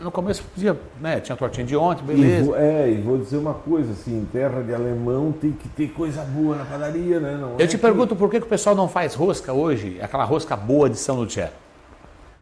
no 0.00 0.10
começo 0.10 0.42
podia, 0.54 0.76
né? 1.00 1.20
Tinha 1.20 1.36
tortinha 1.36 1.66
de 1.66 1.76
ontem, 1.76 2.02
E 2.02 2.06
beleza. 2.06 2.44
vou, 2.46 2.56
é, 2.56 2.90
e 2.90 3.00
vou 3.00 3.18
dizer 3.18 3.36
uma 3.36 3.54
coisa, 3.54 3.92
assim, 3.92 4.26
terra 4.32 4.62
de 4.62 4.74
alemão 4.74 5.32
tem 5.32 5.52
que 5.52 5.68
ter 5.68 5.88
coisa 5.88 6.22
boa 6.22 6.56
na 6.56 6.64
padaria, 6.64 7.20
né? 7.20 7.36
Não 7.40 7.50
é 7.58 7.62
Eu 7.62 7.68
te 7.68 7.76
que- 7.76 7.82
pergunto 7.82 8.16
por 8.16 8.30
que, 8.30 8.40
que 8.40 8.46
o 8.46 8.48
pessoal 8.48 8.74
não 8.74 8.88
faz 8.88 9.14
rosca 9.14 9.52
hoje, 9.52 9.98
aquela 10.00 10.24
rosca 10.24 10.56
boa 10.56 10.88
de 10.88 10.96
São 10.96 11.16
Lúcia? 11.16 11.52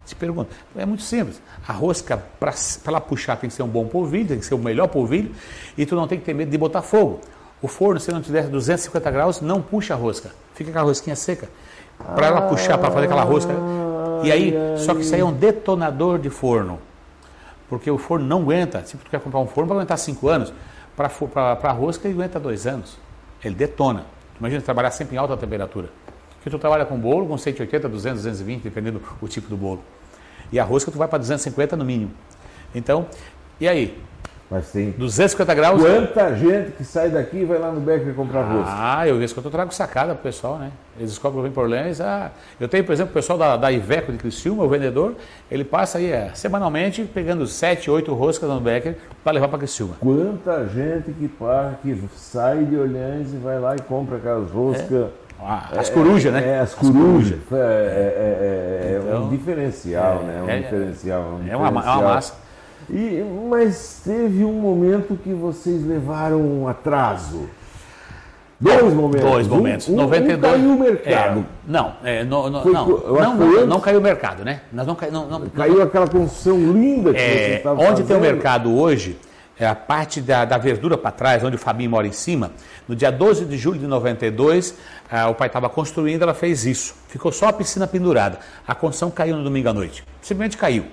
Te 0.07 0.15
pergunto. 0.15 0.51
É 0.75 0.87
muito 0.87 1.03
simples. 1.03 1.41
A 1.67 1.73
rosca, 1.73 2.17
para 2.41 2.55
ela 2.87 3.01
puxar, 3.01 3.37
tem 3.37 3.51
que 3.51 3.55
ser 3.55 3.63
um 3.63 3.69
bom 3.69 3.87
polvilho, 3.87 4.29
tem 4.29 4.39
que 4.39 4.47
ser 4.47 4.55
o 4.55 4.59
melhor 4.59 4.89
polvilho, 4.89 5.33
e 5.77 5.85
tu 5.85 5.95
não 5.95 6.09
tem 6.09 6.19
que 6.19 6.25
ter 6.25 6.33
medo 6.35 6.51
de 6.51 6.57
botar 6.57 6.81
fogo. 6.81 7.21
O 7.61 7.69
forno, 7.69 8.01
se 8.01 8.11
não 8.11 8.23
tiver 8.23 8.45
250 8.49 9.11
graus, 9.11 9.41
não 9.43 9.61
puxa 9.61 9.93
a 9.93 9.97
rosca. 9.97 10.31
Fica 10.55 10.71
aquela 10.71 10.87
rosquinha 10.87 11.15
seca. 11.17 11.49
Para 12.15 12.29
ela 12.29 12.43
puxar, 12.43 12.79
para 12.79 12.91
fazer 12.91 13.05
aquela 13.07 13.25
rosca. 13.25 13.53
E 14.23 14.33
aí, 14.33 14.55
só 14.79 14.95
que 14.95 15.01
isso 15.03 15.15
aí 15.15 15.21
é 15.21 15.25
um 15.25 15.33
detonador 15.33 16.19
de 16.19 16.31
forno. 16.31 16.79
Porque 17.69 17.91
o 17.91 17.99
forno 17.99 18.27
não 18.27 18.43
aguenta. 18.43 18.85
Se 18.85 18.97
tu 18.97 19.11
quer 19.11 19.21
comprar 19.21 19.41
um 19.41 19.47
forno 19.47 19.69
para 19.69 19.77
aguentar 19.77 19.99
5 19.99 20.29
anos, 20.29 20.53
para 20.97 21.09
a 21.63 21.73
rosca 21.73 22.09
ele 22.09 22.15
aguenta 22.15 22.41
2 22.41 22.67
anos. 22.67 22.99
Ele 23.45 23.55
detona. 23.55 24.05
Imagina 24.39 24.63
trabalhar 24.63 24.91
sempre 24.91 25.17
em 25.17 25.19
alta 25.19 25.37
temperatura. 25.37 25.91
Porque 26.35 26.51
tu 26.51 26.59
trabalha 26.59 26.87
com 26.87 26.99
bolo 26.99 27.27
com 27.27 27.37
180, 27.37 27.89
200, 27.89 28.23
220, 28.23 28.63
dependendo 28.63 29.03
do 29.21 29.29
tipo 29.29 29.49
do 29.49 29.57
bolo. 29.57 29.83
E 30.51 30.59
a 30.59 30.65
rosca 30.65 30.91
tu 30.91 30.97
vai 30.97 31.09
para 31.09 31.19
250 31.19 31.77
no 31.77 31.85
mínimo. 31.85 32.13
Então, 32.75 33.07
e 33.61 33.69
aí? 33.69 34.01
Mas 34.51 34.71
tem 34.73 34.93
250 34.93 35.55
graus. 35.55 35.83
quanta 35.83 36.35
gente 36.35 36.73
que 36.73 36.83
sai 36.83 37.11
daqui 37.11 37.39
e 37.39 37.45
vai 37.45 37.59
lá 37.59 37.71
no 37.71 37.81
Becker 37.81 38.15
comprar 38.15 38.43
rosca. 38.43 38.73
Ah, 38.75 39.07
eu 39.07 39.19
vejo 39.19 39.35
que 39.35 39.45
eu 39.45 39.51
trago 39.51 39.75
sacada 39.75 40.15
pro 40.15 40.23
pessoal, 40.23 40.57
né? 40.59 40.71
Eles 40.97 41.11
descobrem 41.11 41.43
que 41.43 41.49
eu 41.49 41.53
por 41.53 41.65
Orleans. 41.65 42.01
Ah, 42.01 42.31
eu 42.59 42.67
tenho, 42.67 42.83
por 42.83 42.93
exemplo, 42.93 43.11
o 43.11 43.15
pessoal 43.15 43.39
da, 43.39 43.57
da 43.59 43.71
Iveco 43.71 44.11
de 44.11 44.17
Criciúma, 44.17 44.65
o 44.65 44.69
vendedor, 44.69 45.15
ele 45.51 45.65
passa 45.65 45.99
aí 45.99 46.11
é, 46.11 46.31
semanalmente 46.35 47.05
pegando 47.05 47.47
7, 47.47 47.91
8 47.91 48.13
roscas 48.15 48.49
no 48.49 48.59
Becker 48.59 48.97
para 49.23 49.33
levar 49.33 49.49
para 49.49 49.59
Criciúma. 49.59 49.97
Quanta 50.01 50.67
gente 50.67 51.13
que, 51.13 51.29
para, 51.29 51.75
que 51.83 52.03
sai 52.17 52.65
de 52.65 52.77
Orleans 52.77 53.35
e 53.35 53.37
vai 53.37 53.61
lá 53.61 53.77
e 53.77 53.83
compra 53.83 54.17
aquelas 54.17 54.51
roscas. 54.51 55.09
Ah, 55.41 55.69
as 55.77 55.91
corujas, 55.91 56.33
né? 56.33 56.55
É, 56.55 56.59
as 56.59 56.75
corujas. 56.75 57.39
É, 57.53 57.55
é, 57.55 57.59
é, 57.59 58.95
é 58.95 59.01
Então, 59.07 59.25
um 59.25 59.29
diferencial, 59.29 60.23
né? 60.23 60.39
É 60.39 60.43
um 60.43 60.49
é- 60.49 60.59
diferencial. 60.61 61.21
um 61.21 61.49
É 61.49 61.57
uma, 61.57 61.67
é 61.67 61.71
uma 61.71 61.81
diferencial. 61.81 62.03
massa. 62.03 62.48
E, 62.91 63.23
mas 63.51 64.01
teve 64.05 64.45
um 64.45 64.53
momento 64.55 65.19
que 65.23 65.33
vocês 65.33 65.85
levaram 65.87 66.41
um 66.41 66.67
atraso. 66.69 67.49
Dois 68.61 68.93
momentos. 68.93 69.31
Dois 69.31 69.47
momentos. 69.47 69.89
Um, 69.89 69.93
um, 69.93 69.97
92. 69.97 70.39
um 70.39 70.59
caiu 70.59 70.71
o 70.75 70.79
mercado. 70.81 71.41
É, 71.41 71.45
não, 71.71 71.93
é, 72.03 72.25
no- 72.25 72.51
no- 72.51 72.63
Foi 72.63 72.73
não, 72.73 72.87
não, 72.89 73.37
não, 73.37 73.67
não 73.67 73.81
caiu 73.81 74.01
o 74.01 74.03
mercado, 74.03 74.45
né? 74.45 74.63
Nós 74.73 74.85
não, 74.87 74.97
cai- 74.97 75.11
não, 75.13 75.29
não, 75.29 75.49
Caiu 75.51 75.81
aquela 75.83 76.09
construção 76.09 76.59
linda 76.73 77.13
que 77.13 77.21
É, 77.21 77.57
estavam 77.59 77.79
onde 77.85 77.91
fazendo. 78.03 78.07
tem 78.09 78.17
o 78.17 78.21
mercado 78.21 78.75
hoje, 78.77 79.17
é 79.61 79.65
a 79.67 79.77
parte 79.77 80.21
da, 80.21 80.45
da 80.45 80.59
verdura 80.59 80.99
para 80.99 81.13
trás, 81.13 81.45
onde 81.45 81.55
o 81.55 81.59
Fabinho 81.59 81.91
mora 81.91 82.07
em 82.09 82.13
cima. 82.13 82.51
No 82.89 82.97
dia 82.97 83.13
12 83.13 83.45
de 83.45 83.57
julho 83.57 83.79
de 83.79 83.87
92, 83.87 84.75
ah, 85.09 85.29
o 85.29 85.37
pai 85.37 85.47
estava 85.47 85.69
construindo, 85.69 86.23
ela 86.23 86.35
fez 86.35 86.67
isso. 86.67 86.97
Ficou 87.07 87.31
só 87.31 87.49
a 87.49 87.53
piscina 87.53 87.87
pendurada. 87.87 88.39
A 88.67 88.75
construção 88.75 89.09
caiu 89.09 89.37
no 89.37 89.45
domingo 89.45 89.69
à 89.69 89.73
noite. 89.73 90.03
Simplesmente 90.21 90.57
caiu. 90.57 90.85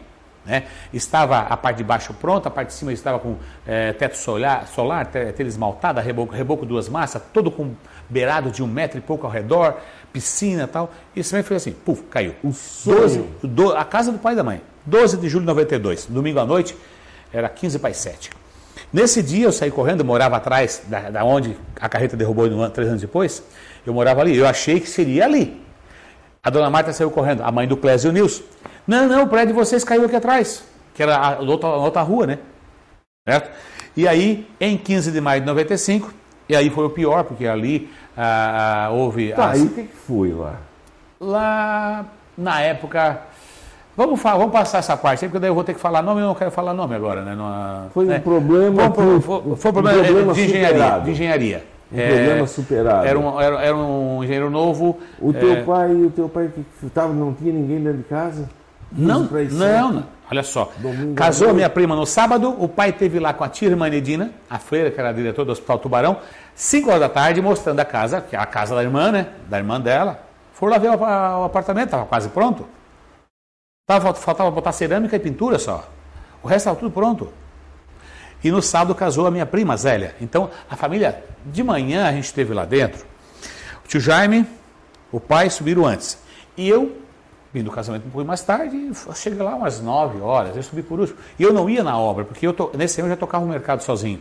Né? 0.45 0.63
Estava 0.93 1.39
a 1.39 1.57
parte 1.57 1.77
de 1.77 1.83
baixo 1.83 2.13
pronta, 2.13 2.49
a 2.49 2.51
parte 2.51 2.67
de 2.67 2.73
cima 2.75 2.93
estava 2.93 3.19
com 3.19 3.35
é, 3.65 3.93
teto 3.93 4.15
solar, 4.15 4.67
solar 4.67 5.07
telha 5.07 5.47
esmaltada, 5.47 5.99
reboco, 6.01 6.33
reboco 6.33 6.65
duas 6.65 6.87
massas, 6.87 7.21
todo 7.33 7.49
com 7.49 7.73
beirado 8.07 8.51
de 8.51 8.61
um 8.61 8.67
metro 8.67 8.97
e 8.99 9.01
pouco 9.01 9.25
ao 9.25 9.31
redor, 9.31 9.77
piscina 10.13 10.63
e 10.63 10.67
tal. 10.67 10.91
E 11.15 11.23
também 11.23 11.43
foi 11.43 11.57
assim, 11.57 11.71
puf, 11.71 12.03
caiu. 12.03 12.35
O 12.43 12.53
sonho. 12.53 12.99
12, 12.99 13.25
do, 13.43 13.75
a 13.75 13.83
casa 13.83 14.11
do 14.11 14.19
pai 14.19 14.33
e 14.33 14.35
da 14.35 14.43
mãe. 14.43 14.61
12 14.85 15.17
de 15.17 15.27
julho 15.27 15.41
de 15.41 15.47
92, 15.47 16.05
domingo 16.05 16.39
à 16.39 16.45
noite, 16.45 16.77
era 17.33 17.49
15 17.49 17.79
para 17.79 17.89
as 17.89 17.97
7. 17.97 18.29
Nesse 18.93 19.23
dia 19.23 19.45
eu 19.45 19.51
saí 19.51 19.71
correndo, 19.71 20.01
eu 20.01 20.05
morava 20.05 20.37
atrás 20.37 20.83
da, 20.87 21.09
da 21.09 21.23
onde 21.23 21.57
a 21.79 21.89
carreta 21.89 22.15
derrubou 22.15 22.47
três 22.69 22.87
anos 22.87 23.01
depois. 23.01 23.43
Eu 23.85 23.93
morava 23.93 24.21
ali, 24.21 24.37
eu 24.37 24.47
achei 24.47 24.79
que 24.79 24.87
seria 24.87 25.25
ali. 25.25 25.61
A 26.43 26.49
dona 26.51 26.69
Marta 26.69 26.93
saiu 26.93 27.09
correndo, 27.09 27.41
a 27.41 27.51
mãe 27.51 27.67
do 27.67 27.75
Clésio 27.75 28.11
Nilson. 28.11 28.43
Não, 28.87 29.07
não, 29.07 29.23
o 29.23 29.27
prédio 29.27 29.47
de 29.47 29.53
vocês 29.53 29.83
caiu 29.83 30.05
aqui 30.05 30.15
atrás, 30.15 30.63
que 30.93 31.01
era 31.01 31.17
a 31.17 31.39
outra, 31.39 31.69
a 31.69 31.77
outra 31.77 32.01
rua, 32.01 32.27
né? 32.27 32.39
Certo? 33.27 33.49
E 33.97 34.07
aí, 34.07 34.47
em 34.59 34.77
15 34.77 35.11
de 35.11 35.19
maio 35.19 35.41
de 35.41 35.47
95, 35.47 36.13
e 36.47 36.55
aí 36.55 36.69
foi 36.69 36.85
o 36.85 36.89
pior, 36.89 37.23
porque 37.23 37.47
ali 37.47 37.89
ah, 38.15 38.85
ah 38.85 38.89
houve. 38.91 39.33
Tá, 39.33 39.51
as... 39.51 39.53
aí 39.53 39.65
o 39.65 39.69
que 39.69 39.83
foi 39.83 40.31
lá? 40.31 40.55
Lá, 41.19 42.05
na 42.37 42.61
época. 42.61 43.21
Vamos, 43.97 44.21
falar, 44.21 44.37
vamos 44.37 44.51
passar 44.51 44.79
essa 44.79 44.97
parte 44.97 45.23
aí, 45.23 45.29
porque 45.29 45.39
daí 45.39 45.49
eu 45.49 45.55
vou 45.55 45.63
ter 45.63 45.73
que 45.73 45.79
falar 45.79 46.01
nome, 46.01 46.19
eu 46.19 46.27
não 46.27 46.35
quero 46.35 46.51
falar 46.51 46.73
nome 46.73 46.93
agora, 46.93 47.23
né? 47.23 47.33
Não, 47.33 47.89
foi 47.91 48.05
né? 48.05 48.17
um 48.17 48.21
problema. 48.21 48.91
Foi, 48.91 49.21
foi, 49.21 49.41
foi 49.55 49.71
um 49.71 49.73
problema, 49.73 50.03
problema 50.03 50.33
de, 50.33 50.41
engenharia, 50.41 50.99
de 50.99 51.11
engenharia. 51.11 51.63
Um 51.91 51.99
é, 51.99 52.07
problema 52.07 52.47
superado. 52.47 53.07
Era 53.07 53.17
um, 53.17 53.41
era, 53.41 53.61
era 53.61 53.75
um 53.75 54.21
engenheiro 54.21 54.49
novo. 54.49 54.99
O 55.19 55.31
teu 55.31 55.53
é... 55.53 55.63
pai, 55.63 55.93
o 55.93 56.11
teu 56.11 56.27
pai 56.27 56.51
que 56.53 56.89
tava, 56.89 57.13
não 57.13 57.33
tinha 57.33 57.53
ninguém 57.53 57.81
dentro 57.81 57.99
de 57.99 58.03
casa? 58.03 58.49
Não, 58.91 59.29
não, 59.51 59.91
não. 59.91 60.05
Olha 60.29 60.43
só. 60.43 60.71
Domingo 60.77 61.13
Casou 61.13 61.49
a 61.49 61.53
minha 61.53 61.69
prima 61.69 61.95
no 61.95 62.05
sábado, 62.05 62.55
o 62.59 62.67
pai 62.67 62.91
teve 62.91 63.19
lá 63.19 63.33
com 63.33 63.43
a 63.43 63.49
tia 63.49 63.69
irmã 63.69 63.89
Nedina, 63.89 64.31
a 64.49 64.57
freira, 64.57 64.89
que 64.89 64.99
era 64.99 65.09
a 65.09 65.13
diretora 65.13 65.45
do 65.45 65.51
Hospital 65.51 65.79
Tubarão, 65.79 66.17
5 66.55 66.89
horas 66.89 67.01
da 67.01 67.09
tarde, 67.09 67.41
mostrando 67.41 67.79
a 67.79 67.85
casa, 67.85 68.21
que 68.21 68.35
é 68.35 68.39
a 68.39 68.45
casa 68.45 68.75
da 68.75 68.81
irmã, 68.81 69.11
né? 69.11 69.27
Da 69.47 69.57
irmã 69.57 69.79
dela. 69.79 70.19
Foram 70.53 70.73
lá 70.73 70.79
ver 70.79 70.89
o, 70.89 70.97
o 70.97 71.43
apartamento, 71.43 71.85
estava 71.85 72.05
quase 72.05 72.29
pronto. 72.29 72.67
Tava, 73.85 74.13
faltava 74.13 74.49
botar 74.49 74.71
cerâmica 74.71 75.15
e 75.15 75.19
pintura 75.19 75.59
só. 75.59 75.87
O 76.41 76.47
resto 76.47 76.61
estava 76.61 76.77
tudo 76.77 76.91
pronto. 76.91 77.31
E 78.43 78.49
no 78.51 78.61
sábado 78.61 78.95
casou 78.95 79.27
a 79.27 79.31
minha 79.31 79.45
prima, 79.45 79.77
Zélia. 79.77 80.15
Então, 80.21 80.49
a 80.69 80.75
família, 80.75 81.23
de 81.45 81.63
manhã 81.63 82.07
a 82.07 82.11
gente 82.11 82.25
esteve 82.25 82.53
lá 82.53 82.65
dentro. 82.65 83.05
O 83.83 83.87
tio 83.87 83.99
Jaime, 83.99 84.47
o 85.11 85.19
pai 85.19 85.49
subiram 85.49 85.85
antes. 85.85 86.17
E 86.57 86.67
eu 86.67 87.04
Vim 87.55 87.63
do 87.63 87.71
casamento 87.71 88.05
um 88.05 88.09
pouco 88.09 88.27
mais 88.27 88.41
tarde, 88.41 88.91
cheguei 89.13 89.41
lá 89.41 89.55
umas 89.55 89.79
9 89.79 90.19
horas, 90.19 90.57
eu 90.57 90.61
subi 90.61 90.83
por 90.83 90.99
último. 90.99 91.17
E 91.39 91.43
eu 91.43 91.53
não 91.53 91.69
ia 91.69 91.85
na 91.85 91.97
obra, 91.97 92.25
porque 92.25 92.45
eu 92.45 92.51
to, 92.51 92.69
nesse 92.77 92.99
ano 92.99 93.07
eu 93.07 93.11
já 93.11 93.17
tocava 93.17 93.45
o 93.45 93.47
mercado 93.47 93.81
sozinho. 93.81 94.19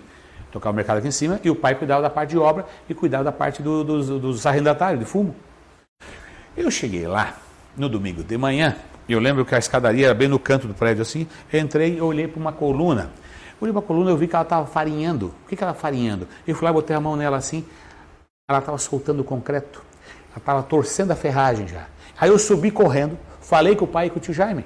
Tocava 0.52 0.72
o 0.72 0.76
mercado 0.76 0.98
aqui 0.98 1.08
em 1.08 1.10
cima 1.10 1.40
e 1.42 1.50
o 1.50 1.56
pai 1.56 1.74
cuidava 1.74 2.00
da 2.00 2.08
parte 2.08 2.30
de 2.30 2.38
obra 2.38 2.64
e 2.88 2.94
cuidava 2.94 3.24
da 3.24 3.32
parte 3.32 3.60
do, 3.60 3.82
dos, 3.82 4.06
dos 4.06 4.46
arrendatários 4.46 5.00
de 5.00 5.04
fumo. 5.04 5.34
Eu 6.56 6.70
cheguei 6.70 7.08
lá 7.08 7.36
no 7.76 7.88
domingo 7.88 8.22
de 8.22 8.38
manhã, 8.38 8.76
eu 9.08 9.18
lembro 9.18 9.44
que 9.44 9.52
a 9.52 9.58
escadaria 9.58 10.06
era 10.06 10.14
bem 10.14 10.28
no 10.28 10.38
canto 10.38 10.68
do 10.68 10.74
prédio 10.74 11.02
assim, 11.02 11.26
entrei 11.52 11.96
e 11.96 12.00
olhei 12.00 12.28
para 12.28 12.38
uma 12.38 12.52
coluna. 12.52 13.10
Olhei 13.60 13.72
para 13.72 13.82
a 13.82 13.84
coluna 13.84 14.10
eu 14.10 14.16
vi 14.16 14.28
que 14.28 14.36
ela 14.36 14.44
estava 14.44 14.64
farinhando. 14.64 15.34
O 15.44 15.48
que, 15.48 15.56
que 15.56 15.64
ela 15.64 15.74
farinhando? 15.74 16.28
Eu 16.46 16.54
fui 16.54 16.66
lá, 16.66 16.72
botei 16.72 16.94
a 16.94 17.00
mão 17.00 17.16
nela 17.16 17.36
assim, 17.36 17.64
ela 18.48 18.60
estava 18.60 18.78
soltando 18.78 19.22
o 19.22 19.24
concreto, 19.24 19.82
ela 20.30 20.38
estava 20.38 20.62
torcendo 20.62 21.10
a 21.10 21.16
ferragem 21.16 21.66
já. 21.66 21.88
Aí 22.18 22.30
eu 22.30 22.38
subi 22.38 22.70
correndo, 22.70 23.18
falei 23.40 23.74
com 23.74 23.84
o 23.84 23.88
pai 23.88 24.06
e 24.06 24.10
com 24.10 24.18
o 24.18 24.20
tio 24.20 24.32
Jaime. 24.32 24.62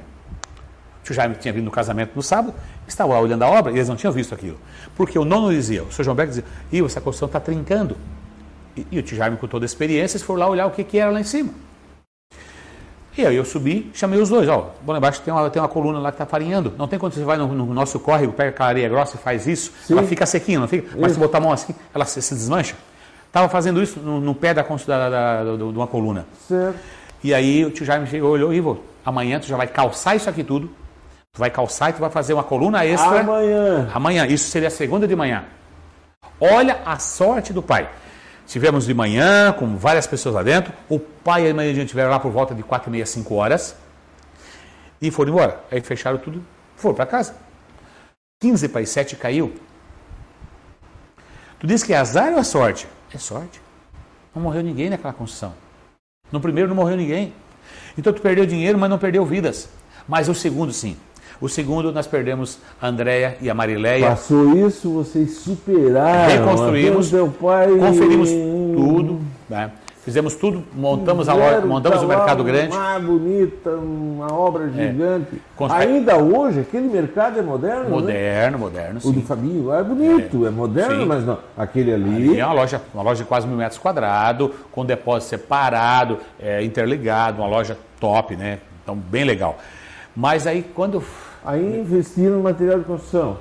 O 1.01 1.05
tio 1.05 1.15
Jaime 1.15 1.35
tinha 1.37 1.53
vindo 1.53 1.65
no 1.65 1.71
casamento 1.71 2.13
no 2.15 2.23
sábado, 2.23 2.55
estava 2.87 3.15
lá 3.15 3.21
olhando 3.21 3.43
a 3.43 3.49
obra 3.49 3.73
e 3.73 3.77
eles 3.77 3.89
não 3.89 3.97
tinham 3.97 4.13
visto 4.13 4.35
aquilo. 4.35 4.59
Porque 4.97 5.19
o 5.19 5.25
nono 5.25 5.51
dizia, 5.51 5.83
o 5.83 5.93
senhor 5.93 6.05
João 6.05 6.17
Beck 6.17 6.29
dizia, 6.29 6.45
Ih, 6.71 6.85
essa 6.85 7.01
construção 7.01 7.27
está 7.27 7.41
trincando. 7.41 7.97
E, 8.77 8.87
e, 8.93 8.99
o 8.99 9.03
tio 9.03 9.17
Jaime, 9.17 9.37
com 9.37 9.47
toda 9.47 9.65
a 9.65 9.67
experiência, 9.67 10.17
eles 10.17 10.27
foram 10.27 10.41
lá 10.41 10.49
olhar 10.49 10.67
o 10.67 10.71
que, 10.71 10.85
que 10.85 10.99
era 10.99 11.11
lá 11.11 11.21
em 11.21 11.25
cima. 11.25 11.51
E 13.17 13.27
aí 13.27 13.35
eu 13.35 13.45
subi, 13.45 13.91
chamei 13.95 14.21
os 14.21 14.29
dois, 14.29 14.49
ó, 14.49 14.71
bom, 14.81 14.97
embaixo 14.97 15.21
tem 15.23 15.35
uma, 15.35 15.51
tem 15.51 15.61
uma 15.61 15.69
coluna 15.69 15.99
lá 15.99 16.13
que 16.13 16.15
está 16.15 16.25
farinhando. 16.25 16.73
Não 16.79 16.87
tem 16.87 17.01
quando 17.01 17.15
você 17.15 17.25
vai 17.25 17.37
no, 17.37 17.49
no, 17.49 17.75
nosso 17.75 17.99
córrego, 17.99 18.33
pega 18.33 18.51
aquela 18.51 18.69
areia 18.69 18.89
grossa 18.89 19.17
e 19.17 19.19
faz 19.19 19.45
isso, 19.49 19.73
Sim. 19.83 19.95
ela 19.95 20.05
fica 20.05 20.25
sequinha, 20.25 20.61
não 20.61 20.69
fica? 20.69 20.97
Mas 20.97 21.13
se 21.13 21.19
botar 21.19 21.39
a 21.39 21.41
mão 21.41 21.51
assim, 21.51 21.75
ela 21.93 22.05
se, 22.05 22.23
se 22.23 22.33
desmancha. 22.33 22.77
Estava 23.27 23.49
fazendo 23.49 23.83
isso 23.83 23.99
no, 23.99 24.21
no 24.21 24.37
pé 24.37 24.55
da, 24.55 24.63
da, 24.63 25.11
da, 25.11 25.45
da, 25.45 25.57
de 25.57 25.63
uma 25.65 25.89
coluna. 25.89 26.27
Certo. 26.47 26.79
E 27.23 27.35
aí 27.35 27.65
o 27.65 27.71
tio 27.71 27.85
Jaime 27.85 28.07
chegou, 28.07 28.31
olhou, 28.31 28.53
Ivo, 28.53 28.83
amanhã 29.05 29.41
tu 29.41 29.47
já 29.47 29.57
vai 29.57 29.67
calçar 29.67 30.15
isso 30.15 30.31
aqui 30.31 30.45
tudo, 30.45 30.69
tu 31.33 31.39
vai 31.39 31.51
calçar 31.51 31.91
e 31.91 31.93
tu 31.95 32.01
vai 32.01 32.11
fazer 32.11 32.35
uma 32.35 32.45
coluna 32.45 32.85
extra. 32.85 33.21
Amanhã. 33.21 33.91
Amanhã, 33.93 34.27
isso 34.27 34.51
seria 34.51 34.71
segunda 34.71 35.07
de 35.07 35.17
manhã. 35.17 35.45
Olha 36.41 36.81
a 36.85 36.99
sorte 36.99 37.53
do 37.53 37.63
pai. 37.63 37.89
Tivemos 38.47 38.87
de 38.87 38.95
manhã, 38.95 39.53
com 39.53 39.77
várias 39.77 40.07
pessoas 40.07 40.35
lá 40.35 40.43
dentro, 40.43 40.73
o 40.89 40.99
pai 40.99 41.47
e 41.47 41.51
a 41.51 41.55
mãe 41.55 41.71
estiveram 41.71 42.11
lá 42.11 42.19
por 42.19 42.31
volta 42.31 42.55
de 42.55 42.63
quatro 42.63 42.89
e 42.89 42.93
meia, 42.93 43.05
cinco 43.05 43.35
horas, 43.35 43.77
e 45.03 45.11
foram 45.11 45.33
embora. 45.33 45.61
Aí 45.71 45.81
fecharam 45.81 46.19
tudo, 46.19 46.43
foram 46.77 46.95
para 46.95 47.05
casa. 47.05 47.35
15 48.41 48.69
para 48.69 48.81
as 48.81 48.89
7 48.89 49.17
caiu. 49.17 49.53
Tu 51.59 51.67
diz 51.67 51.83
que 51.83 51.93
é 51.93 51.99
azar 51.99 52.33
ou 52.33 52.39
é 52.39 52.45
sorte? 52.45 52.87
É 53.13 53.19
sorte. 53.19 53.61
Não 54.35 54.41
morreu 54.41 54.63
ninguém 54.63 54.89
naquela 54.89 55.13
construção. 55.13 55.53
No 56.31 56.41
primeiro 56.41 56.69
não 56.69 56.77
morreu 56.77 56.97
ninguém. 56.97 57.33
Então 57.97 58.13
tu 58.13 58.21
perdeu 58.21 58.47
dinheiro, 58.47 58.79
mas 58.79 58.91
não 58.91 58.99
perdeu 58.99 59.25
vidas. 59.25 59.69
Mas 60.07 60.29
o 60.29 60.35
segundo 60.35 60.73
sim. 60.73 60.97
O 61.41 61.49
segundo 61.49 61.93
nós 61.93 62.07
perdemos 62.07 62.59
a 62.81 62.89
Andréia 62.89 63.37
e 63.41 63.49
a 63.49 63.55
Marileia. 63.55 64.09
Passou 64.09 64.67
isso, 64.67 64.91
vocês 64.93 65.37
superaram. 65.37 66.47
Reconstruímos, 66.47 67.11
pai... 67.41 67.69
conferimos 67.69 68.29
tudo. 68.31 69.21
Né? 69.49 69.71
Fizemos 70.09 70.37
tudo, 70.37 70.65
montamos, 70.75 71.29
a 71.29 71.35
loja, 71.35 71.61
montamos 71.67 72.03
o 72.03 72.07
mercado 72.07 72.43
grande. 72.43 72.75
Uma 72.75 72.99
bonita, 72.99 73.73
uma 73.73 74.33
obra 74.33 74.65
é. 74.65 74.71
gigante. 74.71 75.37
É. 75.37 75.65
Ainda 75.69 76.17
hoje, 76.17 76.61
aquele 76.61 76.89
mercado 76.89 77.39
é 77.39 77.43
moderno? 77.43 77.91
Moderno, 77.91 78.57
né? 78.57 78.57
moderno, 78.57 79.01
sim. 79.03 79.11
O 79.11 79.13
do 79.13 79.21
Fabinho 79.21 79.71
é 79.71 79.85
bonito, 79.85 80.47
é, 80.47 80.49
é 80.49 80.51
moderno, 80.51 81.03
sim. 81.03 81.07
mas 81.07 81.27
não. 81.27 81.39
Aquele 81.55 81.93
ali... 81.93 82.31
ali. 82.31 82.41
é 82.41 82.47
uma 82.47 82.55
loja, 82.55 82.81
uma 82.95 83.03
loja 83.03 83.23
de 83.23 83.29
quase 83.29 83.47
mil 83.47 83.59
metros 83.59 83.79
quadrados, 83.79 84.51
com 84.73 84.83
depósito 84.83 85.29
separado, 85.29 86.21
é, 86.41 86.65
interligado, 86.65 87.43
uma 87.43 87.47
loja 87.47 87.77
top, 88.01 88.35
né? 88.35 88.61
Então, 88.83 88.97
bem 88.97 89.25
legal. 89.25 89.59
Mas 90.17 90.47
aí, 90.47 90.65
quando... 90.75 91.05
Aí 91.45 91.81
investiram 91.81 92.39
no 92.39 92.45
material 92.45 92.79
de 92.79 92.87
construção? 92.87 93.37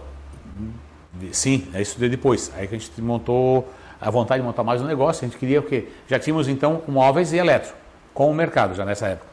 Sim, 1.31 1.65
é 1.73 1.81
isso 1.81 1.97
depois. 1.97 2.51
Aí 2.57 2.67
que 2.67 2.75
a 2.75 2.77
gente 2.77 3.01
montou 3.01 3.65
a 3.99 4.09
vontade 4.09 4.41
de 4.41 4.47
montar 4.47 4.63
mais 4.63 4.81
um 4.81 4.85
negócio. 4.85 5.25
A 5.25 5.27
gente 5.27 5.37
queria 5.37 5.59
o 5.59 5.63
quê? 5.63 5.87
Já 6.07 6.19
tínhamos 6.19 6.47
então 6.47 6.81
móveis 6.87 7.33
e 7.33 7.37
eletro 7.37 7.73
com 8.13 8.29
o 8.29 8.33
mercado 8.33 8.75
já 8.75 8.85
nessa 8.85 9.07
época. 9.07 9.27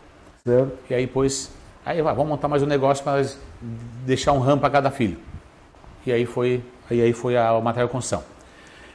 Certo. 0.45 0.73
E 0.91 0.95
aí 0.95 1.07
depois, 1.07 1.51
aí 1.85 2.03
vai, 2.03 2.15
vamos 2.15 2.31
montar 2.31 2.49
mais 2.49 2.63
um 2.63 2.67
negócio 2.67 3.03
para 3.03 3.25
deixar 4.05 4.33
um 4.33 4.41
RAM 4.41 4.59
para 4.59 4.71
cada 4.71 4.91
filho. 4.91 5.17
E 6.07 6.13
aí 6.13 6.27
foi, 6.27 6.63
aí, 6.91 7.01
aí 7.01 7.13
foi 7.13 7.37
a, 7.37 7.49
a 7.49 7.61
material 7.61 7.89
de 7.89 7.93
construção. 7.93 8.23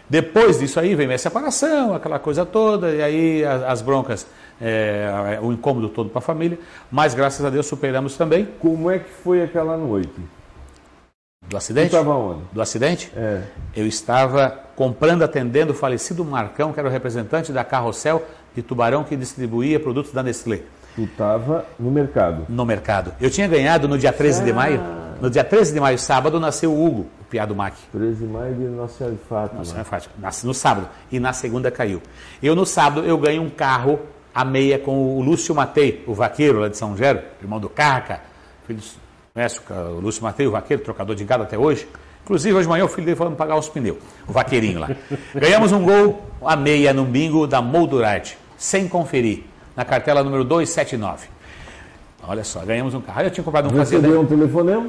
Depois 0.07 0.59
disso 0.59 0.79
aí 0.79 0.95
vem 0.95 1.11
a 1.11 1.17
separação, 1.17 1.93
aquela 1.93 2.17
coisa 2.17 2.45
toda, 2.45 2.91
e 2.91 3.01
aí 3.01 3.45
as, 3.45 3.63
as 3.63 3.81
broncas, 3.81 4.25
é, 4.59 5.39
o 5.41 5.51
incômodo 5.51 5.89
todo 5.89 6.09
para 6.09 6.19
a 6.19 6.21
família, 6.21 6.57
mas 6.89 7.13
graças 7.13 7.45
a 7.45 7.49
Deus 7.49 7.67
superamos 7.67 8.17
também. 8.17 8.47
Como 8.59 8.89
é 8.89 8.99
que 8.99 9.09
foi 9.09 9.43
aquela 9.43 9.77
noite? 9.77 10.13
Do 11.49 11.57
acidente? 11.57 11.87
Estava 11.87 12.13
onde? 12.13 12.41
Do 12.51 12.61
acidente? 12.61 13.11
É. 13.15 13.41
Eu 13.75 13.87
estava 13.87 14.51
comprando, 14.75 15.23
atendendo 15.23 15.71
o 15.71 15.75
falecido 15.75 16.23
Marcão, 16.23 16.71
que 16.71 16.79
era 16.79 16.87
o 16.87 16.91
representante 16.91 17.51
da 17.51 17.63
Carrossel 17.63 18.23
de 18.53 18.61
Tubarão, 18.61 19.03
que 19.03 19.15
distribuía 19.15 19.79
produtos 19.79 20.11
da 20.11 20.21
Nestlé. 20.21 20.61
Tu 20.95 21.05
estava 21.05 21.65
no 21.79 21.89
mercado? 21.89 22.45
No 22.47 22.63
mercado. 22.65 23.13
Eu 23.19 23.31
tinha 23.31 23.47
ganhado 23.47 23.87
no 23.87 23.97
dia 23.97 24.13
13 24.13 24.41
ah. 24.41 24.45
de 24.45 24.53
maio. 24.53 24.81
No 25.19 25.27
dia 25.27 25.43
13 25.43 25.73
de 25.73 25.79
maio, 25.79 25.97
sábado, 25.97 26.39
nasceu 26.39 26.71
o 26.71 26.85
Hugo, 26.85 27.07
o 27.19 27.23
piado 27.25 27.55
Mac. 27.55 27.73
13 27.91 28.25
de 28.25 28.31
maio 28.31 28.53
de 28.53 28.63
Nossa 28.65 28.97
Senhora 28.99 29.15
de 29.15 29.21
Fátima. 29.23 29.57
Nossa 29.57 29.71
Senhora 29.71 29.83
de 29.83 29.89
Fátima. 29.89 30.15
Nasce 30.19 30.45
no 30.45 30.53
sábado. 30.53 30.87
E 31.11 31.19
na 31.19 31.33
segunda 31.33 31.71
caiu. 31.71 31.99
Eu, 32.43 32.55
no 32.55 32.65
sábado, 32.65 33.05
eu 33.05 33.17
ganho 33.17 33.41
um 33.41 33.49
carro 33.49 33.99
a 34.33 34.45
meia 34.45 34.77
com 34.77 35.17
o 35.17 35.21
Lúcio 35.21 35.55
Matei, 35.55 36.03
o 36.05 36.13
vaqueiro 36.13 36.59
lá 36.59 36.67
de 36.69 36.77
São 36.77 36.95
Gero, 36.95 37.21
irmão 37.41 37.59
do 37.59 37.67
Carca, 37.67 38.21
filho 38.67 38.79
Conhece 39.39 39.61
o 39.69 40.01
Lúcio 40.01 40.21
Mateus, 40.21 40.49
o 40.49 40.51
vaqueiro, 40.51 40.83
trocador 40.83 41.15
de 41.15 41.23
gado 41.23 41.43
até 41.43 41.57
hoje? 41.57 41.87
Inclusive, 42.23 42.55
hoje 42.55 42.63
de 42.63 42.69
manhã 42.69 42.83
o 42.83 42.89
filho 42.89 43.05
dele 43.05 43.15
foi 43.15 43.31
pagar 43.31 43.55
os 43.55 43.69
pneus, 43.69 43.97
o 44.27 44.33
vaqueirinho 44.33 44.81
lá. 44.81 44.89
Ganhamos 45.33 45.71
um 45.71 45.81
gol 45.81 46.21
a 46.45 46.57
meia 46.57 46.93
no 46.93 47.05
bingo 47.05 47.47
da 47.47 47.61
Moldurite, 47.61 48.37
sem 48.57 48.85
conferir, 48.85 49.45
na 49.77 49.85
cartela 49.85 50.21
número 50.25 50.43
279. 50.43 51.29
Olha 52.21 52.43
só, 52.43 52.59
ganhamos 52.65 52.93
um 52.93 52.99
carro. 52.99 53.21
Eu 53.21 53.31
tinha 53.31 53.41
comprado 53.41 53.67
um 53.67 53.69
fazenda. 53.69 54.01
Recebeu 54.01 54.21
um 54.21 54.25
telefonema? 54.25 54.87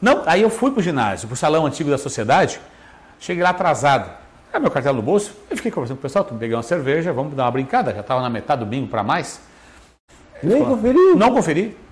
Não, 0.00 0.22
aí 0.24 0.40
eu 0.40 0.48
fui 0.48 0.70
pro 0.70 0.80
ginásio, 0.80 1.28
pro 1.28 1.36
salão 1.36 1.66
antigo 1.66 1.90
da 1.90 1.98
sociedade, 1.98 2.58
cheguei 3.20 3.42
lá 3.42 3.50
atrasado. 3.50 4.10
Aí 4.50 4.58
meu 4.58 4.70
cartão 4.70 4.94
no 4.94 5.02
bolso, 5.02 5.36
eu 5.50 5.58
fiquei 5.58 5.70
conversando 5.70 5.98
com 5.98 6.00
o 6.00 6.02
pessoal, 6.04 6.24
peguei 6.24 6.56
uma 6.56 6.62
cerveja, 6.62 7.12
vamos 7.12 7.34
dar 7.34 7.44
uma 7.44 7.50
brincada, 7.50 7.92
já 7.92 8.00
estava 8.00 8.22
na 8.22 8.30
metade 8.30 8.60
do 8.60 8.66
bingo 8.66 8.88
para 8.88 9.02
mais. 9.02 9.42
Nem 10.42 10.64
conferiu? 10.64 11.14
Não 11.16 11.34
conferi. 11.34 11.83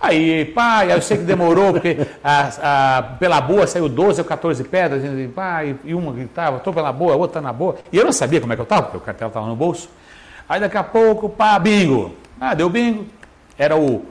Aí, 0.00 0.44
pá, 0.44 0.84
eu 0.84 1.00
sei 1.00 1.16
que 1.16 1.24
demorou, 1.24 1.72
porque 1.72 1.96
a, 2.22 2.98
a, 2.98 3.02
pela 3.02 3.40
boa 3.40 3.66
saiu 3.66 3.88
12 3.88 4.20
ou 4.20 4.26
14 4.26 4.62
pedras, 4.64 5.02
e, 5.02 5.28
pá, 5.28 5.64
e, 5.64 5.94
uma 5.94 6.12
gritava, 6.12 6.58
estou 6.58 6.72
pela 6.72 6.92
boa, 6.92 7.14
a 7.14 7.16
outra 7.16 7.40
tá 7.40 7.46
na 7.46 7.52
boa. 7.52 7.76
E 7.90 7.96
eu 7.96 8.04
não 8.04 8.12
sabia 8.12 8.40
como 8.40 8.52
é 8.52 8.56
que 8.56 8.60
eu 8.60 8.64
estava, 8.64 8.82
porque 8.82 8.98
o 8.98 9.00
cartel 9.00 9.28
estava 9.28 9.46
no 9.46 9.56
bolso. 9.56 9.88
Aí 10.48 10.60
daqui 10.60 10.76
a 10.76 10.84
pouco, 10.84 11.28
pá, 11.28 11.58
bingo. 11.58 12.14
Ah, 12.40 12.54
deu 12.54 12.68
bingo. 12.68 13.06
Era 13.58 13.76
o. 13.76 14.04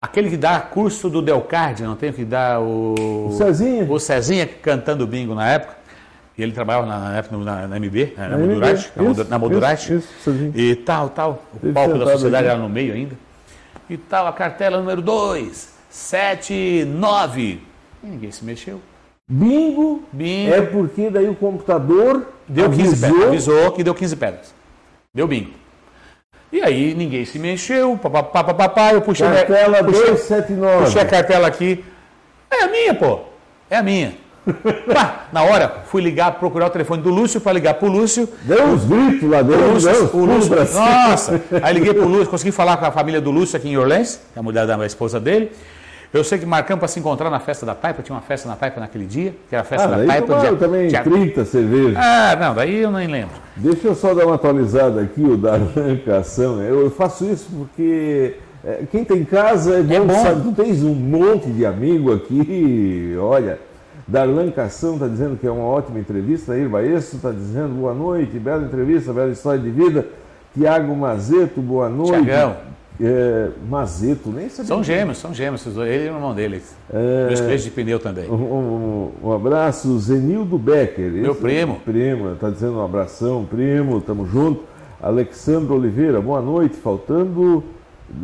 Aquele 0.00 0.30
que 0.30 0.36
dá 0.36 0.60
curso 0.60 1.08
do 1.08 1.22
Delcard, 1.22 1.82
não 1.82 1.96
tem 1.96 2.12
que 2.12 2.24
dar 2.24 2.60
o. 2.60 3.28
O 3.28 3.32
Cezinha. 3.32 3.84
O 3.88 3.98
Cezinha 4.00 4.46
cantando 4.46 5.06
bingo 5.06 5.34
na 5.34 5.48
época. 5.48 5.84
E 6.36 6.42
ele 6.42 6.50
trabalhava 6.50 6.86
na, 6.86 6.98
na 6.98 7.16
época 7.16 7.36
na, 7.36 7.68
na 7.68 7.78
MB, 7.78 8.14
na, 8.16 8.28
Na 8.28 8.38
MB, 8.38 8.56
na, 8.56 8.72
isso, 8.72 8.90
na 8.96 9.74
isso, 9.74 9.94
isso. 9.94 10.52
E 10.54 10.74
tal, 10.74 11.08
tal. 11.10 11.44
O 11.62 11.72
palco 11.72 11.96
da 11.96 12.06
sociedade 12.06 12.46
aqui. 12.46 12.54
era 12.56 12.58
no 12.58 12.68
meio 12.68 12.92
ainda. 12.92 13.16
E 13.88 13.96
tal, 13.96 14.26
a 14.26 14.32
cartela 14.32 14.78
número 14.78 15.02
2, 15.02 15.74
7, 15.90 16.84
9. 16.86 17.60
E 18.02 18.06
ninguém 18.06 18.30
se 18.30 18.44
mexeu. 18.44 18.80
Bingo, 19.28 20.02
Bingo. 20.12 20.52
é 20.52 20.60
porque 20.62 21.08
daí 21.08 21.28
o 21.28 21.34
computador 21.34 22.26
Deu 22.46 22.68
15 22.68 22.82
avisou, 22.82 23.08
pedras. 23.08 23.28
Avisou 23.28 23.72
que 23.72 23.84
deu 23.84 23.94
15 23.94 24.16
pedras. 24.16 24.54
Deu 25.14 25.26
bingo. 25.26 25.50
E 26.52 26.60
aí 26.60 26.94
ninguém 26.94 27.24
se 27.24 27.38
mexeu, 27.38 27.96
papapá, 27.96 28.44
papapá, 28.44 28.92
eu 28.92 29.00
puxei, 29.00 29.26
cartela 29.26 29.82
puxei, 29.82 30.10
279. 30.10 30.84
puxei 30.84 31.02
a 31.02 31.06
cartela 31.06 31.46
aqui. 31.48 31.84
É 32.50 32.64
a 32.64 32.68
minha, 32.68 32.94
pô. 32.94 33.20
É 33.68 33.76
a 33.78 33.82
minha. 33.82 34.14
Pá, 34.92 35.24
na 35.32 35.42
hora, 35.42 35.72
fui 35.86 36.02
ligar, 36.02 36.32
procurar 36.32 36.66
o 36.66 36.70
telefone 36.70 37.02
do 37.02 37.10
Lúcio 37.10 37.40
para 37.40 37.52
ligar 37.54 37.74
pro 37.74 37.88
Lúcio. 37.88 38.28
Deu 38.42 38.64
uns 38.66 38.84
gritos 38.84 39.28
lá 39.30 39.40
dentro, 39.42 39.64
O 39.68 39.72
Lúcio, 39.74 39.90
deu 39.92 40.04
uns 40.04 40.14
o 40.14 40.24
Lúcio, 40.24 40.66
cima. 40.66 40.80
nossa! 41.08 41.42
Aí 41.62 41.74
liguei 41.74 41.94
pro 41.94 42.06
Lúcio, 42.06 42.26
consegui 42.28 42.52
falar 42.52 42.76
com 42.76 42.84
a 42.86 42.90
família 42.90 43.20
do 43.20 43.30
Lúcio 43.30 43.56
aqui 43.56 43.68
em 43.68 43.76
Orleans, 43.78 44.20
é 44.36 44.38
a 44.40 44.42
mulher 44.42 44.66
da 44.66 44.84
esposa 44.86 45.18
dele. 45.18 45.50
Eu 46.12 46.22
sei 46.22 46.38
que 46.38 46.46
marcamos 46.46 46.78
para 46.78 46.86
se 46.86 47.00
encontrar 47.00 47.28
na 47.28 47.40
festa 47.40 47.66
da 47.66 47.74
Taipa, 47.74 48.00
tinha 48.00 48.14
uma 48.14 48.22
festa 48.22 48.48
na 48.48 48.54
Taipa 48.54 48.78
naquele 48.78 49.04
dia, 49.04 49.34
que 49.48 49.54
era 49.54 49.62
a 49.62 49.64
festa 49.64 49.86
Ah, 49.88 49.96
da 49.96 50.04
Taipa. 50.06 50.38
dia- 50.38 50.54
também 50.56 50.86
dia- 50.88 51.02
30 51.02 51.44
cervejas. 51.44 51.96
Ah, 51.96 52.36
não, 52.38 52.54
daí 52.54 52.82
eu 52.82 52.90
nem 52.92 53.08
lembro. 53.08 53.34
Deixa 53.56 53.88
eu 53.88 53.94
só 53.96 54.14
dar 54.14 54.24
uma 54.26 54.36
atualizada 54.36 55.00
aqui, 55.00 55.22
o 55.22 55.36
Darlan 55.36 55.96
Cação. 56.06 56.62
Eu 56.62 56.88
faço 56.92 57.24
isso 57.24 57.48
porque 57.50 58.36
é, 58.64 58.82
quem 58.92 59.04
tem 59.04 59.24
casa 59.24 59.78
é 59.80 59.82
bom, 59.82 60.06
bom. 60.06 60.22
sabe? 60.22 60.42
Tu 60.42 60.52
tens 60.62 60.84
um 60.84 60.94
monte 60.94 61.48
de 61.50 61.66
amigo 61.66 62.12
aqui, 62.14 63.16
olha. 63.20 63.58
Darlan 64.06 64.50
Cação 64.50 64.94
está 64.94 65.08
dizendo 65.08 65.36
que 65.38 65.46
é 65.46 65.50
uma 65.50 65.64
ótima 65.64 65.98
entrevista. 65.98 66.56
Irva 66.56 66.82
Esso 66.82 67.16
está 67.16 67.30
dizendo 67.30 67.74
boa 67.80 67.94
noite, 67.94 68.38
bela 68.38 68.64
entrevista, 68.64 69.12
bela 69.12 69.30
história 69.30 69.60
de 69.60 69.70
vida. 69.70 70.06
Tiago 70.54 70.94
Mazeto, 70.94 71.60
boa 71.60 71.88
noite. 71.88 72.24
Tiagão. 72.24 72.56
É, 73.00 73.48
Mazeto, 73.68 74.28
nem 74.30 74.48
sabia. 74.48 74.68
São 74.68 74.84
gêmeos, 74.84 75.18
são 75.18 75.34
gêmeos, 75.34 75.66
ele 75.66 76.06
e 76.06 76.10
o 76.10 76.14
irmão 76.14 76.32
dele. 76.34 76.62
É. 76.92 77.26
Meus 77.26 77.40
clientes 77.40 77.64
de 77.64 77.70
pneu 77.70 77.98
também. 77.98 78.30
Um, 78.30 78.34
um- 78.34 79.10
um 79.24 79.32
abraço, 79.32 79.98
Zenildo 79.98 80.56
Becker. 80.58 81.10
Meu 81.10 81.34
primo. 81.34 81.80
Primo, 81.84 82.32
está 82.34 82.50
dizendo 82.50 82.74
um 82.78 82.84
abração, 82.84 83.44
primo, 83.44 84.00
tamo 84.00 84.24
junto. 84.26 84.62
Alexandre 85.02 85.72
Oliveira, 85.72 86.20
boa 86.20 86.40
noite. 86.40 86.76
Faltando, 86.76 87.64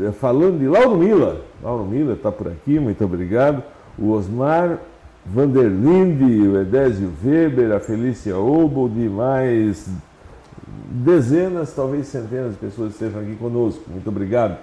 eh, 0.03 0.13
falando 0.13 0.61
de 0.61 0.69
Lauro 0.69 0.97
Mila. 0.97 1.41
Lauro 1.63 1.85
Mila 1.85 2.13
está 2.13 2.31
por 2.31 2.47
aqui, 2.47 2.79
muito 2.79 3.05
obrigado. 3.05 3.63
O 3.99 4.13
Osmar 4.13 4.79
Vanderlinde, 5.27 6.49
o 6.49 6.61
Edésio 6.61 7.13
Weber, 7.25 7.73
a 7.73 7.81
Felícia 7.81 8.37
Obold, 8.37 8.99
mais 9.09 9.87
dezenas, 10.91 11.73
talvez 11.73 12.07
centenas 12.09 12.53
de 12.53 12.59
pessoas 12.59 12.93
estejam 12.93 13.21
aqui 13.21 13.37
conosco. 13.37 13.83
Muito 13.89 14.09
obrigado. 14.09 14.57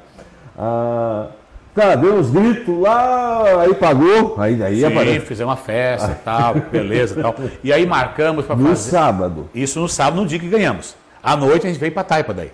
Ah, 0.58 1.28
tá, 1.76 1.96
deu 1.96 2.16
uns 2.16 2.30
gritos 2.32 2.78
lá, 2.80 3.62
aí 3.62 3.74
pagou, 3.76 4.36
aí, 4.40 4.62
aí 4.64 4.80
Sim, 4.80 4.86
aparece. 4.86 5.26
fizemos 5.26 5.52
uma 5.52 5.58
festa 5.58 6.12
e 6.12 6.24
tal, 6.24 6.56
beleza 6.72 7.20
e 7.20 7.22
tal. 7.22 7.36
E 7.64 7.72
aí 7.72 7.86
marcamos 7.86 8.46
para 8.46 8.56
No 8.56 8.70
fazer. 8.70 8.90
sábado. 8.90 9.50
Isso 9.54 9.80
no 9.80 9.88
sábado, 9.88 10.22
no 10.22 10.28
dia 10.28 10.40
que 10.40 10.50
ganhamos. 10.50 10.96
À 11.24 11.36
noite 11.36 11.66
a 11.66 11.70
gente 11.70 11.80
veio 11.80 11.92
para 11.92 12.04
Taipa 12.04 12.34
daí. 12.34 12.52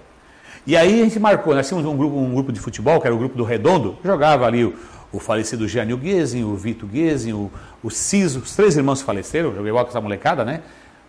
E 0.66 0.78
aí 0.78 1.02
a 1.02 1.04
gente 1.04 1.20
marcou, 1.20 1.54
nós 1.56 1.68
tínhamos 1.68 1.90
um 1.90 1.96
grupo, 1.98 2.16
um 2.18 2.34
grupo 2.34 2.52
de 2.52 2.60
futebol, 2.60 3.00
que 3.02 3.08
era 3.08 3.16
o 3.16 3.20
grupo 3.20 3.36
do 3.38 3.44
Redondo, 3.44 3.98
jogava 4.04 4.46
ali 4.46 4.64
o, 4.66 4.74
o 5.14 5.20
falecido 5.20 5.68
Jânio 5.68 5.96
Guezin, 5.98 6.44
o 6.44 6.56
Vitor 6.56 6.90
Guezin, 6.90 7.32
o, 7.34 7.50
o 7.82 7.90
Ciso, 7.90 8.40
os 8.40 8.54
três 8.56 8.76
irmãos 8.76 9.02
faleceram, 9.02 9.50
eu 9.52 9.56
joguei 9.56 9.70
igual 9.70 9.86
com 9.86 9.92
essa 9.92 10.02
molecada, 10.02 10.44
né? 10.44 10.62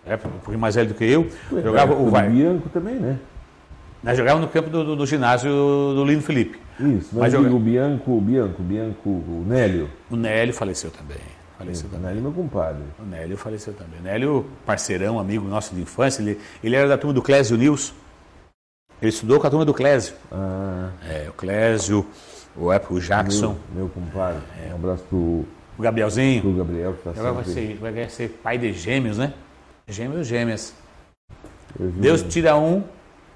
É, 0.06 0.14
um 0.14 0.18
pouquinho 0.18 0.58
mais 0.58 0.74
velho 0.74 0.88
do 0.88 0.94
que 0.94 1.04
eu. 1.04 1.26
Jogava 1.50 1.94
o 1.94 2.10
vai. 2.10 2.28
Bianco 2.28 2.68
também, 2.68 2.96
né? 2.96 3.18
Nós 4.02 4.18
jogávamos 4.18 4.46
no 4.46 4.52
campo 4.52 4.68
do, 4.68 4.84
do- 4.84 4.96
do 4.96 5.06
ginásio 5.06 5.50
do 5.50 6.04
Lino 6.04 6.20
Felipe. 6.20 6.58
Isso, 6.78 7.08
mas 7.12 7.20
Mas 7.22 7.32
joga- 7.32 7.48
o 7.50 7.58
Bianco, 7.58 8.10
o 8.10 8.20
Bianco, 8.20 8.60
o 8.60 8.64
Bianco, 8.64 9.08
o 9.08 9.44
Nélio. 9.48 9.88
O 10.10 10.16
Nélio 10.16 10.52
faleceu 10.52 10.90
também. 10.90 11.16
Faleceu 11.56 11.86
O 11.86 11.90
também. 11.90 12.06
Nélio 12.08 12.18
é 12.18 12.22
meu 12.22 12.32
compadre. 12.32 12.82
O 12.98 13.04
Nélio 13.06 13.38
faleceu 13.38 13.72
também. 13.72 13.98
O 14.00 14.02
Nélio, 14.02 14.44
parceirão, 14.66 15.18
amigo 15.18 15.48
nosso 15.48 15.74
de 15.74 15.80
infância, 15.80 16.20
ele, 16.20 16.38
ele 16.62 16.76
era 16.76 16.86
da 16.86 16.98
turma 16.98 17.14
do 17.14 17.22
Clésio 17.22 17.56
Nils. 17.56 17.94
Ele 19.00 19.08
estudou 19.08 19.40
com 19.40 19.46
a 19.46 19.50
turma 19.50 19.64
do 19.64 19.72
Clésio. 19.72 20.12
Ah, 20.30 20.90
É, 21.08 21.26
o 21.30 21.32
Clésio, 21.32 22.06
o, 22.56 22.72
é, 22.72 22.80
o 22.88 23.00
Jackson, 23.00 23.56
meu, 23.72 23.84
meu 23.84 23.88
compadre. 23.88 24.40
É. 24.64 24.72
Um 24.72 24.76
abraço 24.76 25.04
pro, 25.04 25.18
o 25.18 25.82
Gabrielzinho. 25.82 26.42
pro 26.42 26.52
Gabriel 26.52 26.92
que 26.92 27.08
está 27.08 27.20
Agora 27.20 27.32
vai 27.32 27.44
ser, 27.44 27.76
vai 27.76 28.08
ser 28.08 28.28
pai 28.42 28.58
de 28.58 28.72
gêmeos, 28.72 29.18
né? 29.18 29.32
Gêmeos, 29.88 30.26
gêmeas. 30.26 30.74
Deus 31.78 32.22
tira 32.22 32.56
um, 32.56 32.82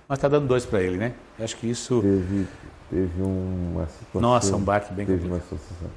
mas 0.09 0.19
está 0.19 0.29
dando 0.29 0.47
dois 0.47 0.65
para 0.65 0.81
ele, 0.81 0.97
né? 0.97 1.13
Eu 1.39 1.45
acho 1.45 1.57
que 1.57 1.69
isso. 1.69 2.01
Teve, 2.01 2.47
teve 2.91 3.23
uma 3.23 3.87
situação. 3.87 4.21
Nossa, 4.21 4.57
um 4.57 4.61
baque 4.61 4.93
bem 4.93 5.05
Teve 5.05 5.19
complicado. 5.19 5.51
uma 5.51 5.59
situação. 5.59 5.91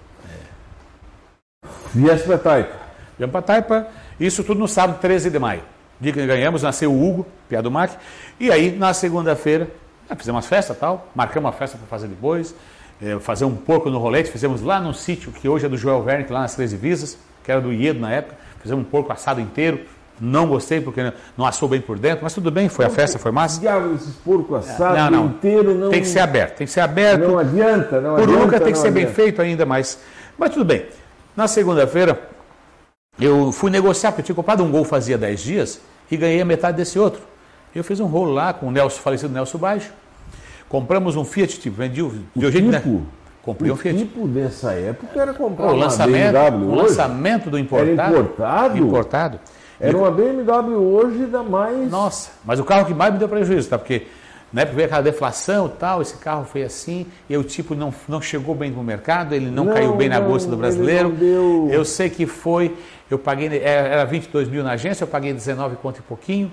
Viesse 1.93 2.23
pra 2.23 2.37
Taipa. 2.37 2.75
Viemos 3.17 3.31
para 3.31 3.41
Taipa, 3.41 3.87
isso 4.19 4.43
tudo 4.43 4.59
no 4.59 4.67
sábado 4.67 4.99
13 4.99 5.29
de 5.29 5.37
maio. 5.37 5.61
Dia 5.99 6.11
que 6.11 6.25
ganhamos, 6.25 6.63
nasceu 6.63 6.91
o 6.91 7.07
Hugo, 7.07 7.27
Pia 7.47 7.61
do 7.61 7.69
Mac. 7.69 7.91
E 8.39 8.51
aí, 8.51 8.75
na 8.75 8.93
segunda-feira, 8.93 9.69
fizemos 10.17 10.37
uma 10.37 10.41
festa 10.41 10.73
tal, 10.73 11.07
marcamos 11.13 11.45
uma 11.47 11.55
festa 11.55 11.77
para 11.77 11.85
fazer 11.85 12.07
depois, 12.07 12.55
eh, 13.01 13.19
fazer 13.19 13.45
um 13.45 13.55
porco 13.55 13.89
no 13.89 13.97
rolete, 13.99 14.31
fizemos 14.31 14.61
lá 14.61 14.79
no 14.79 14.93
sítio 14.93 15.31
que 15.31 15.47
hoje 15.49 15.65
é 15.65 15.69
do 15.69 15.77
Joel 15.77 16.03
Wernick, 16.03 16.31
lá 16.31 16.41
nas 16.41 16.55
Três 16.55 16.69
Divisas, 16.71 17.17
que 17.43 17.51
era 17.51 17.59
do 17.59 17.71
Iedo 17.73 17.99
na 17.99 18.11
época, 18.11 18.35
fizemos 18.61 18.85
um 18.85 18.87
porco 18.89 19.11
assado 19.11 19.41
inteiro. 19.41 19.79
Não 20.23 20.45
gostei 20.45 20.79
porque 20.79 21.11
não 21.35 21.47
assou 21.47 21.67
bem 21.67 21.81
por 21.81 21.97
dentro, 21.97 22.19
mas 22.23 22.31
tudo 22.35 22.51
bem, 22.51 22.69
foi 22.69 22.85
a 22.85 22.89
festa, 22.91 23.17
foi 23.17 23.31
massa. 23.31 23.59
Diabo, 23.59 23.95
esses 23.95 24.13
porco 24.17 24.53
assado 24.55 24.95
Não, 24.95 25.09
não. 25.09 25.25
inteiro 25.25 25.73
não. 25.73 25.89
Tem 25.89 25.99
que 26.01 26.07
ser 26.07 26.19
aberto, 26.19 26.57
tem 26.57 26.67
que 26.67 26.71
ser 26.73 26.81
aberto. 26.81 27.27
Não 27.27 27.39
adianta, 27.39 27.99
não 27.99 28.13
Por 28.15 28.23
adianta. 28.23 28.39
nunca 28.45 28.59
tem 28.59 28.71
que 28.71 28.77
ser 28.77 28.91
bem 28.91 29.03
adianta. 29.03 29.19
feito 29.23 29.41
ainda, 29.41 29.65
mas, 29.65 29.99
mas 30.37 30.51
tudo 30.51 30.65
bem. 30.65 30.85
Na 31.35 31.47
segunda-feira, 31.47 32.21
eu 33.19 33.51
fui 33.51 33.71
negociar, 33.71 34.11
porque 34.11 34.21
eu 34.21 34.25
tinha 34.25 34.35
comprado 34.35 34.63
um 34.63 34.69
gol 34.69 34.83
fazia 34.85 35.17
10 35.17 35.39
dias 35.41 35.81
e 36.11 36.15
ganhei 36.17 36.39
a 36.41 36.45
metade 36.45 36.77
desse 36.77 36.99
outro. 36.99 37.21
Eu 37.73 37.83
fiz 37.83 37.99
um 37.99 38.05
rolo 38.05 38.31
lá 38.31 38.53
com 38.53 38.67
o 38.67 38.71
Nelson, 38.71 38.99
falecido 39.01 39.33
Nelson 39.33 39.57
Baixo. 39.57 39.89
Compramos 40.71 41.17
um 41.17 41.25
Fiat, 41.25 41.59
tipo, 41.59 41.75
vendi 41.75 42.01
o 42.01 42.13
jeito, 42.35 42.61
né? 42.71 42.79
tipo? 42.79 43.01
Comprei 43.43 43.69
um 43.69 43.73
O 43.73 43.77
Fiat. 43.77 43.97
tipo 43.97 44.25
dessa 44.27 44.71
época 44.71 45.19
era 45.19 45.33
comprar 45.33 45.65
o 45.65 45.73
uma 45.73 45.85
lançamento, 45.85 46.31
BMW 46.31 46.65
o 46.65 46.71
hoje. 46.71 46.81
lançamento 46.83 47.49
do 47.49 47.59
importado. 47.59 48.13
importado? 48.15 48.77
Importado. 48.77 49.39
Era 49.79 49.97
uma 49.97 50.09
BMW 50.11 50.75
hoje 50.77 51.25
da 51.25 51.43
mais. 51.43 51.89
Nossa, 51.91 52.29
mas 52.45 52.59
o 52.59 52.63
carro 52.63 52.85
que 52.85 52.93
mais 52.93 53.11
me 53.11 53.19
deu 53.19 53.27
prejuízo, 53.27 53.67
tá? 53.67 53.77
Porque 53.77 54.03
na 54.53 54.61
época 54.61 54.75
veio 54.75 54.85
aquela 54.85 55.01
deflação 55.01 55.65
e 55.65 55.69
tal, 55.79 56.01
esse 56.01 56.15
carro 56.17 56.45
foi 56.45 56.61
assim, 56.63 57.05
e 57.29 57.35
o 57.35 57.43
tipo 57.43 57.73
não, 57.75 57.91
não 58.07 58.21
chegou 58.21 58.53
bem 58.55 58.69
no 58.71 58.83
mercado, 58.83 59.33
ele 59.33 59.49
não, 59.49 59.65
Não, 59.65 59.73
caiu 59.73 59.93
bem 59.95 60.07
na 60.07 60.19
não, 60.19 60.27
bolsa 60.29 60.47
do 60.47 60.55
brasileiro. 60.55 61.09
deu- 61.09 61.67
Eu 61.71 61.83
sei 61.83 62.09
que 62.09 62.25
foi, 62.25 62.75
eu 63.09 63.17
paguei, 63.17 63.47
era 63.47 63.87
era 63.87 64.05
22 64.05 64.47
mil 64.47 64.63
na 64.63 64.71
agência, 64.73 65.03
eu 65.03 65.07
paguei 65.07 65.33
19 65.33 65.75
conto 65.77 65.99
e 65.99 66.01
pouquinho. 66.03 66.51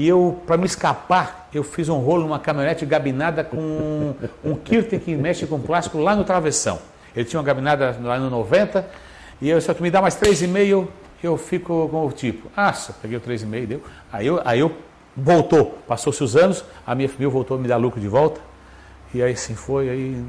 E 0.00 0.08
eu, 0.08 0.40
para 0.46 0.56
me 0.56 0.64
escapar, 0.64 1.50
eu 1.52 1.62
fiz 1.62 1.90
um 1.90 1.98
rolo 1.98 2.22
numa 2.22 2.38
caminhonete 2.38 2.86
gabinada 2.86 3.44
com 3.44 4.14
um 4.42 4.54
Kirten 4.54 4.98
que 4.98 5.14
mexe 5.14 5.46
com 5.46 5.60
plástico 5.60 5.98
lá 5.98 6.16
no 6.16 6.24
travessão. 6.24 6.78
Ele 7.14 7.26
tinha 7.26 7.38
uma 7.38 7.44
gabinada 7.44 7.94
lá 8.02 8.18
no 8.18 8.30
90, 8.30 8.86
e 9.42 9.50
eu 9.50 9.60
só 9.60 9.74
tu 9.74 9.82
me 9.82 9.90
dá 9.90 10.00
mais 10.00 10.14
3,5, 10.16 10.88
eu 11.22 11.36
fico 11.36 11.86
com 11.90 12.06
o 12.06 12.10
tipo. 12.12 12.50
Ah, 12.56 12.72
só 12.72 12.94
peguei 13.02 13.18
o 13.18 13.20
3,5, 13.20 13.66
deu. 13.66 13.82
Aí 14.10 14.26
eu, 14.26 14.40
aí 14.42 14.60
eu 14.60 14.72
voltou, 15.14 15.78
passou-se 15.86 16.24
os 16.24 16.34
anos, 16.34 16.64
a 16.86 16.94
minha 16.94 17.06
família 17.06 17.28
voltou 17.28 17.58
a 17.58 17.60
me 17.60 17.68
dar 17.68 17.76
lucro 17.76 18.00
de 18.00 18.08
volta. 18.08 18.40
E 19.12 19.22
aí 19.22 19.36
sim 19.36 19.54
foi, 19.54 19.90
aí. 19.90 20.24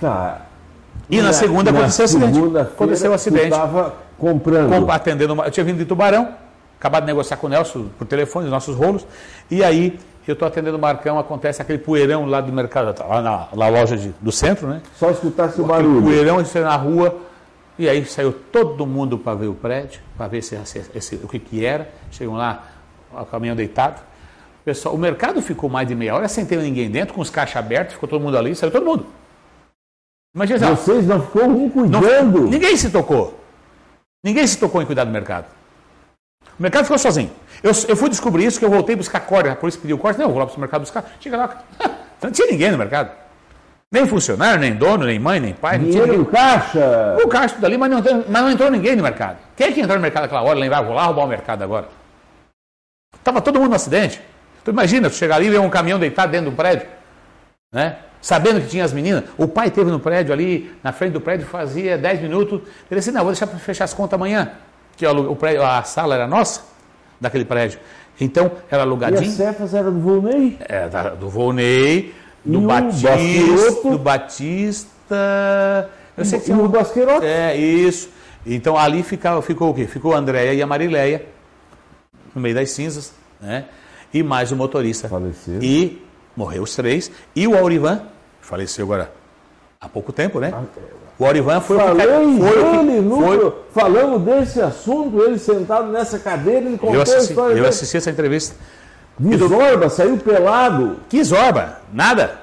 Tá. 0.00 0.42
E 1.10 1.20
na, 1.20 1.32
segunda 1.32 1.70
aconteceu 1.72 2.04
o 2.04 2.06
acidente. 2.06 2.38
Aconteceu 2.60 3.10
o 3.10 3.14
acidente. 3.14 3.46
estava 3.46 3.96
comprando. 4.16 4.68
Compa- 4.70 4.94
atendendo 4.94 5.32
uma- 5.34 5.46
Eu 5.46 5.50
tinha 5.50 5.64
vindo 5.64 5.78
de 5.78 5.86
Tubarão, 5.86 6.28
acabado 6.82 7.04
de 7.04 7.06
negociar 7.06 7.36
com 7.36 7.46
o 7.46 7.50
Nelson 7.50 7.86
por 7.96 8.06
telefone, 8.08 8.46
os 8.46 8.50
nossos 8.50 8.74
rolos, 8.74 9.06
e 9.48 9.62
aí 9.62 10.00
eu 10.26 10.32
estou 10.32 10.48
atendendo 10.48 10.76
o 10.76 10.80
Marcão, 10.80 11.16
acontece 11.18 11.62
aquele 11.62 11.78
poeirão 11.78 12.26
lá 12.26 12.40
do 12.40 12.52
mercado, 12.52 12.92
lá 13.08 13.22
na, 13.22 13.48
na 13.54 13.68
loja 13.68 13.96
de- 13.96 14.12
do 14.20 14.32
centro, 14.32 14.66
né? 14.66 14.82
Só 14.98 15.10
escutasse 15.10 15.60
o 15.60 15.64
Aquele 15.64 15.82
barulho. 15.88 16.02
poeirão 16.02 16.42
de 16.42 16.48
ser 16.48 16.62
na 16.64 16.74
rua, 16.76 17.16
E 17.78 17.88
aí 17.88 18.04
saiu 18.04 18.32
todo 18.32 18.84
mundo 18.86 19.16
para 19.16 19.34
ver 19.34 19.46
o 19.46 19.54
prédio, 19.54 20.00
para 20.16 20.28
ver 20.28 20.42
se, 20.42 20.58
se, 20.66 20.84
esse, 20.94 21.14
o 21.16 21.26
que, 21.26 21.38
que 21.38 21.64
era. 21.64 21.88
Chegam 22.10 22.34
lá, 22.34 22.66
o 23.10 23.24
caminhão 23.24 23.56
deitado. 23.56 23.98
O, 24.60 24.64
pessoal, 24.64 24.94
o 24.94 24.98
mercado 24.98 25.40
ficou 25.40 25.70
mais 25.70 25.88
de 25.88 25.94
meia 25.94 26.14
hora 26.14 26.28
sem 26.28 26.44
ter 26.44 26.58
ninguém 26.58 26.90
dentro, 26.90 27.14
com 27.14 27.22
os 27.22 27.30
caixas 27.30 27.56
abertos, 27.56 27.94
ficou 27.94 28.06
todo 28.08 28.20
mundo 28.20 28.36
ali, 28.36 28.54
saiu 28.54 28.70
todo 28.70 28.84
mundo. 28.84 29.06
Imagina, 30.34 30.74
Vocês 30.76 31.06
não 31.06 31.22
ficou 31.22 31.44
um 31.46 31.70
cuidando? 31.70 32.40
Não, 32.42 32.50
ninguém 32.50 32.76
se 32.76 32.90
tocou. 32.90 33.40
Ninguém 34.22 34.46
se 34.46 34.58
tocou 34.58 34.82
em 34.82 34.86
cuidar 34.86 35.04
do 35.04 35.10
mercado. 35.10 35.46
O 36.58 36.62
mercado 36.62 36.84
ficou 36.84 36.98
sozinho. 36.98 37.30
Eu, 37.62 37.72
eu 37.88 37.96
fui 37.96 38.08
descobrir 38.08 38.44
isso 38.44 38.58
que 38.58 38.64
eu 38.64 38.70
voltei 38.70 38.96
buscar 38.96 39.20
corda. 39.20 39.52
A 39.52 39.56
polícia 39.56 39.80
pediu 39.80 39.98
corda. 39.98 40.18
Não, 40.18 40.26
eu 40.26 40.30
vou 40.30 40.40
lá 40.40 40.46
para 40.46 40.56
o 40.56 40.60
mercado 40.60 40.80
buscar. 40.80 41.04
Chega 41.20 41.36
lá. 41.36 41.62
Não 42.22 42.30
tinha 42.30 42.48
ninguém 42.48 42.70
no 42.70 42.78
mercado. 42.78 43.10
Nem 43.92 44.06
funcionário, 44.06 44.58
nem 44.58 44.74
dono, 44.74 45.04
nem 45.04 45.18
mãe, 45.18 45.38
nem 45.38 45.52
pai. 45.52 45.78
Dinheiro 45.78 45.98
não 45.98 46.06
tinha 46.06 46.18
no 46.18 46.24
caixa. 46.24 47.18
O 47.22 47.28
caixa 47.28 47.56
tudo 47.56 47.66
ali, 47.66 47.76
mas 47.76 47.90
não, 47.90 48.02
mas 48.26 48.42
não 48.42 48.50
entrou 48.50 48.70
ninguém 48.70 48.96
no 48.96 49.02
mercado. 49.02 49.36
Quem 49.54 49.66
é 49.66 49.72
que 49.72 49.80
entrou 49.80 49.98
no 49.98 50.02
mercado 50.02 50.22
naquela 50.22 50.40
hora? 50.40 50.58
Lembrar, 50.58 50.80
vou 50.80 50.94
lá 50.94 51.04
roubar 51.04 51.24
o 51.24 51.28
mercado 51.28 51.62
agora. 51.62 51.88
Estava 53.14 53.42
todo 53.42 53.58
mundo 53.58 53.68
no 53.68 53.76
acidente. 53.76 54.18
Tu 54.64 54.70
imagina, 54.70 55.10
tu 55.10 55.16
chegar 55.16 55.36
ali 55.36 55.48
e 55.48 55.50
ver 55.50 55.60
um 55.60 55.68
caminhão 55.68 55.98
deitado 55.98 56.32
dentro 56.32 56.50
do 56.50 56.56
prédio. 56.56 56.86
Né? 57.70 57.98
Sabendo 58.22 58.62
que 58.62 58.68
tinha 58.68 58.84
as 58.84 58.94
meninas. 58.94 59.24
O 59.36 59.46
pai 59.46 59.70
teve 59.70 59.90
no 59.90 60.00
prédio 60.00 60.32
ali, 60.32 60.74
na 60.82 60.92
frente 60.92 61.12
do 61.12 61.20
prédio, 61.20 61.46
fazia 61.46 61.98
10 61.98 62.22
minutos. 62.22 62.62
Ele 62.90 62.98
disse, 62.98 63.12
não, 63.12 63.20
vou 63.20 63.32
deixar 63.32 63.46
para 63.46 63.58
fechar 63.58 63.84
as 63.84 63.92
contas 63.92 64.14
amanhã. 64.14 64.52
Que 65.02 65.06
o 65.08 65.34
prédio, 65.34 65.64
a 65.64 65.82
sala 65.82 66.14
era 66.14 66.28
nossa, 66.28 66.60
daquele 67.20 67.44
prédio. 67.44 67.80
Então, 68.20 68.52
era 68.70 68.82
alugadinho. 68.82 69.24
E 69.24 69.26
as 69.26 69.32
cefas 69.32 69.74
eram 69.74 69.92
do 69.92 69.98
Volney? 69.98 70.56
É, 70.60 70.88
do 71.18 71.28
Volney, 71.28 72.14
do 72.44 72.62
e 72.62 72.64
Batista, 72.64 73.90
do 73.90 73.98
Batista. 73.98 75.90
Eu 76.16 76.24
sei 76.24 76.38
que 76.38 76.52
e 76.52 76.54
o 76.54 76.68
Basqueiroto? 76.68 77.24
É, 77.24 77.56
isso. 77.56 78.10
Então, 78.46 78.78
ali 78.78 79.02
ficava, 79.02 79.42
ficou 79.42 79.70
o 79.70 79.74
quê? 79.74 79.88
Ficou 79.88 80.14
a 80.14 80.18
Andréia 80.18 80.54
e 80.54 80.62
a 80.62 80.66
Marileia, 80.68 81.26
no 82.32 82.40
meio 82.40 82.54
das 82.54 82.70
cinzas, 82.70 83.12
né? 83.40 83.64
E 84.14 84.22
mais 84.22 84.52
o 84.52 84.56
motorista. 84.56 85.08
Faleceu. 85.08 85.60
E 85.60 86.00
morreu 86.36 86.62
os 86.62 86.76
três. 86.76 87.10
E 87.34 87.48
o 87.48 87.58
Aurivan, 87.58 88.02
faleceu 88.40 88.84
agora 88.84 89.12
há 89.80 89.88
pouco 89.88 90.12
tempo, 90.12 90.38
né? 90.38 90.52
Ah, 90.54 90.62
o 91.22 91.26
Aurivan 91.26 91.60
foi 91.60 91.78
Falei 91.78 92.06
o 92.06 92.34
que 92.34 92.40
foi 92.40 92.78
ele, 92.78 93.00
no, 93.00 93.16
foi... 93.16 93.54
falamos 93.72 94.22
desse 94.22 94.60
assunto, 94.60 95.22
ele 95.22 95.38
sentado 95.38 95.86
nessa 95.86 96.18
cadeira, 96.18 96.66
ele 96.66 96.76
contou 96.76 96.96
eu 96.96 97.02
assisti, 97.02 97.20
a 97.20 97.22
história. 97.22 97.54
Eu 97.54 97.66
assisti 97.68 97.96
essa 97.96 98.10
entrevista. 98.10 98.56
De 99.16 99.36
do... 99.36 99.46
Zorba, 99.46 99.88
saiu 99.88 100.18
pelado. 100.18 100.96
Que 101.08 101.22
Zorba? 101.22 101.78
Nada. 101.92 102.40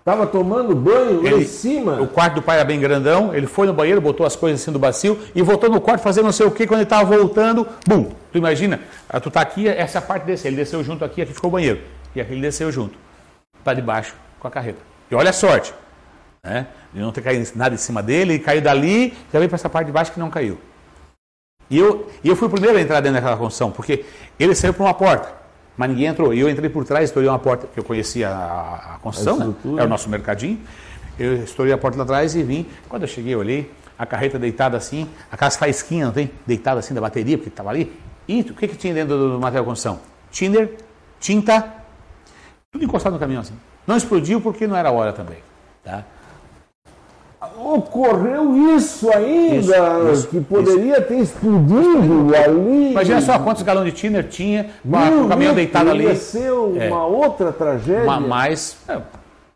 Estava 0.00 0.26
tomando 0.26 0.74
banho 0.74 1.26
ele, 1.26 1.34
lá 1.34 1.40
em 1.40 1.46
cima. 1.46 2.00
O 2.02 2.06
quarto 2.08 2.34
do 2.34 2.42
pai 2.42 2.56
era 2.56 2.64
bem 2.64 2.78
grandão, 2.78 3.34
ele 3.34 3.46
foi 3.46 3.66
no 3.66 3.72
banheiro, 3.72 4.02
botou 4.02 4.26
as 4.26 4.36
coisas 4.36 4.60
assim 4.60 4.70
do 4.70 4.78
bacio 4.78 5.18
e 5.34 5.40
voltou 5.40 5.70
no 5.70 5.80
quarto 5.80 6.02
fazendo 6.02 6.24
não 6.24 6.32
sei 6.32 6.44
o 6.44 6.50
que. 6.50 6.66
Quando 6.66 6.80
ele 6.80 6.84
estava 6.84 7.04
voltando, 7.04 7.66
bum! 7.86 8.10
Tu 8.30 8.36
imagina, 8.36 8.80
ah, 9.08 9.18
tu 9.18 9.30
tá 9.30 9.40
aqui, 9.40 9.66
essa 9.66 10.00
parte 10.00 10.24
desse. 10.24 10.46
Ele 10.46 10.56
desceu 10.56 10.84
junto 10.84 11.06
aqui, 11.06 11.22
aqui 11.22 11.32
ficou 11.32 11.48
o 11.48 11.52
banheiro. 11.52 11.80
E 12.14 12.20
aqui 12.20 12.32
ele 12.32 12.42
desceu 12.42 12.70
junto. 12.70 12.98
Para 13.64 13.74
debaixo 13.74 14.14
com 14.38 14.46
a 14.46 14.50
carreta. 14.50 14.78
E 15.10 15.14
olha 15.14 15.30
a 15.30 15.32
sorte. 15.32 15.72
Né? 16.42 16.66
De 16.92 17.00
não 17.00 17.12
ter 17.12 17.22
caído 17.22 17.48
nada 17.54 17.74
em 17.74 17.78
cima 17.78 18.02
dele, 18.02 18.34
ele 18.34 18.42
caiu 18.42 18.62
dali, 18.62 19.10
já 19.32 19.38
veio 19.38 19.48
para 19.48 19.56
essa 19.56 19.68
parte 19.68 19.86
de 19.86 19.92
baixo 19.92 20.12
que 20.12 20.18
não 20.18 20.30
caiu. 20.30 20.58
E 21.68 21.78
eu, 21.78 22.10
e 22.24 22.28
eu 22.28 22.34
fui 22.34 22.48
o 22.48 22.50
primeiro 22.50 22.76
a 22.76 22.80
entrar 22.80 23.00
dentro 23.00 23.14
daquela 23.14 23.36
construção, 23.36 23.70
porque 23.70 24.04
ele 24.38 24.54
saiu 24.54 24.74
por 24.74 24.82
uma 24.82 24.94
porta, 24.94 25.32
mas 25.76 25.88
ninguém 25.88 26.06
entrou. 26.06 26.34
E 26.34 26.40
eu 26.40 26.50
entrei 26.50 26.68
por 26.68 26.84
trás, 26.84 27.04
estourei 27.04 27.28
uma 27.28 27.38
porta, 27.38 27.68
que 27.72 27.78
eu 27.78 27.84
conhecia 27.84 28.28
a, 28.28 28.94
a 28.94 28.98
construção, 28.98 29.56
né? 29.64 29.82
é 29.82 29.84
o 29.84 29.88
nosso 29.88 30.08
mercadinho. 30.08 30.58
Eu 31.18 31.44
estourei 31.44 31.72
a 31.72 31.78
porta 31.78 31.98
lá 31.98 32.04
atrás 32.04 32.34
e 32.34 32.42
vim. 32.42 32.66
Quando 32.88 33.02
eu 33.02 33.08
cheguei, 33.08 33.34
eu 33.34 33.38
olhei, 33.38 33.70
a 33.96 34.06
carreta 34.06 34.38
deitada 34.38 34.76
assim, 34.76 35.08
aquelas 35.30 35.56
faísquinhas, 35.56 36.06
não 36.06 36.14
tem? 36.14 36.30
Deitada 36.46 36.80
assim 36.80 36.94
da 36.94 37.00
bateria, 37.00 37.36
porque 37.36 37.50
estava 37.50 37.68
ali. 37.70 37.92
E 38.26 38.40
o 38.40 38.54
que, 38.54 38.66
que 38.66 38.76
tinha 38.76 38.94
dentro 38.94 39.16
do 39.16 39.38
material 39.38 39.62
de 39.62 39.68
construção? 39.68 40.00
Tinder, 40.30 40.76
tinta, 41.20 41.72
tudo 42.72 42.84
encostado 42.84 43.12
no 43.12 43.18
caminhão 43.18 43.42
assim. 43.42 43.54
Não 43.86 43.96
explodiu 43.96 44.40
porque 44.40 44.66
não 44.66 44.76
era 44.76 44.90
hora 44.90 45.12
também. 45.12 45.38
Tá? 45.84 46.04
Ocorreu 47.56 48.76
isso 48.76 49.10
ainda, 49.10 49.58
isso, 49.58 50.12
isso, 50.12 50.28
que 50.28 50.40
poderia 50.42 50.98
isso. 50.98 51.08
ter 51.08 51.18
explodido 51.20 52.34
ali. 52.36 52.90
Imagina 52.90 53.22
só 53.22 53.38
quantos 53.38 53.62
galões 53.62 53.86
de 53.86 53.92
tiner 53.92 54.28
tinha, 54.28 54.70
com 54.82 55.24
o 55.24 55.28
caminhão 55.28 55.54
deitado 55.54 55.88
ali. 55.88 56.04
Ia 56.04 56.16
ser 56.16 56.52
uma 56.52 56.84
é, 56.84 56.92
outra 56.92 57.50
tragédia. 57.50 58.04
Uma, 58.04 58.20
mais, 58.20 58.76
é, 58.86 59.00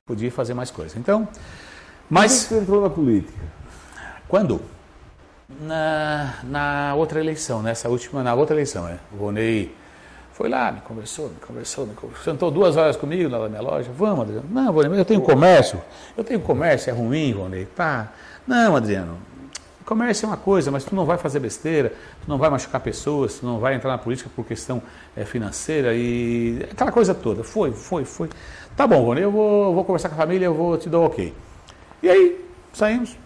podia 0.07 0.31
fazer 0.31 0.55
mais 0.55 0.71
coisas. 0.71 0.97
Então, 0.97 1.29
mas... 2.09 2.45
Que 2.45 2.55
você 2.55 2.59
entrou 2.61 2.81
na 2.81 2.89
política? 2.89 3.39
Quando? 4.29 4.63
Na, 5.61 6.37
na 6.43 6.95
outra 6.95 7.21
eleição, 7.21 7.63
nessa 7.63 7.91
última, 7.91 8.23
na 8.23 8.33
outra 8.33 8.57
eleição, 8.57 8.89
é. 8.89 8.97
O 9.13 9.27
Ronei 9.27 9.75
foi 10.35 10.49
lá, 10.49 10.73
me 10.73 10.81
conversou, 10.81 11.29
me 11.29 11.37
conversou, 11.37 11.87
me 11.87 11.95
conversou. 11.95 12.25
Sentou 12.25 12.51
duas 12.51 12.77
horas 12.77 12.97
comigo 12.97 13.31
lá 13.31 13.39
na 13.39 13.49
minha 13.49 13.63
loja. 13.63 13.89
Vamos, 13.97 14.23
Adriano. 14.23 14.49
Não, 14.51 14.69
Adriano, 14.69 14.97
eu 14.97 15.05
tenho 15.05 15.21
comércio. 15.21 15.81
Eu 16.17 16.25
tenho 16.25 16.41
comércio, 16.41 16.91
é 16.91 16.93
ruim, 16.93 17.31
Ronei. 17.31 17.67
Tá. 17.67 18.13
Não, 18.45 18.75
Adriano. 18.75 19.17
Comércio 19.85 20.27
é 20.27 20.29
uma 20.29 20.37
coisa, 20.37 20.73
mas 20.73 20.83
tu 20.83 20.93
não 20.93 21.05
vai 21.05 21.19
fazer 21.19 21.39
besteira, 21.39 21.91
tu 21.91 22.29
não 22.29 22.37
vai 22.37 22.51
machucar 22.51 22.81
pessoas, 22.81 23.39
tu 23.39 23.47
não 23.47 23.61
vai 23.61 23.77
entrar 23.77 23.91
na 23.91 23.99
política 23.99 24.29
por 24.35 24.45
questão 24.45 24.83
é, 25.17 25.25
financeira 25.25 25.95
e 25.95 26.67
aquela 26.69 26.91
coisa 26.91 27.15
toda. 27.15 27.45
Foi, 27.45 27.71
foi, 27.71 28.05
foi. 28.05 28.29
Tá 28.77 28.89
bom, 28.89 29.05
Rony, 29.05 29.21
eu 29.21 29.31
vou, 29.31 29.73
vou 29.73 29.85
conversar 29.85 30.09
com 30.09 30.17
a 30.17 30.19
família, 30.19 30.47
eu 30.47 30.55
vou 30.55 30.77
te 30.77 30.89
dar 30.89 30.99
o 30.99 31.05
ok. 31.05 31.33
E 32.03 32.09
aí, 32.11 32.45
saímos 32.73 33.17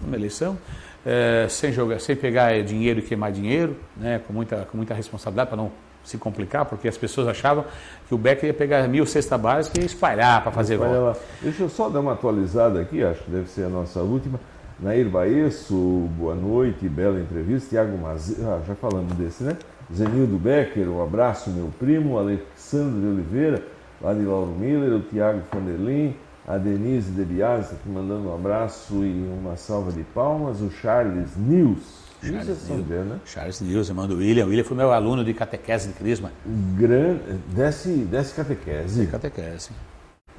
numa 0.00 0.16
eleição, 0.16 0.58
é, 1.04 1.46
sem 1.48 1.70
jogar, 1.70 2.00
sem 2.00 2.16
pegar 2.16 2.60
dinheiro 2.64 2.98
e 2.98 3.02
queimar 3.02 3.30
dinheiro, 3.30 3.76
né, 3.96 4.20
com, 4.26 4.32
muita, 4.32 4.66
com 4.68 4.76
muita 4.76 4.94
responsabilidade 4.94 5.48
para 5.48 5.58
não 5.58 5.85
se 6.08 6.18
complicar, 6.18 6.64
porque 6.64 6.88
as 6.88 6.96
pessoas 6.96 7.28
achavam 7.28 7.64
que 8.08 8.14
o 8.14 8.18
Becker 8.18 8.46
ia 8.46 8.54
pegar 8.54 8.86
mil 8.88 9.06
cestas 9.06 9.40
básicas 9.40 9.78
e 9.78 9.80
ia 9.80 9.86
espalhar 9.86 10.42
para 10.42 10.52
fazer 10.52 10.76
volta. 10.76 11.18
Deixa 11.42 11.62
eu 11.62 11.68
só 11.68 11.88
dar 11.88 12.00
uma 12.00 12.12
atualizada 12.12 12.80
aqui, 12.80 13.02
acho 13.02 13.22
que 13.24 13.30
deve 13.30 13.48
ser 13.48 13.64
a 13.64 13.68
nossa 13.68 14.00
última. 14.00 14.38
Nair 14.78 15.08
Baesso, 15.08 15.74
boa 16.18 16.34
noite, 16.34 16.86
bela 16.86 17.18
entrevista. 17.18 17.70
Tiago 17.70 17.96
Mazeira, 17.96 18.56
ah, 18.56 18.60
já 18.66 18.74
falamos 18.74 19.10
desse, 19.14 19.42
né? 19.42 19.56
Zenildo 19.94 20.36
Becker, 20.36 20.86
um 20.90 21.02
abraço, 21.02 21.48
meu 21.48 21.70
primo. 21.78 22.18
Alexandre 22.18 23.08
Oliveira, 23.08 23.62
lá 24.02 24.12
de 24.12 24.22
Lauro 24.22 24.50
Miller. 24.50 24.92
O 24.92 25.00
Tiago 25.00 25.40
Fanderlin, 25.50 26.14
a 26.46 26.58
Denise 26.58 27.10
de 27.10 27.24
Bias, 27.24 27.72
aqui 27.72 27.88
mandando 27.88 28.28
um 28.28 28.34
abraço 28.34 29.02
e 29.02 29.26
uma 29.40 29.56
salva 29.56 29.90
de 29.92 30.02
palmas. 30.02 30.60
O 30.60 30.70
Charles 30.70 31.34
News, 31.38 31.80
Charles 32.22 32.68
News, 32.68 33.06
né? 33.06 33.20
Charles 33.24 33.60
News, 33.60 33.88
irmão 33.88 34.06
do 34.06 34.16
William. 34.16 34.46
O 34.46 34.48
William 34.48 34.64
foi 34.64 34.76
meu 34.76 34.92
aluno 34.92 35.24
de 35.24 35.34
catequese 35.34 35.88
de 35.88 35.94
Crisma. 35.94 36.32
Grande, 36.76 37.20
desce, 37.48 37.90
desce 37.90 38.34
catequese. 38.34 39.00
De 39.00 39.06
catequese. 39.06 39.70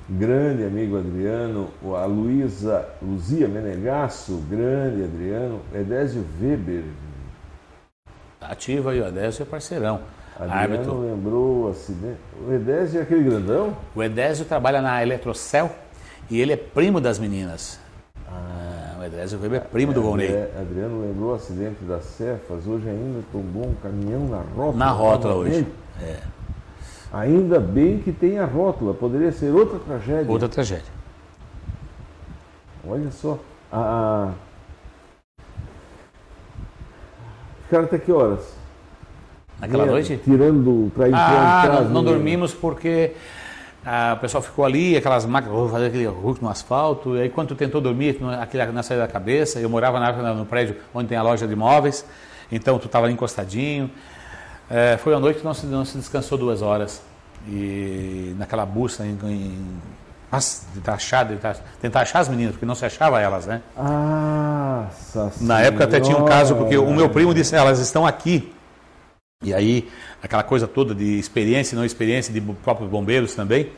Grande 0.10 0.64
amigo 0.64 0.98
Adriano, 0.98 1.70
a 1.84 2.06
Luísa 2.06 2.88
Luzia 3.02 3.48
Menegasso, 3.48 4.38
grande 4.50 5.04
Adriano, 5.04 5.60
Edésio 5.74 6.26
Weber. 6.42 6.84
Ativa 8.40 8.96
e 8.96 9.02
o 9.02 9.08
Edésio 9.08 9.44
é 9.44 9.46
parceirão. 9.46 10.00
Adriano 10.40 10.62
Árbitro. 10.62 11.02
lembrou 11.02 11.66
o 11.66 11.70
acidente. 11.70 12.20
O 12.48 12.54
Edésio 12.54 13.00
é 13.00 13.04
aquele 13.04 13.24
grandão? 13.24 13.76
O 13.94 14.02
Edésio 14.02 14.46
trabalha 14.46 14.82
na 14.82 15.02
Eletrocel 15.02 15.70
e 16.30 16.40
ele 16.40 16.54
é 16.54 16.58
primo 16.58 17.02
das 17.02 17.20
meninas. 17.20 17.80
Edésio 19.08 19.40
Weber 19.40 19.62
é 19.62 19.64
primo 19.64 19.94
do 19.94 20.02
Volney. 20.02 20.28
Adriano 20.60 21.02
lembrou 21.02 21.32
o 21.32 21.36
acidente 21.36 21.84
das 21.86 22.04
Cefas, 22.04 22.68
hoje 22.68 22.90
ainda 22.90 23.22
tombou 23.32 23.68
um 23.68 23.76
caminhão 23.76 24.28
na 24.28 24.42
rótula. 24.42 24.74
Na 24.74 24.92
rótula 24.92 25.36
hoje. 25.36 25.66
É. 26.02 26.20
Ainda 27.14 27.60
bem 27.60 28.00
que 28.00 28.12
tem 28.12 28.38
a 28.38 28.46
rótula, 28.46 28.94
poderia 28.94 29.32
ser 29.32 29.52
outra 29.52 29.80
tragédia. 29.80 30.30
Outra 30.30 30.50
tragédia. 30.50 30.92
Olha 32.86 33.10
só. 33.12 33.40
A... 33.72 34.34
Ficaram 37.64 37.86
até 37.86 37.98
que 37.98 38.12
horas? 38.12 38.56
Naquela 39.60 39.86
noite? 39.86 40.20
Tirando 40.22 40.92
para 40.94 41.08
ir 41.08 41.16
ah, 41.16 41.62
para 41.66 41.82
não, 41.82 41.90
não 41.92 42.04
dormimos 42.04 42.54
porque 42.54 43.14
ah, 43.90 44.16
o 44.18 44.20
pessoal 44.20 44.44
ficou 44.44 44.66
ali, 44.66 44.98
aquelas 44.98 45.26
máquinas, 45.26 45.72
fazer 45.72 45.86
aquele 45.86 46.08
hulk 46.08 46.44
no 46.44 46.50
asfalto. 46.50 47.16
E 47.16 47.22
aí, 47.22 47.30
quando 47.30 47.48
tu 47.48 47.56
tentou 47.56 47.80
dormir, 47.80 48.20
aquele 48.42 48.66
na 48.66 48.84
saída 48.84 49.08
da 49.08 49.12
cabeça, 49.12 49.60
eu 49.60 49.70
morava 49.70 49.98
na, 49.98 50.34
no 50.34 50.46
prédio 50.46 50.76
onde 50.94 51.08
tem 51.08 51.18
a 51.18 51.24
loja 51.24 51.48
de 51.48 51.54
imóveis, 51.54 52.06
então 52.52 52.78
tu 52.78 52.88
estava 52.88 53.06
ali 53.06 53.14
encostadinho. 53.14 53.90
É, 54.70 54.98
foi 54.98 55.14
uma 55.14 55.22
noite 55.22 55.40
que 55.40 55.46
não 55.46 55.54
se, 55.54 55.66
não 55.66 55.86
se 55.86 55.98
descansou 55.98 56.38
duas 56.38 56.62
horas. 56.62 57.02
E 57.48 58.36
naquela 58.38 58.66
busca 58.66 59.06
em, 59.06 59.18
em 59.24 59.66
tentar 60.74 60.96
achar, 60.96 61.26
tentar, 61.26 61.56
tentar 61.82 62.02
achar 62.02 62.20
as 62.20 62.28
meninas, 62.28 62.52
porque 62.52 62.66
não 62.66 62.76
se 62.76 62.86
achava 62.86 63.22
elas, 63.22 63.46
né? 63.46 63.62
Ah, 63.78 64.88
Na 65.40 65.62
época 65.62 65.86
até 65.86 66.02
tinha 66.02 66.18
um 66.18 66.26
caso, 66.26 66.58
porque 66.58 66.78
o 66.78 66.92
meu 66.94 67.10
primo 67.10 67.34
disse, 67.34 67.56
elas 67.56 67.80
estão 67.80 68.06
aqui. 68.06 68.54
E 69.44 69.54
aí, 69.54 69.88
aquela 70.22 70.42
coisa 70.42 70.68
toda 70.68 70.96
de 70.96 71.20
experiência 71.20 71.76
e 71.76 71.78
não 71.78 71.86
experiência 71.86 72.34
de 72.34 72.42
próprios 72.42 72.90
bombeiros 72.90 73.36
também. 73.36 73.70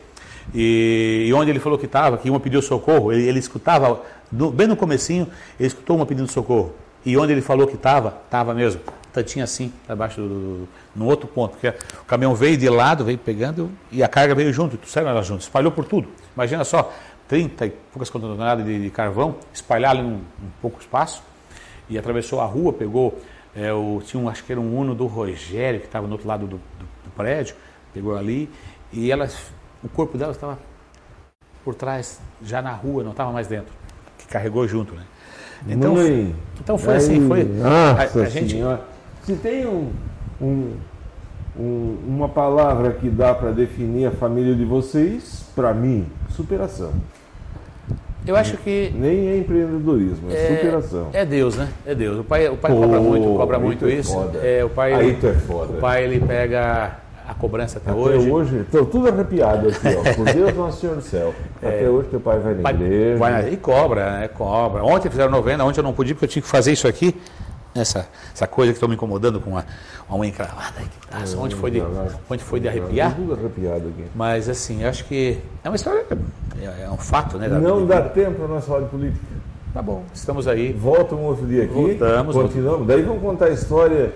E, 0.54 1.26
e 1.28 1.34
onde 1.34 1.50
ele 1.50 1.60
falou 1.60 1.78
que 1.78 1.84
estava, 1.84 2.16
que 2.16 2.30
uma 2.30 2.40
pediu 2.40 2.62
socorro, 2.62 3.12
ele, 3.12 3.28
ele 3.28 3.38
escutava, 3.38 4.02
bem 4.32 4.66
no 4.66 4.74
comecinho, 4.74 5.28
ele 5.58 5.66
escutou 5.66 5.96
uma 5.96 6.06
pedindo 6.06 6.32
socorro. 6.32 6.74
E 7.04 7.14
onde 7.14 7.32
ele 7.32 7.42
falou 7.42 7.66
que 7.66 7.74
estava, 7.74 8.22
estava 8.24 8.54
mesmo. 8.54 8.80
Tantinho 9.12 9.44
assim, 9.44 9.70
abaixo 9.86 10.22
do, 10.22 10.28
do, 10.28 10.68
no 10.96 11.04
outro 11.04 11.28
ponto. 11.28 11.58
Porque 11.58 11.68
o 11.68 12.04
caminhão 12.06 12.34
veio 12.34 12.56
de 12.56 12.68
lado, 12.70 13.04
veio 13.04 13.18
pegando 13.18 13.70
e 13.92 14.02
a 14.02 14.08
carga 14.08 14.34
veio 14.34 14.50
junto, 14.54 14.78
trouxeram 14.78 15.10
ela 15.10 15.22
junto, 15.22 15.42
espalhou 15.42 15.70
por 15.70 15.84
tudo. 15.84 16.08
Imagina 16.34 16.64
só, 16.64 16.90
30 17.28 17.66
e 17.66 17.70
poucas 17.92 18.08
toneladas 18.08 18.64
de, 18.64 18.82
de 18.82 18.90
carvão, 18.90 19.36
espalhado 19.52 20.00
em 20.00 20.04
um, 20.04 20.14
um 20.14 20.50
pouco 20.62 20.80
espaço, 20.80 21.22
e 21.86 21.98
atravessou 21.98 22.40
a 22.40 22.46
rua, 22.46 22.72
pegou, 22.72 23.20
é, 23.54 23.72
o, 23.72 24.00
tinha 24.04 24.22
um, 24.22 24.28
acho 24.28 24.44
que 24.44 24.52
era 24.52 24.60
um 24.60 24.78
Uno 24.78 24.94
do 24.94 25.06
Rogério, 25.06 25.80
que 25.80 25.86
estava 25.86 26.06
no 26.06 26.12
outro 26.12 26.28
lado 26.28 26.46
do, 26.46 26.56
do, 26.56 26.84
do 27.04 27.10
prédio, 27.16 27.54
pegou 27.92 28.16
ali, 28.16 28.48
e 28.92 29.10
ela, 29.10 29.28
o 29.82 29.88
corpo 29.88 30.16
dela 30.16 30.32
estava 30.32 30.58
por 31.64 31.74
trás, 31.74 32.20
já 32.42 32.62
na 32.62 32.72
rua, 32.72 33.02
não 33.02 33.10
estava 33.10 33.32
mais 33.32 33.46
dentro, 33.46 33.72
que 34.18 34.26
carregou 34.26 34.66
junto, 34.66 34.94
né? 34.94 35.04
Então, 35.66 35.94
Mãe, 35.94 36.34
então 36.58 36.78
foi 36.78 36.96
assim, 36.96 37.28
foi. 37.28 37.44
Nossa 37.44 38.20
a, 38.20 38.22
a 38.22 38.28
gente... 38.28 38.52
Senhora. 38.52 38.82
Se 39.24 39.36
tem 39.36 39.66
um, 39.66 39.92
um, 40.40 40.76
um, 41.58 41.98
uma 42.06 42.28
palavra 42.28 42.92
que 42.92 43.10
dá 43.10 43.34
para 43.34 43.50
definir 43.50 44.06
a 44.06 44.10
família 44.10 44.54
de 44.54 44.64
vocês, 44.64 45.44
para 45.54 45.74
mim, 45.74 46.06
superação. 46.30 46.92
Eu 48.26 48.36
acho 48.36 48.56
que. 48.58 48.92
Nem 48.94 49.28
é 49.28 49.38
empreendedorismo, 49.38 50.30
é, 50.30 50.34
é 50.34 50.56
superação. 50.56 51.08
É 51.12 51.24
Deus, 51.24 51.56
né? 51.56 51.68
É 51.86 51.94
Deus. 51.94 52.20
O 52.20 52.24
pai, 52.24 52.48
o 52.48 52.56
pai 52.56 52.70
Pô, 52.70 52.80
cobra 52.80 53.00
muito, 53.00 53.36
cobra 53.36 53.58
muito 53.58 53.86
é 53.86 53.94
isso. 53.94 54.12
Foda. 54.12 54.38
É, 54.38 54.64
o 54.64 54.68
pai, 54.68 54.92
aí 54.92 55.14
tu 55.14 55.26
é 55.26 55.34
foda. 55.34 55.72
O 55.72 55.80
pai 55.80 56.04
ele 56.04 56.20
pega 56.20 56.98
a 57.26 57.34
cobrança 57.34 57.78
até, 57.78 57.90
até 57.90 57.98
hoje. 57.98 58.30
hoje, 58.30 58.56
estou 58.58 58.84
tudo 58.84 59.08
arrepiado 59.08 59.68
aqui, 59.68 59.86
ó. 59.86 60.14
Por 60.14 60.24
Deus 60.32 60.54
Nosso 60.54 60.80
Senhor 60.80 60.96
do 60.96 61.02
Céu. 61.02 61.34
É, 61.62 61.68
até 61.68 61.88
hoje 61.88 62.08
teu 62.08 62.20
pai 62.20 62.38
vai 62.40 62.54
na 62.54 62.62
pai, 62.62 62.74
igreja. 62.74 63.18
Vai, 63.18 63.52
e 63.52 63.56
cobra, 63.56 64.18
né? 64.18 64.28
Cobra. 64.28 64.82
Ontem 64.82 65.08
fizeram 65.08 65.30
novena, 65.30 65.64
ontem 65.64 65.78
eu 65.78 65.84
não 65.84 65.92
podia 65.92 66.14
porque 66.14 66.24
eu 66.24 66.28
tinha 66.28 66.42
que 66.42 66.48
fazer 66.48 66.72
isso 66.72 66.88
aqui. 66.88 67.14
Essa, 67.72 68.08
essa 68.34 68.48
coisa 68.48 68.72
que 68.72 68.76
estou 68.76 68.88
me 68.88 68.96
incomodando 68.96 69.40
com 69.40 69.56
a, 69.56 69.64
uma 70.08 70.18
unha 70.18 70.30
encravada. 70.30 70.74
Tá, 71.08 71.18
é, 71.20 71.36
onde, 71.36 71.54
foi 71.54 71.70
de, 71.70 71.80
onde 72.28 72.42
foi 72.42 72.58
de 72.58 72.66
arrepiar? 72.66 73.14
Tudo 73.14 73.34
arrepiado 73.34 73.88
aqui. 73.88 74.06
Mas 74.12 74.48
assim, 74.48 74.82
acho 74.82 75.04
que 75.04 75.38
é 75.62 75.68
uma 75.68 75.76
história, 75.76 76.04
é, 76.64 76.84
é 76.84 76.90
um 76.90 76.96
fato, 76.96 77.38
né? 77.38 77.48
Não 77.48 77.86
dá 77.86 78.02
tempo 78.02 78.38
para 78.38 78.48
nós 78.48 78.64
falar 78.64 78.80
de 78.80 78.88
política. 78.88 79.24
Tá 79.72 79.80
bom, 79.80 80.02
estamos 80.12 80.48
aí. 80.48 80.72
Volta 80.72 81.14
um 81.14 81.24
outro 81.24 81.46
dia 81.46 81.64
aqui. 81.64 81.74
Voltamos. 81.74 82.34
Continuamos. 82.34 82.86
Daí 82.86 83.02
vamos 83.02 83.22
contar 83.22 83.46
a 83.46 83.50
história 83.50 84.12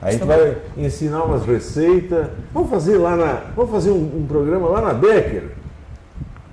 a 0.00 0.12
gente 0.12 0.24
vai 0.24 0.56
ensinar 0.76 1.24
umas 1.24 1.44
receitas. 1.44 2.28
Vamos 2.54 2.70
fazer 2.70 2.98
lá 2.98 3.16
na. 3.16 3.32
Vamos 3.56 3.70
fazer 3.70 3.90
um, 3.90 4.18
um 4.18 4.26
programa 4.26 4.68
lá 4.68 4.80
na 4.80 4.94
Becker. 4.94 5.50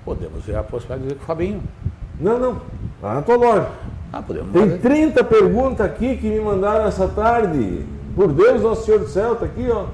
Podemos 0.03 0.43
ver 0.43 0.55
a 0.55 0.63
possibilidade 0.63 1.15
com 1.15 1.23
o 1.23 1.25
Fabinho. 1.25 1.61
Não, 2.19 2.39
não. 2.39 2.61
Lá 3.01 3.15
na 3.15 3.21
tua 3.21 3.35
loja. 3.35 3.69
Ah, 4.11 4.21
podemos. 4.21 4.51
Tem 4.51 4.77
30 4.77 5.23
perguntas 5.23 5.85
aqui 5.85 6.17
que 6.17 6.27
me 6.27 6.39
mandaram 6.39 6.85
essa 6.85 7.07
tarde. 7.07 7.85
Por 8.15 8.31
Deus, 8.31 8.61
Nosso 8.61 8.85
Senhor 8.85 8.99
do 8.99 9.07
Céu, 9.07 9.33
está 9.33 9.45
aqui, 9.45 9.67
ó. 9.69 9.85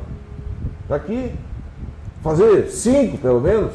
Está 0.83 0.95
aqui. 0.95 1.33
Fazer 2.21 2.69
cinco, 2.69 3.17
pelo 3.17 3.41
menos. 3.41 3.73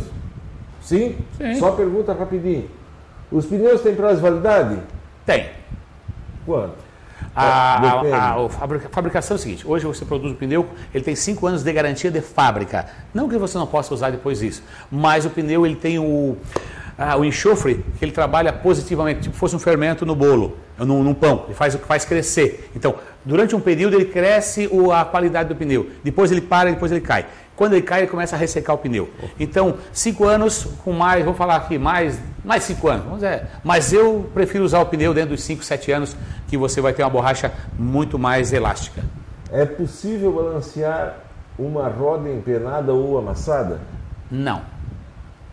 Cinco. 0.87 1.21
Sim. 1.37 1.55
Só 1.57 1.73
pergunta 1.73 2.13
rapidinho. 2.13 2.71
Os 3.31 3.45
pneus 3.45 3.81
têm 3.81 3.95
prazo 3.95 4.17
de 4.17 4.23
validade? 4.23 4.79
Tem. 5.27 5.51
Quanto? 6.47 6.87
A, 7.35 7.43
a, 7.45 8.01
a, 8.01 8.47
a, 8.47 8.49
fabricação 8.91 9.35
é 9.35 9.39
o 9.39 9.43
seguinte: 9.43 9.67
hoje 9.67 9.85
você 9.85 10.05
produz 10.05 10.33
o 10.33 10.37
pneu, 10.37 10.67
ele 10.95 11.05
tem 11.05 11.15
5 11.15 11.47
anos 11.47 11.63
de 11.63 11.73
garantia 11.73 12.11
de 12.11 12.21
fábrica. 12.21 12.87
Não 13.13 13.29
que 13.29 13.37
você 13.37 13.59
não 13.59 13.67
possa 13.67 13.93
usar 13.93 14.11
depois 14.11 14.39
disso, 14.39 14.63
mas 14.91 15.27
o 15.27 15.31
pneu 15.31 15.67
ele 15.67 15.75
tem 15.75 15.99
o, 15.99 16.37
o 17.19 17.25
enxofre 17.25 17.85
que 17.99 18.05
ele 18.05 18.13
trabalha 18.13 18.53
positivamente, 18.53 19.23
tipo 19.23 19.37
fosse 19.37 19.57
um 19.57 19.59
fermento 19.59 20.07
no 20.07 20.15
bolo, 20.15 20.57
num, 20.79 21.03
num 21.03 21.15
pão, 21.15 21.45
ele 21.47 21.55
faz 21.55 21.75
o 21.75 21.79
que 21.79 21.87
faz 21.87 22.05
crescer. 22.05 22.71
Então, 22.75 22.95
durante 23.25 23.55
um 23.55 23.61
período 23.61 23.97
ele 23.97 24.07
cresce 24.07 24.69
o, 24.71 24.93
a 24.93 25.05
qualidade 25.05 25.49
do 25.49 25.57
pneu, 25.57 25.91
depois 26.03 26.31
ele 26.31 26.41
para, 26.41 26.71
depois 26.71 26.93
ele 26.93 27.03
cai. 27.03 27.27
Quando 27.57 27.73
ele 27.73 27.83
cai, 27.83 28.01
ele 28.01 28.07
começa 28.09 28.37
a 28.37 28.39
ressecar 28.39 28.77
o 28.77 28.79
pneu. 28.79 29.09
Então, 29.41 29.77
cinco 29.91 30.25
anos 30.25 30.69
com 30.85 30.93
mais, 30.93 31.25
vou 31.25 31.33
falar 31.33 31.57
aqui, 31.57 31.79
mais, 31.79 32.21
mais 32.45 32.63
cinco 32.65 32.87
anos. 32.89 33.05
Vamos 33.05 33.21
dizer, 33.21 33.47
mas 33.65 33.95
eu 33.95 34.31
prefiro 34.35 34.63
usar 34.63 34.81
o 34.81 34.87
pneu 34.87 35.15
dentro 35.15 35.31
dos 35.31 35.43
cinco, 35.43 35.65
sete 35.65 35.91
anos, 35.91 36.15
que 36.47 36.57
você 36.59 36.83
vai 36.83 36.93
ter 36.93 37.03
uma 37.03 37.09
borracha 37.09 37.51
muito 37.79 38.19
mais 38.19 38.53
elástica. 38.53 39.03
É 39.51 39.65
possível 39.65 40.33
balancear 40.33 41.17
uma 41.59 41.89
roda 41.89 42.29
empenada 42.29 42.93
ou 42.93 43.19
amassada? 43.19 43.81
Não. 44.31 44.61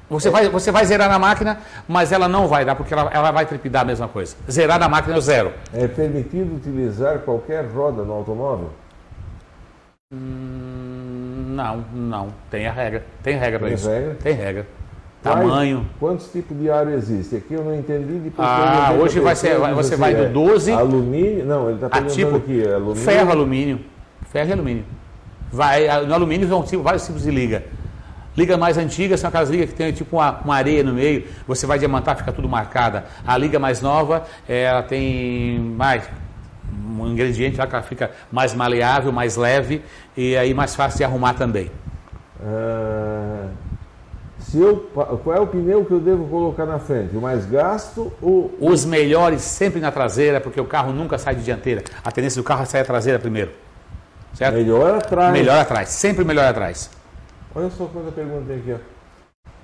Você, 0.10 0.28
é. 0.28 0.32
vai, 0.32 0.50
você 0.50 0.72
vai 0.72 0.86
zerar 0.86 1.08
na 1.10 1.18
máquina, 1.18 1.60
mas 1.88 2.12
ela 2.12 2.28
não 2.28 2.50
vai 2.50 2.66
dar, 2.66 2.76
porque 2.76 2.94
ela, 2.94 3.10
ela 3.14 3.32
vai 3.32 3.46
trepidar 3.46 3.84
a 3.84 3.86
mesma 3.86 4.10
coisa. 4.10 4.36
Zerar 4.52 4.78
na 4.78 4.90
máquina 4.90 5.16
é 5.16 5.22
zero. 5.22 5.54
É 5.74 5.88
permitido 5.88 6.56
utilizar 6.58 7.20
qualquer 7.20 7.66
roda 7.66 8.04
no 8.04 8.12
automóvel? 8.12 8.72
Hum... 10.12 11.12
Não, 11.54 11.86
não. 11.94 12.28
Tem 12.50 12.68
a 12.68 12.72
regra. 12.72 13.06
Tem 13.22 13.38
regra 13.38 13.60
para 13.60 13.70
isso. 13.70 13.88
Regra? 13.88 14.18
Tem 14.22 14.34
regra. 14.34 14.68
Tamanho. 15.22 15.88
Quantos 16.00 16.30
tipos 16.32 16.58
de 16.58 16.70
aro 16.70 16.90
existe? 16.92 17.38
Aqui 17.38 17.54
eu 17.54 17.64
não 17.64 17.74
entendi. 17.74 18.14
Depois 18.20 18.48
ah, 18.48 18.94
hoje 19.00 19.20
vai 19.22 19.36
ser, 19.36 19.58
você 19.74 19.96
vai 19.96 20.14
do 20.14 20.34
12. 20.34 20.72
É 20.72 20.74
alumínio? 20.74 21.46
Não, 21.46 21.68
ele 21.68 21.76
está 21.76 21.90
perguntando 21.90 22.16
tipo, 22.16 22.36
aqui. 22.36 22.68
É 22.68 22.74
alumínio. 22.74 23.04
Ferro, 23.04 23.32
alumínio. 23.32 23.80
Ferro 24.30 24.50
e 24.50 24.54
alumínio. 24.54 24.86
Vai, 25.52 26.06
no 26.06 26.14
alumínio 26.14 26.48
são 26.50 26.64
tipo, 26.64 26.84
vários 26.84 27.06
tipos 27.06 27.24
de 27.24 27.32
liga. 27.32 27.64
Liga 28.36 28.58
mais 28.58 28.78
antiga 28.78 29.16
são 29.16 29.30
aquelas 29.30 29.50
ligas 29.50 29.70
que 29.70 29.76
tem 29.76 29.94
tipo 29.94 30.18
uma, 30.18 30.32
uma, 30.44 30.56
areia 30.56 30.84
no 30.84 30.92
meio, 30.92 31.26
você 31.48 31.68
vai 31.68 31.78
diamantar, 31.78 32.18
fica 32.18 32.32
tudo 32.32 32.50
marcada. 32.50 33.06
A 33.26 33.38
liga 33.38 33.60
mais 33.60 33.80
nova, 33.80 34.26
ela 34.50 34.82
tem 34.82 35.60
mais 35.60 36.04
um 37.00 37.08
ingrediente 37.08 37.58
lá 37.58 37.68
que 37.68 37.76
ela 37.76 37.84
fica 37.84 38.12
mais 38.32 38.54
maleável, 38.54 39.12
mais 39.12 39.36
leve 39.36 39.84
e 40.15 40.38
aí 40.38 40.53
mais 40.53 40.76
fácil 40.76 40.98
de 40.98 41.03
arrumar 41.03 41.34
também. 41.34 41.72
Ah, 42.41 43.48
se 44.40 44.60
eu, 44.60 44.77
qual 45.23 45.35
é 45.35 45.40
o 45.40 45.48
pneu 45.48 45.85
que 45.85 45.91
eu 45.91 45.99
devo 45.99 46.27
colocar 46.27 46.65
na 46.65 46.77
frente? 46.77 47.15
O 47.15 47.22
mais 47.22 47.45
gasto 47.45 48.11
ou. 48.22 48.53
Os 48.60 48.85
melhores 48.85 49.41
sempre 49.41 49.80
na 49.80 49.91
traseira, 49.91 50.41
porque 50.41 50.60
o 50.60 50.65
carro 50.65 50.91
nunca 50.91 51.18
sai 51.18 51.35
de 51.35 51.44
dianteira. 51.44 51.84
A 52.03 52.11
tendência 52.11 52.41
do 52.41 52.45
carro 52.45 52.64
é 52.64 52.65
sair 52.65 52.81
a 52.81 52.85
traseira 52.85 53.18
primeiro. 53.18 53.52
Certo? 54.34 54.56
Melhor 54.56 54.95
atrás. 54.95 55.34
Melhor 55.34 55.60
atrás, 55.60 55.90
sempre 55.90 56.26
melhor 56.26 56.45
atrás. 56.45 56.90
Olha 57.56 57.69
só 57.69 57.85
quanta 57.85 58.11
pergunta 58.11 58.45
tem 58.48 58.57
aqui. 58.57 58.73
Ó. 58.73 58.94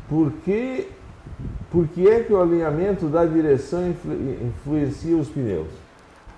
Por 0.08 0.32
que, 0.44 0.88
por 1.72 1.88
que 1.88 2.08
é 2.08 2.22
que 2.22 2.32
o 2.34 2.42
alinhamento 2.42 3.08
da 3.08 3.26
direção 3.26 3.94
influencia 4.42 5.18
os 5.18 5.28
pneus? 5.28 5.68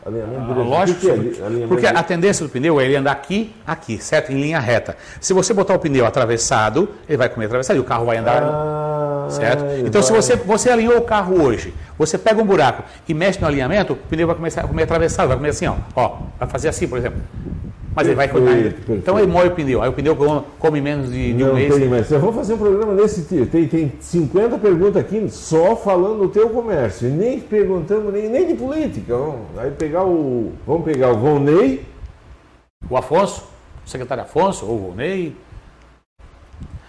Alinhamento 0.03 0.51
ah, 0.51 0.63
lógico, 0.63 0.99
que 0.99 1.09
é 1.09 1.13
alinhamento 1.13 1.67
porque 1.67 1.85
a 1.85 2.01
tendência 2.01 2.43
do 2.43 2.49
pneu 2.49 2.81
é 2.81 2.85
ele 2.85 2.95
andar 2.95 3.11
aqui, 3.11 3.53
aqui, 3.67 3.99
certo? 3.99 4.31
Em 4.31 4.41
linha 4.41 4.59
reta. 4.59 4.97
Se 5.19 5.31
você 5.31 5.53
botar 5.53 5.75
o 5.75 5.79
pneu 5.79 6.07
atravessado, 6.07 6.89
ele 7.07 7.17
vai 7.17 7.29
comer 7.29 7.45
atravessado 7.45 7.77
e 7.77 7.79
o 7.79 7.83
carro 7.83 8.05
vai 8.05 8.17
andar, 8.17 8.41
ah, 8.41 9.27
certo? 9.29 9.63
Então, 9.85 10.01
vai. 10.01 10.03
se 10.03 10.11
você, 10.11 10.35
você 10.35 10.71
alinhou 10.71 10.97
o 10.97 11.01
carro 11.01 11.39
hoje, 11.39 11.71
você 11.99 12.17
pega 12.17 12.41
um 12.41 12.45
buraco 12.45 12.83
e 13.07 13.13
mexe 13.13 13.39
no 13.39 13.45
alinhamento, 13.45 13.93
o 13.93 13.95
pneu 13.95 14.25
vai 14.25 14.35
começar 14.35 14.61
a 14.61 14.67
comer 14.67 14.83
atravessado, 14.83 15.27
vai 15.27 15.37
comer 15.37 15.49
assim, 15.49 15.67
ó, 15.67 15.75
ó 15.95 16.17
vai 16.39 16.49
fazer 16.49 16.69
assim, 16.69 16.87
por 16.87 16.97
exemplo. 16.97 17.21
Mas 17.93 18.07
ele 18.07 18.15
vai 18.15 18.27
cuidar. 18.27 18.57
Então 18.89 19.19
ele 19.19 19.27
moe 19.27 19.47
o 19.47 19.51
pneu. 19.51 19.81
Aí 19.81 19.89
o 19.89 19.93
pneu 19.93 20.15
come 20.57 20.79
menos 20.79 21.11
de, 21.11 21.33
de 21.33 21.43
um 21.43 21.53
mês. 21.53 21.75
Tem, 21.75 21.87
mas 21.89 22.09
eu 22.09 22.19
vou 22.19 22.31
fazer 22.31 22.53
um 22.53 22.57
programa 22.57 22.95
desse 22.95 23.23
tipo. 23.23 23.45
Tem, 23.47 23.67
tem 23.67 23.91
50 23.99 24.57
perguntas 24.59 24.97
aqui 24.97 25.29
só 25.29 25.75
falando 25.75 26.19
do 26.19 26.29
teu 26.29 26.49
comércio. 26.49 27.07
E 27.07 27.11
nem 27.11 27.39
perguntamos 27.39 28.13
nem, 28.13 28.29
nem 28.29 28.47
de 28.47 28.53
política. 28.53 29.15
Vamos, 29.15 29.41
aí 29.57 29.71
pegar 29.71 30.05
o. 30.05 30.53
Vamos 30.65 30.85
pegar 30.85 31.11
o 31.11 31.17
Volney. 31.17 31.85
O 32.89 32.97
Afonso, 32.97 33.43
o 33.85 33.89
secretário 33.89 34.23
Afonso, 34.23 34.65
ou 34.65 34.75
o 34.75 34.79
Volney. 34.79 35.35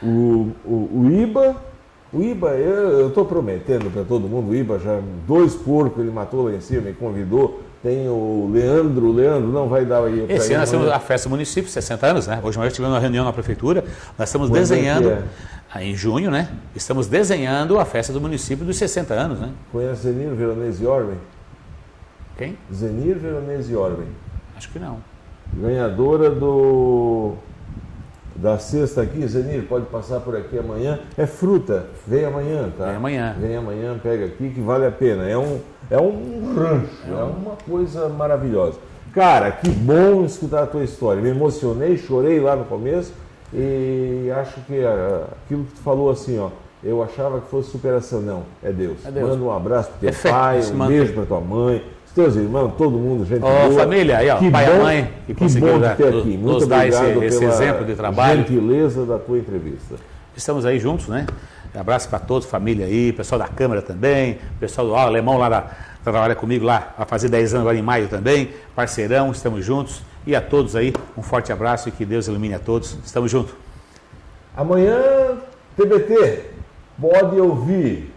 O, 0.03 0.51
o, 0.65 0.91
o 0.95 1.11
IBA. 1.11 1.57
O 2.13 2.23
IBA, 2.23 2.51
eu 2.51 3.09
estou 3.09 3.25
prometendo 3.25 3.91
para 3.91 4.05
todo 4.05 4.29
mundo, 4.29 4.51
o 4.51 4.55
IBA 4.55 4.79
já 4.79 5.01
dois 5.27 5.55
porcos 5.55 5.99
ele 5.99 6.13
matou 6.13 6.45
lá 6.45 6.53
em 6.53 6.61
cima 6.61 6.91
e 6.91 6.93
convidou 6.93 7.62
tem 7.83 8.09
o 8.09 8.49
Leandro, 8.53 9.09
o 9.09 9.13
Leandro 9.13 9.51
não 9.51 9.69
vai 9.69 9.85
dar 9.85 10.05
aí. 10.05 10.25
Esse 10.29 10.53
ano 10.53 10.61
nós 10.61 10.71
temos 10.71 10.89
a 10.89 11.01
festa 11.01 11.29
do 11.29 11.33
município, 11.33 11.69
60 11.69 12.07
anos, 12.07 12.27
né? 12.29 12.41
Hoje 12.43 12.57
nós 12.57 12.73
tivemos 12.73 12.95
uma 12.95 13.01
reunião 13.01 13.25
na 13.25 13.33
prefeitura, 13.33 13.85
nós 14.17 14.29
estamos 14.29 14.49
Quando 14.49 14.59
é 14.59 14.61
desenhando, 14.61 15.11
é 15.11 15.25
é? 15.75 15.85
em 15.85 15.97
junho, 15.97 16.31
né? 16.31 16.49
Estamos 16.77 17.09
desenhando 17.09 17.81
a 17.81 17.85
festa 17.85 18.13
do 18.13 18.21
município 18.21 18.65
dos 18.65 18.77
60 18.77 19.15
anos, 19.15 19.41
né? 19.41 19.51
Conhece 19.73 20.03
Zenir 20.03 20.31
Veronese 20.31 20.87
Orben? 20.87 21.19
Quem? 22.39 22.57
Zenir 22.73 23.19
Veronese 23.19 23.75
Orben. 23.75 24.09
Acho 24.57 24.69
que 24.71 24.79
não. 24.79 24.99
Ganhadora 25.53 26.31
do 26.31 27.35
da 28.35 28.59
sexta 28.59 29.03
aqui, 29.03 29.27
Zenir, 29.27 29.67
pode 29.69 29.87
passar 29.87 30.21
por 30.21 30.37
aqui 30.37 30.59
amanhã. 30.59 31.01
É 31.17 31.27
fruta, 31.27 31.87
vem 32.07 32.25
amanhã, 32.25 32.71
tá? 32.77 32.87
Vem 32.87 32.97
amanhã. 32.97 33.37
Vem 33.39 33.57
amanhã, 33.57 34.01
pega 34.03 34.27
aqui 34.27 34.51
que 34.51 34.61
vale 34.61 34.87
a 34.87 34.91
pena. 34.91 35.29
É 35.29 35.37
um, 35.37 35.61
é 35.91 35.99
um 35.99 36.55
rancho, 36.55 37.11
é 37.11 37.23
uma 37.23 37.57
coisa 37.69 38.09
maravilhosa. 38.09 38.79
Cara, 39.13 39.51
que 39.51 39.69
bom 39.69 40.25
escutar 40.25 40.63
a 40.63 40.67
tua 40.67 40.83
história. 40.83 41.21
Me 41.21 41.29
emocionei, 41.29 41.99
chorei 41.99 42.41
lá 42.41 42.57
no 42.57 42.65
começo 42.65 43.13
e 43.53 44.33
acho 44.35 44.61
que 44.63 44.79
uh, 44.79 45.27
aquilo 45.45 45.65
que 45.65 45.75
tu 45.75 45.81
falou 45.81 46.11
assim, 46.11 46.39
ó, 46.39 46.49
eu 46.83 47.03
achava 47.03 47.41
que 47.41 47.49
fosse 47.49 47.71
superação. 47.71 48.23
Não, 48.23 48.45
é 48.63 48.73
Deus. 48.73 49.05
É 49.05 49.11
Deus. 49.11 49.29
Manda 49.29 49.45
um 49.45 49.53
abraço 49.53 49.91
pro 49.91 50.01
teu 50.01 50.09
é 50.09 50.33
pai, 50.33 50.61
um 50.73 50.87
beijo 50.87 51.13
para 51.13 51.27
tua 51.27 51.41
mãe. 51.41 51.85
Teus 52.15 52.37
irmãos, 52.37 52.73
todo 52.77 52.93
mundo, 52.99 53.25
gente 53.25 53.43
Ó, 53.43 53.49
oh, 53.49 53.69
boa. 53.69 53.81
família, 53.81 54.19
aí, 54.19 54.31
ó, 54.31 54.39
que 54.39 54.51
pai 54.51 54.67
bom, 54.67 54.73
e 54.73 54.83
mãe, 54.83 55.13
que, 55.27 55.35
que 55.35 55.61
bom 55.61 55.81
te 55.81 55.97
ter 55.97 56.09
aqui. 56.09 56.29
Muito 56.29 56.45
nos 56.45 56.67
dar 56.67 56.87
esse, 56.87 57.05
esse 57.25 57.45
exemplo 57.45 57.85
de 57.85 57.95
trabalho. 57.95 58.41
gentileza 58.41 59.05
da 59.05 59.19
tua 59.19 59.39
entrevista. 59.39 59.97
Estamos 60.37 60.65
aí 60.65 60.79
juntos, 60.79 61.09
né? 61.09 61.27
Um 61.75 61.81
abraço 61.81 62.09
para 62.09 62.19
todos, 62.19 62.47
família 62.47 62.87
aí, 62.87 63.13
pessoal 63.13 63.39
da 63.39 63.49
Câmara 63.49 63.81
também, 63.81 64.39
pessoal 64.61 64.87
do 64.87 64.95
alemão 64.95 65.39
lá 65.39 65.49
da, 65.49 65.71
trabalha 66.03 66.35
comigo 66.35 66.65
lá, 66.65 66.95
a 66.99 67.05
fazer 67.07 67.29
10 67.29 67.55
anos 67.55 67.63
agora 67.63 67.79
em 67.79 67.83
maio 67.83 68.09
também, 68.09 68.51
parceirão, 68.75 69.31
estamos 69.31 69.65
juntos. 69.65 70.03
E 70.27 70.37
a 70.37 70.41
todos 70.41 70.77
aí, 70.77 70.93
um 71.17 71.23
forte 71.23 71.53
abraço 71.53 71.89
e 71.89 71.93
que 71.93 72.05
Deus 72.05 72.29
ilumine 72.29 72.55
a 72.55 72.59
todos. 72.59 72.97
Estamos 73.05 73.31
juntos. 73.31 73.55
Amanhã, 74.57 75.39
TBT, 75.77 76.51
pode 77.01 77.41
ouvir, 77.41 78.13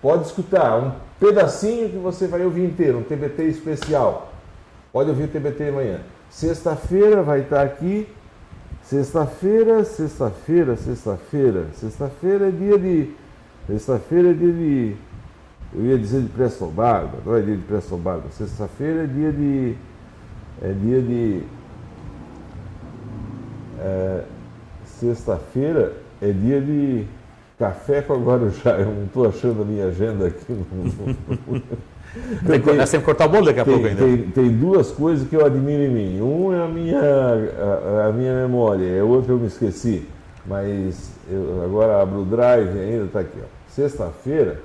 pode 0.00 0.26
escutar 0.26 0.76
um 0.76 0.92
pedacinho 1.18 1.88
que 1.88 1.96
você 1.96 2.26
vai 2.26 2.42
ouvir 2.44 2.64
inteiro, 2.64 2.98
um 2.98 3.02
TBT 3.02 3.44
especial. 3.44 4.32
Pode 4.92 5.10
ouvir 5.10 5.24
o 5.24 5.28
TBT 5.28 5.68
amanhã. 5.68 6.00
Sexta-feira 6.30 7.22
vai 7.22 7.40
estar 7.40 7.62
aqui. 7.62 8.08
Sexta-feira, 8.82 9.84
sexta-feira, 9.84 10.76
sexta-feira. 10.76 11.66
Sexta-feira 11.74 12.48
é 12.48 12.50
dia 12.50 12.78
de. 12.78 13.10
Sexta-feira 13.66 14.30
é 14.30 14.32
dia 14.32 14.52
de. 14.52 14.96
Eu 15.74 15.86
ia 15.86 15.98
dizer 15.98 16.22
de 16.22 16.28
Presto 16.28 16.66
Barba, 16.66 17.18
não 17.24 17.34
é 17.34 17.40
dia 17.40 17.56
de 17.56 17.62
Presto 17.62 17.96
Barba. 17.96 18.30
Sexta-feira 18.30 19.04
é 19.04 19.06
dia 19.06 19.32
de. 19.32 19.76
É 20.62 20.72
dia 20.72 21.02
de. 21.02 21.42
É, 23.80 24.24
Sexta-feira 24.84 25.92
é 26.22 26.30
dia 26.30 26.60
de 26.60 27.06
Café 27.58 28.02
com 28.02 28.22
Guarujá, 28.22 28.72
eu 28.72 28.86
não 28.86 29.04
estou 29.04 29.26
achando 29.26 29.62
a 29.62 29.64
minha 29.64 29.86
agenda 29.86 30.26
aqui. 30.26 30.44
tem, 32.46 32.58
nós 32.76 32.90
temos 32.90 32.90
que 32.90 32.98
cortar 32.98 33.24
o 33.24 33.28
bolo 33.30 33.46
daqui 33.46 33.60
a 33.60 33.64
tem, 33.64 33.72
pouco 33.72 33.88
ainda. 33.88 34.02
Tem, 34.02 34.18
tem, 34.30 34.48
duas 34.50 34.90
coisas 34.90 35.26
que 35.26 35.34
eu 35.34 35.44
admiro 35.44 35.82
em 35.84 35.88
mim. 35.88 36.20
Um 36.20 36.52
é 36.52 36.62
a 36.62 36.68
minha, 36.68 37.00
a, 37.00 38.08
a 38.08 38.12
minha 38.12 38.34
memória, 38.42 39.00
a 39.00 39.04
outra 39.04 39.32
eu 39.32 39.38
me 39.38 39.46
esqueci. 39.46 40.06
Mas 40.44 41.10
eu 41.30 41.62
agora 41.64 42.02
abro 42.02 42.20
o 42.20 42.24
drive 42.26 42.78
ainda, 42.78 43.04
está 43.06 43.20
aqui. 43.20 43.38
Sexta-feira. 43.68 44.60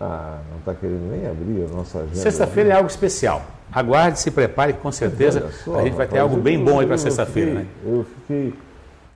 Ah, 0.00 0.38
não 0.50 0.58
está 0.58 0.74
querendo 0.74 1.10
nem 1.10 1.26
abrir 1.26 1.64
a 1.64 1.68
nossa 1.74 1.98
agenda. 1.98 2.14
Sexta-feira 2.14 2.70
é 2.70 2.72
algo 2.74 2.88
especial. 2.88 3.42
Aguarde, 3.72 4.20
se 4.20 4.30
prepare, 4.30 4.72
com 4.74 4.92
certeza 4.92 5.50
só, 5.64 5.80
a 5.80 5.82
gente 5.82 5.94
vai 5.94 6.06
ter 6.06 6.18
algo 6.18 6.36
bem 6.36 6.62
bom 6.62 6.78
aí 6.78 6.86
para 6.86 6.98
sexta-feira. 6.98 7.54
Né? 7.54 7.66
Eu 7.84 8.04
fiquei 8.04 8.54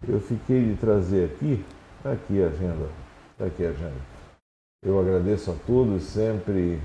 eu 0.08 0.20
fiquei 0.20 0.64
de 0.64 0.76
trazer 0.76 1.26
aqui, 1.26 1.64
está 1.98 2.12
aqui 2.12 2.42
a 2.42 2.46
agenda, 2.46 2.88
está 3.32 3.46
aqui 3.46 3.64
a 3.64 3.70
agenda. 3.70 4.16
Eu 4.84 5.00
agradeço 5.00 5.50
a 5.50 5.54
todos, 5.66 6.02
sempre 6.04 6.80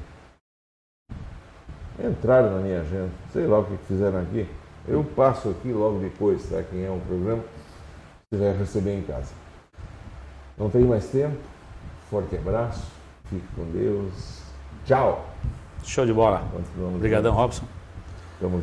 entraram 2.00 2.56
na 2.56 2.62
minha 2.62 2.82
agenda, 2.82 3.12
sei 3.32 3.46
lá 3.46 3.60
o 3.60 3.66
que 3.66 3.78
fizeram 3.86 4.22
aqui. 4.22 4.48
Eu 4.88 5.04
passo 5.04 5.50
aqui 5.50 5.72
logo 5.72 6.00
depois, 6.00 6.50
tá? 6.50 6.64
Quem 6.64 6.84
é 6.84 6.90
um 6.90 7.00
programa, 7.00 7.44
você 8.30 8.40
vai 8.40 8.58
receber 8.58 8.98
em 8.98 9.04
casa. 9.04 9.34
Não 10.58 10.70
tem 10.70 10.84
mais 10.84 11.08
tempo, 11.10 11.38
forte 12.10 12.36
abraço, 12.36 12.92
fique 13.26 13.48
com 13.56 13.66
Deus, 13.72 14.42
tchau! 14.86 15.28
Show 15.84 16.06
de 16.06 16.14
bola. 16.14 16.44
Obrigadão, 16.96 17.34
Robson. 17.34 17.66